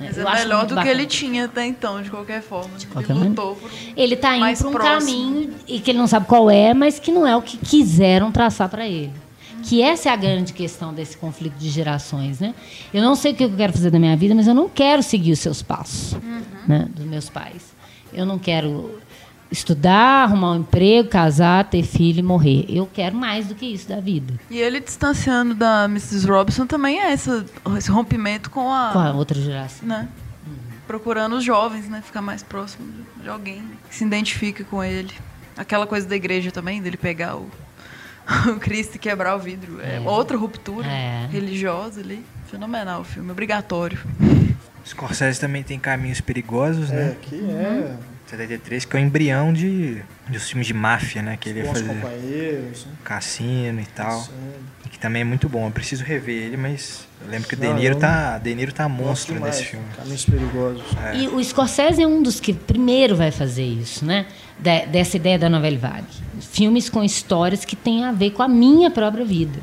Mas 0.00 0.16
é 0.16 0.24
melhor 0.24 0.64
do 0.64 0.74
bacana. 0.74 0.82
que 0.82 0.88
ele 0.88 1.06
tinha 1.06 1.46
até 1.46 1.66
então, 1.66 2.00
de 2.00 2.10
qualquer 2.10 2.40
forma. 2.40 2.76
De 2.78 2.86
qualquer 2.86 3.16
ele 3.16 3.28
lutou 3.28 3.56
por 3.56 3.70
um 3.70 3.74
Ele 3.96 4.14
está 4.14 4.36
indo 4.36 4.58
para 4.58 4.68
um 4.68 4.72
próximo. 4.72 5.00
caminho 5.00 5.54
e 5.66 5.80
que 5.80 5.90
ele 5.90 5.98
não 5.98 6.06
sabe 6.06 6.26
qual 6.26 6.50
é, 6.50 6.72
mas 6.72 6.98
que 6.98 7.10
não 7.10 7.26
é 7.26 7.36
o 7.36 7.42
que 7.42 7.56
quiseram 7.56 8.30
traçar 8.30 8.68
para 8.68 8.86
ele. 8.86 9.12
Que 9.62 9.82
essa 9.82 10.08
é 10.08 10.12
a 10.12 10.16
grande 10.16 10.52
questão 10.52 10.94
desse 10.94 11.16
conflito 11.16 11.54
de 11.56 11.68
gerações, 11.68 12.38
né? 12.38 12.54
Eu 12.94 13.02
não 13.02 13.14
sei 13.14 13.32
o 13.32 13.34
que 13.34 13.44
eu 13.44 13.50
quero 13.50 13.72
fazer 13.72 13.90
da 13.90 13.98
minha 13.98 14.16
vida, 14.16 14.34
mas 14.34 14.46
eu 14.46 14.54
não 14.54 14.68
quero 14.68 15.02
seguir 15.02 15.32
os 15.32 15.40
seus 15.40 15.62
passos, 15.62 16.12
uhum. 16.12 16.42
né? 16.66 16.88
Dos 16.94 17.04
meus 17.04 17.28
pais. 17.28 17.74
Eu 18.12 18.24
não 18.24 18.38
quero 18.38 18.98
estudar, 19.50 20.24
arrumar 20.24 20.52
um 20.52 20.56
emprego, 20.56 21.08
casar, 21.08 21.64
ter 21.64 21.82
filho 21.82 22.20
e 22.20 22.22
morrer. 22.22 22.66
Eu 22.68 22.86
quero 22.86 23.16
mais 23.16 23.46
do 23.46 23.54
que 23.54 23.66
isso 23.66 23.88
da 23.88 24.00
vida. 24.00 24.34
E 24.50 24.58
ele 24.58 24.80
distanciando 24.80 25.54
da 25.54 25.84
Mrs. 25.84 26.26
Robinson 26.26 26.66
também 26.66 27.00
é 27.00 27.12
essa, 27.12 27.44
esse 27.76 27.90
rompimento 27.90 28.50
com 28.50 28.72
a... 28.72 28.90
Com 28.92 28.98
a 28.98 29.12
outra 29.12 29.40
geração. 29.40 29.88
Né? 29.88 30.08
Uhum. 30.46 30.54
Procurando 30.86 31.36
os 31.36 31.44
jovens, 31.44 31.88
né? 31.88 32.02
Ficar 32.04 32.22
mais 32.22 32.42
próximo 32.42 32.86
de 33.22 33.28
alguém 33.28 33.62
que 33.88 33.94
se 33.94 34.04
identifique 34.04 34.64
com 34.64 34.84
ele. 34.84 35.12
Aquela 35.56 35.86
coisa 35.86 36.06
da 36.06 36.14
igreja 36.14 36.50
também, 36.50 36.82
dele 36.82 36.96
pegar 36.96 37.36
o, 37.36 37.50
o 38.54 38.60
Cristo 38.60 38.96
e 38.96 38.98
quebrar 38.98 39.34
o 39.34 39.38
vidro. 39.38 39.80
É, 39.80 39.96
é. 39.96 40.00
outra 40.00 40.36
ruptura 40.36 40.86
é. 40.86 41.26
religiosa 41.30 42.00
ali. 42.00 42.24
Fenomenal 42.46 43.00
o 43.00 43.04
filme, 43.04 43.30
obrigatório. 43.30 43.98
Scorsese 44.86 45.38
também 45.38 45.62
tem 45.62 45.78
caminhos 45.78 46.20
perigosos, 46.20 46.88
né? 46.88 47.10
É, 47.10 47.16
que 47.20 47.34
é... 47.34 47.96
Uhum 47.98 48.17
73, 48.30 48.84
que 48.84 48.96
é 48.96 49.00
o 49.00 49.02
embrião 49.02 49.52
de, 49.52 50.02
de 50.28 50.38
filmes 50.38 50.66
de 50.66 50.74
máfia, 50.74 51.22
né? 51.22 51.38
Que 51.40 51.48
ele 51.48 51.60
ia 51.60 51.66
fazer. 51.66 51.88
Companheiros. 51.88 52.84
Né? 52.84 52.92
Cassino 53.02 53.80
e 53.80 53.86
tal. 53.86 54.28
Que 54.90 54.98
também 54.98 55.22
é 55.22 55.24
muito 55.24 55.48
bom. 55.48 55.66
Eu 55.66 55.70
preciso 55.70 56.04
rever 56.04 56.42
ele, 56.42 56.56
mas 56.56 57.06
eu 57.22 57.30
lembro 57.30 57.48
que 57.48 57.54
o 57.54 57.58
De 57.58 57.72
Niro 57.72 57.96
tá, 57.96 58.38
De 58.38 58.54
Niro 58.54 58.72
tá 58.72 58.88
monstro 58.88 59.38
nesse 59.40 59.64
filme. 59.64 59.86
Caminhos 59.96 60.24
perigosos. 60.24 60.84
É. 61.04 61.16
E 61.16 61.28
o 61.28 61.42
Scorsese 61.42 62.02
é 62.02 62.06
um 62.06 62.22
dos 62.22 62.38
que 62.38 62.52
primeiro 62.52 63.16
vai 63.16 63.30
fazer 63.30 63.64
isso, 63.64 64.04
né? 64.04 64.26
De, 64.58 64.86
dessa 64.86 65.16
ideia 65.16 65.38
da 65.38 65.48
novela 65.48 65.78
vague. 65.78 66.06
Filmes 66.40 66.90
com 66.90 67.02
histórias 67.02 67.64
que 67.64 67.76
têm 67.76 68.04
a 68.04 68.12
ver 68.12 68.30
com 68.32 68.42
a 68.42 68.48
minha 68.48 68.90
própria 68.90 69.24
vida 69.24 69.58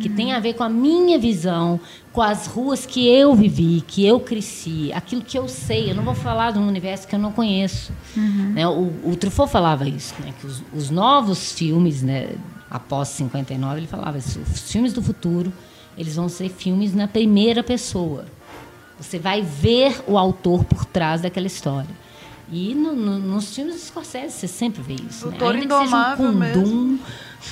que 0.00 0.08
tem 0.08 0.32
a 0.32 0.40
ver 0.40 0.54
com 0.54 0.62
a 0.62 0.68
minha 0.68 1.18
visão, 1.18 1.78
com 2.12 2.20
as 2.20 2.46
ruas 2.46 2.84
que 2.84 3.08
eu 3.08 3.34
vivi, 3.34 3.82
que 3.86 4.06
eu 4.06 4.20
cresci, 4.20 4.92
aquilo 4.92 5.22
que 5.22 5.38
eu 5.38 5.48
sei. 5.48 5.90
Eu 5.90 5.94
não 5.94 6.04
vou 6.04 6.14
falar 6.14 6.52
de 6.52 6.58
um 6.58 6.68
universo 6.68 7.08
que 7.08 7.14
eu 7.14 7.18
não 7.18 7.32
conheço. 7.32 7.90
Uhum. 8.14 8.52
Né? 8.52 8.68
O, 8.68 8.92
o, 9.04 9.16
Truffaut 9.16 9.50
falava 9.50 9.88
isso, 9.88 10.14
né? 10.20 10.34
que 10.38 10.46
os, 10.46 10.62
os, 10.74 10.90
novos 10.90 11.52
filmes, 11.52 12.02
né, 12.02 12.34
após 12.70 13.08
59, 13.08 13.80
ele 13.80 13.86
falava 13.86 14.18
isso, 14.18 14.40
os 14.40 14.70
filmes 14.70 14.92
do 14.92 15.02
futuro, 15.02 15.50
eles 15.96 16.14
vão 16.16 16.28
ser 16.28 16.50
filmes 16.50 16.94
na 16.94 17.08
primeira 17.08 17.62
pessoa. 17.62 18.26
Você 19.00 19.18
vai 19.18 19.40
ver 19.40 20.02
o 20.06 20.18
autor 20.18 20.64
por 20.64 20.84
trás 20.84 21.22
daquela 21.22 21.46
história. 21.46 22.02
E 22.50 22.74
no, 22.74 22.94
no, 22.94 23.18
nos 23.18 23.54
filmes 23.54 23.76
de 23.76 23.80
Scorsese 23.80 24.34
você 24.34 24.46
sempre 24.46 24.82
vê 24.82 24.96
isso. 25.08 25.28
O 25.28 25.30
né? 25.30 25.38
Ainda 25.40 25.78
que 25.78 25.84
seja 25.84 26.12
um 26.12 26.16
Kundum, 26.16 26.98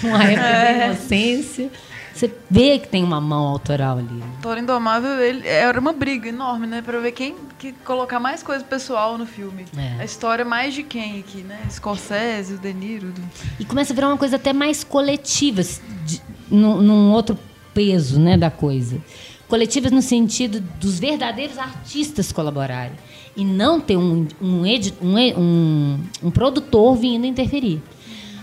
uma 0.05 0.24
época 0.24 0.47
é. 0.47 0.78
da 0.78 0.87
inocência. 0.87 1.70
Você 2.15 2.31
vê 2.51 2.78
que 2.78 2.89
tem 2.89 3.03
uma 3.05 3.20
mão 3.20 3.47
autoral 3.47 3.99
ali. 3.99 4.12
Né? 4.12 4.27
Toro 4.43 4.59
Indomável, 4.59 5.20
ele, 5.20 5.47
era 5.47 5.78
uma 5.78 5.93
briga 5.93 6.28
enorme, 6.28 6.66
né? 6.66 6.82
Pra 6.82 6.99
ver 6.99 7.12
quem 7.12 7.37
que 7.59 7.73
colocar 7.73 8.19
mais 8.19 8.43
coisa 8.43 8.65
pessoal 8.65 9.16
no 9.16 9.27
filme. 9.27 9.65
É. 9.77 10.01
A 10.01 10.05
história 10.05 10.45
mais 10.45 10.74
de 10.74 10.82
quem 10.82 11.20
aqui, 11.20 11.43
né? 11.43 11.61
Scorsese, 11.70 12.55
o 12.55 12.59
De 12.59 12.73
Niro. 12.73 13.09
Do... 13.09 13.23
E 13.59 13.65
começa 13.65 13.93
a 13.93 13.95
virar 13.95 14.09
uma 14.09 14.19
coisa 14.19 14.37
até 14.37 14.53
mais 14.53 14.82
coletiva, 14.82 15.62
de, 16.05 16.20
num, 16.51 16.81
num 16.81 17.12
outro 17.12 17.39
peso, 17.73 18.19
né, 18.19 18.37
da 18.37 18.51
coisa. 18.51 19.01
coletivas 19.49 19.93
no 19.93 20.03
sentido 20.03 20.61
dos 20.81 20.99
verdadeiros 20.99 21.59
artistas 21.59 22.32
colaborarem 22.32 22.93
e 23.37 23.45
não 23.45 23.81
ter 23.81 23.97
um, 23.97 24.27
um, 24.41 24.62
um, 25.03 25.39
um, 25.39 26.01
um 26.23 26.31
produtor 26.31 26.97
vindo 26.97 27.27
interferir. 27.27 27.82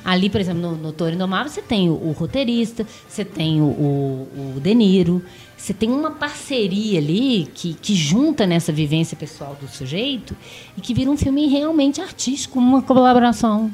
Ali, 0.08 0.30
por 0.30 0.40
exemplo, 0.40 0.62
no, 0.62 0.78
no 0.78 0.94
Toro 0.94 1.14
Indomável, 1.14 1.52
você 1.52 1.62
tem 1.62 1.90
o, 1.90 1.94
o 1.94 2.14
roteirista, 2.14 2.88
você 3.10 3.26
tem 3.26 3.62
o, 3.62 3.66
o, 3.66 4.54
o 4.56 4.60
De 4.62 4.74
Niro, 4.74 5.22
você 5.58 5.74
tem 5.74 5.90
uma 5.90 6.12
parceria 6.12 6.98
ali 6.98 7.46
que, 7.54 7.74
que 7.74 7.94
junta 7.94 8.48
nessa 8.48 8.72
vivência 8.72 9.18
pessoal 9.18 9.58
do 9.60 9.68
sujeito 9.68 10.34
e 10.78 10.82
que 10.82 10.94
vira 10.94 11.12
um 11.12 11.18
filme 11.18 11.48
realmente 11.48 12.00
artístico, 12.00 12.58
uma 12.58 12.82
colaboração 12.82 13.70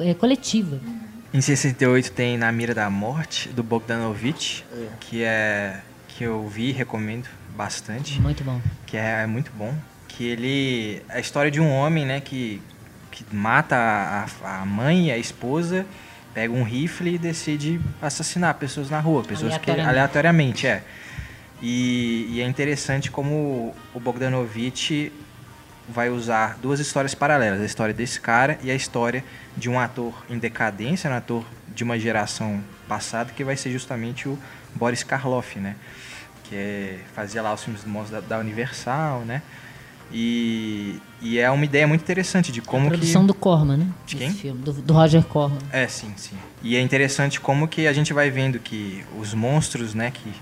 é, 0.00 0.14
coletiva. 0.14 0.80
Em 1.32 1.40
68 1.40 2.10
tem 2.10 2.36
Na 2.36 2.50
Mira 2.50 2.74
da 2.74 2.90
Morte, 2.90 3.48
do 3.50 3.62
Bogdanovich, 3.62 4.64
é. 4.72 4.88
que 4.98 5.22
é 5.22 5.80
que 6.08 6.24
eu 6.24 6.48
vi 6.48 6.70
e 6.70 6.72
recomendo 6.72 7.28
bastante. 7.56 8.20
Muito 8.20 8.42
bom. 8.42 8.60
Que 8.84 8.96
é, 8.96 9.22
é, 9.22 9.26
muito 9.28 9.52
bom. 9.56 9.72
Que 10.08 10.24
ele. 10.24 11.02
A 11.08 11.20
história 11.20 11.52
de 11.52 11.60
um 11.60 11.70
homem, 11.70 12.04
né, 12.04 12.20
que, 12.20 12.60
que 13.24 13.34
mata 13.34 13.76
a, 13.76 14.60
a 14.60 14.64
mãe 14.64 15.08
e 15.08 15.10
a 15.10 15.18
esposa, 15.18 15.84
pega 16.32 16.52
um 16.52 16.62
rifle 16.62 17.14
e 17.14 17.18
decide 17.18 17.80
assassinar 18.00 18.54
pessoas 18.54 18.90
na 18.90 19.00
rua, 19.00 19.24
pessoas 19.24 19.54
aleatoriamente. 19.54 19.82
que 19.82 19.88
aleatoriamente, 19.88 20.66
é. 20.66 20.82
E, 21.60 22.28
e, 22.30 22.40
é 22.40 22.46
interessante 22.46 23.10
como 23.10 23.74
o 23.92 23.98
Bogdanovich 23.98 25.12
vai 25.88 26.08
usar 26.10 26.56
duas 26.62 26.78
histórias 26.78 27.14
paralelas, 27.14 27.60
a 27.60 27.64
história 27.64 27.92
desse 27.92 28.20
cara 28.20 28.56
e 28.62 28.70
a 28.70 28.74
história 28.74 29.24
de 29.56 29.68
um 29.68 29.80
ator 29.80 30.14
em 30.30 30.38
decadência, 30.38 31.10
um 31.10 31.14
ator 31.14 31.44
de 31.74 31.82
uma 31.82 31.98
geração 31.98 32.62
passada, 32.86 33.32
que 33.34 33.42
vai 33.42 33.56
ser 33.56 33.72
justamente 33.72 34.28
o 34.28 34.38
Boris 34.76 35.02
Karloff, 35.02 35.58
né? 35.58 35.74
Que 36.44 36.54
é, 36.54 36.98
fazia 37.14 37.42
lá 37.42 37.52
os 37.52 37.64
filmes 37.64 37.82
do 37.82 37.90
monstro 37.90 38.20
da, 38.20 38.36
da 38.36 38.38
Universal, 38.38 39.22
né? 39.22 39.42
E, 40.12 40.98
e, 41.20 41.38
é 41.38 41.50
uma 41.50 41.64
ideia 41.64 41.86
muito 41.86 42.00
interessante 42.00 42.50
de 42.50 42.62
como 42.62 42.86
a 42.86 42.90
produção 42.90 43.22
que... 43.22 43.26
do 43.28 43.34
Corman, 43.34 43.76
né? 43.76 43.86
De 44.06 44.16
quem? 44.16 44.32
Filme, 44.32 44.62
do, 44.62 44.72
do, 44.72 44.94
Roger 44.94 45.22
Corman. 45.22 45.58
É, 45.70 45.86
sim, 45.86 46.12
sim. 46.16 46.34
E 46.62 46.76
é 46.76 46.80
interessante 46.80 47.38
como 47.40 47.68
que 47.68 47.86
a 47.86 47.92
gente 47.92 48.12
vai 48.12 48.30
vendo 48.30 48.58
que 48.58 49.04
os 49.18 49.34
monstros, 49.34 49.94
né, 49.94 50.10
que 50.10 50.32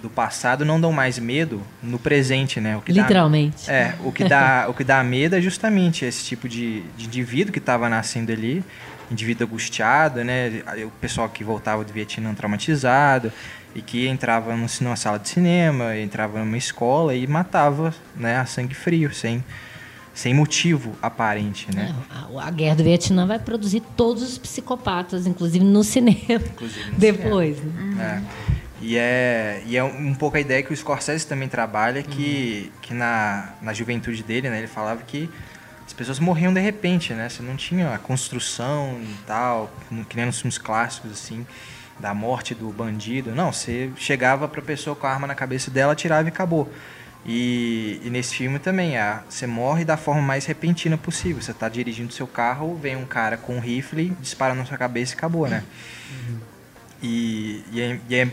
do 0.00 0.08
passado 0.08 0.64
não 0.64 0.80
dão 0.80 0.92
mais 0.92 1.18
medo 1.18 1.60
no 1.82 1.98
presente, 1.98 2.60
né? 2.60 2.76
O 2.76 2.80
que 2.80 2.92
Literalmente. 2.92 3.66
Dá, 3.66 3.72
é, 3.72 3.94
o 4.04 4.12
que 4.12 4.24
dá, 4.24 4.66
o 4.70 4.74
que 4.74 4.84
dá 4.84 5.02
medo 5.02 5.34
é 5.34 5.40
justamente 5.40 6.04
esse 6.04 6.24
tipo 6.24 6.48
de, 6.48 6.82
de 6.96 7.06
indivíduo 7.06 7.52
que 7.52 7.58
estava 7.58 7.88
nascendo 7.88 8.30
ali, 8.30 8.62
indivíduo 9.10 9.46
angustiado, 9.48 10.22
né? 10.22 10.62
O 10.84 10.90
pessoal 11.00 11.28
que 11.28 11.42
voltava 11.42 11.82
do 11.84 11.92
Vietnã 11.92 12.32
traumatizado 12.34 13.32
e 13.76 13.82
que 13.82 14.08
entrava 14.08 14.56
numa 14.56 14.96
sala 14.96 15.18
de 15.18 15.28
cinema, 15.28 15.94
entrava 15.98 16.38
numa 16.38 16.56
escola 16.56 17.14
e 17.14 17.26
matava, 17.26 17.94
né, 18.16 18.38
a 18.38 18.46
sangue 18.46 18.74
frio, 18.74 19.12
sem 19.14 19.44
sem 20.14 20.32
motivo 20.32 20.96
aparente, 21.02 21.68
né? 21.76 21.94
A, 22.08 22.46
a, 22.46 22.50
guerra 22.50 22.76
do 22.76 22.82
Vietnã 22.82 23.26
vai 23.26 23.38
produzir 23.38 23.82
todos 23.94 24.22
os 24.22 24.38
psicopatas, 24.38 25.26
inclusive 25.26 25.62
no 25.62 25.84
cinema. 25.84 26.42
Inclusive 26.42 26.88
no 26.90 26.98
depois. 26.98 27.58
Cinema. 27.58 27.94
Né? 27.96 28.24
É. 28.24 28.56
E 28.80 28.96
é, 28.96 29.62
e 29.66 29.76
é 29.76 29.84
um 29.84 30.14
pouco 30.14 30.38
a 30.38 30.40
ideia 30.40 30.62
que 30.62 30.72
o 30.72 30.76
Scorsese 30.76 31.26
também 31.26 31.50
trabalha, 31.50 32.02
que, 32.02 32.72
uhum. 32.72 32.80
que 32.80 32.94
na, 32.94 33.50
na 33.60 33.74
juventude 33.74 34.22
dele, 34.22 34.48
né, 34.48 34.56
ele 34.56 34.66
falava 34.66 35.02
que 35.02 35.28
as 35.86 35.92
pessoas 35.92 36.18
morriam 36.18 36.54
de 36.54 36.60
repente, 36.60 37.12
né? 37.12 37.28
Você 37.28 37.42
não 37.42 37.54
tinha 37.54 37.92
a 37.92 37.98
construção 37.98 38.98
e 39.02 39.16
tal, 39.26 39.70
que 40.08 40.16
nem 40.16 40.24
nos 40.24 40.40
filmes 40.40 40.56
clássicos, 40.56 41.12
assim, 41.12 41.46
da 41.98 42.14
morte 42.14 42.54
do 42.54 42.68
bandido. 42.70 43.34
Não, 43.34 43.52
você 43.52 43.90
chegava 43.96 44.46
para 44.48 44.60
a 44.60 44.64
pessoa 44.64 44.94
com 44.94 45.06
a 45.06 45.10
arma 45.10 45.26
na 45.26 45.34
cabeça 45.34 45.70
dela, 45.70 45.94
tirava 45.94 46.28
e 46.28 46.30
acabou. 46.30 46.70
E, 47.24 48.00
e 48.04 48.10
nesse 48.10 48.36
filme 48.36 48.58
também, 48.58 48.96
a, 48.96 49.22
você 49.28 49.46
morre 49.46 49.84
da 49.84 49.96
forma 49.96 50.22
mais 50.22 50.46
repentina 50.46 50.96
possível. 50.96 51.42
Você 51.42 51.50
está 51.50 51.68
dirigindo 51.68 52.12
seu 52.12 52.26
carro, 52.26 52.76
vem 52.76 52.96
um 52.96 53.06
cara 53.06 53.36
com 53.36 53.56
um 53.56 53.60
rifle, 53.60 54.10
dispara 54.20 54.54
na 54.54 54.64
sua 54.64 54.78
cabeça 54.78 55.14
e 55.14 55.16
acabou, 55.16 55.48
né? 55.48 55.64
Uhum. 56.10 56.38
E, 57.02 57.64
e, 57.72 57.80
é, 57.80 58.00
e 58.08 58.14
é 58.14 58.28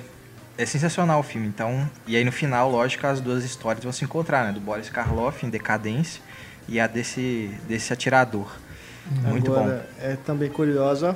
é 0.57 0.65
sensacional 0.65 1.19
o 1.19 1.23
filme. 1.23 1.48
Então, 1.48 1.90
e 2.07 2.15
aí 2.15 2.23
no 2.23 2.31
final, 2.31 2.69
lógico, 2.69 3.06
as 3.07 3.19
duas 3.19 3.44
histórias 3.44 3.84
vão 3.84 3.91
se 3.94 4.03
encontrar, 4.03 4.45
né? 4.45 4.52
Do 4.52 4.60
Boris 4.60 4.90
Karloff 4.90 5.45
em 5.45 5.49
decadência 5.49 6.22
e 6.68 6.80
a 6.80 6.88
desse 6.88 7.52
desse 7.68 7.91
atirador. 7.91 8.48
Uhum. 9.11 9.31
Muito 9.31 9.52
Agora, 9.52 9.88
bom. 9.99 10.06
É 10.06 10.15
também 10.15 10.49
curioso 10.49 11.15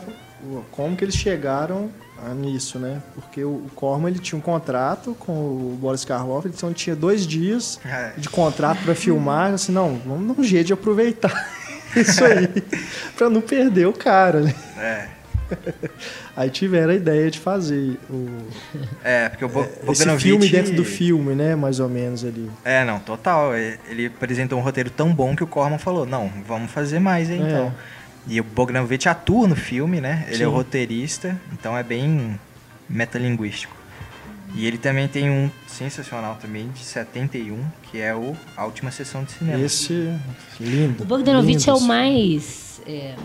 como 0.71 0.95
que 0.95 1.03
eles 1.03 1.15
chegaram 1.15 1.89
nisso, 2.35 2.79
né? 2.79 3.01
Porque 3.15 3.43
o 3.43 3.65
Corman 3.75 4.09
ele 4.09 4.19
tinha 4.19 4.37
um 4.37 4.41
contrato 4.41 5.15
com 5.19 5.31
o 5.31 5.77
Boris 5.79 6.03
Karloff, 6.05 6.47
então 6.47 6.73
tinha 6.73 6.95
dois 6.95 7.25
dias 7.25 7.79
é. 7.85 8.11
de 8.17 8.29
contrato 8.29 8.83
para 8.83 8.95
filmar, 8.95 9.53
assim, 9.53 9.71
não, 9.71 9.99
vamos 10.05 10.35
dar 10.35 10.41
um 10.41 10.43
jeito 10.43 10.67
de 10.67 10.73
aproveitar 10.73 11.49
isso 11.95 12.23
aí 12.23 12.47
para 13.17 13.29
não 13.29 13.41
perder 13.41 13.87
o 13.87 13.93
cara, 13.93 14.41
né? 14.41 14.55
É. 14.77 15.17
Aí 16.35 16.49
tiveram 16.49 16.91
a 16.91 16.95
ideia 16.95 17.31
de 17.31 17.39
fazer 17.39 17.97
o. 18.09 18.27
É, 19.03 19.29
porque 19.29 19.45
o 19.45 19.49
Bo 19.49 19.63
é, 19.63 19.91
Esse 19.91 20.17
filme 20.17 20.47
dentro 20.49 20.73
do 20.73 20.83
filme, 20.83 21.33
né? 21.33 21.55
Mais 21.55 21.79
ou 21.79 21.89
menos 21.89 22.23
ali. 22.23 22.49
É, 22.63 22.83
não, 22.83 22.99
total. 22.99 23.53
É, 23.53 23.77
ele 23.89 24.07
apresentou 24.07 24.59
um 24.59 24.61
roteiro 24.61 24.89
tão 24.89 25.13
bom 25.13 25.35
que 25.35 25.43
o 25.43 25.47
Corman 25.47 25.79
falou: 25.79 26.05
não, 26.05 26.31
vamos 26.45 26.71
fazer 26.71 26.99
mais 26.99 27.29
aí, 27.29 27.41
é. 27.41 27.41
então. 27.41 27.73
E 28.27 28.39
o 28.41 28.43
Bogdanovich 28.43 29.07
atua 29.07 29.47
no 29.47 29.55
filme, 29.55 30.01
né? 30.01 30.25
Ele 30.27 30.37
Sim. 30.37 30.43
é 30.43 30.47
o 30.47 30.51
roteirista, 30.51 31.39
então 31.53 31.77
é 31.77 31.83
bem 31.83 32.39
metalinguístico. 32.89 33.75
E 34.55 34.65
ele 34.65 34.77
também 34.77 35.07
tem 35.07 35.29
um 35.29 35.49
sensacional 35.67 36.37
também, 36.41 36.69
de 36.69 36.79
71, 36.79 37.63
que 37.83 37.99
é 37.99 38.15
o 38.15 38.35
A 38.55 38.65
Última 38.65 38.91
Sessão 38.91 39.23
de 39.23 39.33
Cinema. 39.33 39.63
Esse, 39.63 40.13
lindo. 40.59 41.03
O 41.03 41.05
Bogdanovich 41.05 41.59
lindo, 41.59 41.71
é 41.71 41.73
o 41.73 41.81
mais... 41.81 42.81
É 42.85 43.15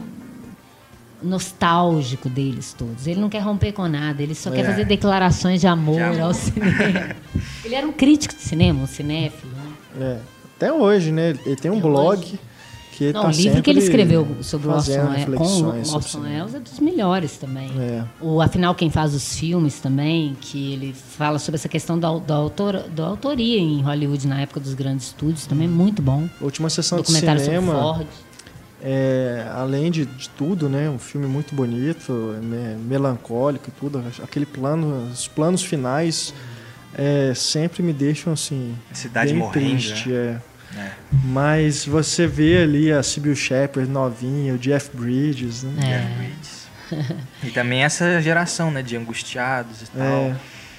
nostálgico 1.23 2.29
deles 2.29 2.75
todos. 2.77 3.07
Ele 3.07 3.21
não 3.21 3.29
quer 3.29 3.41
romper 3.41 3.73
com 3.73 3.87
nada, 3.87 4.23
ele 4.23 4.35
só 4.35 4.51
é. 4.51 4.57
quer 4.57 4.67
fazer 4.67 4.85
declarações 4.85 5.61
de 5.61 5.67
amor, 5.67 5.97
de 5.97 6.03
amor. 6.03 6.21
ao 6.21 6.35
cinema. 6.35 7.17
ele 7.65 7.75
era 7.75 7.87
um 7.87 7.93
crítico 7.93 8.35
de 8.35 8.43
cinema, 8.43 8.83
um 8.83 8.87
cinéfilo. 8.87 9.53
Né? 9.53 9.73
É. 10.01 10.19
Até 10.57 10.73
hoje, 10.73 11.11
né? 11.11 11.35
Ele 11.45 11.57
tem 11.57 11.71
um 11.71 11.79
Até 11.79 11.83
blog. 11.83 12.21
Hoje. 12.21 12.41
Que 12.93 13.11
não, 13.11 13.23
tá 13.23 13.29
o 13.29 13.31
livro 13.31 13.63
que 13.63 13.71
ele 13.71 13.79
escreveu 13.79 14.29
sobre 14.43 14.69
o 14.69 14.71
Orson 14.71 14.93
Welles, 14.93 15.35
com 15.35 15.95
Orson 15.95 16.21
Welles 16.21 16.55
é 16.55 16.61
dos 16.61 16.79
melhores 16.79 17.39
também. 17.39 17.71
É. 17.81 18.05
O 18.21 18.41
Afinal 18.43 18.75
Quem 18.75 18.91
Faz 18.91 19.15
os 19.15 19.35
Filmes 19.35 19.81
também, 19.81 20.37
que 20.39 20.75
ele 20.75 20.93
fala 20.93 21.39
sobre 21.39 21.57
essa 21.57 21.71
questão 21.71 21.99
da, 21.99 22.19
da, 22.19 22.35
autor, 22.35 22.85
da 22.91 23.07
autoria 23.07 23.59
em 23.59 23.81
Hollywood 23.81 24.29
na 24.29 24.43
época 24.43 24.61
dos 24.61 24.75
grandes 24.75 25.07
estúdios, 25.07 25.47
também 25.47 25.67
muito 25.67 26.03
bom. 26.03 26.29
última 26.39 26.69
sessão 26.69 27.01
de 27.01 27.11
cinema. 27.11 27.39
Sobre 27.39 27.65
Ford. 27.65 28.07
É, 28.85 29.47
além 29.55 29.91
de, 29.91 30.05
de, 30.05 30.29
tudo, 30.31 30.69
né, 30.69 30.91
um 30.91 30.99
filme 30.99 31.27
muito 31.27 31.55
bonito, 31.55 32.13
me, 32.43 32.77
melancólico 32.77 33.69
e 33.69 33.73
tudo. 33.81 34.05
Aquele 34.23 34.45
plano, 34.45 35.09
os 35.11 35.27
planos 35.27 35.63
finais 35.63 36.35
é, 36.93 37.33
sempre 37.35 37.83
me 37.83 37.93
deixam 37.93 38.33
assim 38.35 38.75
cidade 38.93 39.31
bem 39.31 39.39
morrendo, 39.39 39.67
triste. 39.67 40.11
Né? 40.11 40.41
É. 40.49 40.52
é. 40.77 40.93
Mas 41.25 41.85
você 41.85 42.27
vê 42.27 42.63
ali 42.63 42.91
a 42.93 43.03
Sybil 43.03 43.35
Shepard 43.35 43.91
novinha, 43.91 44.55
o 44.55 44.59
Jeff 44.59 44.91
Bridges, 44.95 45.63
né? 45.63 45.73
É. 45.81 45.99
Jeff 45.99 46.15
Bridges. 47.09 47.23
e 47.45 47.51
também 47.51 47.83
essa 47.83 48.21
geração, 48.21 48.71
né, 48.71 48.83
de 48.83 48.97
angustiados 48.97 49.83
e 49.83 49.87
tal. 49.87 50.07
É. 50.07 50.37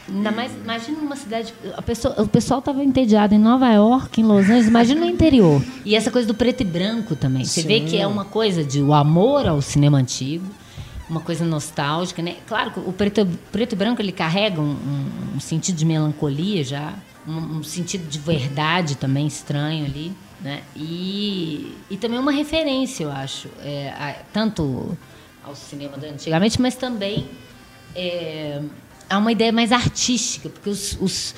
Ainda 0.10 0.32
mais, 0.32 0.52
imagina 0.53 0.99
uma 0.99 1.15
cidade. 1.15 1.53
A 1.78 1.82
pessoa, 1.82 2.22
o 2.22 2.28
pessoal 2.28 2.60
estava 2.60 2.84
entediado 2.84 3.34
em 3.34 3.40
Nova 3.40 3.72
York, 3.72 4.20
em 4.20 4.24
Los 4.24 4.45
Angeles, 4.45 4.68
imagina 4.68 4.99
no 4.99 5.07
interior. 5.07 5.64
E 5.86 5.95
essa 5.95 6.11
coisa 6.11 6.28
do 6.28 6.34
preto 6.34 6.61
e 6.61 6.65
branco 6.65 7.15
também. 7.15 7.45
Você 7.45 7.61
Sim. 7.61 7.68
vê 7.68 7.80
que 7.80 7.98
é 7.98 8.06
uma 8.06 8.26
coisa 8.26 8.64
de 8.64 8.82
o 8.82 8.94
amor 8.94 9.48
ao 9.48 9.61
cinema 9.61 9.98
antigo, 9.98 10.45
uma 11.10 11.22
coisa 11.22 11.45
nostálgica, 11.45 12.22
né? 12.22 12.36
Claro 12.45 12.72
que 12.72 12.80
o 12.82 12.91
preto, 12.91 13.26
preto 13.49 13.74
e 13.74 13.76
branco 13.78 14.02
ele 14.02 14.11
carrega 14.11 14.60
um, 14.60 14.72
um, 14.72 15.38
um 15.38 15.40
sentido 15.40 15.78
de 15.78 15.86
melancolia 15.86 16.65
já, 16.65 16.94
um, 17.27 17.57
um, 17.57 17.63
sentido 17.63 18.07
de 18.07 18.19
verdade 18.19 18.95
também 18.95 19.27
estranho 19.27 19.85
ali, 19.85 20.13
né? 20.41 20.63
E, 20.75 21.75
e 21.89 21.97
também 21.97 22.19
uma 22.19 22.31
referência, 22.31 23.03
eu 23.03 23.11
acho, 23.11 23.49
é, 23.59 23.89
a, 23.89 24.15
tanto 24.31 24.97
ao 25.43 25.55
cinema 25.55 25.97
de 25.97 26.07
antigamente, 26.07 26.61
mas 26.61 26.75
também. 26.75 27.27
É, 27.95 28.61
há 29.09 29.17
uma 29.17 29.31
ideia 29.31 29.51
mais 29.51 29.71
artística, 29.71 30.49
porque 30.49 30.69
os, 30.69 30.97
os, 30.99 31.35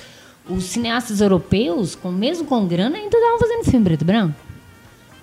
os 0.50 0.64
cineastas 0.64 1.22
europeus, 1.22 1.96
com, 1.96 2.12
mesmo 2.12 2.46
com 2.46 2.66
grana, 2.66 2.98
ainda 2.98 3.18
estavam 3.18 3.40
fazendo 3.40 3.66
filme 3.66 3.86
preto 3.86 4.02
e 4.02 4.06
branco. 4.06 4.40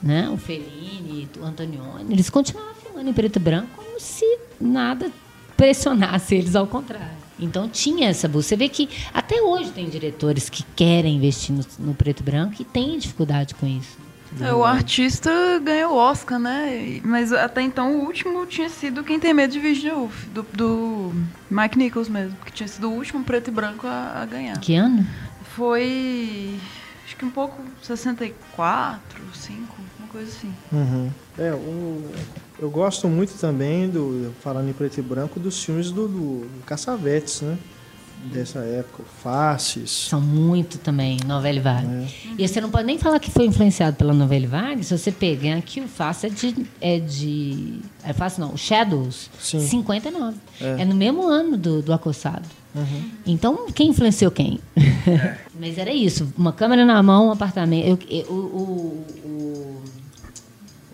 Né? 0.02 0.28
O 0.28 0.36
Fellini, 0.36 1.28
o 1.40 1.44
Antonioni, 1.44 2.12
eles 2.12 2.28
continuavam 2.28 2.74
filmando 2.74 3.08
em 3.08 3.12
preto 3.12 3.36
e 3.36 3.38
branco 3.40 3.68
como 3.76 4.00
se 4.00 4.26
nada 4.60 5.10
pressionasse 5.56 6.34
eles, 6.34 6.56
ao 6.56 6.66
contrário. 6.66 7.21
Então 7.38 7.68
tinha 7.68 8.08
essa 8.08 8.28
busca. 8.28 8.50
Você 8.50 8.56
vê 8.56 8.68
que 8.68 8.88
até 9.12 9.40
hoje 9.40 9.70
tem 9.70 9.88
diretores 9.88 10.48
que 10.48 10.62
querem 10.76 11.16
investir 11.16 11.54
no, 11.54 11.64
no 11.78 11.94
preto 11.94 12.20
e 12.20 12.22
branco 12.22 12.54
e 12.60 12.64
têm 12.64 12.98
dificuldade 12.98 13.54
com 13.54 13.66
isso. 13.66 14.02
É, 14.40 14.52
o 14.54 14.64
artista 14.64 15.30
ganhou 15.62 15.92
o 15.92 15.96
Oscar, 15.96 16.38
né? 16.38 17.00
Mas 17.04 17.32
até 17.34 17.60
então 17.60 17.98
o 17.98 18.04
último 18.06 18.46
tinha 18.46 18.70
sido 18.70 19.04
Quem 19.04 19.20
Tem 19.20 19.34
Medo 19.34 19.52
de 19.52 19.58
Virginia 19.58 19.94
Woolf, 19.94 20.24
do, 20.28 20.42
do 20.54 21.12
Mike 21.50 21.76
Nichols 21.76 22.08
mesmo, 22.08 22.34
que 22.42 22.50
tinha 22.50 22.66
sido 22.66 22.88
o 22.88 22.94
último 22.94 23.22
preto 23.24 23.48
e 23.48 23.50
branco 23.50 23.86
a, 23.86 24.22
a 24.22 24.24
ganhar. 24.24 24.58
Que 24.58 24.74
ano? 24.74 25.06
foi. 25.54 26.58
Acho 27.04 27.16
que 27.16 27.24
um 27.24 27.30
pouco 27.30 27.62
64, 27.82 29.22
5, 29.34 29.76
uma 29.98 30.08
coisa 30.08 30.28
assim. 30.30 30.52
Uhum. 30.72 31.10
É, 31.38 31.52
o, 31.52 32.10
eu 32.62 32.70
gosto 32.70 33.08
muito 33.08 33.36
também, 33.40 33.88
do 33.88 34.32
falando 34.40 34.70
em 34.70 34.72
preto 34.72 34.96
e 34.98 35.02
branco, 35.02 35.40
dos 35.40 35.64
filmes 35.64 35.90
do, 35.90 36.06
do, 36.06 36.46
do 36.46 36.64
Caçavetes, 36.64 37.40
né? 37.40 37.58
Dessa 38.32 38.60
época, 38.60 39.02
Faces. 39.20 39.90
São 40.08 40.20
muito 40.20 40.78
também, 40.78 41.18
Novelle 41.26 41.58
Vague. 41.58 41.88
É. 41.88 42.06
E 42.38 42.46
você 42.46 42.60
não 42.60 42.70
pode 42.70 42.84
nem 42.84 42.96
falar 42.96 43.18
que 43.18 43.32
foi 43.32 43.46
influenciado 43.46 43.96
pela 43.96 44.14
Novelle 44.14 44.46
Vague, 44.46 44.84
se 44.84 44.96
você 44.96 45.10
pegar 45.10 45.60
que 45.62 45.80
o 45.80 45.88
Face 45.88 46.26
é 46.26 46.30
de. 46.30 46.66
É 46.80 47.00
de 47.00 47.80
é 48.04 48.12
Face 48.12 48.40
não, 48.40 48.54
o 48.54 48.56
Shadows, 48.56 49.28
Sim. 49.40 49.58
59. 49.58 50.36
É. 50.60 50.82
é 50.82 50.84
no 50.84 50.94
mesmo 50.94 51.26
ano 51.26 51.56
do, 51.56 51.82
do 51.82 51.92
Acossado. 51.92 52.48
Uhum. 52.76 53.10
Então, 53.26 53.66
quem 53.74 53.88
influenciou 53.88 54.30
quem? 54.30 54.60
É. 54.76 55.36
Mas 55.58 55.76
era 55.78 55.92
isso, 55.92 56.32
uma 56.38 56.52
câmera 56.52 56.86
na 56.86 57.02
mão, 57.02 57.26
um 57.26 57.32
apartamento. 57.32 57.88
Eu, 57.88 57.98
eu, 58.08 58.32
o, 58.32 58.34
o, 58.34 59.28
o, 59.28 59.82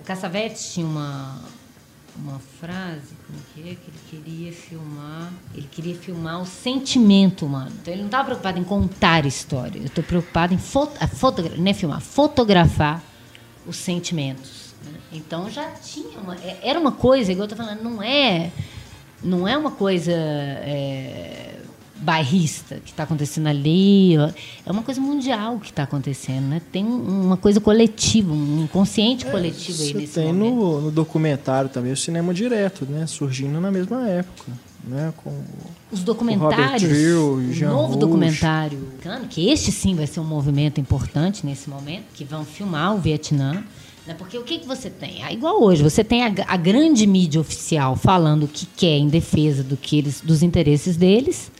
o 0.00 0.02
Cassavetes 0.02 0.72
tinha 0.72 0.86
uma, 0.86 1.38
uma 2.22 2.38
frase, 2.60 3.14
como 3.26 3.38
que 3.54 3.60
é? 3.60 3.74
Que 3.74 3.90
ele 3.90 4.00
queria 4.10 4.52
filmar. 4.52 5.32
Ele 5.54 5.68
queria 5.70 5.94
filmar 5.94 6.40
o 6.40 6.46
sentimento 6.46 7.46
humano. 7.46 7.72
Então 7.80 7.92
ele 7.92 8.02
não 8.02 8.08
estava 8.08 8.24
preocupado 8.26 8.58
em 8.58 8.64
contar 8.64 9.24
história. 9.26 9.78
Eu 9.78 9.86
estou 9.86 10.02
preocupado 10.02 10.52
em 10.52 10.58
foto, 10.58 10.98
fotografar, 11.08 11.58
não 11.58 11.70
é 11.70 11.74
filmar, 11.74 12.00
fotografar 12.00 13.02
os 13.66 13.76
sentimentos. 13.76 14.74
Né? 14.84 14.98
Então 15.12 15.50
já 15.50 15.70
tinha 15.72 16.18
uma. 16.18 16.34
É, 16.36 16.58
era 16.62 16.78
uma 16.78 16.92
coisa, 16.92 17.30
igual 17.32 17.48
eu 17.48 17.52
estou 17.52 17.64
falando, 17.64 17.82
não 17.82 18.02
é. 18.02 18.50
Não 19.22 19.46
é 19.46 19.56
uma 19.56 19.70
coisa. 19.70 20.12
É, 20.12 21.47
bairrista 21.98 22.80
que 22.84 22.90
está 22.90 23.02
acontecendo 23.02 23.48
ali. 23.48 24.14
É 24.64 24.70
uma 24.70 24.82
coisa 24.82 25.00
mundial 25.00 25.58
que 25.58 25.70
está 25.70 25.82
acontecendo, 25.82 26.46
né? 26.46 26.62
Tem 26.72 26.84
uma 26.84 27.36
coisa 27.36 27.60
coletiva, 27.60 28.32
um 28.32 28.64
inconsciente 28.64 29.26
é, 29.26 29.30
coletivo 29.30 29.82
aí 29.82 29.94
nesse 29.94 30.14
tem. 30.14 30.32
No, 30.32 30.80
no 30.80 30.90
documentário 30.90 31.68
também 31.68 31.92
o 31.92 31.96
cinema 31.96 32.32
direto, 32.32 32.86
né? 32.86 33.06
Surgindo 33.06 33.60
na 33.60 33.70
mesma 33.70 34.08
época. 34.08 34.52
Né, 34.84 35.12
com 35.22 35.44
os 35.92 36.02
documentários, 36.02 36.90
o 37.20 37.36
novo 37.66 37.82
Rouge. 37.82 37.98
documentário, 37.98 38.88
que 39.28 39.50
este 39.50 39.70
sim 39.70 39.94
vai 39.94 40.06
ser 40.06 40.20
um 40.20 40.24
movimento 40.24 40.80
importante 40.80 41.44
nesse 41.44 41.68
momento, 41.68 42.04
que 42.14 42.24
vão 42.24 42.42
filmar 42.42 42.94
o 42.94 42.98
Vietnã, 42.98 43.64
né, 44.06 44.14
porque 44.16 44.38
o 44.38 44.44
que, 44.44 44.60
que 44.60 44.66
você 44.66 44.88
tem? 44.88 45.22
Ah, 45.22 45.30
igual 45.30 45.62
hoje, 45.62 45.82
você 45.82 46.02
tem 46.02 46.24
a, 46.24 46.32
a, 46.46 46.56
grande 46.56 47.06
mídia 47.06 47.38
oficial 47.38 47.96
falando 47.96 48.44
o 48.44 48.48
que 48.48 48.64
quer 48.64 48.96
em 48.96 49.08
defesa 49.08 49.62
do 49.62 49.76
que 49.76 49.98
eles, 49.98 50.22
dos 50.22 50.42
interesses 50.42 50.96
deles, 50.96 51.50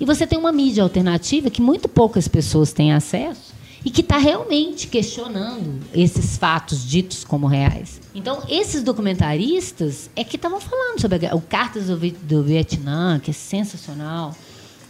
e 0.00 0.04
você 0.04 0.26
tem 0.26 0.38
uma 0.38 0.52
mídia 0.52 0.82
alternativa 0.82 1.50
que 1.50 1.60
muito 1.60 1.88
poucas 1.88 2.28
pessoas 2.28 2.72
têm 2.72 2.92
acesso 2.92 3.58
e 3.84 3.90
que 3.90 4.00
está 4.00 4.18
realmente 4.18 4.86
questionando 4.86 5.80
esses 5.94 6.36
fatos 6.36 6.84
ditos 6.84 7.24
como 7.24 7.46
reais. 7.46 8.00
Então, 8.14 8.42
esses 8.48 8.82
documentaristas 8.82 10.10
é 10.16 10.24
que 10.24 10.36
estavam 10.36 10.60
falando 10.60 11.00
sobre 11.00 11.26
o 11.32 11.40
Cartas 11.40 11.86
do, 11.86 12.42
Vietnã, 12.42 13.20
que 13.20 13.30
é 13.30 13.34
sensacional. 13.34 14.34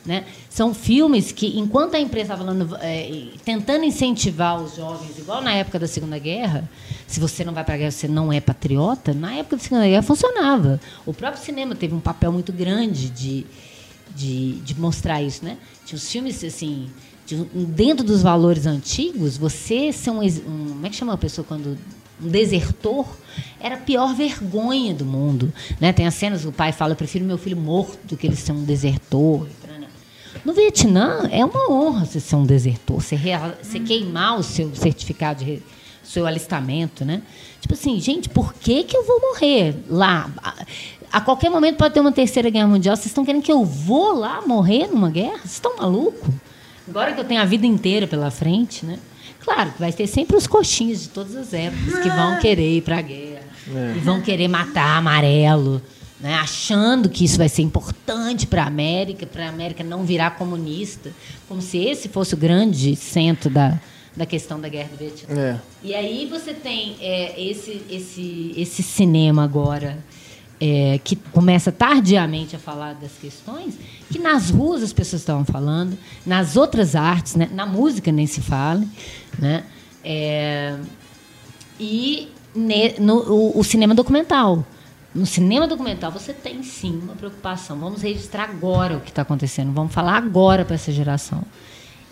Né? 0.07 0.25
São 0.49 0.73
filmes 0.73 1.33
que, 1.33 1.59
enquanto 1.59 1.95
a 1.95 2.01
empresa 2.01 2.33
estava 2.33 2.79
é, 2.83 3.27
tentando 3.45 3.85
incentivar 3.85 4.59
os 4.59 4.77
jovens, 4.77 5.19
igual 5.19 5.43
na 5.43 5.53
época 5.53 5.79
da 5.79 5.87
Segunda 5.87 6.19
Guerra, 6.19 6.69
se 7.07 7.21
você 7.21 7.45
não 7.45 7.53
vai 7.53 7.63
para 7.63 7.75
a 7.75 7.77
guerra, 7.77 7.91
você 7.91 8.09
não 8.09 8.33
é 8.33 8.41
patriota, 8.41 9.13
na 9.13 9.35
época 9.35 9.57
da 9.57 9.63
Segunda 9.63 9.87
Guerra 9.87 10.03
funcionava. 10.03 10.81
O 11.05 11.13
próprio 11.13 11.43
cinema 11.43 11.75
teve 11.75 11.95
um 11.95 12.01
papel 12.01 12.33
muito 12.33 12.53
grande 12.53 13.11
de, 13.11 13.47
de, 14.19 14.55
de 14.63 14.79
mostrar 14.79 15.23
isso, 15.23 15.45
né? 15.45 15.57
Tinha 15.87 15.97
os 15.97 16.11
filmes 16.11 16.43
assim, 16.43 16.91
de, 17.25 17.37
dentro 17.37 18.05
dos 18.05 18.21
valores 18.21 18.67
antigos, 18.67 19.37
você 19.37 19.93
ser 19.93 20.11
um, 20.11 20.21
um, 20.21 20.69
como 20.71 20.87
é 20.87 20.91
que 20.91 20.97
chama 20.97 21.13
a 21.13 21.17
pessoa 21.17 21.45
quando 21.47 21.79
um 22.21 22.29
desertor 22.29 23.07
era 23.61 23.77
a 23.77 23.79
pior 23.79 24.13
vergonha 24.17 24.93
do 24.93 25.05
mundo, 25.05 25.53
né? 25.81 25.93
Tem 25.93 26.05
as 26.05 26.15
cenas 26.15 26.45
o 26.45 26.51
pai 26.51 26.73
fala, 26.73 26.93
eu 26.93 26.97
prefiro 26.97 27.25
meu 27.25 27.39
filho 27.39 27.57
morto 27.57 27.97
do 28.09 28.17
que 28.17 28.27
ele 28.27 28.35
ser 28.35 28.51
um 28.51 28.65
desertor. 28.65 29.47
No 30.45 30.53
Vietnã 30.53 31.29
é 31.31 31.45
uma 31.45 31.71
honra 31.71 32.05
você 32.05 32.19
ser 32.19 32.37
um 32.37 32.45
desertor, 32.45 33.01
você, 33.01 33.17
você 33.63 33.79
queimar 33.79 34.39
o 34.39 34.43
seu 34.43 34.75
certificado 34.75 35.45
de 35.45 35.63
seu 36.03 36.27
alistamento, 36.27 37.05
né? 37.05 37.23
Tipo 37.61 37.75
assim, 37.75 38.01
gente, 38.01 38.29
por 38.29 38.55
que 38.55 38.83
que 38.83 38.97
eu 38.97 39.05
vou 39.05 39.21
morrer 39.21 39.77
lá? 39.89 40.31
A 41.13 41.21
qualquer 41.21 41.51
momento 41.51 41.77
pode 41.77 41.95
ter 41.95 42.01
uma 42.01 42.13
terceira 42.13 42.51
guerra 42.51 42.67
mundial. 42.67 42.97
Vocês 42.97 43.07
estão 43.07 43.25
querendo 43.25 43.43
que 43.43 43.53
eu 43.53 43.65
vou 43.65 44.13
lá 44.13 44.43
morrer 44.47 44.89
numa 44.89 45.11
guerra? 45.11 45.39
Vocês 45.39 45.53
estão 45.53 45.77
malucos? 45.77 46.35
Agora 46.89 47.13
que 47.13 47.21
eu 47.21 47.25
tenho 47.25 47.41
a 47.41 47.45
vida 47.45 47.67
inteira 47.67 48.07
pela 48.07 48.31
frente, 48.31 48.85
né? 48.85 48.99
Claro 49.41 49.73
que 49.73 49.81
vai 49.81 49.93
ter 49.93 50.07
sempre 50.07 50.37
os 50.37 50.47
coxinhos 50.47 51.03
de 51.03 51.09
todas 51.09 51.35
as 51.37 51.53
épocas 51.53 51.99
que 51.99 52.09
vão 52.11 52.39
querer 52.39 52.77
ir 52.77 52.83
para 52.83 52.99
a 52.99 53.03
guerra. 53.03 53.43
É. 53.75 53.95
E 53.97 54.01
vão 54.01 54.21
querer 54.21 54.49
matar 54.49 54.97
amarelo, 54.97 55.81
né? 56.21 56.35
achando 56.35 57.09
que 57.09 57.25
isso 57.25 57.37
vai 57.39 57.49
ser 57.49 57.63
importante 57.63 58.47
para 58.47 58.65
a 58.65 58.67
América, 58.67 59.27
para 59.27 59.47
a 59.47 59.49
América 59.49 59.85
não 59.85 60.05
virar 60.05 60.33
comunista. 60.33 61.13
Como 61.47 61.61
se 61.61 61.79
esse 61.79 62.09
fosse 62.09 62.35
o 62.35 62.37
grande 62.37 62.97
centro 62.97 63.51
da, 63.51 63.79
da 64.17 64.27
questão 64.27 64.61
da 64.61 64.69
guerra 64.69 64.89
do 64.93 64.99
Vietnã. 64.99 65.41
É. 65.41 65.59
E 65.83 65.95
aí 65.95 66.27
você 66.27 66.53
tem 66.53 66.97
é, 67.01 67.41
esse, 67.41 67.83
esse, 67.91 68.55
esse 68.57 68.83
cinema 68.83 69.45
agora 69.45 69.99
é, 70.61 70.99
que 71.03 71.17
começa 71.17 71.71
tardiamente 71.71 72.57
a 72.57 72.59
falar 72.59 72.95
das 72.95 73.13
questões, 73.13 73.79
que 74.11 74.19
nas 74.19 74.51
ruas 74.51 74.83
as 74.83 74.93
pessoas 74.93 75.23
estavam 75.23 75.45
falando, 75.45 75.97
nas 76.27 76.57
outras 76.57 76.97
artes, 76.97 77.35
né? 77.35 77.49
na 77.53 77.65
música 77.67 78.11
nem 78.11 78.27
se 78.27 78.41
fala, 78.41 78.85
né? 79.39 79.65
É, 80.05 80.77
e 81.79 82.29
ne, 82.55 82.95
no, 82.99 83.19
o, 83.31 83.59
o, 83.59 83.65
cinema 83.65 83.95
documental. 83.95 84.65
No 85.15 85.27
cinema 85.27 85.67
documental 85.67 86.11
você 86.11 86.33
tem 86.33 86.63
sim 86.63 86.99
uma 87.03 87.15
preocupação. 87.15 87.79
Vamos 87.79 88.03
registrar 88.03 88.45
agora 88.45 88.97
o 88.97 89.01
que 89.01 89.11
está 89.11 89.23
acontecendo, 89.23 89.73
vamos 89.73 89.93
falar 89.93 90.17
agora 90.17 90.65
para 90.65 90.75
essa 90.75 90.93
geração. 90.93 91.43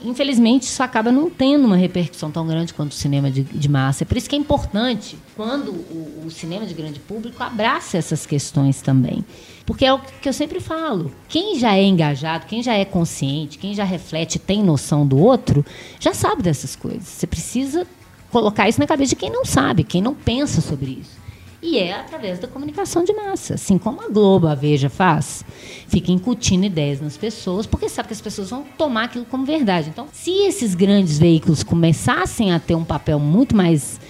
Infelizmente, 0.04 0.64
isso 0.64 0.82
acaba 0.82 1.10
não 1.10 1.30
tendo 1.30 1.64
uma 1.64 1.76
repercussão 1.76 2.30
tão 2.30 2.46
grande 2.46 2.74
quanto 2.74 2.92
o 2.92 2.94
cinema 2.94 3.30
de, 3.30 3.42
de 3.42 3.68
massa. 3.68 4.04
É 4.04 4.06
por 4.06 4.16
isso 4.16 4.28
que 4.28 4.36
é 4.36 4.38
importante 4.38 5.16
quando 5.34 5.70
o, 5.70 6.24
o, 6.26 6.30
cinema 6.30 6.66
de 6.66 6.74
grande 6.74 7.00
público 7.00 7.42
abraça 7.42 7.96
essas 7.96 8.26
questões 8.26 8.82
também. 8.82 9.24
Porque 9.64 9.86
é 9.86 9.92
o 9.92 9.98
que 9.98 10.28
eu 10.28 10.32
sempre 10.34 10.60
falo: 10.60 11.10
quem 11.28 11.58
já 11.58 11.74
é 11.74 11.82
engajado, 11.82 12.46
quem 12.46 12.62
já 12.62 12.74
é 12.74 12.84
consciente, 12.84 13.58
quem 13.58 13.74
já 13.74 13.84
reflete, 13.84 14.38
tem 14.38 14.62
noção 14.62 15.06
do 15.06 15.18
outro, 15.18 15.64
já 15.98 16.12
sabe 16.12 16.42
dessas 16.42 16.76
coisas. 16.76 17.04
Você 17.04 17.26
precisa 17.26 17.86
colocar 18.30 18.68
isso 18.68 18.78
na 18.78 18.86
cabeça 18.86 19.10
de 19.10 19.16
quem 19.16 19.30
não 19.30 19.44
sabe, 19.44 19.82
quem 19.82 20.02
não 20.02 20.14
pensa 20.14 20.60
sobre 20.60 20.98
isso. 21.00 21.25
E 21.66 21.80
é 21.80 21.94
através 21.94 22.38
da 22.38 22.46
comunicação 22.46 23.02
de 23.02 23.12
massa, 23.12 23.54
assim 23.54 23.76
como 23.76 24.00
a 24.00 24.08
Globo, 24.08 24.46
a 24.46 24.54
Veja 24.54 24.88
faz. 24.88 25.44
Fica 25.88 26.12
incutindo 26.12 26.64
ideias 26.64 27.00
nas 27.00 27.16
pessoas, 27.16 27.66
porque 27.66 27.88
sabe 27.88 28.06
que 28.06 28.14
as 28.14 28.20
pessoas 28.20 28.50
vão 28.50 28.64
tomar 28.78 29.06
aquilo 29.06 29.24
como 29.24 29.44
verdade. 29.44 29.88
Então, 29.88 30.06
se 30.12 30.30
esses 30.46 30.76
grandes 30.76 31.18
veículos 31.18 31.64
começassem 31.64 32.52
a 32.52 32.60
ter 32.60 32.76
um 32.76 32.84
papel 32.84 33.18
muito 33.18 33.56
mais 33.56 34.00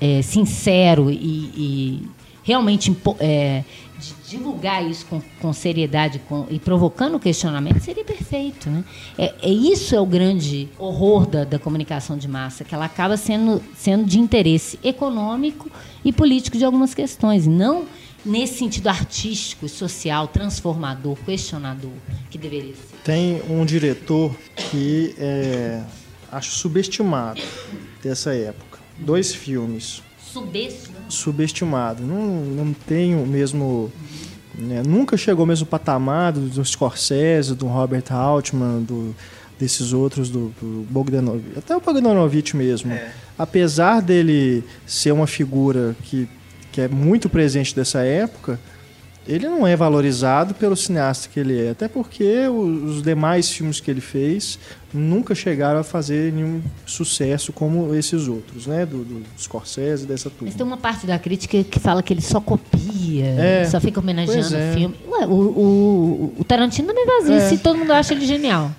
é, 0.00 0.22
sincero 0.22 1.08
e, 1.08 1.14
e 1.56 2.02
realmente 2.42 2.94
é, 3.20 3.62
divulgar 4.36 4.84
isso 4.88 5.06
com, 5.06 5.22
com 5.40 5.52
seriedade 5.52 6.20
com, 6.28 6.46
e 6.50 6.58
provocando 6.58 7.18
questionamento 7.18 7.80
seria 7.80 8.04
perfeito. 8.04 8.68
Né? 8.68 8.84
É, 9.16 9.34
é, 9.42 9.48
isso 9.48 9.94
é 9.94 10.00
o 10.00 10.06
grande 10.06 10.68
horror 10.78 11.26
da, 11.26 11.44
da 11.44 11.58
comunicação 11.58 12.16
de 12.16 12.28
massa, 12.28 12.64
que 12.64 12.74
ela 12.74 12.84
acaba 12.84 13.16
sendo, 13.16 13.62
sendo 13.76 14.04
de 14.04 14.18
interesse 14.18 14.78
econômico 14.82 15.70
e 16.04 16.12
político 16.12 16.58
de 16.58 16.64
algumas 16.64 16.94
questões, 16.94 17.46
não 17.46 17.84
nesse 18.24 18.58
sentido 18.58 18.88
artístico, 18.88 19.68
social, 19.68 20.26
transformador, 20.26 21.16
questionador, 21.24 21.92
que 22.30 22.38
deveria 22.38 22.74
ser. 22.74 22.96
Tem 23.04 23.42
um 23.50 23.64
diretor 23.64 24.34
que 24.70 25.14
é, 25.18 25.82
acho 26.32 26.52
subestimado 26.52 27.42
dessa 28.02 28.34
época. 28.34 28.78
Dois 28.98 29.34
filmes. 29.34 30.02
Subestimado? 30.18 31.12
Subestimado. 31.12 32.02
Não, 32.02 32.44
não 32.44 32.72
tem 32.72 33.14
o 33.14 33.26
mesmo 33.26 33.92
né? 34.58 34.82
Nunca 34.86 35.16
chegou 35.16 35.42
ao 35.42 35.46
mesmo 35.46 35.66
patamar 35.66 36.32
do, 36.32 36.40
do 36.40 36.64
Scorsese, 36.64 37.54
do 37.54 37.66
Robert 37.66 38.04
Altman, 38.10 38.82
do, 38.82 39.14
desses 39.58 39.92
outros, 39.92 40.28
do, 40.28 40.52
do 40.60 40.86
Bogdanovich, 40.90 41.58
até 41.58 41.76
o 41.76 41.80
Bogdanovich 41.80 42.56
mesmo. 42.56 42.92
É. 42.92 43.12
Apesar 43.38 44.00
dele 44.00 44.64
ser 44.86 45.12
uma 45.12 45.26
figura 45.26 45.96
que, 46.02 46.28
que 46.72 46.80
é 46.80 46.88
muito 46.88 47.28
presente 47.28 47.74
dessa 47.74 48.00
época, 48.00 48.58
ele 49.26 49.48
não 49.48 49.66
é 49.66 49.74
valorizado 49.74 50.54
pelo 50.54 50.76
cineasta 50.76 51.28
que 51.28 51.40
ele 51.40 51.58
é. 51.58 51.70
Até 51.70 51.88
porque 51.88 52.46
os 52.48 53.02
demais 53.02 53.50
filmes 53.50 53.80
que 53.80 53.90
ele 53.90 54.00
fez 54.00 54.58
nunca 54.92 55.34
chegaram 55.34 55.80
a 55.80 55.84
fazer 55.84 56.32
nenhum 56.32 56.62
sucesso 56.84 57.52
como 57.52 57.94
esses 57.94 58.28
outros, 58.28 58.66
né? 58.66 58.84
Do, 58.84 59.04
do 59.04 59.22
Scorsese, 59.38 60.06
dessa 60.06 60.28
turma. 60.28 60.46
Mas 60.46 60.54
tem 60.54 60.66
uma 60.66 60.76
parte 60.76 61.06
da 61.06 61.18
crítica 61.18 61.62
que 61.64 61.80
fala 61.80 62.02
que 62.02 62.12
ele 62.12 62.20
só 62.20 62.40
copia, 62.40 63.26
é, 63.26 63.64
só 63.64 63.80
fica 63.80 63.98
homenageando 63.98 64.54
é. 64.54 64.70
o 64.70 64.74
filme. 64.74 64.96
Ué, 65.08 65.26
o, 65.26 65.32
o, 65.32 66.34
o, 66.38 66.44
Tarantino 66.44 66.88
também 66.88 67.06
faz 67.06 67.24
isso 67.24 67.52
é. 67.52 67.54
e 67.54 67.58
todo 67.58 67.78
mundo 67.78 67.92
acha 67.92 68.12
ele 68.12 68.26
genial. 68.26 68.70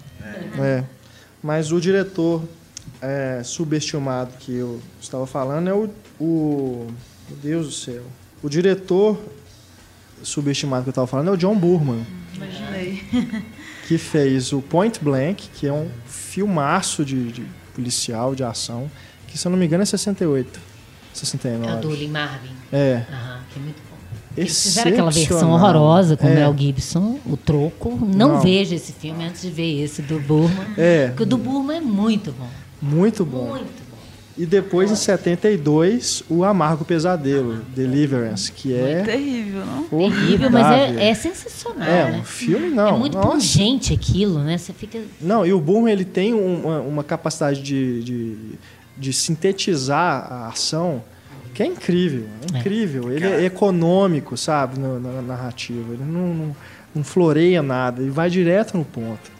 É. 0.59 0.83
Mas 1.41 1.71
o 1.71 1.81
diretor 1.81 2.43
é, 3.01 3.41
subestimado 3.43 4.31
que 4.39 4.55
eu 4.55 4.79
estava 5.01 5.25
falando 5.25 5.69
é 5.69 5.73
o, 5.73 5.89
o. 6.19 6.87
Meu 7.27 7.39
Deus 7.41 7.65
do 7.65 7.71
céu. 7.71 8.03
O 8.43 8.49
diretor 8.49 9.19
subestimado 10.25 10.83
que 10.83 10.89
eu 10.89 10.91
estava 10.91 11.07
falando 11.07 11.29
é 11.29 11.31
o 11.31 11.37
John 11.37 11.55
Burman. 11.55 12.05
Imaginei. 12.35 13.03
que 13.87 13.97
fez 13.97 14.51
o 14.51 14.61
Point 14.61 14.99
Blank, 15.01 15.49
que 15.53 15.67
é 15.67 15.73
um 15.73 15.87
filmaço 16.05 17.05
de, 17.05 17.31
de 17.31 17.45
policial, 17.73 18.33
de 18.33 18.43
ação, 18.43 18.89
que 19.27 19.37
se 19.37 19.47
eu 19.47 19.51
não 19.51 19.57
me 19.57 19.65
engano 19.65 19.83
é 19.83 19.85
68, 19.85 20.59
69. 21.13 21.71
É 21.71 21.75
o 21.75 21.81
do 21.81 21.89
Lee 21.89 22.07
Marvin. 22.07 22.49
É. 22.71 23.03
Aham, 23.09 23.39
que 23.51 23.59
é 23.59 23.61
muito 23.61 23.77
bom. 23.89 23.95
Eles 24.37 24.63
fizeram 24.63 24.91
aquela 24.91 25.11
versão 25.11 25.51
horrorosa 25.51 26.17
com 26.17 26.27
o 26.27 26.29
é. 26.29 26.35
Mel 26.35 26.55
Gibson, 26.57 27.19
o 27.25 27.37
troco. 27.37 27.97
Não, 28.01 28.33
não, 28.33 28.41
veja 28.41 28.75
esse 28.75 28.91
filme 28.91 29.23
antes 29.23 29.41
de 29.41 29.49
ver 29.49 29.81
esse 29.81 30.01
do 30.01 30.19
Burman. 30.19 30.67
É. 30.77 31.07
Porque 31.07 31.23
o 31.23 31.25
do 31.25 31.37
Burman 31.37 31.77
é 31.77 31.81
muito 31.81 32.33
bom. 32.33 32.49
Muito 32.81 33.23
bom. 33.23 33.47
Muito 33.47 33.63
bom. 33.63 33.84
E 34.37 34.45
depois, 34.45 34.91
em 34.91 34.95
72, 34.95 36.23
o 36.29 36.43
Amargo 36.43 36.83
Pesadelo, 36.83 37.61
Deliverance, 37.73 38.51
que 38.51 38.73
é. 38.73 38.95
Muito 38.95 39.05
terrível, 39.05 39.65
não? 39.65 39.83
Terrível, 39.83 40.49
mas 40.49 40.67
é, 40.67 41.09
é 41.09 41.13
sensacional. 41.13 41.87
É, 41.87 42.11
né? 42.11 42.19
um 42.19 42.23
filme 42.23 42.69
não. 42.69 42.95
É 42.95 42.99
muito 42.99 43.17
pungente 43.17 43.93
aquilo, 43.93 44.39
né? 44.39 44.57
Você 44.57 44.73
fica. 44.73 44.99
Não, 45.21 45.45
e 45.45 45.53
o 45.53 45.59
Burman 45.59 45.93
ele 45.93 46.03
tem 46.03 46.33
uma, 46.33 46.81
uma 46.81 47.03
capacidade 47.03 47.61
de, 47.61 48.03
de, 48.03 48.37
de, 48.97 49.13
sintetizar 49.13 50.27
a 50.29 50.47
ação 50.49 51.01
que 51.53 51.63
é 51.63 51.65
incrível. 51.65 52.25
É, 52.51 52.57
é. 52.57 52.59
incrível. 52.59 53.11
É. 53.11 53.15
Ele 53.15 53.25
é 53.25 53.45
econômico, 53.45 54.35
sabe, 54.35 54.77
na, 54.77 54.99
na 54.99 55.21
narrativa. 55.21 55.93
Ele 55.93 56.03
não, 56.03 56.33
não, 56.33 56.55
não 56.93 57.03
floreia 57.05 57.63
nada, 57.63 58.01
ele 58.01 58.11
vai 58.11 58.29
direto 58.29 58.77
no 58.77 58.83
ponto. 58.83 59.33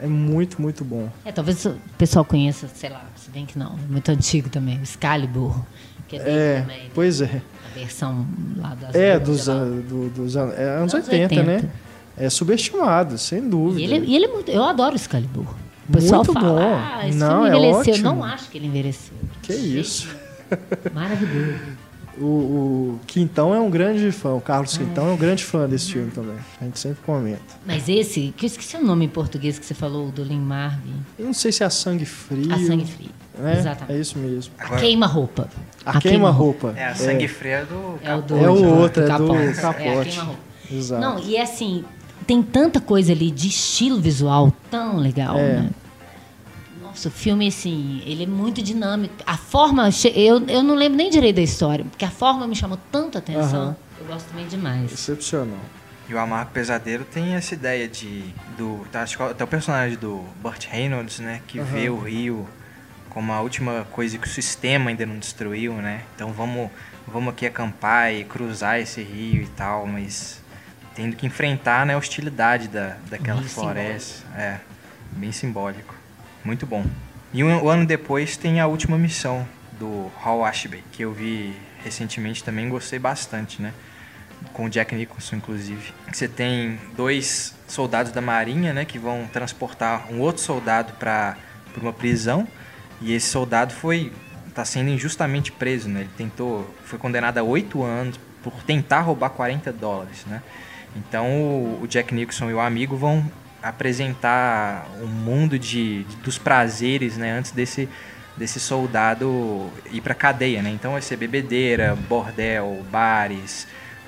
É 0.00 0.08
muito, 0.08 0.60
muito 0.60 0.84
bom. 0.84 1.08
É, 1.24 1.30
talvez 1.30 1.64
o 1.64 1.76
pessoal 1.96 2.24
conheça, 2.24 2.68
sei 2.74 2.90
lá, 2.90 3.04
bem 3.34 3.44
que 3.44 3.58
não, 3.58 3.72
é 3.72 3.90
muito 3.90 4.08
antigo 4.10 4.48
também, 4.48 4.78
o 4.78 4.82
Excalibur, 4.82 5.60
que 6.08 6.16
é 6.16 6.20
é, 6.20 6.60
também. 6.60 6.84
Né? 6.84 6.90
Pois 6.94 7.20
é. 7.20 7.42
A 7.72 7.78
versão 7.78 8.26
lá 8.56 8.74
das 8.74 8.94
É, 8.94 9.18
dos, 9.18 9.46
do, 9.46 10.08
dos 10.10 10.36
anos, 10.36 10.54
é, 10.56 10.76
anos 10.78 10.94
80, 10.94 11.34
80, 11.34 11.42
né? 11.42 11.70
É 12.16 12.30
subestimado, 12.30 13.18
sem 13.18 13.48
dúvida. 13.48 13.80
E 13.80 13.84
ele, 13.84 14.06
e 14.06 14.14
ele 14.14 14.26
é 14.26 14.28
muito, 14.28 14.48
eu 14.50 14.62
adoro 14.62 14.92
o 14.92 14.96
Excalibur. 14.96 15.46
O 15.88 15.92
pessoal 15.92 16.24
muito 16.24 16.40
fala, 16.40 16.60
bom. 16.60 16.74
ah, 16.76 17.08
esse 17.08 17.18
não, 17.18 17.42
filme 17.42 17.48
é 17.48 17.68
envelheceu. 17.68 17.94
É 17.94 17.98
não 17.98 18.24
acho 18.24 18.48
que 18.48 18.58
ele 18.58 18.66
envelheceu. 18.68 19.14
Que 19.42 19.52
isso. 19.52 20.08
Maravilhoso. 20.94 21.58
O, 22.18 22.24
o, 22.24 23.00
Quintão 23.06 23.54
é 23.54 23.60
um 23.60 23.68
grande 23.68 24.12
fã, 24.12 24.34
o 24.34 24.40
Carlos 24.40 24.76
Quintão 24.76 25.08
é 25.08 25.12
um 25.12 25.16
grande 25.16 25.44
fã 25.44 25.68
desse 25.68 25.92
filme 25.92 26.10
também. 26.10 26.36
A 26.60 26.64
gente 26.64 26.78
sempre 26.78 26.98
comenta. 27.04 27.42
Mas 27.66 27.88
esse, 27.88 28.32
que 28.36 28.44
eu 28.44 28.46
esqueci 28.46 28.76
o 28.76 28.84
nome 28.84 29.04
em 29.06 29.08
português 29.08 29.58
que 29.58 29.66
você 29.66 29.74
falou, 29.74 30.10
do 30.10 30.22
Lin 30.22 30.40
Marvin. 30.40 30.94
Eu 31.18 31.26
não 31.26 31.32
sei 31.32 31.50
se 31.50 31.62
é 31.62 31.66
a 31.66 31.70
Sangue 31.70 32.04
Frio. 32.04 32.52
A 32.52 32.58
Sangue 32.58 32.86
Frio. 32.86 33.10
Né? 33.36 33.58
Exatamente. 33.58 33.92
É 33.92 34.00
isso 34.00 34.18
mesmo. 34.18 34.54
A 34.58 34.76
queima-roupa. 34.76 35.48
A, 35.84 35.98
a 35.98 36.00
queima-roupa. 36.00 36.74
é, 36.76 36.86
a 36.86 36.94
Sangue 36.94 37.24
é. 37.24 37.28
Frio 37.28 37.52
é 37.52 37.64
do 37.64 37.98
É 38.02 38.14
o, 38.14 38.22
do, 38.22 38.36
é 38.36 38.50
o 38.50 38.78
outro, 38.78 39.02
é 39.02 39.06
do 39.06 39.10
capote. 39.10 39.60
capote. 39.60 40.20
É. 40.70 40.74
Exato. 40.74 41.00
Não, 41.00 41.18
e 41.18 41.36
é 41.36 41.42
assim, 41.42 41.84
tem 42.26 42.42
tanta 42.42 42.80
coisa 42.80 43.12
ali 43.12 43.30
de 43.30 43.48
estilo 43.48 44.00
visual 44.00 44.52
tão 44.70 44.98
legal, 44.98 45.36
é. 45.36 45.60
né? 45.60 45.70
Nossa, 46.94 47.08
o 47.08 47.10
filme, 47.10 47.48
assim, 47.48 48.02
ele 48.06 48.22
é 48.22 48.26
muito 48.26 48.62
dinâmico. 48.62 49.14
A 49.26 49.36
forma. 49.36 49.90
Eu, 50.14 50.46
eu 50.46 50.62
não 50.62 50.76
lembro 50.76 50.96
nem 50.96 51.10
direito 51.10 51.36
da 51.36 51.42
história, 51.42 51.84
porque 51.84 52.04
a 52.04 52.10
forma 52.10 52.46
me 52.46 52.54
chamou 52.54 52.78
tanta 52.92 53.18
atenção. 53.18 53.68
Uhum. 53.68 53.74
Eu 54.00 54.06
gosto 54.06 54.28
também 54.28 54.46
demais. 54.46 54.92
Excepcional. 54.92 55.58
E 56.08 56.14
o 56.14 56.18
Amargo 56.18 56.52
Pesadelo 56.52 57.04
tem 57.04 57.34
essa 57.34 57.54
ideia 57.54 57.88
de. 57.88 58.22
Do, 58.56 58.86
tá, 58.92 59.02
acho 59.02 59.16
que 59.16 59.22
até 59.24 59.42
o 59.42 59.46
personagem 59.46 59.98
do 59.98 60.24
Burt 60.40 60.66
Reynolds, 60.66 61.18
né? 61.18 61.42
Que 61.48 61.58
uhum. 61.58 61.64
vê 61.64 61.90
o 61.90 61.98
rio 61.98 62.46
como 63.10 63.32
a 63.32 63.40
última 63.40 63.86
coisa 63.90 64.16
que 64.16 64.26
o 64.26 64.30
sistema 64.30 64.90
ainda 64.90 65.04
não 65.04 65.18
destruiu, 65.18 65.74
né? 65.74 66.02
Então 66.14 66.32
vamos, 66.32 66.70
vamos 67.08 67.32
aqui 67.32 67.46
acampar 67.46 68.12
e 68.12 68.24
cruzar 68.24 68.78
esse 68.78 69.02
rio 69.02 69.42
e 69.42 69.46
tal, 69.46 69.86
mas 69.86 70.40
tendo 70.94 71.16
que 71.16 71.26
enfrentar 71.26 71.84
né, 71.86 71.94
a 71.94 71.98
hostilidade 71.98 72.68
da, 72.68 72.96
daquela 73.08 73.40
bem 73.40 73.48
floresta. 73.48 74.18
Simbólico. 74.20 74.40
É, 74.40 74.60
bem 75.12 75.32
simbólico. 75.32 75.93
Muito 76.44 76.66
bom. 76.66 76.84
E 77.32 77.42
um, 77.42 77.68
ano 77.68 77.86
depois 77.86 78.36
tem 78.36 78.60
a 78.60 78.66
última 78.66 78.98
missão 78.98 79.46
do 79.78 80.10
Hall 80.16 80.44
Ashby, 80.44 80.84
que 80.92 81.02
eu 81.02 81.12
vi 81.12 81.56
recentemente 81.82 82.44
também 82.44 82.68
gostei 82.68 82.98
bastante, 82.98 83.60
né? 83.60 83.72
Com 84.52 84.66
o 84.66 84.68
Jack 84.68 84.94
Nicholson, 84.94 85.36
inclusive. 85.36 85.92
Você 86.12 86.28
tem 86.28 86.78
dois 86.96 87.54
soldados 87.66 88.12
da 88.12 88.20
Marinha, 88.20 88.72
né? 88.72 88.84
Que 88.84 88.98
vão 88.98 89.26
transportar 89.32 90.12
um 90.12 90.20
outro 90.20 90.42
soldado 90.42 90.92
para 90.94 91.36
uma 91.80 91.92
prisão. 91.92 92.46
E 93.00 93.12
esse 93.12 93.28
soldado 93.28 93.72
foi 93.72 94.12
está 94.48 94.64
sendo 94.64 94.90
injustamente 94.90 95.50
preso, 95.50 95.88
né? 95.88 96.02
Ele 96.02 96.10
tentou, 96.16 96.72
foi 96.84 96.98
condenado 96.98 97.38
a 97.38 97.42
oito 97.42 97.82
anos 97.82 98.20
por 98.42 98.62
tentar 98.62 99.00
roubar 99.00 99.30
40 99.30 99.72
dólares, 99.72 100.24
né? 100.26 100.42
Então 100.94 101.26
o 101.82 101.86
Jack 101.88 102.14
Nicholson 102.14 102.50
e 102.50 102.54
o 102.54 102.60
amigo 102.60 102.96
vão 102.96 103.28
apresentar 103.64 104.86
um 105.00 105.06
mundo 105.06 105.58
de, 105.58 106.04
de 106.04 106.16
dos 106.16 106.36
prazeres, 106.36 107.16
né, 107.16 107.32
antes 107.32 107.50
desse 107.50 107.88
desse 108.36 108.58
soldado 108.58 109.70
ir 109.92 110.00
para 110.00 110.12
cadeia, 110.12 110.60
né? 110.60 110.68
Então 110.70 110.92
vai 110.92 111.00
ser 111.00 111.16
bebedeira, 111.16 111.96
bordel, 112.08 112.84
bares, 112.90 113.66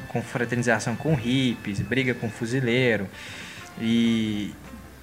confraternização 0.08 0.96
com 0.96 1.14
hippies, 1.14 1.80
briga 1.80 2.12
com 2.12 2.28
fuzileiro. 2.28 3.06
E 3.80 4.52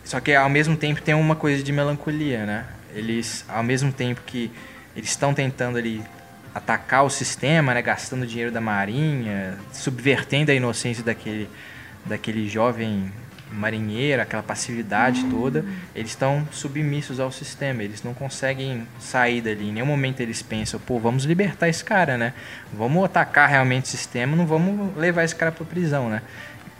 só 0.04 0.20
que 0.20 0.34
ao 0.34 0.50
mesmo 0.50 0.76
tempo 0.76 1.02
tem 1.02 1.14
uma 1.14 1.38
coisa 1.38 1.64
de 1.64 1.72
melancolia, 1.72 2.46
né? 2.46 2.66
Eles 2.94 3.46
ao 3.48 3.64
mesmo 3.64 3.94
tempo 3.94 4.22
que 4.26 4.52
eles 4.94 5.10
estão 5.10 5.34
tentando 5.34 5.78
ali 5.78 6.04
atacar 6.54 7.06
o 7.06 7.10
sistema, 7.10 7.74
né, 7.74 7.82
gastando 7.82 8.28
dinheiro 8.28 8.52
da 8.52 8.62
marinha, 8.62 9.58
subvertendo 9.72 10.52
a 10.52 10.54
inocência 10.54 11.04
daquele 11.04 11.50
daquele 12.06 12.50
jovem 12.50 13.10
marinheiro, 13.54 14.22
aquela 14.22 14.44
passividade 14.44 15.24
toda, 15.26 15.66
eles 15.96 16.12
estão 16.12 16.48
submissos 16.52 17.20
ao 17.20 17.32
sistema, 17.32 17.84
eles 17.84 18.04
não 18.04 18.14
conseguem 18.14 18.88
sair 19.00 19.42
dali. 19.42 19.70
Em 19.70 19.72
nenhum 19.74 19.86
momento 19.86 20.20
eles 20.20 20.42
pensam, 20.42 20.80
pô, 20.80 21.00
vamos 21.00 21.24
libertar 21.24 21.70
esse 21.70 21.84
cara, 21.84 22.18
né? 22.18 22.34
Vamos 22.74 23.04
atacar 23.06 23.50
realmente 23.50 23.86
o 23.86 23.88
sistema, 23.88 24.36
não 24.36 24.46
vamos 24.46 24.96
levar 24.98 25.24
esse 25.24 25.36
cara 25.36 25.52
para 25.52 25.66
prisão, 25.66 26.10
né? 26.10 26.22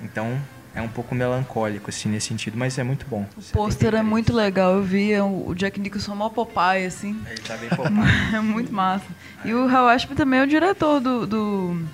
Então 0.02 0.38
é 0.76 0.82
um 0.82 0.88
pouco 0.88 1.14
melancólico 1.14 1.90
assim 1.90 2.10
nesse 2.10 2.28
sentido, 2.28 2.58
mas 2.58 2.78
é 2.78 2.84
muito 2.84 3.06
bom. 3.08 3.26
O 3.38 3.42
pôster 3.52 3.94
é 3.94 4.02
muito 4.02 4.34
legal, 4.34 4.74
eu 4.74 4.84
vi 4.84 5.12
é 5.12 5.22
o 5.22 5.54
Jack 5.56 5.80
Nicholson 5.80 6.16
mó 6.16 6.30
Popeye 6.30 6.86
assim. 6.86 7.22
Ele 7.30 7.42
tá 7.42 7.56
bem 7.58 7.70
Popeye. 7.70 7.94
é 8.34 8.40
muito 8.40 8.74
massa. 8.74 9.06
E 9.46 9.54
o 9.54 9.68
Hal 9.68 9.88
Ashby 9.90 10.16
também 10.16 10.40
é 10.40 10.44
o 10.44 10.48
diretor 10.48 11.00
do, 11.00 11.28
do 11.28 11.86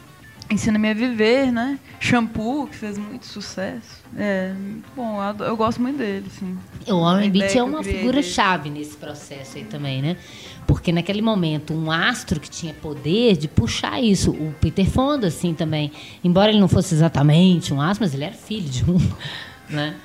Ensina-me 0.49 0.89
a 0.89 0.93
Viver, 0.95 1.51
né? 1.51 1.77
Shampoo, 1.99 2.65
que 2.67 2.75
fez 2.75 2.97
muito 2.97 3.27
sucesso. 3.27 4.03
É, 4.17 4.51
bom, 4.95 5.21
eu, 5.21 5.45
eu 5.45 5.55
gosto 5.55 5.79
muito 5.79 5.97
dele, 5.97 6.25
sim. 6.39 6.57
O 6.87 7.01
Warren 7.01 7.29
Beatty 7.29 7.59
é 7.59 7.63
uma 7.63 7.83
figura-chave 7.83 8.69
nesse 8.69 8.97
processo 8.97 9.57
aí 9.57 9.65
também, 9.65 10.01
né? 10.01 10.17
Porque 10.65 10.91
naquele 10.91 11.21
momento, 11.21 11.73
um 11.73 11.91
astro 11.91 12.39
que 12.39 12.49
tinha 12.49 12.73
poder 12.73 13.37
de 13.37 13.47
puxar 13.47 14.01
isso. 14.01 14.31
O 14.31 14.53
Peter 14.59 14.89
Fonda, 14.89 15.27
assim, 15.27 15.53
também. 15.53 15.91
Embora 16.23 16.49
ele 16.49 16.59
não 16.59 16.67
fosse 16.67 16.95
exatamente 16.95 17.71
um 17.71 17.79
astro, 17.79 18.03
mas 18.05 18.13
ele 18.15 18.23
era 18.23 18.33
filho 18.33 18.67
de 18.67 18.89
um, 18.89 18.97
né? 19.69 19.95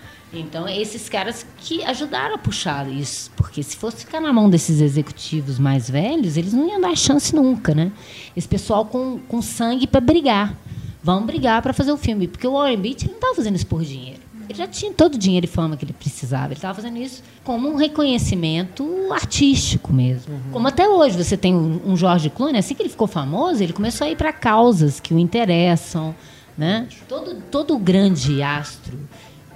Então, 0.40 0.68
esses 0.68 1.08
caras 1.08 1.46
que 1.58 1.82
ajudaram 1.84 2.34
a 2.34 2.38
puxar 2.38 2.88
isso. 2.90 3.30
Porque 3.36 3.62
se 3.62 3.76
fosse 3.76 3.98
ficar 3.98 4.20
na 4.20 4.32
mão 4.32 4.50
desses 4.50 4.80
executivos 4.80 5.58
mais 5.58 5.88
velhos, 5.88 6.36
eles 6.36 6.52
não 6.52 6.68
iam 6.68 6.80
dar 6.80 6.96
chance 6.96 7.34
nunca, 7.34 7.74
né? 7.74 7.92
Esse 8.36 8.48
pessoal 8.48 8.84
com, 8.84 9.18
com 9.28 9.40
sangue 9.40 9.86
para 9.86 10.00
brigar. 10.00 10.56
Vão 11.02 11.24
brigar 11.24 11.60
para 11.62 11.72
fazer 11.72 11.92
o 11.92 11.96
filme. 11.96 12.26
Porque 12.26 12.46
o 12.46 12.52
Warren 12.52 12.78
Beatty 12.78 13.06
não 13.06 13.14
estava 13.14 13.34
fazendo 13.34 13.56
isso 13.56 13.66
por 13.66 13.82
dinheiro. 13.82 14.24
Ele 14.48 14.58
já 14.58 14.66
tinha 14.66 14.92
todo 14.92 15.14
o 15.14 15.18
dinheiro 15.18 15.46
e 15.46 15.48
fama 15.48 15.76
que 15.76 15.84
ele 15.84 15.92
precisava. 15.92 16.46
Ele 16.46 16.54
estava 16.54 16.74
fazendo 16.74 16.98
isso 16.98 17.22
como 17.42 17.68
um 17.68 17.76
reconhecimento 17.76 18.86
artístico 19.10 19.92
mesmo. 19.92 20.34
Uhum. 20.34 20.52
Como 20.52 20.68
até 20.68 20.88
hoje 20.88 21.16
você 21.16 21.36
tem 21.36 21.54
um 21.54 21.96
George 21.96 22.28
Clooney, 22.30 22.58
assim 22.58 22.74
que 22.74 22.82
ele 22.82 22.90
ficou 22.90 23.06
famoso, 23.06 23.62
ele 23.62 23.72
começou 23.72 24.06
a 24.06 24.10
ir 24.10 24.16
para 24.16 24.32
causas 24.32 25.00
que 25.00 25.14
o 25.14 25.18
interessam. 25.18 26.14
Né? 26.56 26.86
Todo, 27.08 27.34
todo 27.50 27.76
grande 27.76 28.40
astro 28.40 28.96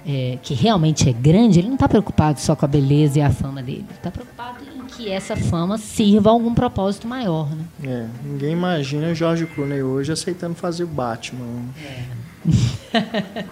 é, 0.05 0.37
que 0.41 0.53
realmente 0.53 1.09
é 1.09 1.13
grande, 1.13 1.59
ele 1.59 1.67
não 1.67 1.75
está 1.75 1.87
preocupado 1.87 2.39
só 2.39 2.55
com 2.55 2.65
a 2.65 2.67
beleza 2.67 3.19
e 3.19 3.21
a 3.21 3.29
fama 3.29 3.61
dele. 3.61 3.85
Ele 3.87 3.97
está 3.97 4.11
preocupado 4.11 4.57
em 4.63 4.85
que 4.87 5.09
essa 5.09 5.35
fama 5.35 5.77
sirva 5.77 6.29
a 6.29 6.33
algum 6.33 6.53
propósito 6.53 7.07
maior. 7.07 7.49
Né? 7.49 7.65
É, 7.83 8.07
ninguém 8.23 8.53
imagina 8.53 9.07
o 9.09 9.15
George 9.15 9.45
Clooney 9.45 9.81
hoje 9.83 10.11
aceitando 10.11 10.55
fazer 10.55 10.83
o 10.83 10.87
Batman. 10.87 11.45
É. 11.81 12.29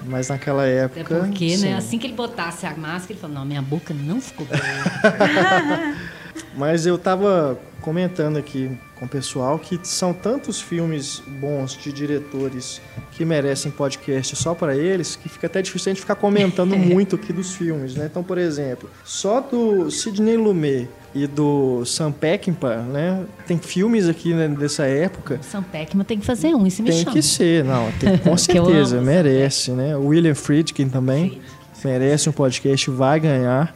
Mas 0.06 0.30
naquela 0.30 0.66
época. 0.66 1.02
Até 1.02 1.28
porque, 1.28 1.58
né, 1.58 1.76
assim 1.76 2.00
que 2.00 2.08
ele 2.08 2.16
botasse 2.16 2.66
a 2.66 2.76
máscara, 2.76 3.14
ele 3.14 3.20
falou: 3.20 3.36
Não, 3.36 3.46
minha 3.46 3.62
boca 3.62 3.94
não 3.94 4.20
ficou 4.22 4.46
boa. 4.46 4.60
Mas 6.56 6.86
eu 6.86 6.96
estava 6.96 7.60
comentando 7.88 8.36
aqui 8.36 8.70
com 9.00 9.06
o 9.06 9.08
pessoal 9.08 9.58
que 9.58 9.80
são 9.82 10.12
tantos 10.12 10.60
filmes 10.60 11.24
bons 11.40 11.72
de 11.72 11.94
diretores 11.94 12.82
que 13.14 13.24
merecem 13.24 13.72
podcast 13.72 14.36
só 14.36 14.54
para 14.54 14.76
eles 14.76 15.16
que 15.16 15.30
fica 15.30 15.48
até 15.48 15.62
difícil 15.62 15.92
a 15.92 15.94
gente 15.94 16.02
ficar 16.02 16.16
comentando 16.16 16.76
muito 16.76 17.16
aqui 17.16 17.32
dos 17.32 17.56
filmes, 17.56 17.96
né? 17.96 18.10
Então, 18.12 18.22
por 18.22 18.38
exemplo, 18.38 18.90
só 19.06 19.40
do 19.40 19.90
Sidney 19.90 20.36
Lumet 20.36 20.90
e 21.16 21.26
do 21.28 21.86
Sam 21.86 22.12
Peckinpah, 22.12 22.82
né? 22.82 23.24
Tem 23.48 23.58
filmes 23.58 24.10
aqui 24.10 24.34
né, 24.34 24.50
dessa 24.50 24.84
época. 24.84 25.40
Sam 25.42 25.64
Peckinpah 25.64 26.04
tem 26.04 26.20
que 26.20 26.26
fazer 26.26 26.54
um, 26.56 26.68
isso 26.68 26.84
me 26.84 26.90
Tem 26.90 27.00
chama. 27.00 27.14
que 27.14 27.22
ser, 27.22 27.64
não, 27.64 27.90
tem, 27.94 28.18
com 28.18 28.36
certeza, 28.36 29.00
merece, 29.00 29.72
né? 29.72 29.96
William 29.96 30.36
Friedkin 30.36 30.90
também 30.90 31.40
merece 31.86 32.28
um 32.28 32.34
podcast, 32.34 32.90
vai 32.90 33.18
ganhar. 33.18 33.74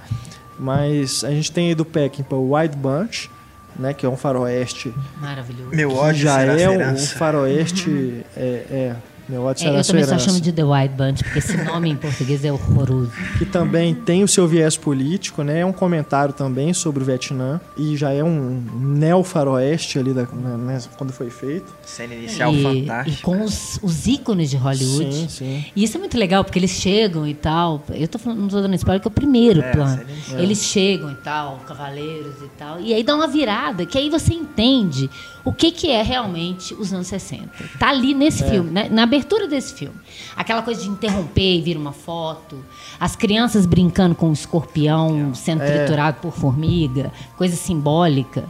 Mas 0.59 1.23
a 1.23 1.31
gente 1.31 1.49
tem 1.49 1.69
aí 1.69 1.75
do 1.75 1.85
Peckinpah 1.85 2.35
o 2.35 2.53
White 2.53 2.75
Bunch, 2.75 3.29
né? 3.77 3.93
Que 3.93 4.05
é 4.05 4.09
um 4.09 4.17
faroeste 4.17 4.93
Maravilhoso. 5.19 5.75
Meu 5.75 5.93
ódio 5.95 6.21
já 6.23 6.39
será 6.39 6.59
é 6.59 6.69
um 6.69 6.73
herança. 6.73 7.15
faroeste. 7.17 8.25
É, 8.35 8.41
é, 8.69 8.95
meu 9.31 9.43
ódio 9.43 9.61
É, 9.61 9.65
será 9.65 9.77
eu 9.79 9.83
sua 9.83 9.93
também 9.93 10.19
só 10.19 10.19
chamo 10.19 10.41
de 10.41 10.51
The 10.51 10.63
White 10.63 10.95
Bunch, 10.95 11.23
porque 11.23 11.39
esse 11.39 11.57
nome 11.57 11.89
em 11.89 11.95
português 11.95 12.43
é 12.43 12.51
horroroso. 12.51 13.11
Que 13.37 13.45
também 13.45 13.95
tem 13.95 14.23
o 14.23 14.27
seu 14.27 14.47
viés 14.47 14.75
político, 14.77 15.41
né? 15.43 15.59
É 15.61 15.65
um 15.65 15.71
comentário 15.73 16.33
também 16.33 16.73
sobre 16.73 17.01
o 17.01 17.05
Vietnã. 17.05 17.59
E 17.77 17.95
já 17.95 18.11
é 18.11 18.23
um 18.23 18.61
neo-faroeste 18.75 19.97
ali 19.99 20.13
da, 20.13 20.23
né, 20.23 20.79
quando 20.97 21.11
foi 21.13 21.29
feito. 21.29 21.73
Cena 21.85 22.13
inicial 22.13 22.53
e, 22.53 22.59
e 22.59 22.63
fantástica. 22.63 23.21
com 23.23 23.43
os, 23.43 23.79
os 23.81 24.07
ícones 24.07 24.49
de 24.49 24.57
Hollywood. 24.57 25.13
Sim, 25.13 25.29
sim. 25.29 25.65
E 25.75 25.83
isso 25.83 25.97
é 25.97 25.99
muito 25.99 26.17
legal, 26.17 26.43
porque 26.43 26.59
eles 26.59 26.71
chegam 26.71 27.27
e 27.27 27.33
tal. 27.33 27.83
Eu 27.89 28.07
tô 28.07 28.19
falando, 28.19 28.39
não 28.39 28.47
tô 28.47 28.61
dando 28.61 28.75
spoiler, 28.75 29.01
que 29.01 29.07
é 29.07 29.11
o 29.11 29.13
primeiro 29.13 29.61
É, 29.61 29.71
plano. 29.71 30.01
Eles 30.37 30.63
chegam 30.63 31.11
e 31.11 31.15
tal, 31.15 31.57
cavaleiros 31.67 32.35
e 32.43 32.49
tal. 32.57 32.79
E 32.79 32.93
aí 32.93 33.03
dá 33.03 33.15
uma 33.15 33.27
virada, 33.27 33.85
que 33.85 33.97
aí 33.97 34.09
você 34.09 34.33
entende 34.33 35.09
o 35.43 35.51
que, 35.51 35.71
que 35.71 35.89
é 35.89 36.01
realmente 36.03 36.73
os 36.73 36.93
anos 36.93 37.07
60. 37.07 37.49
Tá 37.79 37.89
ali 37.89 38.13
nesse 38.13 38.43
filme, 38.47 38.69
né? 38.69 38.87
na 38.91 39.03
abertura 39.03 39.47
desse 39.47 39.73
filme. 39.73 39.95
Aquela 40.35 40.61
coisa 40.61 40.81
de 40.81 40.89
interromper 40.89 41.57
e 41.57 41.61
vir 41.61 41.77
uma 41.77 41.91
foto. 41.93 42.63
As 42.99 43.15
crianças 43.15 43.65
brincando 43.65 44.13
com 44.15 44.29
o 44.29 44.33
escorpião 44.33 45.33
sendo 45.33 45.63
É. 45.63 45.77
triturado 45.79 46.17
por 46.21 46.31
formiga. 46.33 47.11
Coisa 47.37 47.55
simbólica. 47.55 48.45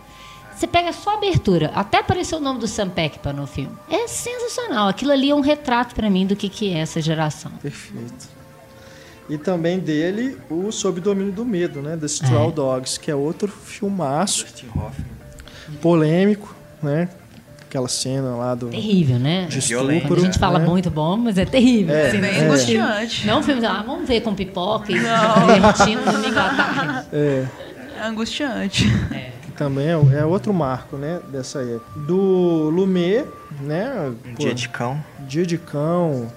Você 0.55 0.67
pega 0.67 0.93
só 0.93 1.11
a 1.11 1.17
abertura, 1.17 1.71
até 1.73 1.97
apareceu 1.99 2.37
o 2.37 2.41
nome 2.41 2.59
do 2.59 2.67
Sam 2.67 2.89
Peckinpah 2.89 3.33
no 3.33 3.47
filme. 3.47 3.71
É 3.89 4.07
sensacional. 4.07 4.87
Aquilo 4.89 5.11
ali 5.11 5.31
é 5.31 5.35
um 5.35 5.41
retrato 5.41 5.95
pra 5.95 6.07
mim 6.07 6.27
do 6.27 6.35
que, 6.35 6.47
que 6.49 6.71
é 6.71 6.77
essa 6.79 7.01
geração. 7.01 7.51
Perfeito. 7.61 8.29
E 9.29 9.37
também 9.39 9.79
dele, 9.79 10.37
o 10.51 10.71
Sob 10.71 10.99
Domínio 10.99 11.31
do 11.31 11.43
Medo, 11.45 11.81
né? 11.81 11.95
The 11.97 12.05
Straw 12.05 12.49
É. 12.49 12.51
Dogs, 12.51 12.99
que 12.99 13.09
é 13.09 13.15
outro 13.15 13.47
filmaço, 13.47 14.45
polêmico, 15.81 16.53
né? 16.83 17.09
Aquela 17.67 17.87
cena 17.87 18.35
lá 18.35 18.53
do. 18.53 18.67
Terrível, 18.67 19.17
né? 19.17 19.45
De 19.47 19.59
Violento. 19.61 19.93
estupro. 19.97 20.07
Quando 20.15 20.19
a 20.19 20.25
gente 20.25 20.39
fala 20.39 20.59
né? 20.59 20.65
muito 20.65 20.89
bom, 20.91 21.15
mas 21.15 21.37
é 21.37 21.45
terrível. 21.45 21.95
É, 21.95 22.07
assim, 22.09 22.19
Bem 22.19 22.31
É. 22.31 22.43
angustiante. 22.45 23.25
Não 23.27 23.39
um 23.39 23.43
filme, 23.43 23.65
ah, 23.65 23.81
vamos 23.85 24.07
ver 24.07 24.19
com 24.21 24.35
pipoca 24.35 24.91
e 24.91 24.95
divertindo 25.55 26.03
domingo 26.11 26.37
à 26.39 26.49
tarde. 26.49 27.07
É, 27.13 27.45
É 27.97 28.03
angustiante. 28.07 28.85
que 29.43 29.51
também 29.53 29.87
é, 29.87 29.91
é 30.19 30.25
outro 30.25 30.53
marco, 30.53 30.97
né? 30.97 31.21
Dessa 31.31 31.59
época. 31.61 31.99
Do 32.01 32.69
Lumet, 32.73 33.25
né? 33.61 34.11
Pô, 34.35 34.43
dia 34.43 34.53
de 34.53 34.67
cão. 34.67 35.01
Dia 35.21 35.45
de 35.45 35.57
Cão. 35.57 36.27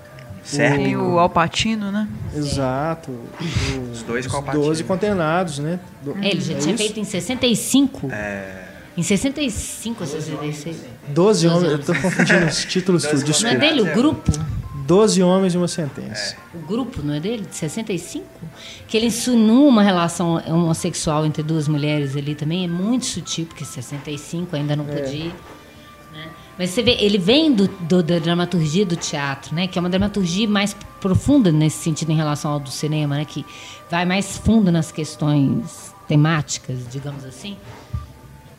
Certo. 0.44 0.78
E 0.82 0.94
o 0.94 1.18
Alpatino, 1.18 1.90
né? 1.90 2.06
Exato. 2.36 3.10
o- 3.10 3.90
Os 3.92 4.02
dois 4.02 4.26
com 4.26 4.32
os 4.32 4.36
Al 4.36 4.42
Pacino. 4.42 4.64
12 4.64 4.84
condenados, 4.84 5.58
né? 5.58 5.80
Do- 6.02 6.16
É, 6.22 6.28
ele 6.30 6.40
já 6.40 6.52
é 6.52 6.58
tinha 6.58 6.74
isso? 6.74 6.84
feito 6.84 7.00
em 7.00 7.04
65. 7.04 8.08
É, 8.12 8.63
Em 8.96 9.02
65 9.02 10.02
ou 10.02 10.06
66. 10.08 10.76
12 11.08 11.48
homens, 11.48 11.72
eu 11.72 11.78
tô 11.82 11.94
confundindo 11.94 12.46
os 12.46 12.64
títulos, 12.64 13.02
Doze 13.02 13.24
tudo, 13.24 13.42
Não 13.42 13.50
é 13.50 13.54
desculpa. 13.56 13.58
dele 13.58 13.82
o 13.90 13.94
grupo? 13.94 14.32
12 14.86 15.22
homens 15.22 15.54
e 15.54 15.56
uma 15.56 15.66
sentença. 15.66 16.36
O 16.54 16.58
grupo, 16.58 17.02
não 17.02 17.14
é 17.14 17.20
dele? 17.20 17.46
De 17.48 17.56
65? 17.56 18.24
Que 18.86 18.96
ele 18.98 19.06
insinua 19.06 19.66
uma 19.68 19.82
relação 19.82 20.34
homossexual 20.46 21.24
entre 21.26 21.42
duas 21.42 21.66
mulheres 21.66 22.14
ali 22.16 22.34
também. 22.34 22.64
É 22.64 22.68
muito 22.68 23.06
sutil, 23.06 23.46
porque 23.46 23.64
65 23.64 24.54
ainda 24.54 24.76
não 24.76 24.84
podia. 24.84 25.24
né? 26.12 26.28
Mas 26.58 26.70
você 26.70 26.82
vê, 26.82 26.92
ele 27.00 27.18
vem 27.18 27.52
do, 27.52 27.66
do- 27.66 28.02
da 28.02 28.18
dramaturgia 28.18 28.84
do 28.86 28.94
teatro, 28.94 29.54
né? 29.54 29.66
Que 29.66 29.78
é 29.78 29.80
uma 29.80 29.88
dramaturgia 29.90 30.46
mais 30.46 30.76
profunda 31.00 31.50
nesse 31.50 31.78
sentido 31.82 32.12
em 32.12 32.16
relação 32.16 32.52
ao 32.52 32.60
do 32.60 32.70
cinema, 32.70 33.16
né? 33.16 33.24
Que 33.24 33.44
vai 33.90 34.04
mais 34.04 34.36
fundo 34.38 34.70
nas 34.70 34.92
questões 34.92 35.92
temáticas, 36.06 36.78
digamos 36.92 37.24
assim. 37.24 37.56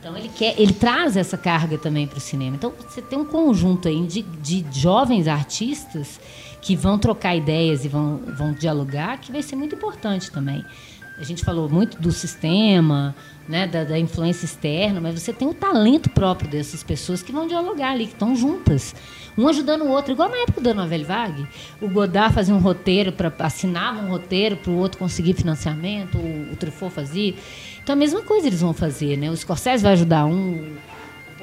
Então 0.06 0.16
ele 0.16 0.30
quer, 0.30 0.54
ele 0.62 0.72
traz 0.72 1.18
essa 1.18 1.36
carga 1.36 1.80
também 1.80 2.06
para 2.06 2.20
o 2.20 2.22
cinema. 2.22 2.56
Então 2.56 2.72
você 2.88 3.02
tem 3.02 3.18
um 3.18 3.26
conjunto 3.26 3.88
aí 3.88 4.06
de, 4.06 4.22
de 4.22 4.64
jovens 4.72 5.28
artistas 5.28 6.22
que 6.62 6.76
vão 6.76 7.00
trocar 7.00 7.36
ideias 7.36 7.84
e 7.84 7.88
vão, 7.88 8.22
vão 8.38 8.54
dialogar, 8.54 9.18
que 9.18 9.32
vai 9.32 9.42
ser 9.42 9.56
muito 9.56 9.74
importante 9.74 10.30
também. 10.30 10.64
A 11.18 11.24
gente 11.24 11.44
falou 11.44 11.68
muito 11.68 12.00
do 12.00 12.12
sistema, 12.12 13.16
né, 13.50 13.66
da, 13.66 13.84
da 13.84 13.98
influência 13.98 14.46
externa, 14.46 15.02
mas 15.02 15.20
você 15.20 15.34
tem 15.34 15.48
o 15.48 15.56
talento 15.56 16.08
próprio 16.12 16.52
dessas 16.52 16.84
pessoas 16.84 17.24
que 17.24 17.32
vão 17.32 17.48
dialogar 17.48 17.94
ali, 17.94 18.06
que 18.06 18.14
estão 18.14 18.36
juntas, 18.36 18.94
um 19.36 19.48
ajudando 19.48 19.86
o 19.86 19.90
outro, 19.90 20.12
igual 20.12 20.30
na 20.30 20.38
época 20.38 20.62
da 20.62 20.74
Novelle 20.74 21.04
Vague. 21.04 21.48
O 21.82 21.90
Godard 21.90 22.36
fazia 22.36 22.54
um 22.54 22.60
roteiro, 22.60 23.12
para 23.12 23.34
assinava 23.40 24.02
um 24.02 24.10
roteiro 24.10 24.58
para 24.58 24.72
o 24.72 24.78
outro 24.78 25.00
conseguir 25.00 25.34
financiamento, 25.34 26.18
o, 26.18 26.54
o 26.54 26.56
Truffaut 26.58 26.94
fazia. 26.94 27.34
Então 27.86 27.94
a 27.94 27.96
mesma 27.96 28.24
coisa 28.24 28.48
eles 28.48 28.62
vão 28.62 28.74
fazer, 28.74 29.16
né? 29.16 29.30
O 29.30 29.38
Scorsese 29.38 29.84
vai 29.84 29.94
ajudar 29.94 30.26
um, 30.26 30.76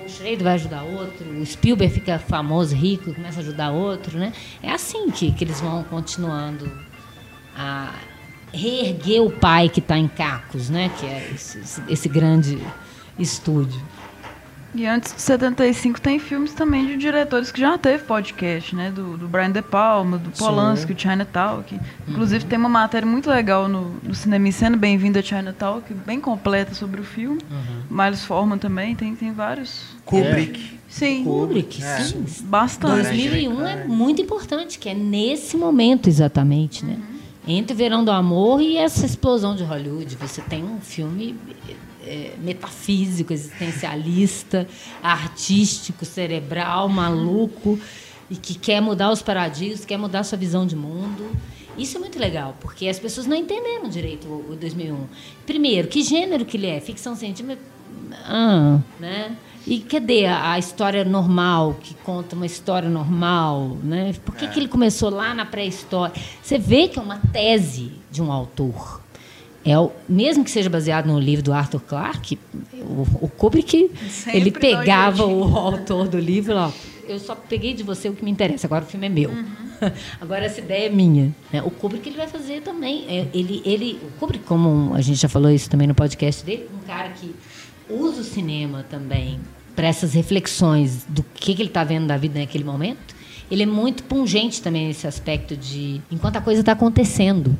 o 0.04 0.08
Schrader 0.08 0.42
vai 0.42 0.54
ajudar 0.54 0.82
outro, 0.82 1.24
o 1.40 1.46
Spielberg 1.46 1.94
fica 1.94 2.18
famoso, 2.18 2.74
rico, 2.74 3.14
começa 3.14 3.38
a 3.38 3.42
ajudar 3.44 3.70
outro, 3.70 4.18
né? 4.18 4.32
É 4.60 4.72
assim 4.72 5.08
que, 5.12 5.30
que 5.30 5.44
eles 5.44 5.60
vão 5.60 5.84
continuando 5.84 6.68
a 7.56 7.94
reerguer 8.52 9.22
o 9.22 9.30
pai 9.30 9.68
que 9.68 9.78
está 9.78 9.96
em 9.96 10.08
cacos, 10.08 10.68
né? 10.68 10.90
Que 10.98 11.06
é 11.06 11.30
esse- 11.32 11.80
esse 11.88 12.08
grande 12.08 12.58
estúdio. 13.16 13.80
E 14.74 14.86
antes 14.86 15.14
de 15.14 15.20
75 15.20 16.00
tem 16.00 16.18
filmes 16.18 16.54
também 16.54 16.86
de 16.86 16.96
diretores 16.96 17.52
que 17.52 17.60
já 17.60 17.76
teve 17.76 18.04
podcast, 18.04 18.74
né? 18.74 18.90
Do, 18.90 19.18
do 19.18 19.28
Brian 19.28 19.50
De 19.50 19.60
Palma, 19.60 20.16
do 20.16 20.30
Polanski, 20.30 20.92
o 20.94 20.98
Chinatown. 20.98 21.62
Que, 21.62 21.78
inclusive 22.08 22.46
tem 22.46 22.58
uma 22.58 22.70
matéria 22.70 23.06
muito 23.06 23.28
legal 23.28 23.68
no, 23.68 23.90
no 24.02 24.14
Cinema 24.14 24.48
em 24.48 24.52
Cena, 24.52 24.74
Bem-vindo 24.76 25.18
a 25.18 25.22
Chinatown, 25.22 25.82
que 25.82 25.92
bem 25.92 26.18
completa 26.18 26.72
sobre 26.74 27.02
o 27.02 27.04
filme. 27.04 27.38
Miles 27.90 28.24
Forman 28.24 28.56
também, 28.56 28.94
tem, 28.96 29.14
tem 29.14 29.30
vários. 29.32 29.82
Kubrick. 30.06 30.80
Sim, 30.88 31.22
Kubrick, 31.24 31.82
É. 31.82 32.00
sim. 32.00 32.24
bastante. 32.44 33.02
2001 33.02 33.66
é 33.66 33.84
muito 33.84 34.22
importante, 34.22 34.78
que 34.78 34.88
é 34.88 34.94
nesse 34.94 35.56
momento 35.56 36.08
exatamente, 36.08 36.82
né? 36.84 36.98
Entre 37.46 37.74
o 37.74 37.76
Verão 37.76 38.04
do 38.04 38.10
Amor 38.10 38.60
e 38.62 38.76
essa 38.76 39.04
explosão 39.04 39.54
de 39.56 39.64
Hollywood. 39.64 40.16
Você 40.16 40.40
tem 40.40 40.62
um 40.64 40.80
filme 40.80 41.34
é, 42.04 42.34
metafísico, 42.38 43.32
existencialista, 43.32 44.66
artístico, 45.02 46.04
cerebral, 46.04 46.88
maluco, 46.88 47.78
e 48.30 48.36
que 48.36 48.54
quer 48.54 48.80
mudar 48.80 49.10
os 49.10 49.22
paradigmas, 49.22 49.84
quer 49.84 49.98
mudar 49.98 50.20
a 50.20 50.24
sua 50.24 50.38
visão 50.38 50.66
de 50.66 50.76
mundo. 50.76 51.30
Isso 51.76 51.96
é 51.96 52.00
muito 52.00 52.18
legal, 52.18 52.56
porque 52.60 52.88
as 52.88 52.98
pessoas 52.98 53.26
não 53.26 53.36
entenderam 53.36 53.88
direito 53.88 54.26
o, 54.26 54.52
o 54.52 54.56
2001. 54.56 55.06
Primeiro, 55.46 55.88
que 55.88 56.02
gênero 56.02 56.44
que 56.44 56.56
ele 56.56 56.66
é? 56.66 56.80
Ficção 56.80 57.16
científica? 57.16 57.58
Ah, 58.24 58.78
né? 59.00 59.36
E 59.66 59.78
cadê 59.80 60.26
a, 60.26 60.52
a 60.52 60.58
história 60.58 61.04
normal, 61.04 61.76
que 61.80 61.94
conta 61.94 62.34
uma 62.34 62.46
história 62.46 62.88
normal? 62.88 63.76
Né? 63.82 64.12
Por 64.24 64.34
que, 64.34 64.48
que 64.48 64.58
ele 64.58 64.68
começou 64.68 65.08
lá 65.08 65.34
na 65.34 65.46
pré-história? 65.46 66.14
Você 66.42 66.58
vê 66.58 66.88
que 66.88 66.98
é 66.98 67.02
uma 67.02 67.18
tese 67.32 67.92
de 68.10 68.20
um 68.20 68.32
autor. 68.32 69.01
É 69.64 69.78
o, 69.78 69.92
mesmo 70.08 70.42
que 70.44 70.50
seja 70.50 70.68
baseado 70.68 71.06
no 71.06 71.18
livro 71.18 71.44
do 71.44 71.52
Arthur 71.52 71.80
Clarke, 71.80 72.38
o, 72.74 73.06
o 73.24 73.28
Kubrick 73.28 73.90
Sempre 74.10 74.40
ele 74.40 74.50
pegava 74.50 75.24
o 75.24 75.56
autor 75.56 76.08
do 76.08 76.18
livro, 76.18 76.56
ó, 76.56 76.72
eu 77.08 77.18
só 77.18 77.34
peguei 77.34 77.72
de 77.74 77.82
você 77.82 78.08
o 78.08 78.12
que 78.14 78.24
me 78.24 78.30
interessa, 78.30 78.66
agora 78.66 78.84
o 78.84 78.86
filme 78.86 79.06
é 79.06 79.08
meu. 79.08 79.30
Agora 80.20 80.44
essa 80.44 80.60
ideia 80.60 80.86
é 80.86 80.88
minha. 80.88 81.34
né? 81.52 81.60
O 81.60 81.68
Kubrick 81.68 82.08
ele 82.08 82.16
vai 82.16 82.28
fazer 82.28 82.62
também. 82.62 83.04
É, 83.08 83.26
Ele, 83.34 83.60
ele, 83.64 83.98
o 84.04 84.12
Kubrick, 84.18 84.44
como 84.44 84.94
a 84.94 85.00
gente 85.00 85.20
já 85.20 85.28
falou 85.28 85.50
isso 85.50 85.68
também 85.68 85.88
no 85.88 85.94
podcast 85.94 86.44
dele, 86.44 86.68
um 86.72 86.86
cara 86.86 87.08
que 87.08 87.34
usa 87.90 88.20
o 88.20 88.24
cinema 88.24 88.86
também 88.88 89.40
para 89.74 89.88
essas 89.88 90.14
reflexões 90.14 91.04
do 91.08 91.24
que, 91.34 91.52
que 91.54 91.62
ele 91.62 91.68
está 91.68 91.82
vendo 91.82 92.06
da 92.06 92.16
vida 92.16 92.38
naquele 92.38 92.62
momento. 92.62 93.12
Ele 93.50 93.64
é 93.64 93.66
muito 93.66 94.04
pungente 94.04 94.62
também 94.62 94.86
nesse 94.86 95.04
aspecto 95.06 95.56
de 95.56 96.00
enquanto 96.10 96.36
a 96.36 96.40
coisa 96.40 96.60
está 96.60 96.72
acontecendo, 96.72 97.58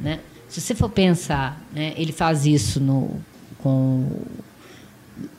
né? 0.00 0.18
Se 0.50 0.60
você 0.60 0.74
for 0.74 0.90
pensar, 0.90 1.60
né, 1.72 1.94
ele 1.96 2.12
faz 2.12 2.44
isso 2.44 2.80
no 2.80 3.20
com 3.58 4.06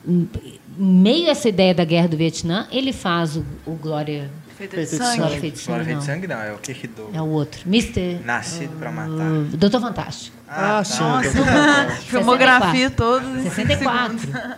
em 0.06 0.28
meio 0.76 1.28
a 1.28 1.30
essa 1.30 1.48
ideia 1.48 1.74
da 1.74 1.84
guerra 1.84 2.08
do 2.08 2.16
Vietnã, 2.16 2.66
ele 2.70 2.92
faz 2.92 3.36
o, 3.36 3.44
o 3.66 3.72
Glória 3.72 4.30
Feita 4.56 4.76
de 4.76 4.86
sangue. 4.86 5.16
Glória 5.18 5.40
Feita 5.40 5.58
de 5.58 5.64
Glória 5.64 5.84
Sangue, 5.84 5.84
Feita 5.84 5.84
de 5.84 5.94
não. 5.94 6.00
Sangue 6.00 6.26
não, 6.26 6.40
é 6.40 6.52
o 6.52 6.58
que 6.58 6.88
do 6.88 7.10
É 7.12 7.20
o 7.20 7.26
outro. 7.26 7.60
Mr. 7.66 8.20
Nascido 8.24 8.78
pra 8.78 8.90
Matar. 8.90 9.30
Uh, 9.30 9.44
Doutor 9.56 9.80
Fantástico. 9.80 10.36
Ah, 10.48 10.82
tá. 10.82 10.84
sim. 10.84 11.02
Então 11.28 11.44
tá 11.44 11.84
bom. 11.84 11.94
Filmografia 12.02 12.90
toda. 12.90 13.26
em 13.26 13.42
64. 13.42 14.18
segundos. 14.18 14.56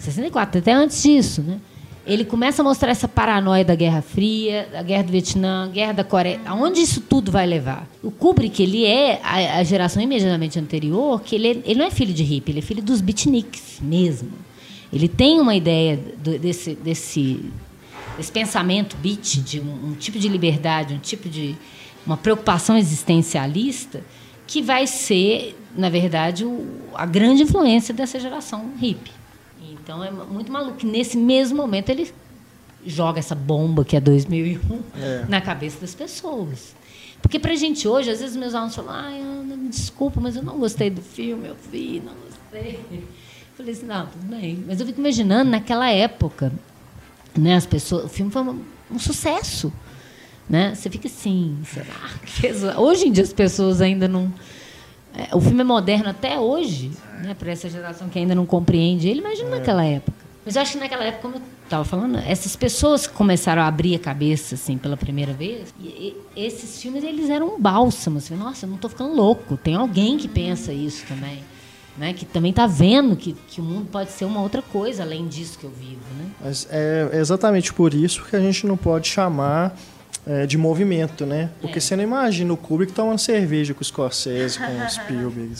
64, 0.00 0.58
até 0.60 0.72
antes 0.72 1.02
disso, 1.02 1.42
né? 1.42 1.58
Ele 2.06 2.24
começa 2.24 2.62
a 2.62 2.64
mostrar 2.64 2.92
essa 2.92 3.08
paranoia 3.08 3.64
da 3.64 3.74
Guerra 3.74 4.00
Fria, 4.00 4.68
da 4.70 4.80
Guerra 4.80 5.02
do 5.02 5.10
Vietnã, 5.10 5.68
Guerra 5.68 5.92
da 5.92 6.04
Coreia, 6.04 6.40
aonde 6.46 6.80
isso 6.80 7.00
tudo 7.00 7.32
vai 7.32 7.44
levar. 7.44 7.88
O 8.00 8.12
Kubrick, 8.12 8.62
ele 8.62 8.84
é 8.84 9.20
a, 9.24 9.58
a 9.58 9.64
geração 9.64 10.00
imediatamente 10.00 10.56
anterior, 10.56 11.20
que 11.20 11.34
ele, 11.34 11.48
é, 11.48 11.50
ele 11.64 11.74
não 11.74 11.86
é 11.86 11.90
filho 11.90 12.14
de 12.14 12.22
hippie, 12.22 12.52
ele 12.52 12.60
é 12.60 12.62
filho 12.62 12.80
dos 12.80 13.00
beatniks 13.00 13.80
mesmo. 13.82 14.30
Ele 14.92 15.08
tem 15.08 15.40
uma 15.40 15.56
ideia 15.56 15.98
do, 16.22 16.38
desse, 16.38 16.76
desse, 16.76 17.40
desse 18.16 18.30
pensamento 18.30 18.96
beat, 18.98 19.40
de 19.42 19.58
um, 19.58 19.88
um 19.88 19.94
tipo 19.94 20.16
de 20.16 20.28
liberdade, 20.28 20.94
um 20.94 20.98
tipo 20.98 21.28
de 21.28 21.56
uma 22.06 22.16
preocupação 22.16 22.78
existencialista, 22.78 24.00
que 24.46 24.62
vai 24.62 24.86
ser, 24.86 25.58
na 25.76 25.88
verdade, 25.88 26.44
o, 26.44 26.64
a 26.94 27.04
grande 27.04 27.42
influência 27.42 27.92
dessa 27.92 28.20
geração 28.20 28.70
hippie. 28.80 29.10
Então 29.86 30.02
é 30.02 30.10
muito 30.10 30.50
maluco 30.50 30.78
que 30.78 30.84
nesse 30.84 31.16
mesmo 31.16 31.58
momento 31.58 31.90
ele 31.90 32.12
joga 32.84 33.20
essa 33.20 33.36
bomba 33.36 33.84
que 33.84 33.96
é 33.96 34.00
2001 34.00 34.82
é. 35.00 35.24
na 35.28 35.40
cabeça 35.40 35.78
das 35.80 35.94
pessoas. 35.94 36.74
Porque 37.22 37.38
pra 37.38 37.54
gente 37.54 37.86
hoje, 37.86 38.10
às 38.10 38.18
vezes 38.18 38.34
meus 38.34 38.52
alunos 38.52 38.74
falam, 38.74 38.90
ai, 38.90 39.20
Ana, 39.20 39.56
me 39.56 39.68
desculpa, 39.68 40.20
mas 40.20 40.34
eu 40.34 40.42
não 40.42 40.58
gostei 40.58 40.90
do 40.90 41.00
filme, 41.00 41.46
eu 41.46 41.56
vi, 41.70 42.02
não 42.04 42.12
gostei. 42.14 42.80
Eu 42.90 43.02
falei 43.56 43.72
assim, 43.72 43.86
não, 43.86 44.06
tudo 44.06 44.26
bem. 44.26 44.64
Mas 44.66 44.80
eu 44.80 44.86
fico 44.86 44.98
imaginando, 44.98 45.52
naquela 45.52 45.88
época, 45.88 46.52
né, 47.38 47.54
as 47.54 47.64
pessoas, 47.64 48.06
o 48.06 48.08
filme 48.08 48.32
foi 48.32 48.42
um, 48.42 48.60
um 48.90 48.98
sucesso. 48.98 49.72
Né? 50.50 50.74
Você 50.74 50.90
fica 50.90 51.06
assim, 51.06 51.58
será? 51.64 52.74
Hoje 52.76 53.06
em 53.06 53.12
dia 53.12 53.22
as 53.22 53.32
pessoas 53.32 53.80
ainda 53.80 54.08
não 54.08 54.24
é, 54.24 54.55
o 55.32 55.40
filme 55.40 55.60
é 55.60 55.64
moderno 55.64 56.10
até 56.10 56.38
hoje, 56.38 56.90
né, 57.22 57.34
para 57.34 57.50
essa 57.50 57.68
geração 57.68 58.08
que 58.08 58.18
ainda 58.18 58.34
não 58.34 58.46
compreende 58.46 59.08
ele, 59.08 59.20
imagina 59.20 59.48
é. 59.48 59.58
naquela 59.58 59.84
época. 59.84 60.26
Mas 60.46 60.54
eu 60.54 60.62
acho 60.62 60.72
que 60.74 60.78
naquela 60.78 61.02
época, 61.02 61.22
como 61.22 61.34
eu 61.34 61.42
estava 61.64 61.84
falando, 61.84 62.18
essas 62.18 62.54
pessoas 62.54 63.04
que 63.04 63.12
começaram 63.12 63.62
a 63.62 63.66
abrir 63.66 63.96
a 63.96 63.98
cabeça 63.98 64.54
assim 64.54 64.78
pela 64.78 64.96
primeira 64.96 65.32
vez, 65.32 65.74
e, 65.80 65.86
e, 65.86 66.16
esses 66.36 66.80
filmes 66.80 67.02
eles 67.02 67.28
eram 67.28 67.56
um 67.56 67.60
bálsamo. 67.60 68.18
Assim, 68.18 68.36
Nossa, 68.36 68.64
eu 68.64 68.68
não 68.68 68.76
estou 68.76 68.88
ficando 68.88 69.12
louco. 69.12 69.56
Tem 69.56 69.74
alguém 69.74 70.16
que 70.16 70.28
pensa 70.28 70.72
isso 70.72 71.04
também. 71.06 71.42
Né, 71.98 72.12
que 72.12 72.26
também 72.26 72.50
está 72.50 72.66
vendo 72.66 73.16
que, 73.16 73.32
que 73.48 73.58
o 73.58 73.64
mundo 73.64 73.88
pode 73.90 74.10
ser 74.10 74.26
uma 74.26 74.42
outra 74.42 74.60
coisa 74.60 75.02
além 75.02 75.26
disso 75.26 75.58
que 75.58 75.64
eu 75.64 75.70
vivo. 75.70 76.02
Né? 76.18 76.26
Mas 76.44 76.68
é 76.70 77.08
exatamente 77.14 77.72
por 77.72 77.94
isso 77.94 78.22
que 78.22 78.36
a 78.36 78.40
gente 78.40 78.66
não 78.66 78.76
pode 78.76 79.08
chamar 79.08 79.74
é, 80.26 80.44
de 80.44 80.58
movimento, 80.58 81.24
né? 81.24 81.50
Porque 81.60 81.78
é. 81.78 81.80
você 81.80 81.94
não 81.94 82.02
imagina 82.02 82.52
o 82.52 82.56
Kubrick 82.56 82.92
tomando 82.92 83.18
cerveja 83.18 83.72
com 83.72 83.80
o 83.80 83.84
Scorsese, 83.84 84.58
com 84.58 84.64
o 84.64 84.88
Spielberg. 84.90 85.54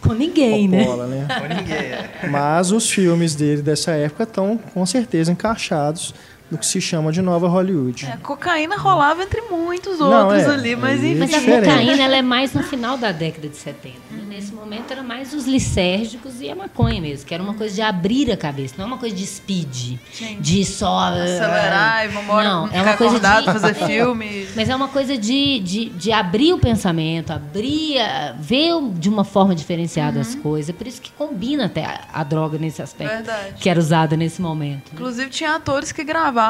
Com 0.00 0.12
ninguém, 0.12 0.68
né? 0.68 0.84
Coppola, 0.84 1.06
né? 1.06 1.26
né? 1.26 1.40
Com 1.40 1.48
ninguém, 1.48 1.76
é. 1.76 2.28
Mas 2.30 2.70
os 2.70 2.90
filmes 2.90 3.34
dele 3.34 3.62
dessa 3.62 3.92
época 3.92 4.24
estão 4.24 4.58
com 4.58 4.84
certeza 4.84 5.32
encaixados 5.32 6.14
no 6.52 6.58
que 6.58 6.66
se 6.66 6.82
chama 6.82 7.10
de 7.10 7.22
nova 7.22 7.48
Hollywood. 7.48 8.04
É, 8.04 8.12
a 8.12 8.16
cocaína 8.18 8.76
rolava 8.76 9.22
entre 9.22 9.40
muitos 9.40 10.02
outros 10.02 10.42
é, 10.42 10.50
ali, 10.50 10.76
mas 10.76 11.02
enfim. 11.02 11.18
Mas 11.18 11.32
a 11.32 11.40
cocaína 11.40 12.02
ela 12.02 12.16
é 12.16 12.20
mais 12.20 12.52
no 12.52 12.62
final 12.62 12.98
da 12.98 13.10
década 13.10 13.48
de 13.48 13.56
70. 13.56 13.96
Né? 14.10 14.22
Nesse 14.28 14.52
momento 14.52 14.90
era 14.90 15.02
mais 15.02 15.32
os 15.32 15.46
licérgicos 15.46 16.42
e 16.42 16.50
a 16.50 16.54
maconha 16.54 17.00
mesmo, 17.00 17.26
que 17.26 17.32
era 17.32 17.42
uma 17.42 17.54
coisa 17.54 17.74
de 17.74 17.80
abrir 17.80 18.30
a 18.30 18.36
cabeça, 18.36 18.74
não 18.76 18.84
é 18.84 18.88
uma 18.88 18.98
coisa 18.98 19.16
de 19.16 19.26
speed, 19.26 19.98
Sim. 20.12 20.36
de 20.40 20.62
só 20.66 20.98
acelerar 21.08 22.02
uh, 22.02 22.04
e 22.04 22.08
vamos 22.08 22.24
embora, 22.24 22.48
não, 22.48 22.68
é 22.68 22.82
uma 22.82 22.96
coisa 22.98 23.18
de 23.18 23.44
fazer 23.44 23.74
filme. 23.86 24.46
Mas 24.54 24.68
é 24.68 24.76
uma 24.76 24.88
coisa 24.88 25.16
de, 25.16 25.58
de, 25.60 25.88
de 25.88 26.12
abrir 26.12 26.52
o 26.52 26.58
pensamento, 26.58 27.32
abrir, 27.32 27.98
a, 27.98 28.32
ver 28.38 28.72
de 28.94 29.08
uma 29.08 29.24
forma 29.24 29.54
diferenciada 29.54 30.16
uhum. 30.16 30.20
as 30.20 30.34
coisas. 30.34 30.68
É 30.68 30.72
por 30.74 30.86
isso 30.86 31.00
que 31.00 31.10
combina 31.12 31.64
até 31.64 31.84
a, 31.84 32.00
a 32.12 32.22
droga 32.22 32.58
nesse 32.58 32.82
aspecto 32.82 33.10
Verdade. 33.10 33.54
que 33.58 33.70
era 33.70 33.80
usada 33.80 34.16
nesse 34.18 34.42
momento. 34.42 34.90
Né? 34.90 34.92
Inclusive 34.92 35.30
tinha 35.30 35.54
atores 35.54 35.92
que 35.92 36.04
gravavam, 36.04 36.41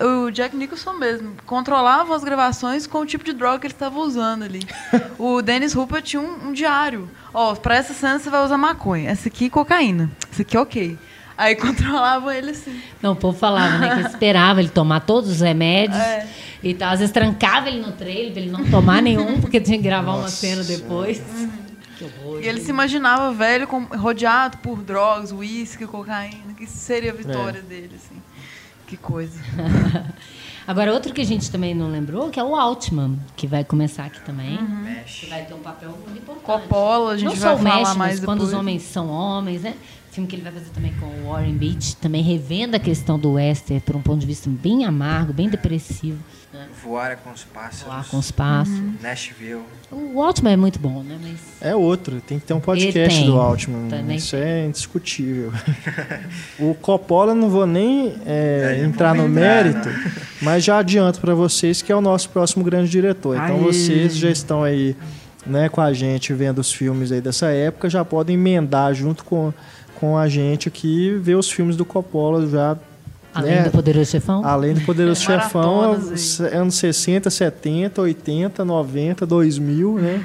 o 0.00 0.30
Jack 0.30 0.56
Nicholson 0.56 0.94
mesmo, 0.94 1.34
controlavam 1.46 2.14
as 2.14 2.24
gravações 2.24 2.86
com 2.86 2.98
o 3.00 3.06
tipo 3.06 3.24
de 3.24 3.32
droga 3.32 3.58
que 3.58 3.66
ele 3.66 3.74
estava 3.74 3.98
usando 3.98 4.42
ali. 4.42 4.60
o 5.18 5.42
Dennis 5.42 5.74
Hooper 5.74 6.02
tinha 6.02 6.20
um, 6.20 6.48
um 6.48 6.52
diário 6.52 7.08
Ó, 7.32 7.52
oh, 7.52 7.56
pra 7.56 7.76
essa 7.76 7.94
cena 7.94 8.18
você 8.18 8.28
vai 8.28 8.44
usar 8.44 8.58
maconha. 8.58 9.08
Essa 9.08 9.28
aqui, 9.28 9.48
cocaína. 9.48 10.10
Essa 10.30 10.42
aqui, 10.42 10.58
ok. 10.58 10.98
Aí 11.38 11.54
controlavam 11.56 12.30
ele 12.30 12.50
assim. 12.50 12.80
Não, 13.00 13.12
o 13.12 13.16
povo 13.16 13.38
falava, 13.38 13.78
né? 13.78 14.02
Que 14.02 14.08
esperava 14.08 14.60
ele 14.60 14.68
tomar 14.68 15.00
todos 15.00 15.30
os 15.30 15.40
remédios. 15.40 15.98
É. 15.98 16.26
E 16.62 16.74
tal. 16.74 16.92
Às 16.92 16.98
vezes 16.98 17.12
trancava 17.12 17.68
ele 17.68 17.80
no 17.80 17.92
trailer 17.92 18.32
pra 18.32 18.42
ele 18.42 18.50
não 18.50 18.68
tomar 18.68 19.00
nenhum, 19.00 19.40
porque 19.40 19.60
tinha 19.60 19.78
que 19.78 19.84
gravar 19.84 20.12
Nossa. 20.12 20.22
uma 20.22 20.28
cena 20.28 20.64
depois. 20.64 21.18
Uhum. 21.18 21.50
Que 21.96 22.04
horror. 22.04 22.40
E 22.42 22.48
ele 22.48 22.60
se 22.60 22.70
imaginava 22.70 23.32
velho, 23.32 23.68
rodeado 23.96 24.58
por 24.58 24.82
drogas, 24.82 25.30
uísque, 25.30 25.86
cocaína. 25.86 26.52
Que 26.56 26.66
seria 26.66 27.12
a 27.12 27.14
vitória 27.14 27.60
é. 27.60 27.62
dele, 27.62 27.92
assim. 27.94 28.20
Que 28.90 28.96
coisa. 28.96 29.38
Agora, 30.66 30.92
outro 30.92 31.14
que 31.14 31.20
a 31.20 31.24
gente 31.24 31.48
também 31.48 31.76
não 31.76 31.88
lembrou, 31.88 32.28
que 32.28 32.40
é 32.40 32.42
o 32.42 32.56
Altman, 32.56 33.20
que 33.36 33.46
vai 33.46 33.62
começar 33.62 34.06
aqui 34.06 34.20
também. 34.22 34.58
Uhum. 34.58 34.96
Que 35.06 35.26
vai 35.26 35.44
ter 35.44 35.54
um 35.54 35.60
papel 35.60 35.90
muito 35.90 36.18
importante. 36.18 36.44
Coppola, 36.44 37.12
a 37.12 37.16
gente 37.16 37.28
não 37.28 37.36
vai 37.36 37.56
falar 37.56 37.78
mexe, 37.78 37.96
mais 37.96 38.18
quando 38.18 38.40
os 38.40 38.52
homens 38.52 38.82
são 38.82 39.08
homens, 39.08 39.62
né? 39.62 39.76
Filme 40.10 40.28
que 40.28 40.36
ele 40.36 40.42
vai 40.42 40.52
fazer 40.52 40.70
também 40.74 40.92
com 40.98 41.06
o 41.06 41.30
Warren 41.30 41.54
Beach, 41.54 41.96
também 41.96 42.22
revendo 42.22 42.76
a 42.76 42.78
questão 42.78 43.18
do 43.18 43.32
Wester 43.32 43.80
por 43.80 43.96
um 43.96 44.02
ponto 44.02 44.20
de 44.20 44.26
vista 44.26 44.50
bem 44.50 44.84
amargo, 44.84 45.32
bem 45.32 45.48
depressivo. 45.48 46.18
Né? 46.52 46.66
Voar 46.82 47.16
com 47.18 47.30
os 47.30 47.44
pássaros. 47.44 47.82
Voar 47.84 48.08
com 48.08 48.18
os 48.18 48.30
pássaros. 48.32 48.80
Uhum. 48.80 48.94
Nashville. 49.00 49.62
O 49.92 50.20
Altman 50.20 50.52
é 50.52 50.56
muito 50.56 50.80
bom, 50.80 51.04
né? 51.04 51.16
Mas... 51.22 51.38
É 51.60 51.76
outro. 51.76 52.20
Tem 52.20 52.40
que 52.40 52.46
ter 52.46 52.54
um 52.54 52.60
podcast 52.60 53.24
do 53.24 53.38
Altman. 53.38 53.88
Também 53.88 54.16
Isso 54.16 54.32
tem. 54.32 54.40
é 54.40 54.66
indiscutível. 54.66 55.52
o 56.58 56.74
Coppola 56.74 57.34
não 57.36 57.48
vou 57.48 57.66
nem 57.66 58.16
é, 58.26 58.78
é, 58.80 58.84
entrar 58.84 59.14
no 59.14 59.28
mérito, 59.28 59.88
mas 60.42 60.64
já 60.64 60.78
adianto 60.78 61.20
para 61.20 61.34
vocês 61.34 61.82
que 61.82 61.92
é 61.92 61.94
o 61.94 62.00
nosso 62.00 62.28
próximo 62.30 62.64
grande 62.64 62.90
diretor. 62.90 63.36
Então 63.36 63.56
Aê. 63.56 63.62
vocês 63.62 64.16
já 64.16 64.30
estão 64.30 64.64
aí 64.64 64.96
né, 65.46 65.68
com 65.68 65.80
a 65.80 65.92
gente 65.92 66.32
vendo 66.34 66.58
os 66.58 66.72
filmes 66.72 67.12
aí 67.12 67.20
dessa 67.20 67.46
época, 67.46 67.88
já 67.88 68.04
podem 68.04 68.34
emendar 68.34 68.92
junto 68.94 69.24
com 69.24 69.52
com 69.98 70.16
a 70.16 70.28
gente 70.28 70.68
aqui 70.68 71.10
ver 71.20 71.34
os 71.34 71.50
filmes 71.50 71.76
do 71.76 71.84
Coppola 71.84 72.46
já. 72.46 72.76
Além 73.32 73.56
né? 73.56 73.62
do 73.62 73.70
Poderoso 73.70 74.10
Chefão? 74.10 74.44
Além 74.44 74.74
do 74.74 74.80
Poderoso 74.80 75.22
é, 75.22 75.40
Chefão, 75.40 75.96
anos 76.52 76.74
60, 76.74 77.30
70, 77.30 78.02
80, 78.02 78.64
90, 78.64 79.26
2000, 79.26 79.94
né? 79.94 80.24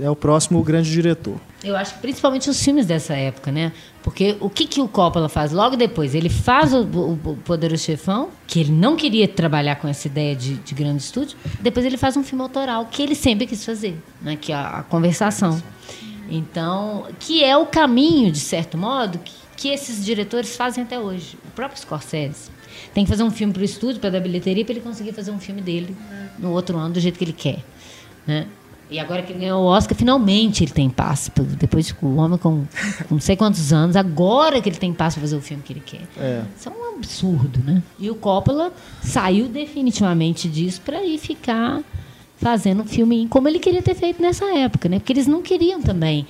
É 0.00 0.10
o 0.10 0.16
próximo 0.16 0.62
grande 0.62 0.90
diretor. 0.90 1.36
Eu 1.62 1.76
acho 1.76 1.94
que 1.94 2.00
principalmente 2.00 2.50
os 2.50 2.62
filmes 2.62 2.84
dessa 2.84 3.14
época, 3.14 3.52
né? 3.52 3.72
Porque 4.02 4.36
o 4.40 4.50
que, 4.50 4.66
que 4.66 4.80
o 4.80 4.88
Coppola 4.88 5.28
faz 5.28 5.52
logo 5.52 5.76
depois? 5.76 6.14
Ele 6.14 6.28
faz 6.28 6.74
o, 6.74 6.82
o, 6.82 7.12
o 7.12 7.36
Poderoso 7.44 7.84
Chefão, 7.84 8.28
que 8.46 8.60
ele 8.60 8.72
não 8.72 8.96
queria 8.96 9.26
trabalhar 9.26 9.76
com 9.76 9.88
essa 9.88 10.08
ideia 10.08 10.34
de, 10.34 10.54
de 10.54 10.74
grande 10.74 11.02
estúdio. 11.02 11.38
Depois 11.60 11.86
ele 11.86 11.96
faz 11.96 12.16
um 12.16 12.24
filme 12.24 12.42
autoral, 12.42 12.86
que 12.90 13.02
ele 13.02 13.14
sempre 13.14 13.46
quis 13.46 13.64
fazer, 13.64 13.96
né? 14.20 14.36
Que 14.38 14.52
é 14.52 14.56
a, 14.56 14.80
a 14.80 14.82
conversação. 14.82 15.62
Então, 16.28 17.06
que 17.18 17.42
é 17.44 17.56
o 17.56 17.66
caminho, 17.66 18.30
de 18.30 18.40
certo 18.40 18.78
modo, 18.78 19.18
que, 19.18 19.32
que 19.56 19.68
esses 19.68 20.04
diretores 20.04 20.56
fazem 20.56 20.84
até 20.84 20.98
hoje. 20.98 21.36
O 21.46 21.50
próprio 21.52 21.80
Scorsese 21.80 22.50
tem 22.92 23.04
que 23.04 23.10
fazer 23.10 23.22
um 23.22 23.30
filme 23.30 23.52
para 23.52 23.62
o 23.62 23.64
estúdio, 23.64 24.00
para 24.00 24.10
dar 24.10 24.20
bilheteria, 24.20 24.64
para 24.64 24.74
ele 24.74 24.80
conseguir 24.80 25.12
fazer 25.12 25.30
um 25.30 25.38
filme 25.38 25.60
dele 25.60 25.96
no 26.38 26.50
outro 26.50 26.76
ano 26.78 26.94
do 26.94 27.00
jeito 27.00 27.18
que 27.18 27.24
ele 27.24 27.32
quer. 27.32 27.58
Né? 28.26 28.46
E 28.90 28.98
agora 28.98 29.22
que 29.22 29.32
ele 29.32 29.40
ganhou 29.40 29.62
o 29.62 29.66
Oscar, 29.66 29.96
finalmente 29.96 30.62
ele 30.62 30.70
tem 30.70 30.90
passo. 30.90 31.30
Depois 31.58 31.86
de 31.86 31.96
o 32.02 32.16
homem 32.16 32.38
com, 32.38 32.64
com 33.08 33.14
não 33.14 33.20
sei 33.20 33.36
quantos 33.36 33.72
anos, 33.72 33.96
agora 33.96 34.60
que 34.60 34.68
ele 34.68 34.76
tem 34.76 34.92
passo 34.92 35.16
para 35.16 35.22
fazer 35.22 35.36
o 35.36 35.40
filme 35.40 35.62
que 35.62 35.72
ele 35.72 35.82
quer. 35.84 36.02
É. 36.16 36.42
Isso 36.56 36.68
é 36.68 36.72
um 36.72 36.96
absurdo, 36.96 37.60
né? 37.64 37.82
E 37.98 38.10
o 38.10 38.14
Coppola 38.14 38.72
saiu 39.02 39.48
definitivamente 39.48 40.48
disso 40.48 40.80
para 40.82 41.02
ir 41.04 41.18
ficar 41.18 41.82
fazendo 42.36 42.82
um 42.82 42.86
filme 42.86 43.26
como 43.28 43.48
ele 43.48 43.58
queria 43.58 43.82
ter 43.82 43.94
feito 43.94 44.20
nessa 44.20 44.44
época, 44.56 44.88
né? 44.88 44.98
Porque 44.98 45.12
eles 45.12 45.26
não 45.26 45.42
queriam 45.42 45.80
também 45.80 46.26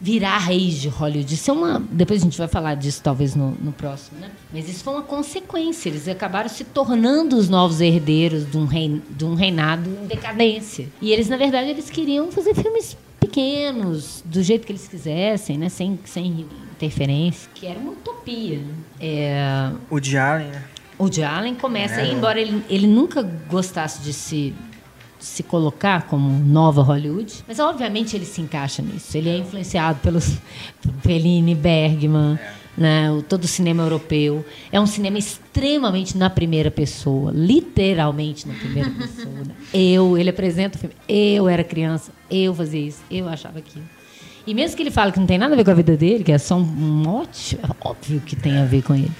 virar 0.00 0.38
reis 0.38 0.74
de 0.74 0.88
Hollywood. 0.88 1.34
Isso 1.34 1.50
é 1.50 1.54
uma. 1.54 1.82
Depois 1.90 2.20
a 2.20 2.24
gente 2.24 2.38
vai 2.38 2.48
falar 2.48 2.74
disso, 2.74 3.00
talvez, 3.02 3.34
no, 3.34 3.50
no 3.52 3.72
próximo, 3.72 4.20
né? 4.20 4.30
Mas 4.52 4.68
isso 4.68 4.84
foi 4.84 4.94
uma 4.94 5.02
consequência. 5.02 5.88
Eles 5.88 6.06
acabaram 6.08 6.48
se 6.48 6.64
tornando 6.64 7.36
os 7.36 7.48
novos 7.48 7.80
herdeiros 7.80 8.50
de 8.50 8.56
um, 8.56 8.64
rein, 8.64 9.02
de 9.10 9.24
um 9.24 9.34
reinado 9.34 9.88
em 9.90 10.06
decadência. 10.06 10.88
E 11.00 11.12
eles, 11.12 11.28
na 11.28 11.36
verdade, 11.36 11.70
eles 11.70 11.90
queriam 11.90 12.30
fazer 12.30 12.54
filmes 12.54 12.96
pequenos, 13.18 14.22
do 14.24 14.42
jeito 14.42 14.64
que 14.64 14.72
eles 14.72 14.86
quisessem, 14.86 15.58
né? 15.58 15.68
Sem, 15.68 15.98
sem 16.04 16.46
interferência, 16.72 17.50
que 17.52 17.66
era 17.66 17.78
uma 17.78 17.92
utopia. 17.92 18.58
Né? 18.58 18.74
É... 19.00 19.70
O 19.90 19.98
de 19.98 20.16
Allen, 20.16 20.48
né? 20.48 20.64
O 20.96 21.08
de 21.08 21.22
Allen 21.22 21.54
começa, 21.54 22.00
é. 22.00 22.12
embora 22.12 22.40
ele, 22.40 22.64
ele 22.68 22.86
nunca 22.86 23.22
gostasse 23.22 24.02
de 24.02 24.12
se 24.12 24.52
se 25.18 25.42
colocar 25.42 26.06
como 26.06 26.30
nova 26.44 26.82
Hollywood, 26.82 27.44
mas 27.46 27.58
obviamente 27.58 28.16
ele 28.16 28.24
se 28.24 28.40
encaixa 28.40 28.82
nisso. 28.82 29.16
Ele 29.16 29.28
é 29.28 29.36
influenciado 29.36 29.98
pelos 30.00 30.38
Fellini, 31.02 31.54
Bergman, 31.54 32.38
né, 32.76 33.10
o, 33.10 33.22
todo 33.22 33.44
o 33.44 33.48
cinema 33.48 33.82
europeu. 33.82 34.44
É 34.70 34.80
um 34.80 34.86
cinema 34.86 35.18
extremamente 35.18 36.16
na 36.16 36.30
primeira 36.30 36.70
pessoa, 36.70 37.32
literalmente 37.34 38.46
na 38.46 38.54
primeira 38.54 38.90
pessoa. 38.90 39.34
Né? 39.34 39.54
Eu, 39.74 40.16
ele 40.16 40.30
apresenta 40.30 40.76
o 40.76 40.80
filme. 40.80 40.94
Eu 41.08 41.48
era 41.48 41.64
criança, 41.64 42.12
eu 42.30 42.54
fazia 42.54 42.80
isso, 42.80 43.02
eu 43.10 43.28
achava 43.28 43.58
aquilo. 43.58 43.84
E 44.46 44.54
mesmo 44.54 44.76
que 44.76 44.82
ele 44.82 44.90
fale 44.90 45.12
que 45.12 45.18
não 45.18 45.26
tem 45.26 45.36
nada 45.36 45.52
a 45.52 45.56
ver 45.56 45.64
com 45.64 45.70
a 45.70 45.74
vida 45.74 45.94
dele, 45.94 46.24
que 46.24 46.32
é 46.32 46.38
só 46.38 46.56
um 46.56 46.64
mote, 46.64 47.58
é 47.62 47.68
óbvio 47.86 48.20
que 48.20 48.34
tem 48.34 48.56
a 48.56 48.64
ver 48.64 48.82
com 48.82 48.94
ele. 48.94 49.10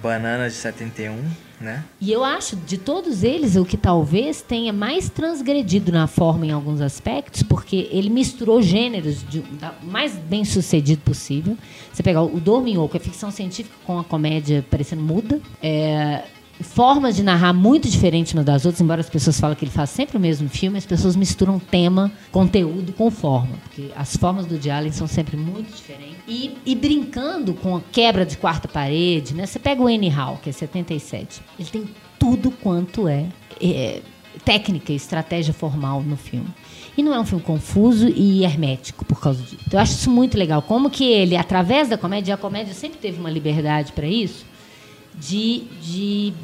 Bananas 0.00 0.52
de 0.52 0.58
71, 0.60 1.18
né? 1.60 1.84
E 2.00 2.10
eu 2.10 2.24
acho, 2.24 2.56
de 2.56 2.78
todos 2.78 3.22
eles, 3.22 3.54
o 3.54 3.64
que 3.64 3.76
talvez 3.76 4.40
tenha 4.40 4.72
mais 4.72 5.10
transgredido 5.10 5.92
na 5.92 6.06
forma 6.06 6.46
em 6.46 6.50
alguns 6.50 6.80
aspectos, 6.80 7.42
porque 7.42 7.88
ele 7.92 8.08
misturou 8.08 8.62
gêneros 8.62 9.22
de, 9.28 9.40
da 9.40 9.74
mais 9.82 10.14
bem 10.14 10.44
sucedido 10.44 11.02
possível. 11.02 11.56
Você 11.92 12.02
pegar 12.02 12.22
o 12.22 12.40
Dorminhoco, 12.40 12.88
que 12.92 12.96
é 12.96 13.00
ficção 13.00 13.30
científica 13.30 13.76
com 13.84 13.98
a 13.98 14.04
comédia 14.04 14.64
parecendo 14.70 15.02
muda, 15.02 15.40
é, 15.62 16.24
formas 16.62 17.16
de 17.16 17.22
narrar 17.22 17.52
muito 17.52 17.88
diferentes 17.88 18.32
umas 18.34 18.44
das 18.44 18.64
outras, 18.64 18.80
embora 18.80 19.00
as 19.00 19.08
pessoas 19.08 19.40
falem 19.40 19.56
que 19.56 19.64
ele 19.64 19.72
faz 19.72 19.90
sempre 19.90 20.16
o 20.16 20.20
mesmo 20.20 20.48
filme, 20.48 20.78
as 20.78 20.86
pessoas 20.86 21.16
misturam 21.16 21.58
tema, 21.58 22.10
conteúdo 22.30 22.92
com 22.92 23.10
forma, 23.10 23.56
porque 23.64 23.90
as 23.96 24.16
formas 24.16 24.46
do 24.46 24.58
Allen 24.70 24.92
são 24.92 25.06
sempre 25.06 25.36
muito 25.36 25.74
diferentes. 25.74 26.16
E, 26.28 26.56
e, 26.64 26.74
brincando 26.74 27.54
com 27.54 27.76
a 27.76 27.80
quebra 27.80 28.24
de 28.24 28.36
quarta 28.36 28.68
parede, 28.68 29.34
né? 29.34 29.46
Você 29.46 29.58
pega 29.58 29.82
o 29.82 29.86
Anyhow, 29.86 30.38
que 30.42 30.50
é 30.50 30.52
77, 30.52 31.40
ele 31.58 31.68
tem 31.68 31.88
tudo 32.18 32.50
quanto 32.50 33.08
é, 33.08 33.26
é 33.60 34.02
técnica 34.44 34.92
estratégia 34.92 35.52
formal 35.52 36.02
no 36.02 36.16
filme. 36.16 36.48
E 36.96 37.02
não 37.02 37.14
é 37.14 37.20
um 37.20 37.24
filme 37.24 37.42
confuso 37.42 38.08
e 38.08 38.44
hermético 38.44 39.04
por 39.04 39.20
causa 39.20 39.42
disso. 39.42 39.58
Então, 39.66 39.78
eu 39.78 39.82
acho 39.82 39.92
isso 39.92 40.10
muito 40.10 40.36
legal. 40.36 40.60
Como 40.62 40.90
que 40.90 41.04
ele, 41.04 41.36
através 41.36 41.88
da 41.88 41.96
comédia, 41.96 42.34
a 42.34 42.38
comédia 42.38 42.74
sempre 42.74 42.98
teve 42.98 43.18
uma 43.18 43.30
liberdade 43.30 43.92
para 43.92 44.06
isso, 44.06 44.44
de, 45.14 45.64
de 45.82 46.34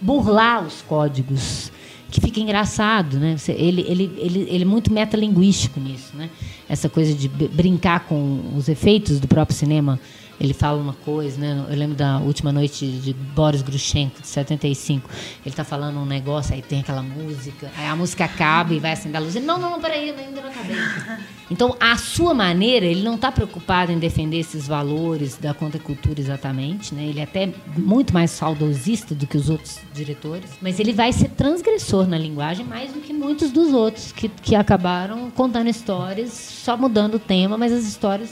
burlar 0.00 0.64
os 0.64 0.82
códigos, 0.82 1.72
que 2.10 2.20
fica 2.20 2.40
engraçado, 2.40 3.18
né? 3.18 3.36
Ele, 3.48 3.82
ele, 3.82 4.12
ele, 4.18 4.46
ele 4.50 4.62
é 4.62 4.66
muito 4.66 4.92
metalinguístico 4.92 5.80
nisso, 5.80 6.16
né? 6.16 6.30
Essa 6.68 6.88
coisa 6.88 7.14
de 7.14 7.28
brincar 7.28 8.00
com 8.00 8.40
os 8.56 8.68
efeitos 8.68 9.20
do 9.20 9.28
próprio 9.28 9.56
cinema 9.56 9.98
ele 10.38 10.52
fala 10.52 10.80
uma 10.80 10.92
coisa, 10.92 11.40
né? 11.40 11.66
Eu 11.68 11.76
lembro 11.76 11.96
da 11.96 12.18
última 12.18 12.52
noite 12.52 12.86
de 12.86 13.12
Boris 13.12 13.62
Grushenko, 13.62 14.20
de 14.20 14.26
75. 14.26 15.08
Ele 15.44 15.52
está 15.52 15.64
falando 15.64 15.98
um 15.98 16.04
negócio, 16.04 16.54
aí 16.54 16.62
tem 16.62 16.80
aquela 16.80 17.02
música, 17.02 17.70
aí 17.76 17.86
a 17.86 17.96
música 17.96 18.24
acaba 18.24 18.74
e 18.74 18.78
vai 18.78 18.92
acender 18.92 19.20
a 19.20 19.24
luz. 19.24 19.34
Ele, 19.34 19.46
não, 19.46 19.58
não, 19.58 19.70
não, 19.70 19.80
peraí, 19.80 20.08
eu 20.08 20.16
ainda 20.16 20.40
não 20.40 20.48
acabei. 20.48 20.76
Então, 21.48 21.76
a 21.78 21.96
sua 21.96 22.34
maneira, 22.34 22.84
ele 22.84 23.04
não 23.04 23.14
está 23.14 23.30
preocupado 23.30 23.92
em 23.92 24.00
defender 24.00 24.40
esses 24.40 24.66
valores 24.66 25.36
da 25.36 25.54
contracultura 25.54 26.18
exatamente, 26.18 26.92
né? 26.92 27.04
Ele 27.04 27.20
é 27.20 27.22
até 27.22 27.52
muito 27.76 28.12
mais 28.12 28.32
saudosista 28.32 29.14
do 29.14 29.28
que 29.28 29.36
os 29.36 29.48
outros 29.48 29.78
diretores, 29.94 30.50
mas 30.60 30.80
ele 30.80 30.92
vai 30.92 31.12
ser 31.12 31.28
transgressor 31.28 32.08
na 32.08 32.18
linguagem 32.18 32.66
mais 32.66 32.92
do 32.92 32.98
que 32.98 33.12
muitos 33.12 33.52
dos 33.52 33.72
outros 33.72 34.10
que, 34.10 34.28
que 34.28 34.56
acabaram 34.56 35.30
contando 35.30 35.68
histórias, 35.68 36.32
só 36.32 36.76
mudando 36.76 37.14
o 37.14 37.20
tema, 37.20 37.56
mas 37.56 37.72
as 37.72 37.84
histórias 37.84 38.30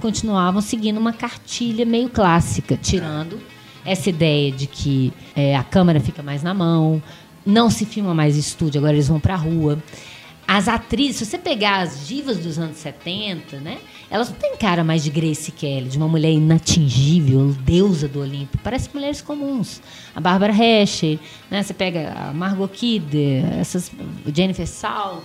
continuavam 0.00 0.60
seguindo 0.60 0.98
uma 0.98 1.12
cartilha 1.12 1.84
meio 1.84 2.08
clássica, 2.08 2.76
tirando 2.76 3.40
essa 3.84 4.10
ideia 4.10 4.50
de 4.52 4.66
que 4.66 5.12
é, 5.34 5.56
a 5.56 5.64
câmera 5.64 6.00
fica 6.00 6.22
mais 6.22 6.42
na 6.42 6.54
mão, 6.54 7.02
não 7.44 7.68
se 7.70 7.84
filma 7.84 8.14
mais 8.14 8.36
estúdio, 8.36 8.78
agora 8.78 8.94
eles 8.94 9.08
vão 9.08 9.18
para 9.18 9.34
a 9.34 9.36
rua. 9.36 9.82
As 10.46 10.68
atrizes, 10.68 11.16
se 11.16 11.26
você 11.26 11.38
pegar 11.38 11.80
as 11.80 12.06
divas 12.06 12.38
dos 12.38 12.58
anos 12.58 12.76
70, 12.76 13.58
né? 13.60 13.78
Elas 14.10 14.28
não 14.28 14.36
têm 14.36 14.56
cara 14.56 14.84
mais 14.84 15.02
de 15.02 15.08
Grace 15.08 15.50
Kelly, 15.50 15.88
de 15.88 15.96
uma 15.96 16.08
mulher 16.08 16.30
inatingível, 16.30 17.56
deusa 17.60 18.06
do 18.06 18.20
Olimpo. 18.20 18.58
Parece 18.58 18.90
mulheres 18.92 19.22
comuns. 19.22 19.80
A 20.14 20.20
Barbara 20.20 20.52
Hershey, 20.52 21.18
né? 21.50 21.62
Você 21.62 21.72
pega 21.72 22.12
a 22.12 22.32
Margot 22.34 22.68
Kidder, 22.68 23.44
essas 23.58 23.90
Jennifer 24.34 24.66
Salt. 24.66 25.24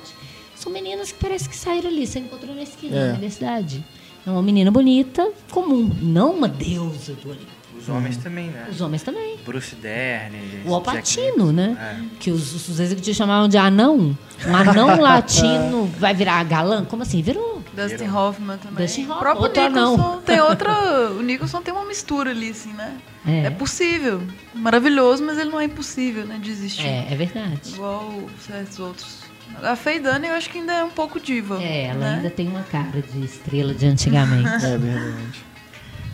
São 0.56 0.72
meninas 0.72 1.11
que 1.11 1.19
parece 1.19 1.49
que 1.49 1.56
saíram 1.56 1.89
ali, 1.89 2.07
você 2.07 2.19
encontrou 2.19 2.56
na 2.56 2.64
esquina 2.64 2.95
é. 2.95 3.03
da 3.07 3.10
universidade. 3.10 3.84
É 4.28 4.30
uma 4.30 4.41
menina 4.41 4.70
bonita, 4.70 5.32
comum, 5.49 5.90
não 6.02 6.34
uma 6.34 6.49
deusa 6.49 7.14
do 7.14 7.30
Olimpo. 7.30 7.48
Os 7.78 7.88
homens 7.88 8.18
hum. 8.18 8.22
também, 8.22 8.48
né? 8.49 8.68
Os 8.70 8.82
homens 8.82 9.02
também. 9.02 9.38
Bruce 9.45 9.74
Dern. 9.76 10.36
O 10.66 10.74
Alpatino, 10.74 11.54
né? 11.54 11.78
É. 11.80 12.18
Que 12.20 12.30
os, 12.30 12.68
os 12.68 12.78
executivos 12.78 13.16
chamavam 13.16 13.48
de 13.48 13.58
anão. 13.58 14.18
Um 14.45 14.54
anão 14.54 14.99
latino 14.99 15.86
vai 15.98 16.14
virar 16.14 16.44
galã? 16.44 16.84
Como 16.84 17.04
assim? 17.04 17.22
Virou. 17.22 17.64
Dustin 17.74 18.10
Hoffman 18.10 18.58
também. 18.58 18.86
Dustin 18.86 19.04
Hoffman. 19.04 19.16
O 19.16 19.20
próprio 19.20 19.44
Outro 19.44 19.64
anão. 19.64 20.22
tem 20.26 20.41
outra. 20.41 21.12
O 21.12 21.22
Nicholson 21.22 21.62
tem 21.62 21.74
uma 21.74 21.86
mistura 21.86 22.32
ali, 22.32 22.49
assim, 22.49 22.74
né? 22.74 22.98
É. 23.26 23.45
é 23.45 23.49
possível. 23.49 24.22
Maravilhoso, 24.54 25.24
mas 25.24 25.38
ele 25.38 25.52
não 25.52 25.60
é 25.62 25.64
impossível, 25.64 26.26
né? 26.26 26.38
De 26.38 26.52
existir. 26.52 26.86
É, 26.86 27.08
é 27.10 27.16
verdade. 27.16 27.76
Igual 27.76 28.12
certos 28.45 28.78
outros 28.78 29.27
a 29.64 29.76
Faye 29.76 29.99
Dunning 29.99 30.28
eu 30.28 30.36
acho 30.36 30.49
que 30.49 30.60
ainda 30.60 30.74
é 30.74 30.84
um 30.84 30.90
pouco 30.90 31.19
diva. 31.19 31.61
É, 31.61 31.86
ela 31.86 31.99
né? 31.99 32.15
ainda 32.15 32.30
tem 32.30 32.48
uma 32.48 32.64
cara 32.64 33.02
de 33.02 33.24
estrela 33.24 33.74
de 33.74 33.86
antigamente. 33.86 34.48
é 34.65 34.78
verdade. 34.78 35.48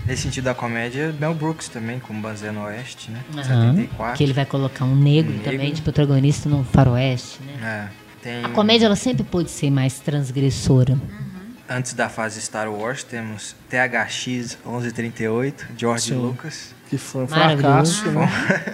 Nesse 0.06 0.24
sentido 0.24 0.44
da 0.46 0.54
comédia, 0.54 1.16
Mel 1.18 1.34
Brooks 1.34 1.70
também, 1.70 1.98
com 1.98 2.20
Banzé 2.20 2.52
no 2.52 2.64
Oeste, 2.64 3.10
né? 3.10 3.24
Uhum, 3.34 3.44
74. 3.44 4.18
Que 4.18 4.24
ele 4.24 4.34
vai 4.34 4.46
colocar 4.46 4.84
um 4.84 4.96
negro, 4.96 5.34
um 5.34 5.40
também 5.40 5.60
negro. 5.60 5.76
de 5.76 5.82
protagonista 5.82 6.50
no 6.50 6.64
faroeste, 6.66 7.42
né? 7.42 7.90
É, 7.90 8.22
tem... 8.22 8.44
A 8.44 8.50
comédia 8.50 8.88
ela 8.88 8.98
sempre 8.98 9.24
pôde 9.24 9.50
ser 9.50 9.72
mais 9.72 10.00
transgressora. 10.00 10.94
Uhum. 10.94 11.34
Antes 11.70 11.94
da 11.94 12.10
fase 12.10 12.42
Star 12.42 12.70
Wars, 12.70 13.04
temos 13.04 13.56
THX 13.70 14.58
1138, 14.66 15.68
George 15.78 16.10
Sim, 16.10 16.16
Lucas. 16.16 16.76
Que 16.90 16.98
foi 16.98 17.24
um 17.24 17.28
fracasso, 17.28 18.12
né? 18.12 18.30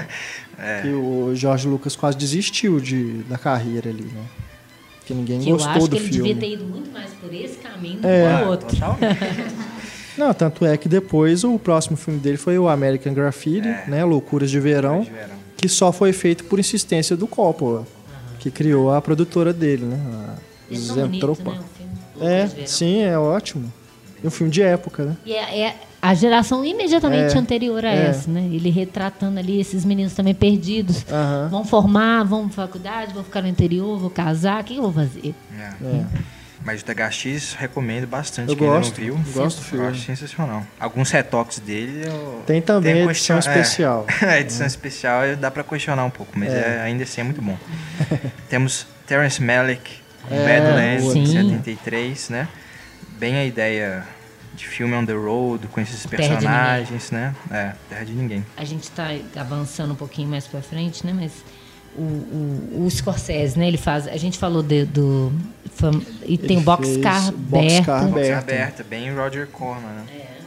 é. 0.58 0.82
Que 0.82 0.90
o 0.90 1.36
George 1.36 1.68
Lucas 1.68 1.96
quase 1.96 2.18
desistiu 2.18 2.80
de, 2.80 3.22
da 3.24 3.38
carreira 3.38 3.90
ali, 3.90 4.06
né? 4.06 4.26
Que 5.10 5.14
ninguém 5.16 5.40
que 5.40 5.52
gostou 5.52 5.88
do 5.88 5.98
filme. 5.98 5.98
Eu 5.98 5.98
acho 5.98 6.12
que 6.12 6.18
ele 6.18 6.18
devia 6.18 6.36
ter 6.36 6.54
ido 6.54 6.66
muito 6.66 6.92
mais 6.92 7.10
por 7.14 7.34
esse 7.34 7.58
caminho 7.58 8.00
do 8.00 8.08
é, 8.08 8.38
que 8.38 8.44
o 8.44 8.48
outro. 8.48 8.78
Não, 10.18 10.34
tanto 10.34 10.66
é 10.66 10.78
que 10.78 10.88
depois 10.88 11.44
o 11.44 11.58
próximo 11.58 11.98
filme 11.98 12.20
dele 12.20 12.38
foi 12.38 12.60
o 12.60 12.68
American 12.68 13.14
Graffiti, 13.14 13.68
é. 13.68 13.86
né, 13.88 14.04
Loucuras 14.04 14.52
de 14.52 14.60
Verão, 14.60 15.02
de 15.02 15.10
Verão, 15.10 15.36
que 15.58 15.68
só 15.68 15.92
foi 15.92 16.14
feito 16.14 16.44
por 16.44 16.60
insistência 16.60 17.16
do 17.16 17.26
Coppola, 17.26 17.80
uhum. 17.80 17.86
que 18.38 18.52
criou 18.52 18.94
a 18.94 19.02
produtora 19.02 19.54
dele, 19.54 19.86
né, 19.86 20.00
a 20.70 20.76
Zentropa. 20.76 21.54
Né, 22.18 22.52
é, 22.62 22.66
sim, 22.66 23.02
é 23.02 23.18
ótimo. 23.18 23.72
E 24.22 24.28
um 24.28 24.30
filme 24.30 24.52
de 24.52 24.62
época, 24.62 25.06
né? 25.06 25.18
E 25.26 25.34
é, 25.34 25.60
é 25.62 25.76
a 26.02 26.14
geração 26.14 26.64
imediatamente 26.64 27.36
é, 27.36 27.38
anterior 27.38 27.84
a 27.84 27.90
é. 27.90 28.08
essa, 28.08 28.30
né? 28.30 28.42
Ele 28.52 28.70
retratando 28.70 29.40
ali 29.40 29.60
esses 29.60 29.84
meninos 29.84 30.14
também 30.14 30.34
perdidos. 30.34 31.04
Uhum. 31.04 31.50
Vão 31.50 31.66
formar, 31.66 32.24
vão 32.24 32.48
para 32.48 32.68
faculdade, 32.68 33.14
vão 33.14 33.24
ficar 33.24 33.42
no 33.42 33.48
interior, 33.48 33.98
vou 33.98 34.10
casar, 34.10 34.62
o 34.62 34.64
que 34.64 34.78
eu 34.78 34.84
vou 34.84 34.94
fazer? 34.94 35.36
É. 35.58 35.86
é. 35.86 36.06
Mas 36.64 36.82
o 36.82 36.86
THX 36.86 37.54
recomendo 37.54 38.06
bastante. 38.06 38.50
Eu 38.50 38.58
quem 38.58 38.68
gosto, 38.68 39.00
não 39.00 39.06
viu. 39.06 39.20
gosto 39.34 39.58
do 39.60 39.64
filme. 39.64 39.86
Eu 39.86 39.92
acho 39.92 40.02
sensacional. 40.02 40.64
Alguns 40.80 41.10
retoques 41.10 41.60
dele. 41.60 42.04
Tem 42.46 42.62
também 42.62 42.94
a 42.94 43.06
edição 43.06 43.38
question... 43.38 43.52
especial. 43.54 44.06
É, 44.22 44.26
a 44.30 44.40
edição 44.42 44.68
especial 44.68 45.36
dá 45.38 45.50
para 45.50 45.64
questionar 45.64 46.04
um 46.04 46.10
pouco, 46.10 46.38
mas 46.38 46.54
é. 46.54 46.82
ainda 46.82 47.04
assim 47.04 47.22
é 47.22 47.24
muito 47.24 47.42
bom. 47.42 47.58
Temos 48.50 48.86
Terence 49.08 49.42
Malick 49.42 50.02
com 50.28 50.36
é, 50.36 50.60
Badlands, 50.60 51.32
73, 51.32 52.30
né? 52.30 52.48
Bem 53.18 53.36
a 53.38 53.46
ideia 53.46 54.06
de 54.60 54.68
filme 54.68 54.94
on 54.94 55.06
the 55.06 55.14
road, 55.14 55.66
com 55.68 55.80
esses 55.80 56.06
personagens, 56.06 57.12
né? 57.12 57.34
É, 57.50 57.74
Terra 57.88 58.04
de 58.04 58.12
Ninguém. 58.12 58.46
A 58.58 58.66
gente 58.66 58.84
está 58.84 59.08
avançando 59.38 59.94
um 59.94 59.96
pouquinho 59.96 60.28
mais 60.28 60.46
para 60.46 60.62
frente, 60.62 61.06
né? 61.06 61.14
Mas 61.14 61.32
o, 61.96 62.02
o, 62.02 62.86
o, 62.86 62.92
Scorsese, 62.92 63.58
né? 63.58 63.68
Ele 63.68 63.78
faz. 63.78 64.06
A 64.08 64.18
gente 64.18 64.38
falou 64.38 64.62
de, 64.62 64.84
do. 64.86 65.32
E 66.26 66.38
tem 66.38 66.58
o 66.58 66.62
Boxcar 66.62 67.30
aberto. 67.30 67.86
Boxcar 67.86 68.38
aberta, 68.38 68.84
bem 68.84 69.16
Roger 69.16 69.48
Corman, 69.48 69.94
né? 69.94 70.06
É. 70.12 70.40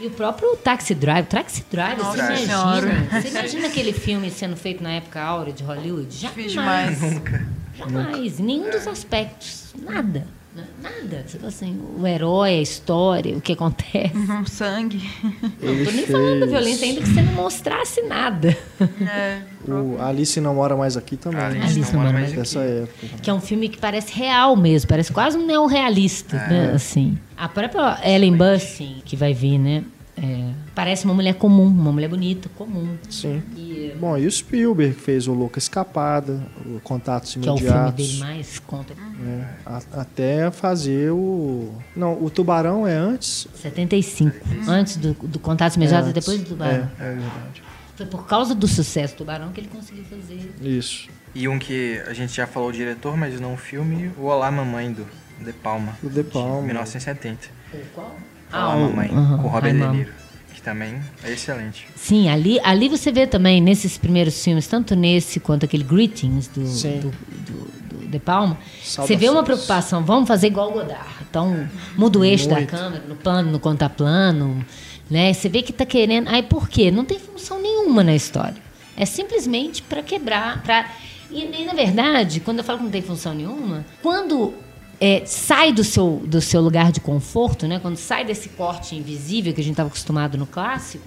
E 0.00 0.06
o 0.06 0.10
próprio 0.10 0.56
Taxi 0.56 0.94
Drive. 0.94 1.26
Taxi 1.26 1.64
Drive, 1.70 1.98
Nossa, 1.98 2.16
você 2.16 2.44
imagina? 2.44 3.20
Você 3.20 3.28
imagina 3.28 3.66
aquele 3.68 3.92
filme 3.92 4.30
sendo 4.30 4.56
feito 4.56 4.82
na 4.82 4.92
época 4.92 5.20
áurea 5.20 5.52
de 5.52 5.62
Hollywood? 5.62 6.16
Jamais. 6.48 7.00
Nunca. 7.00 7.46
Jamais. 7.76 8.40
Em 8.40 8.42
nenhum 8.42 8.68
é. 8.68 8.70
dos 8.70 8.86
aspectos. 8.86 9.74
Nada. 9.80 10.26
Nada. 10.82 11.24
Tipo 11.26 11.46
assim, 11.46 11.80
o 11.98 12.06
herói, 12.06 12.58
a 12.58 12.62
história, 12.62 13.36
o 13.36 13.40
que 13.40 13.52
acontece. 13.52 14.14
Uhum, 14.14 14.46
sangue. 14.46 15.02
Não 15.60 15.84
tô 15.84 15.90
nem 15.90 16.06
falando 16.06 16.40
da 16.40 16.46
violência, 16.46 16.86
ainda 16.86 17.00
que 17.00 17.08
você 17.08 17.22
não 17.22 17.32
mostrasse 17.32 18.02
nada. 18.02 18.56
É, 18.80 19.42
o 19.68 20.00
Alice 20.00 20.40
não 20.40 20.54
mora 20.54 20.76
mais 20.76 20.96
aqui 20.96 21.16
também. 21.16 21.40
Alice, 21.40 21.64
Alice 21.64 21.92
não, 21.92 22.00
mora 22.00 22.12
mais 22.12 22.28
aqui. 22.28 22.36
Dessa 22.36 22.60
época. 22.60 23.06
Que 23.22 23.30
é 23.30 23.34
um 23.34 23.40
filme 23.40 23.68
que 23.68 23.78
parece 23.78 24.12
real 24.12 24.56
mesmo, 24.56 24.88
parece 24.88 25.12
quase 25.12 25.36
um 25.36 25.46
neorrealista, 25.46 26.36
é. 26.36 26.48
né? 26.48 26.72
Assim. 26.74 27.18
A 27.36 27.48
própria 27.48 27.98
Ellen 28.04 28.36
Burstyn, 28.36 29.02
que 29.04 29.16
vai 29.16 29.32
vir, 29.32 29.58
né? 29.58 29.84
É, 30.22 30.52
parece 30.74 31.06
uma 31.06 31.14
mulher 31.14 31.34
comum, 31.34 31.66
uma 31.66 31.90
mulher 31.90 32.08
bonita, 32.08 32.50
comum. 32.50 32.98
Sim. 33.08 33.42
E, 33.56 33.94
Bom, 33.98 34.18
e 34.18 34.26
o 34.26 34.30
Spielberg 34.30 34.94
fez 34.94 35.26
o 35.26 35.32
Louca 35.32 35.58
Escapada, 35.58 36.46
o 36.66 36.78
Contatos 36.80 37.34
Imediatos. 37.36 37.62
Que 37.62 37.66
é 37.66 37.70
o 37.70 37.74
filme 37.74 37.92
dele 37.92 38.18
mais 38.18 38.58
conta. 38.58 38.92
É, 38.92 39.44
a, 39.64 39.82
até 40.02 40.50
fazer 40.50 41.10
o... 41.10 41.72
Não, 41.96 42.22
o 42.22 42.28
Tubarão 42.28 42.86
é 42.86 42.94
antes... 42.94 43.48
75. 43.54 44.36
Antes 44.68 44.96
do, 44.98 45.14
do 45.14 45.38
Contatos 45.38 45.76
Imediatos 45.76 46.10
e 46.10 46.12
depois 46.12 46.38
do 46.40 46.48
Tubarão. 46.50 46.90
É, 46.98 47.04
é 47.04 47.14
verdade. 47.14 47.62
Foi 47.96 48.06
por 48.06 48.26
causa 48.26 48.54
do 48.54 48.68
sucesso 48.68 49.14
do 49.14 49.18
Tubarão 49.18 49.52
que 49.52 49.60
ele 49.60 49.68
conseguiu 49.68 50.04
fazer. 50.04 50.52
Isso. 50.60 51.08
E 51.34 51.48
um 51.48 51.58
que 51.58 51.98
a 52.06 52.12
gente 52.12 52.34
já 52.34 52.46
falou 52.46 52.68
o 52.68 52.72
diretor, 52.72 53.16
mas 53.16 53.40
não 53.40 53.54
o 53.54 53.56
filme, 53.56 54.10
o 54.18 54.24
Olá 54.24 54.50
Mamãe, 54.50 54.92
do 54.92 55.06
De 55.38 55.52
Palma. 55.52 55.96
O 56.02 56.10
De 56.10 56.24
Palma. 56.24 56.60
De 56.60 56.66
1970. 56.66 57.48
Qual? 57.94 58.16
Ah, 58.52 58.76
Mamãe, 58.76 59.08
aham, 59.12 59.38
com 59.38 59.44
o 59.44 59.50
Robert 59.50 59.72
De. 59.74 59.86
Niro. 59.96 60.12
Que 60.54 60.60
também 60.62 61.00
é 61.24 61.32
excelente. 61.32 61.86
Sim, 61.96 62.28
ali, 62.28 62.60
ali 62.62 62.88
você 62.88 63.10
vê 63.10 63.26
também, 63.26 63.60
nesses 63.60 63.96
primeiros 63.96 64.42
filmes, 64.44 64.66
tanto 64.66 64.94
nesse 64.94 65.40
quanto 65.40 65.64
aquele 65.64 65.84
Greetings 65.84 66.48
do, 66.48 66.60
do, 66.62 67.10
do- 67.10 68.00
do 68.00 68.06
De 68.08 68.18
Palma, 68.18 68.58
você 68.82 69.00
vê 69.16 69.26
Saudações. 69.26 69.30
uma 69.30 69.42
preocupação, 69.44 70.04
vamos 70.04 70.28
fazer 70.28 70.48
igual 70.48 70.68
o 70.70 70.72
Godard. 70.72 71.08
Então, 71.28 71.66
muda 71.96 72.18
o 72.18 72.24
eixo 72.24 72.48
da 72.48 72.56
Muito. 72.56 72.70
câmera, 72.70 73.02
no 73.08 73.14
plano, 73.16 73.50
no 73.52 73.58
contraplano, 73.60 74.64
né? 75.08 75.32
Você 75.32 75.48
vê 75.48 75.62
que 75.62 75.72
tá 75.72 75.86
querendo... 75.86 76.28
Aí 76.28 76.42
por 76.42 76.68
quê? 76.68 76.90
Não 76.90 77.04
tem 77.04 77.18
função 77.18 77.60
nenhuma 77.62 78.02
na 78.04 78.14
história. 78.14 78.56
É 78.96 79.06
simplesmente 79.06 79.82
para 79.82 80.02
quebrar, 80.02 80.62
para... 80.62 80.90
E, 81.30 81.44
e, 81.44 81.64
na 81.64 81.72
verdade, 81.72 82.40
quando 82.40 82.58
eu 82.58 82.64
falo 82.64 82.78
que 82.78 82.84
não 82.84 82.90
tem 82.90 83.00
função 83.02 83.32
nenhuma, 83.32 83.84
quando 84.02 84.52
é, 85.00 85.22
sai 85.24 85.72
do 85.72 85.82
seu, 85.82 86.22
do 86.26 86.40
seu 86.40 86.60
lugar 86.60 86.92
de 86.92 87.00
conforto, 87.00 87.66
né? 87.66 87.78
quando 87.78 87.96
sai 87.96 88.24
desse 88.24 88.50
corte 88.50 88.94
invisível 88.94 89.52
que 89.54 89.60
a 89.60 89.64
gente 89.64 89.72
estava 89.72 89.88
acostumado 89.88 90.36
no 90.36 90.46
clássico, 90.46 91.04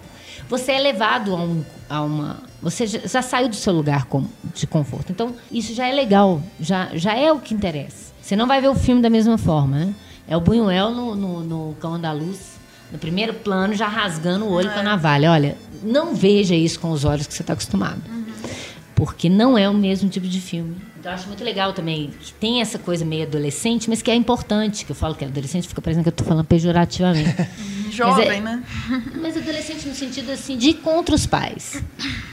você 0.50 0.72
é 0.74 0.80
levado 0.80 1.34
a, 1.34 1.40
um, 1.40 1.64
a 1.90 2.02
uma. 2.02 2.44
Você 2.62 2.86
já, 2.88 3.00
já 3.00 3.22
saiu 3.22 3.48
do 3.50 3.56
seu 3.56 3.72
lugar 3.74 4.06
com- 4.06 4.26
de 4.54 4.66
conforto. 4.68 5.12
Então, 5.12 5.34
isso 5.52 5.74
já 5.74 5.88
é 5.88 5.94
legal, 5.94 6.42
já, 6.60 6.90
já 6.96 7.16
é 7.16 7.32
o 7.32 7.40
que 7.40 7.54
interessa. 7.54 8.12
Você 8.22 8.36
não 8.36 8.48
vai 8.48 8.60
ver 8.60 8.68
o 8.70 8.76
filme 8.76 9.02
da 9.02 9.10
mesma 9.10 9.38
forma, 9.38 9.78
né? 9.78 9.96
É 10.28 10.36
o 10.36 10.42
Buñuel 10.42 10.90
no, 10.92 11.16
no, 11.16 11.40
no 11.44 11.76
Cão 11.80 12.00
da 12.00 12.12
Luz, 12.12 12.54
no 12.92 12.98
primeiro 12.98 13.34
plano, 13.34 13.74
já 13.74 13.88
rasgando 13.88 14.46
o 14.46 14.52
olho 14.52 14.72
com 14.72 14.80
a 14.80 14.84
navalha. 14.84 15.32
Olha, 15.32 15.58
não 15.84 16.16
veja 16.16 16.56
isso 16.56 16.80
com 16.80 16.92
os 16.92 17.04
olhos 17.06 17.28
que 17.28 17.34
você 17.34 17.44
está 17.44 17.54
acostumado 17.54 18.02
porque 18.96 19.28
não 19.30 19.58
é 19.58 19.68
o 19.68 19.74
mesmo 19.74 20.08
tipo 20.10 20.28
de 20.28 20.40
filme. 20.40 20.76
Então, 21.04 21.12
eu 21.12 21.18
acho 21.18 21.28
muito 21.28 21.44
legal 21.44 21.74
também 21.74 22.12
que 22.18 22.34
tem 22.36 22.62
essa 22.62 22.80
coisa 22.80 23.04
meio 23.04 23.24
adolescente, 23.24 23.90
mas 23.90 24.02
que 24.02 24.10
é 24.10 24.16
importante, 24.16 24.86
que 24.86 24.94
eu 24.94 24.96
falo 24.96 25.14
que 25.14 25.26
é 25.26 25.28
adolescente, 25.28 25.68
fica 25.68 25.82
parecendo 25.82 26.04
que 26.04 26.08
eu 26.08 26.12
estou 26.12 26.26
falando 26.26 26.46
pejorativamente. 26.46 27.46
Jovem, 27.92 28.38
é- 28.38 28.40
né? 28.40 28.64
mas 29.22 29.36
adolescente 29.36 29.86
no 29.86 29.94
sentido 29.94 30.32
assim 30.32 30.58
de 30.58 30.70
ir 30.70 30.76
contra 30.76 31.14
os 31.14 31.26
pais, 31.26 31.84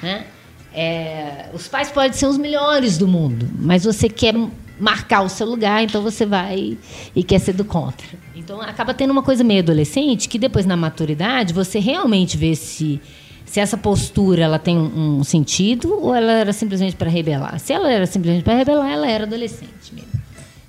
né? 0.01 0.25
É, 0.73 1.49
os 1.53 1.67
pais 1.67 1.91
podem 1.91 2.13
ser 2.13 2.27
os 2.27 2.39
melhores 2.39 2.97
do 2.97 3.09
mundo, 3.09 3.49
mas 3.59 3.83
você 3.83 4.09
quer 4.09 4.37
marcar 4.79 5.23
o 5.23 5.29
seu 5.29 5.49
lugar, 5.49 5.83
então 5.83 6.01
você 6.01 6.25
vai 6.25 6.79
e 7.13 7.25
quer 7.25 7.41
ser 7.41 7.55
do 7.55 7.65
contra. 7.65 8.07
Então 8.37 8.61
acaba 8.63 8.95
tendo 8.95 9.11
uma 9.11 9.25
coisa 9.25 9.43
meio 9.43 9.65
adolescente 9.65 10.29
que 10.29 10.39
depois 10.39 10.65
na 10.65 10.77
maturidade 10.77 11.53
você 11.53 11.81
realmente 11.81 12.37
vê 12.37 12.55
se 12.55 13.01
se 13.51 13.59
essa 13.59 13.77
postura 13.77 14.45
ela 14.45 14.59
tem 14.61 14.79
um, 14.79 15.25
sentido 15.25 15.93
ou 16.01 16.15
ela 16.15 16.31
era 16.33 16.53
simplesmente 16.53 16.95
para 16.95 17.11
rebelar. 17.11 17.59
Se 17.59 17.73
ela 17.73 17.91
era 17.91 18.07
simplesmente 18.07 18.45
para 18.45 18.55
rebelar, 18.55 18.89
ela 18.93 19.09
era 19.11 19.25
adolescente 19.25 19.93
mesmo. 19.93 20.09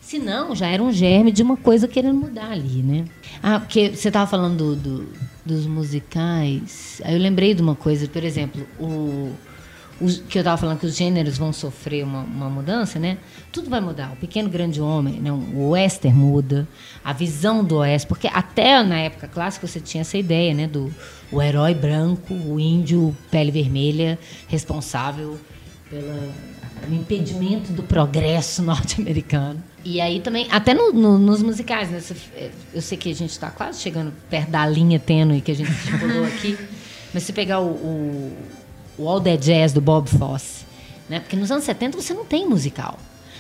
Se 0.02 0.18
não, 0.18 0.56
já 0.56 0.68
era 0.68 0.82
um 0.82 0.92
germe 0.92 1.32
de 1.32 1.44
uma 1.44 1.56
coisa 1.56 1.88
querendo 1.88 2.16
mudar 2.20 2.52
ali, 2.52 2.82
né? 2.82 3.06
Ah, 3.42 3.60
porque 3.60 3.92
você 3.96 4.08
estava 4.10 4.26
falando 4.26 4.76
do- 4.76 4.76
do- 4.76 5.08
dos 5.46 5.66
musicais. 5.68 7.00
Aí 7.06 7.14
eu 7.14 7.20
lembrei 7.22 7.54
de 7.54 7.62
uma 7.62 7.76
coisa, 7.76 8.08
por 8.08 8.24
exemplo, 8.24 8.66
o, 8.80 9.32
os- 10.02 10.18
que 10.28 10.38
eu 10.38 10.42
estava 10.42 10.58
falando 10.58 10.80
que 10.80 10.86
os 10.86 10.96
gêneros 10.96 11.38
vão 11.38 11.54
sofrer 11.54 12.04
uma, 12.04 12.22
uma 12.22 12.50
mudança, 12.50 12.98
né? 13.00 13.18
Tudo 13.52 13.70
vai 13.70 13.80
mudar. 13.80 14.12
O 14.14 14.16
pequeno 14.16 14.50
grande 14.50 14.82
homem, 14.82 15.20
né? 15.20 15.32
o 15.32 15.70
western 15.70 16.18
muda, 16.18 16.68
a 17.04 17.14
visão 17.14 17.64
do 17.64 17.78
oeste, 17.78 18.08
porque 18.08 18.28
até 18.28 18.82
na 18.84 18.98
época 19.00 19.28
clássica 19.28 19.68
você 19.68 19.80
tinha 19.80 20.02
essa 20.02 20.18
ideia, 20.18 20.54
né? 20.54 20.68
Do 20.68 20.94
o 21.32 21.42
herói 21.42 21.74
branco, 21.74 22.34
o 22.34 22.60
índio 22.60 23.16
pele 23.30 23.52
vermelha, 23.52 24.18
responsável 24.48 25.38
pelo 25.90 26.32
impedimento 26.92 27.72
do 27.72 27.84
progresso 27.84 28.62
norte-americano. 28.64 29.62
E 29.84 30.00
aí 30.00 30.20
também, 30.20 30.48
até 30.52 30.74
no- 30.74 30.92
no- 30.94 31.18
nos 31.18 31.42
musicais, 31.42 31.90
né? 31.90 32.02
É, 32.36 32.50
Eu 32.74 32.82
sei 32.82 32.98
que 32.98 33.10
a 33.12 33.16
gente 33.16 33.32
está 33.32 33.50
quase 33.50 33.80
chegando 33.82 34.14
perto 34.30 34.50
da 34.52 34.66
linha 34.68 35.00
tênue 35.00 35.42
que 35.42 35.52
a 35.52 35.56
gente 35.56 35.72
estipulou 35.72 36.24
aqui, 36.26 36.58
mas 37.14 37.24
se 37.24 37.34
pegar 37.34 37.60
o, 37.60 37.68
o, 37.72 38.38
o 39.02 39.08
All 39.10 39.20
That 39.22 39.38
Jazz 39.44 39.74
do 39.74 39.82
Bob 39.82 40.10
Fosse, 40.10 40.66
né? 41.10 41.20
Porque 41.20 41.36
nos 41.36 41.52
anos 41.52 41.64
70 41.64 42.00
você 42.00 42.14
não 42.14 42.26
tem 42.26 42.48
musical. 42.48 42.98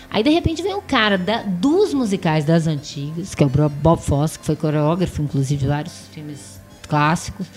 Aí, 0.10 0.24
de 0.24 0.30
repente, 0.30 0.62
vem 0.62 0.74
o 0.74 0.82
cara 0.82 1.18
da- 1.18 1.42
dos 1.44 1.94
musicais 1.94 2.44
das 2.44 2.68
antigas, 2.68 3.34
que 3.34 3.42
é 3.44 3.46
o 3.46 3.50
Bob- 3.50 4.02
Fosse, 4.02 4.38
que 4.40 4.46
foi 4.46 4.56
coreógrafo, 4.58 5.22
inclusive, 5.22 5.62
de 5.62 5.68
vários 5.68 5.94
filmes 6.12 6.60
clássicos. 6.88 7.48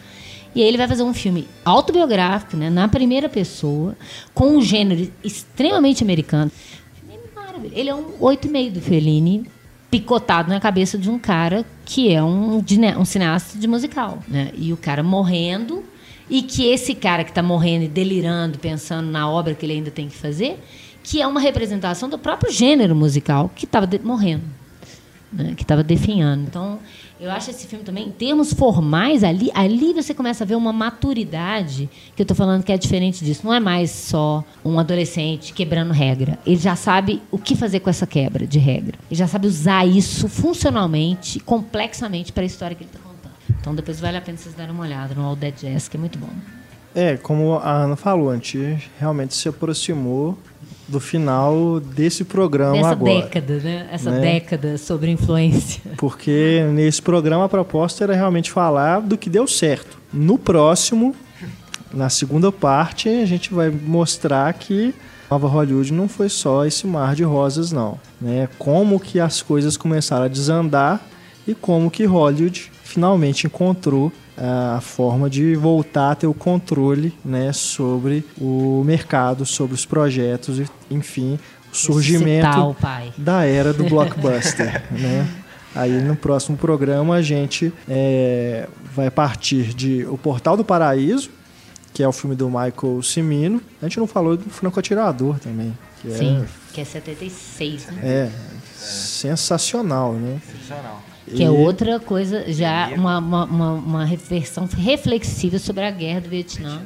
E 0.54 0.62
aí 0.62 0.68
ele 0.68 0.78
vai 0.78 0.86
fazer 0.86 1.02
um 1.02 1.12
filme 1.12 1.48
autobiográfico, 1.64 2.56
né, 2.56 2.70
na 2.70 2.86
primeira 2.86 3.28
pessoa, 3.28 3.96
com 4.32 4.56
um 4.56 4.62
gênero 4.62 5.10
extremamente 5.24 6.04
americano. 6.04 6.48
Ele 7.72 7.88
é 7.90 7.94
um 7.94 8.12
8,5 8.20 8.70
do 8.74 8.80
Fellini, 8.80 9.46
picotado 9.90 10.48
na 10.48 10.60
cabeça 10.60 10.96
de 10.98 11.08
um 11.10 11.18
cara 11.18 11.64
que 11.84 12.12
é 12.12 12.22
um, 12.22 12.62
um 12.98 13.04
cineasta 13.04 13.58
de 13.58 13.66
musical. 13.66 14.18
Né? 14.28 14.50
E 14.54 14.72
o 14.72 14.76
cara 14.76 15.02
morrendo, 15.02 15.82
e 16.28 16.42
que 16.42 16.66
esse 16.66 16.94
cara 16.94 17.24
que 17.24 17.30
está 17.30 17.42
morrendo 17.42 17.84
e 17.84 17.88
delirando, 17.88 18.58
pensando 18.58 19.10
na 19.10 19.28
obra 19.28 19.54
que 19.54 19.64
ele 19.66 19.74
ainda 19.74 19.90
tem 19.90 20.08
que 20.08 20.16
fazer, 20.16 20.58
que 21.02 21.20
é 21.20 21.26
uma 21.26 21.40
representação 21.40 22.08
do 22.08 22.18
próprio 22.18 22.52
gênero 22.52 22.94
musical 22.94 23.50
que 23.54 23.64
estava 23.64 23.88
morrendo 24.02 24.44
né, 25.34 25.54
que 25.56 25.62
estava 25.62 25.82
definhando. 25.82 26.44
Então, 26.44 26.78
eu 27.20 27.30
acho 27.30 27.50
esse 27.50 27.66
filme 27.66 27.84
também, 27.84 28.06
em 28.06 28.10
termos 28.10 28.52
formais, 28.52 29.24
ali, 29.24 29.50
ali 29.54 29.92
você 29.92 30.14
começa 30.14 30.44
a 30.44 30.46
ver 30.46 30.54
uma 30.54 30.72
maturidade, 30.72 31.90
que 32.14 32.22
eu 32.22 32.24
estou 32.24 32.36
falando 32.36 32.62
que 32.62 32.72
é 32.72 32.78
diferente 32.78 33.24
disso. 33.24 33.42
Não 33.44 33.52
é 33.52 33.60
mais 33.60 33.90
só 33.90 34.44
um 34.64 34.78
adolescente 34.78 35.52
quebrando 35.52 35.92
regra. 35.92 36.38
Ele 36.46 36.56
já 36.56 36.76
sabe 36.76 37.20
o 37.30 37.38
que 37.38 37.56
fazer 37.56 37.80
com 37.80 37.90
essa 37.90 38.06
quebra 38.06 38.46
de 38.46 38.58
regra. 38.58 38.98
Ele 39.10 39.18
já 39.18 39.26
sabe 39.26 39.46
usar 39.46 39.86
isso 39.86 40.28
funcionalmente, 40.28 41.40
complexamente, 41.40 42.32
para 42.32 42.44
a 42.44 42.46
história 42.46 42.76
que 42.76 42.84
ele 42.84 42.90
está 42.90 43.00
contando. 43.00 43.13
Então, 43.64 43.74
depois 43.74 43.98
vale 43.98 44.18
a 44.18 44.20
pena 44.20 44.36
vocês 44.36 44.54
darem 44.54 44.74
uma 44.74 44.82
olhada 44.84 45.14
no 45.14 45.22
All 45.24 45.34
Dead 45.34 45.54
Jazz, 45.58 45.88
que 45.88 45.96
é 45.96 46.00
muito 46.00 46.18
bom. 46.18 46.28
É, 46.94 47.16
como 47.16 47.54
a 47.54 47.70
Ana 47.72 47.96
falou, 47.96 48.30
a 48.30 48.34
gente 48.34 48.78
realmente 49.00 49.32
se 49.34 49.48
aproximou 49.48 50.36
do 50.86 51.00
final 51.00 51.80
desse 51.80 52.24
programa 52.24 52.74
Dessa 52.74 52.90
agora. 52.90 53.22
década, 53.22 53.54
né? 53.60 53.88
Essa 53.90 54.10
Né? 54.10 54.20
década 54.20 54.76
sobre 54.76 55.10
influência. 55.10 55.80
Porque 55.96 56.62
nesse 56.74 57.00
programa 57.00 57.46
a 57.46 57.48
proposta 57.48 58.04
era 58.04 58.14
realmente 58.14 58.50
falar 58.50 59.00
do 59.00 59.16
que 59.16 59.30
deu 59.30 59.46
certo. 59.46 59.96
No 60.12 60.36
próximo, 60.36 61.16
na 61.90 62.10
segunda 62.10 62.52
parte, 62.52 63.08
a 63.08 63.24
gente 63.24 63.54
vai 63.54 63.70
mostrar 63.70 64.52
que 64.52 64.94
Nova 65.30 65.48
Hollywood 65.48 65.90
não 65.90 66.06
foi 66.06 66.28
só 66.28 66.66
esse 66.66 66.86
mar 66.86 67.14
de 67.14 67.24
rosas, 67.24 67.72
não. 67.72 67.98
Né? 68.20 68.46
Como 68.58 69.00
que 69.00 69.18
as 69.18 69.40
coisas 69.40 69.74
começaram 69.78 70.26
a 70.26 70.28
desandar 70.28 71.00
e 71.48 71.54
como 71.54 71.90
que 71.90 72.04
Hollywood 72.04 72.70
finalmente 72.94 73.46
encontrou 73.46 74.12
ah, 74.38 74.76
a 74.78 74.80
forma 74.80 75.28
de 75.28 75.54
voltar 75.56 76.12
a 76.12 76.14
ter 76.14 76.26
o 76.28 76.34
controle 76.34 77.12
né, 77.24 77.52
sobre 77.52 78.24
o 78.40 78.82
mercado, 78.84 79.44
sobre 79.44 79.74
os 79.74 79.84
projetos, 79.84 80.58
e, 80.60 80.66
enfim, 80.90 81.38
o 81.72 81.76
surgimento 81.76 82.76
pai. 82.80 83.12
da 83.18 83.44
era 83.44 83.72
do 83.72 83.84
blockbuster, 83.84 84.84
né? 84.92 85.28
Aí 85.74 86.00
no 86.00 86.14
próximo 86.14 86.56
programa 86.56 87.16
a 87.16 87.22
gente 87.22 87.72
é, 87.88 88.68
vai 88.94 89.10
partir 89.10 89.74
de 89.74 90.06
O 90.08 90.16
Portal 90.16 90.56
do 90.56 90.64
Paraíso, 90.64 91.30
que 91.92 92.00
é 92.00 92.06
o 92.06 92.12
filme 92.12 92.36
do 92.36 92.46
Michael 92.48 93.02
Cimino. 93.02 93.60
A 93.82 93.86
gente 93.86 93.98
não 93.98 94.06
falou 94.06 94.36
do 94.36 94.48
Franco 94.50 94.78
Atirador 94.78 95.40
também, 95.40 95.76
que 96.00 96.12
é- 96.12 96.16
Sim, 96.16 96.44
que 96.72 96.80
é 96.80 96.84
76, 96.84 97.86
né? 97.88 98.00
é, 98.04 98.30
sensacional, 98.76 100.12
né? 100.12 100.40
Sensacional. 100.46 101.02
Que 101.26 101.42
é 101.42 101.46
E- 101.46 101.48
outra 101.48 101.98
coisa, 102.00 102.44
já 102.52 102.88
uma, 102.96 103.18
uma, 103.18 103.44
uma, 103.44 103.72
uma 103.72 104.06
versão 104.06 104.66
reflexiva 104.76 105.58
sobre 105.58 105.84
a 105.84 105.90
guerra 105.90 106.20
do 106.22 106.28
Vietnã. 106.28 106.82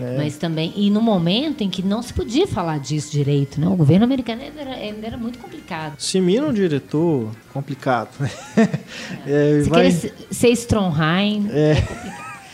É. 0.00 0.16
Mas 0.16 0.36
também, 0.36 0.72
e 0.76 0.90
no 0.90 1.00
momento 1.00 1.62
em 1.62 1.68
que 1.68 1.82
não 1.82 2.00
se 2.02 2.12
podia 2.12 2.46
falar 2.46 2.78
disso 2.78 3.10
direito, 3.10 3.60
né? 3.60 3.66
O 3.66 3.74
governo 3.74 4.04
americano 4.04 4.42
ainda 4.42 4.60
era, 4.60 4.70
ainda 4.74 5.06
era 5.06 5.16
muito 5.16 5.40
complicado. 5.40 5.98
Cimino 5.98 6.46
é 6.46 6.50
um 6.50 6.52
diretor 6.52 7.30
complicado. 7.52 8.10
né? 8.20 8.30
É, 9.26 9.60
Se 9.64 9.68
vai- 9.68 9.82
querer 9.90 9.92
se- 9.92 10.12
ser 10.30 10.48
Stromheim, 10.50 11.48
É. 11.50 11.74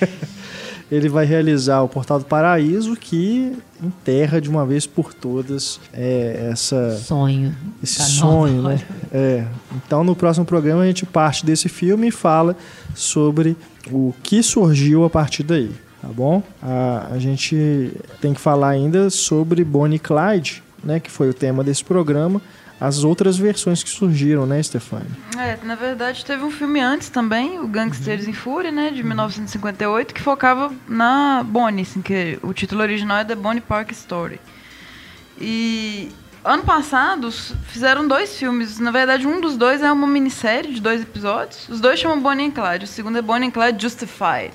ele 0.94 1.08
vai 1.08 1.24
realizar 1.24 1.82
o 1.82 1.88
Portal 1.88 2.18
do 2.20 2.24
Paraíso, 2.24 2.94
que 2.94 3.52
enterra 3.82 4.40
de 4.40 4.48
uma 4.48 4.64
vez 4.64 4.86
por 4.86 5.12
todas 5.12 5.80
é, 5.92 6.48
essa 6.52 6.96
sonho. 6.98 7.54
esse 7.82 7.98
da 7.98 8.04
sonho, 8.04 8.62
né? 8.62 8.80
É. 9.12 9.44
Então 9.74 10.04
no 10.04 10.14
próximo 10.14 10.46
programa 10.46 10.82
a 10.82 10.86
gente 10.86 11.04
parte 11.04 11.44
desse 11.44 11.68
filme 11.68 12.08
e 12.08 12.10
fala 12.10 12.56
sobre 12.94 13.56
o 13.90 14.14
que 14.22 14.42
surgiu 14.42 15.04
a 15.04 15.10
partir 15.10 15.42
daí, 15.42 15.72
tá 16.00 16.08
bom? 16.08 16.42
A, 16.62 17.08
a 17.10 17.18
gente 17.18 17.92
tem 18.20 18.32
que 18.32 18.40
falar 18.40 18.68
ainda 18.68 19.10
sobre 19.10 19.64
Bonnie 19.64 19.96
e 19.96 19.98
Clyde, 19.98 20.62
né? 20.82 21.00
Que 21.00 21.10
foi 21.10 21.28
o 21.28 21.34
tema 21.34 21.64
desse 21.64 21.84
programa. 21.84 22.40
As 22.80 23.04
outras 23.04 23.38
versões 23.38 23.82
que 23.82 23.90
surgiram, 23.90 24.46
né, 24.46 24.62
Stefani? 24.62 25.06
É, 25.38 25.58
na 25.62 25.74
verdade 25.74 26.24
teve 26.24 26.42
um 26.42 26.50
filme 26.50 26.80
antes 26.80 27.08
também, 27.08 27.58
o 27.58 27.68
Gangsters 27.68 28.26
em 28.26 28.32
Fúria, 28.32 28.72
né, 28.72 28.90
de 28.90 29.02
1958, 29.02 30.12
que 30.12 30.20
focava 30.20 30.72
na 30.88 31.42
Bonnie, 31.44 31.82
assim, 31.82 32.02
que 32.02 32.38
o 32.42 32.52
título 32.52 32.82
original 32.82 33.18
é 33.18 33.24
The 33.24 33.34
Bonnie 33.36 33.60
Park 33.60 33.92
Story. 33.92 34.40
E 35.40 36.10
ano 36.44 36.62
passado 36.62 37.30
fizeram 37.32 38.06
dois 38.06 38.36
filmes. 38.36 38.78
Na 38.78 38.90
verdade, 38.90 39.26
um 39.26 39.40
dos 39.40 39.56
dois 39.56 39.82
é 39.82 39.90
uma 39.90 40.06
minissérie 40.06 40.74
de 40.74 40.80
dois 40.80 41.02
episódios. 41.02 41.68
Os 41.68 41.80
dois 41.80 41.98
chamam 41.98 42.20
Bonnie 42.20 42.46
and 42.46 42.50
Clyde. 42.50 42.84
O 42.84 42.88
segundo 42.88 43.18
é 43.18 43.22
Bonnie 43.22 43.48
and 43.48 43.52
Clyde 43.52 43.82
Justified, 43.82 44.52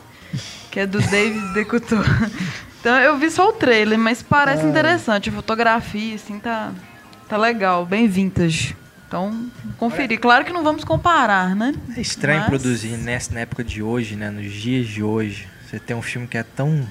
que 0.71 0.79
é 0.79 0.85
do 0.85 0.99
David 0.99 1.53
Decouture. 1.53 2.03
Então 2.79 2.97
eu 2.97 3.17
vi 3.17 3.29
só 3.29 3.49
o 3.49 3.51
trailer, 3.51 3.99
mas 3.99 4.23
parece 4.23 4.63
é. 4.63 4.69
interessante. 4.69 5.27
A 5.27 5.33
fotografia, 5.33 6.15
assim, 6.15 6.39
tá, 6.39 6.71
tá 7.29 7.37
legal, 7.37 7.85
bem 7.85 8.07
vintage. 8.07 8.75
Então, 9.07 9.49
conferir. 9.77 10.19
Claro 10.19 10.43
que 10.43 10.51
não 10.51 10.63
vamos 10.63 10.83
comparar, 10.83 11.55
né? 11.55 11.73
É 11.95 12.01
estranho 12.01 12.41
mas... 12.41 12.49
produzir 12.49 12.97
nessa, 12.97 13.33
na 13.33 13.39
época 13.39 13.63
de 13.63 13.81
hoje, 13.81 14.15
né? 14.15 14.29
Nos 14.29 14.51
dias 14.51 14.87
de 14.87 15.01
hoje. 15.01 15.47
Você 15.65 15.79
tem 15.79 15.95
um 15.95 16.01
filme 16.01 16.27
que 16.27 16.37
é 16.37 16.43
tão 16.43 16.87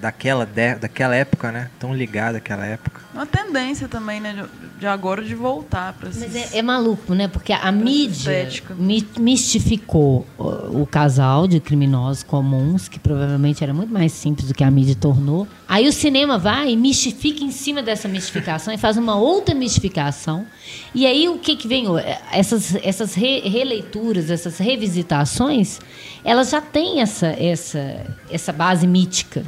daquela, 0.00 0.46
de, 0.46 0.74
daquela 0.76 1.14
época, 1.14 1.52
né? 1.52 1.70
Tão 1.78 1.94
ligado 1.94 2.36
àquela 2.36 2.64
época. 2.64 3.00
Uma 3.12 3.26
tendência 3.26 3.88
também, 3.88 4.20
né? 4.20 4.32
De, 4.32 4.80
de 4.80 4.86
agora 4.86 5.22
de 5.22 5.34
voltar 5.34 5.92
para 5.92 6.08
Mas 6.08 6.34
é, 6.34 6.58
é, 6.58 6.62
maluco, 6.62 7.14
né? 7.14 7.28
Porque 7.28 7.52
a 7.52 7.70
mídia 7.70 8.48
mi, 8.76 9.06
mistificou 9.18 10.26
o, 10.38 10.82
o, 10.82 10.86
casal 10.86 11.46
de 11.46 11.60
criminosos 11.60 12.22
comuns, 12.22 12.88
que 12.88 12.98
provavelmente 12.98 13.62
era 13.62 13.74
muito 13.74 13.92
mais 13.92 14.12
simples 14.12 14.48
do 14.48 14.54
que 14.54 14.64
a 14.64 14.70
mídia 14.70 14.94
tornou. 14.94 15.46
Aí 15.68 15.86
o 15.86 15.92
cinema 15.92 16.38
vai 16.38 16.70
e 16.70 16.76
mistifica 16.76 17.44
em 17.44 17.50
cima 17.50 17.82
dessa 17.82 18.08
mistificação 18.08 18.72
e 18.72 18.78
faz 18.78 18.96
uma 18.96 19.16
outra 19.16 19.54
mistificação. 19.54 20.46
E 20.94 21.06
aí 21.06 21.28
o 21.28 21.38
que, 21.38 21.56
que 21.56 21.68
vem? 21.68 21.86
Essas, 22.30 22.74
essas 22.76 23.14
re, 23.14 23.40
releituras, 23.40 24.30
essas 24.30 24.58
revisitações, 24.58 25.80
elas 26.24 26.50
já 26.50 26.60
têm 26.60 27.00
essa, 27.00 27.28
essa, 27.38 28.06
essa 28.30 28.52
base 28.52 28.86
mítica 28.86 29.44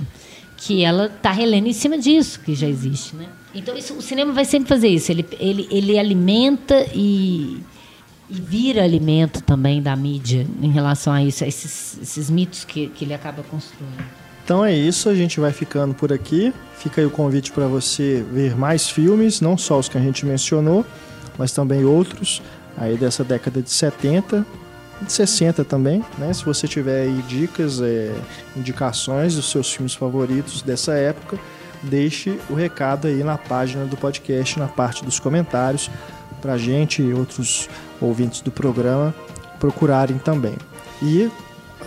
que 0.64 0.82
ela 0.82 1.06
está 1.06 1.30
relendo 1.30 1.66
em 1.66 1.74
cima 1.74 1.98
disso 1.98 2.40
que 2.40 2.54
já 2.54 2.66
existe, 2.66 3.14
né? 3.14 3.28
Então 3.54 3.76
isso, 3.76 3.92
o 3.92 4.00
cinema 4.00 4.32
vai 4.32 4.46
sempre 4.46 4.66
fazer 4.66 4.88
isso. 4.88 5.12
Ele, 5.12 5.26
ele, 5.38 5.68
ele 5.70 5.98
alimenta 5.98 6.86
e, 6.94 7.58
e 8.30 8.34
vira 8.40 8.82
alimento 8.82 9.42
também 9.42 9.82
da 9.82 9.94
mídia 9.94 10.46
em 10.62 10.70
relação 10.70 11.12
a 11.12 11.22
isso, 11.22 11.44
a 11.44 11.46
esses, 11.46 11.98
esses 12.00 12.30
mitos 12.30 12.64
que, 12.64 12.88
que 12.88 13.04
ele 13.04 13.12
acaba 13.12 13.42
construindo. 13.42 14.02
Então 14.42 14.64
é 14.64 14.74
isso, 14.74 15.10
a 15.10 15.14
gente 15.14 15.38
vai 15.38 15.52
ficando 15.52 15.94
por 15.94 16.10
aqui. 16.10 16.52
Fica 16.78 17.02
aí 17.02 17.06
o 17.06 17.10
convite 17.10 17.52
para 17.52 17.66
você 17.66 18.24
ver 18.32 18.56
mais 18.56 18.88
filmes, 18.88 19.42
não 19.42 19.58
só 19.58 19.78
os 19.78 19.88
que 19.88 19.98
a 19.98 20.00
gente 20.00 20.24
mencionou, 20.24 20.84
mas 21.36 21.52
também 21.52 21.84
outros 21.84 22.40
aí 22.76 22.96
dessa 22.96 23.22
década 23.22 23.60
de 23.60 23.70
70 23.70 24.46
de 25.00 25.12
60 25.12 25.64
também, 25.64 26.04
né? 26.18 26.32
Se 26.32 26.44
você 26.44 26.66
tiver 26.66 27.02
aí 27.02 27.22
dicas, 27.28 27.80
é, 27.80 28.14
indicações 28.56 29.34
dos 29.34 29.50
seus 29.50 29.72
filmes 29.72 29.94
favoritos 29.94 30.62
dessa 30.62 30.94
época, 30.94 31.38
deixe 31.82 32.38
o 32.48 32.54
recado 32.54 33.06
aí 33.06 33.22
na 33.22 33.36
página 33.36 33.84
do 33.84 33.96
podcast, 33.96 34.58
na 34.58 34.68
parte 34.68 35.04
dos 35.04 35.18
comentários, 35.18 35.90
para 36.40 36.56
gente 36.56 37.02
e 37.02 37.12
outros 37.12 37.68
ouvintes 38.00 38.40
do 38.40 38.50
programa 38.50 39.14
procurarem 39.58 40.18
também. 40.18 40.56
E 41.02 41.30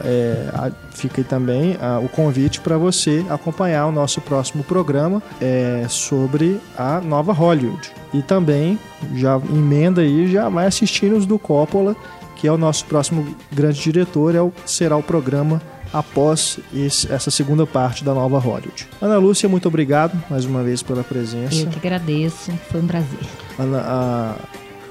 é, 0.04 0.72
fica 0.92 1.22
aí 1.22 1.24
também 1.24 1.78
a, 1.80 2.00
o 2.00 2.10
convite 2.10 2.62
para 2.62 2.78
você 2.78 3.26
acompanhar 3.30 3.88
o 3.88 3.92
nosso 3.92 4.22
próximo 4.22 4.64
programa 4.64 5.22
é, 5.42 5.86
sobre 5.90 6.60
a 6.78 7.00
nova 7.02 7.34
Hollywood. 7.34 7.92
E 8.14 8.22
também 8.22 8.80
já 9.16 9.40
emenda 9.50 10.02
aí, 10.02 10.32
já 10.32 10.50
vai 10.50 10.68
assistindo 10.68 11.16
os 11.16 11.26
do 11.26 11.40
Coppola 11.40 11.96
que 12.38 12.48
é 12.48 12.52
o 12.52 12.58
nosso 12.58 12.86
próximo 12.86 13.36
grande 13.52 13.82
diretor, 13.82 14.36
é 14.36 14.42
o, 14.42 14.54
será 14.66 14.96
o 14.96 15.04
programa 15.04 15.62
após 15.92 16.60
esse, 16.74 17.12
essa 17.12 17.32
segunda 17.32 17.66
parte 17.66 18.04
da 18.04 18.14
nova 18.14 18.38
Hollywood. 18.38 18.88
Ana 19.02 19.18
Lúcia, 19.18 19.50
muito 19.50 19.68
obrigado 19.68 20.22
mais 20.30 20.46
uma 20.46 20.64
vez 20.64 20.84
pela 20.84 21.04
presença. 21.04 21.56
Eu 21.56 21.68
que 21.68 21.80
agradeço, 21.80 22.52
foi 22.70 22.82
um 22.82 22.88
prazer. 22.88 23.20
Ana, 23.58 23.80
a, 23.80 24.36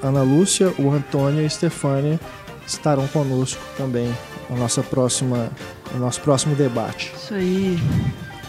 Ana 0.07 0.21
Lúcia, 0.23 0.73
o 0.77 0.91
Antônio 0.91 1.41
e 1.41 1.45
a 1.45 1.49
Stefânia 1.49 2.19
estarão 2.65 3.07
conosco 3.07 3.61
também 3.77 4.13
na 4.49 4.57
nossa 4.57 4.83
próxima, 4.83 5.49
no 5.93 5.99
nosso 5.99 6.21
próximo 6.21 6.55
debate. 6.55 7.13
Isso 7.15 7.33
aí. 7.33 7.79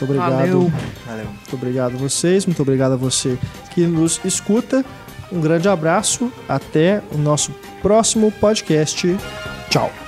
Muito 0.00 0.04
obrigado. 0.04 0.30
Valeu. 0.32 0.72
Valeu. 1.06 1.24
Muito 1.26 1.54
obrigado 1.54 1.94
a 1.94 1.98
vocês, 1.98 2.46
muito 2.46 2.62
obrigado 2.62 2.92
a 2.92 2.96
você 2.96 3.38
que 3.74 3.86
nos 3.86 4.20
escuta. 4.24 4.84
Um 5.30 5.40
grande 5.40 5.68
abraço, 5.68 6.32
até 6.48 7.02
o 7.12 7.18
nosso 7.18 7.52
próximo 7.82 8.32
podcast. 8.32 9.16
Tchau. 9.68 10.07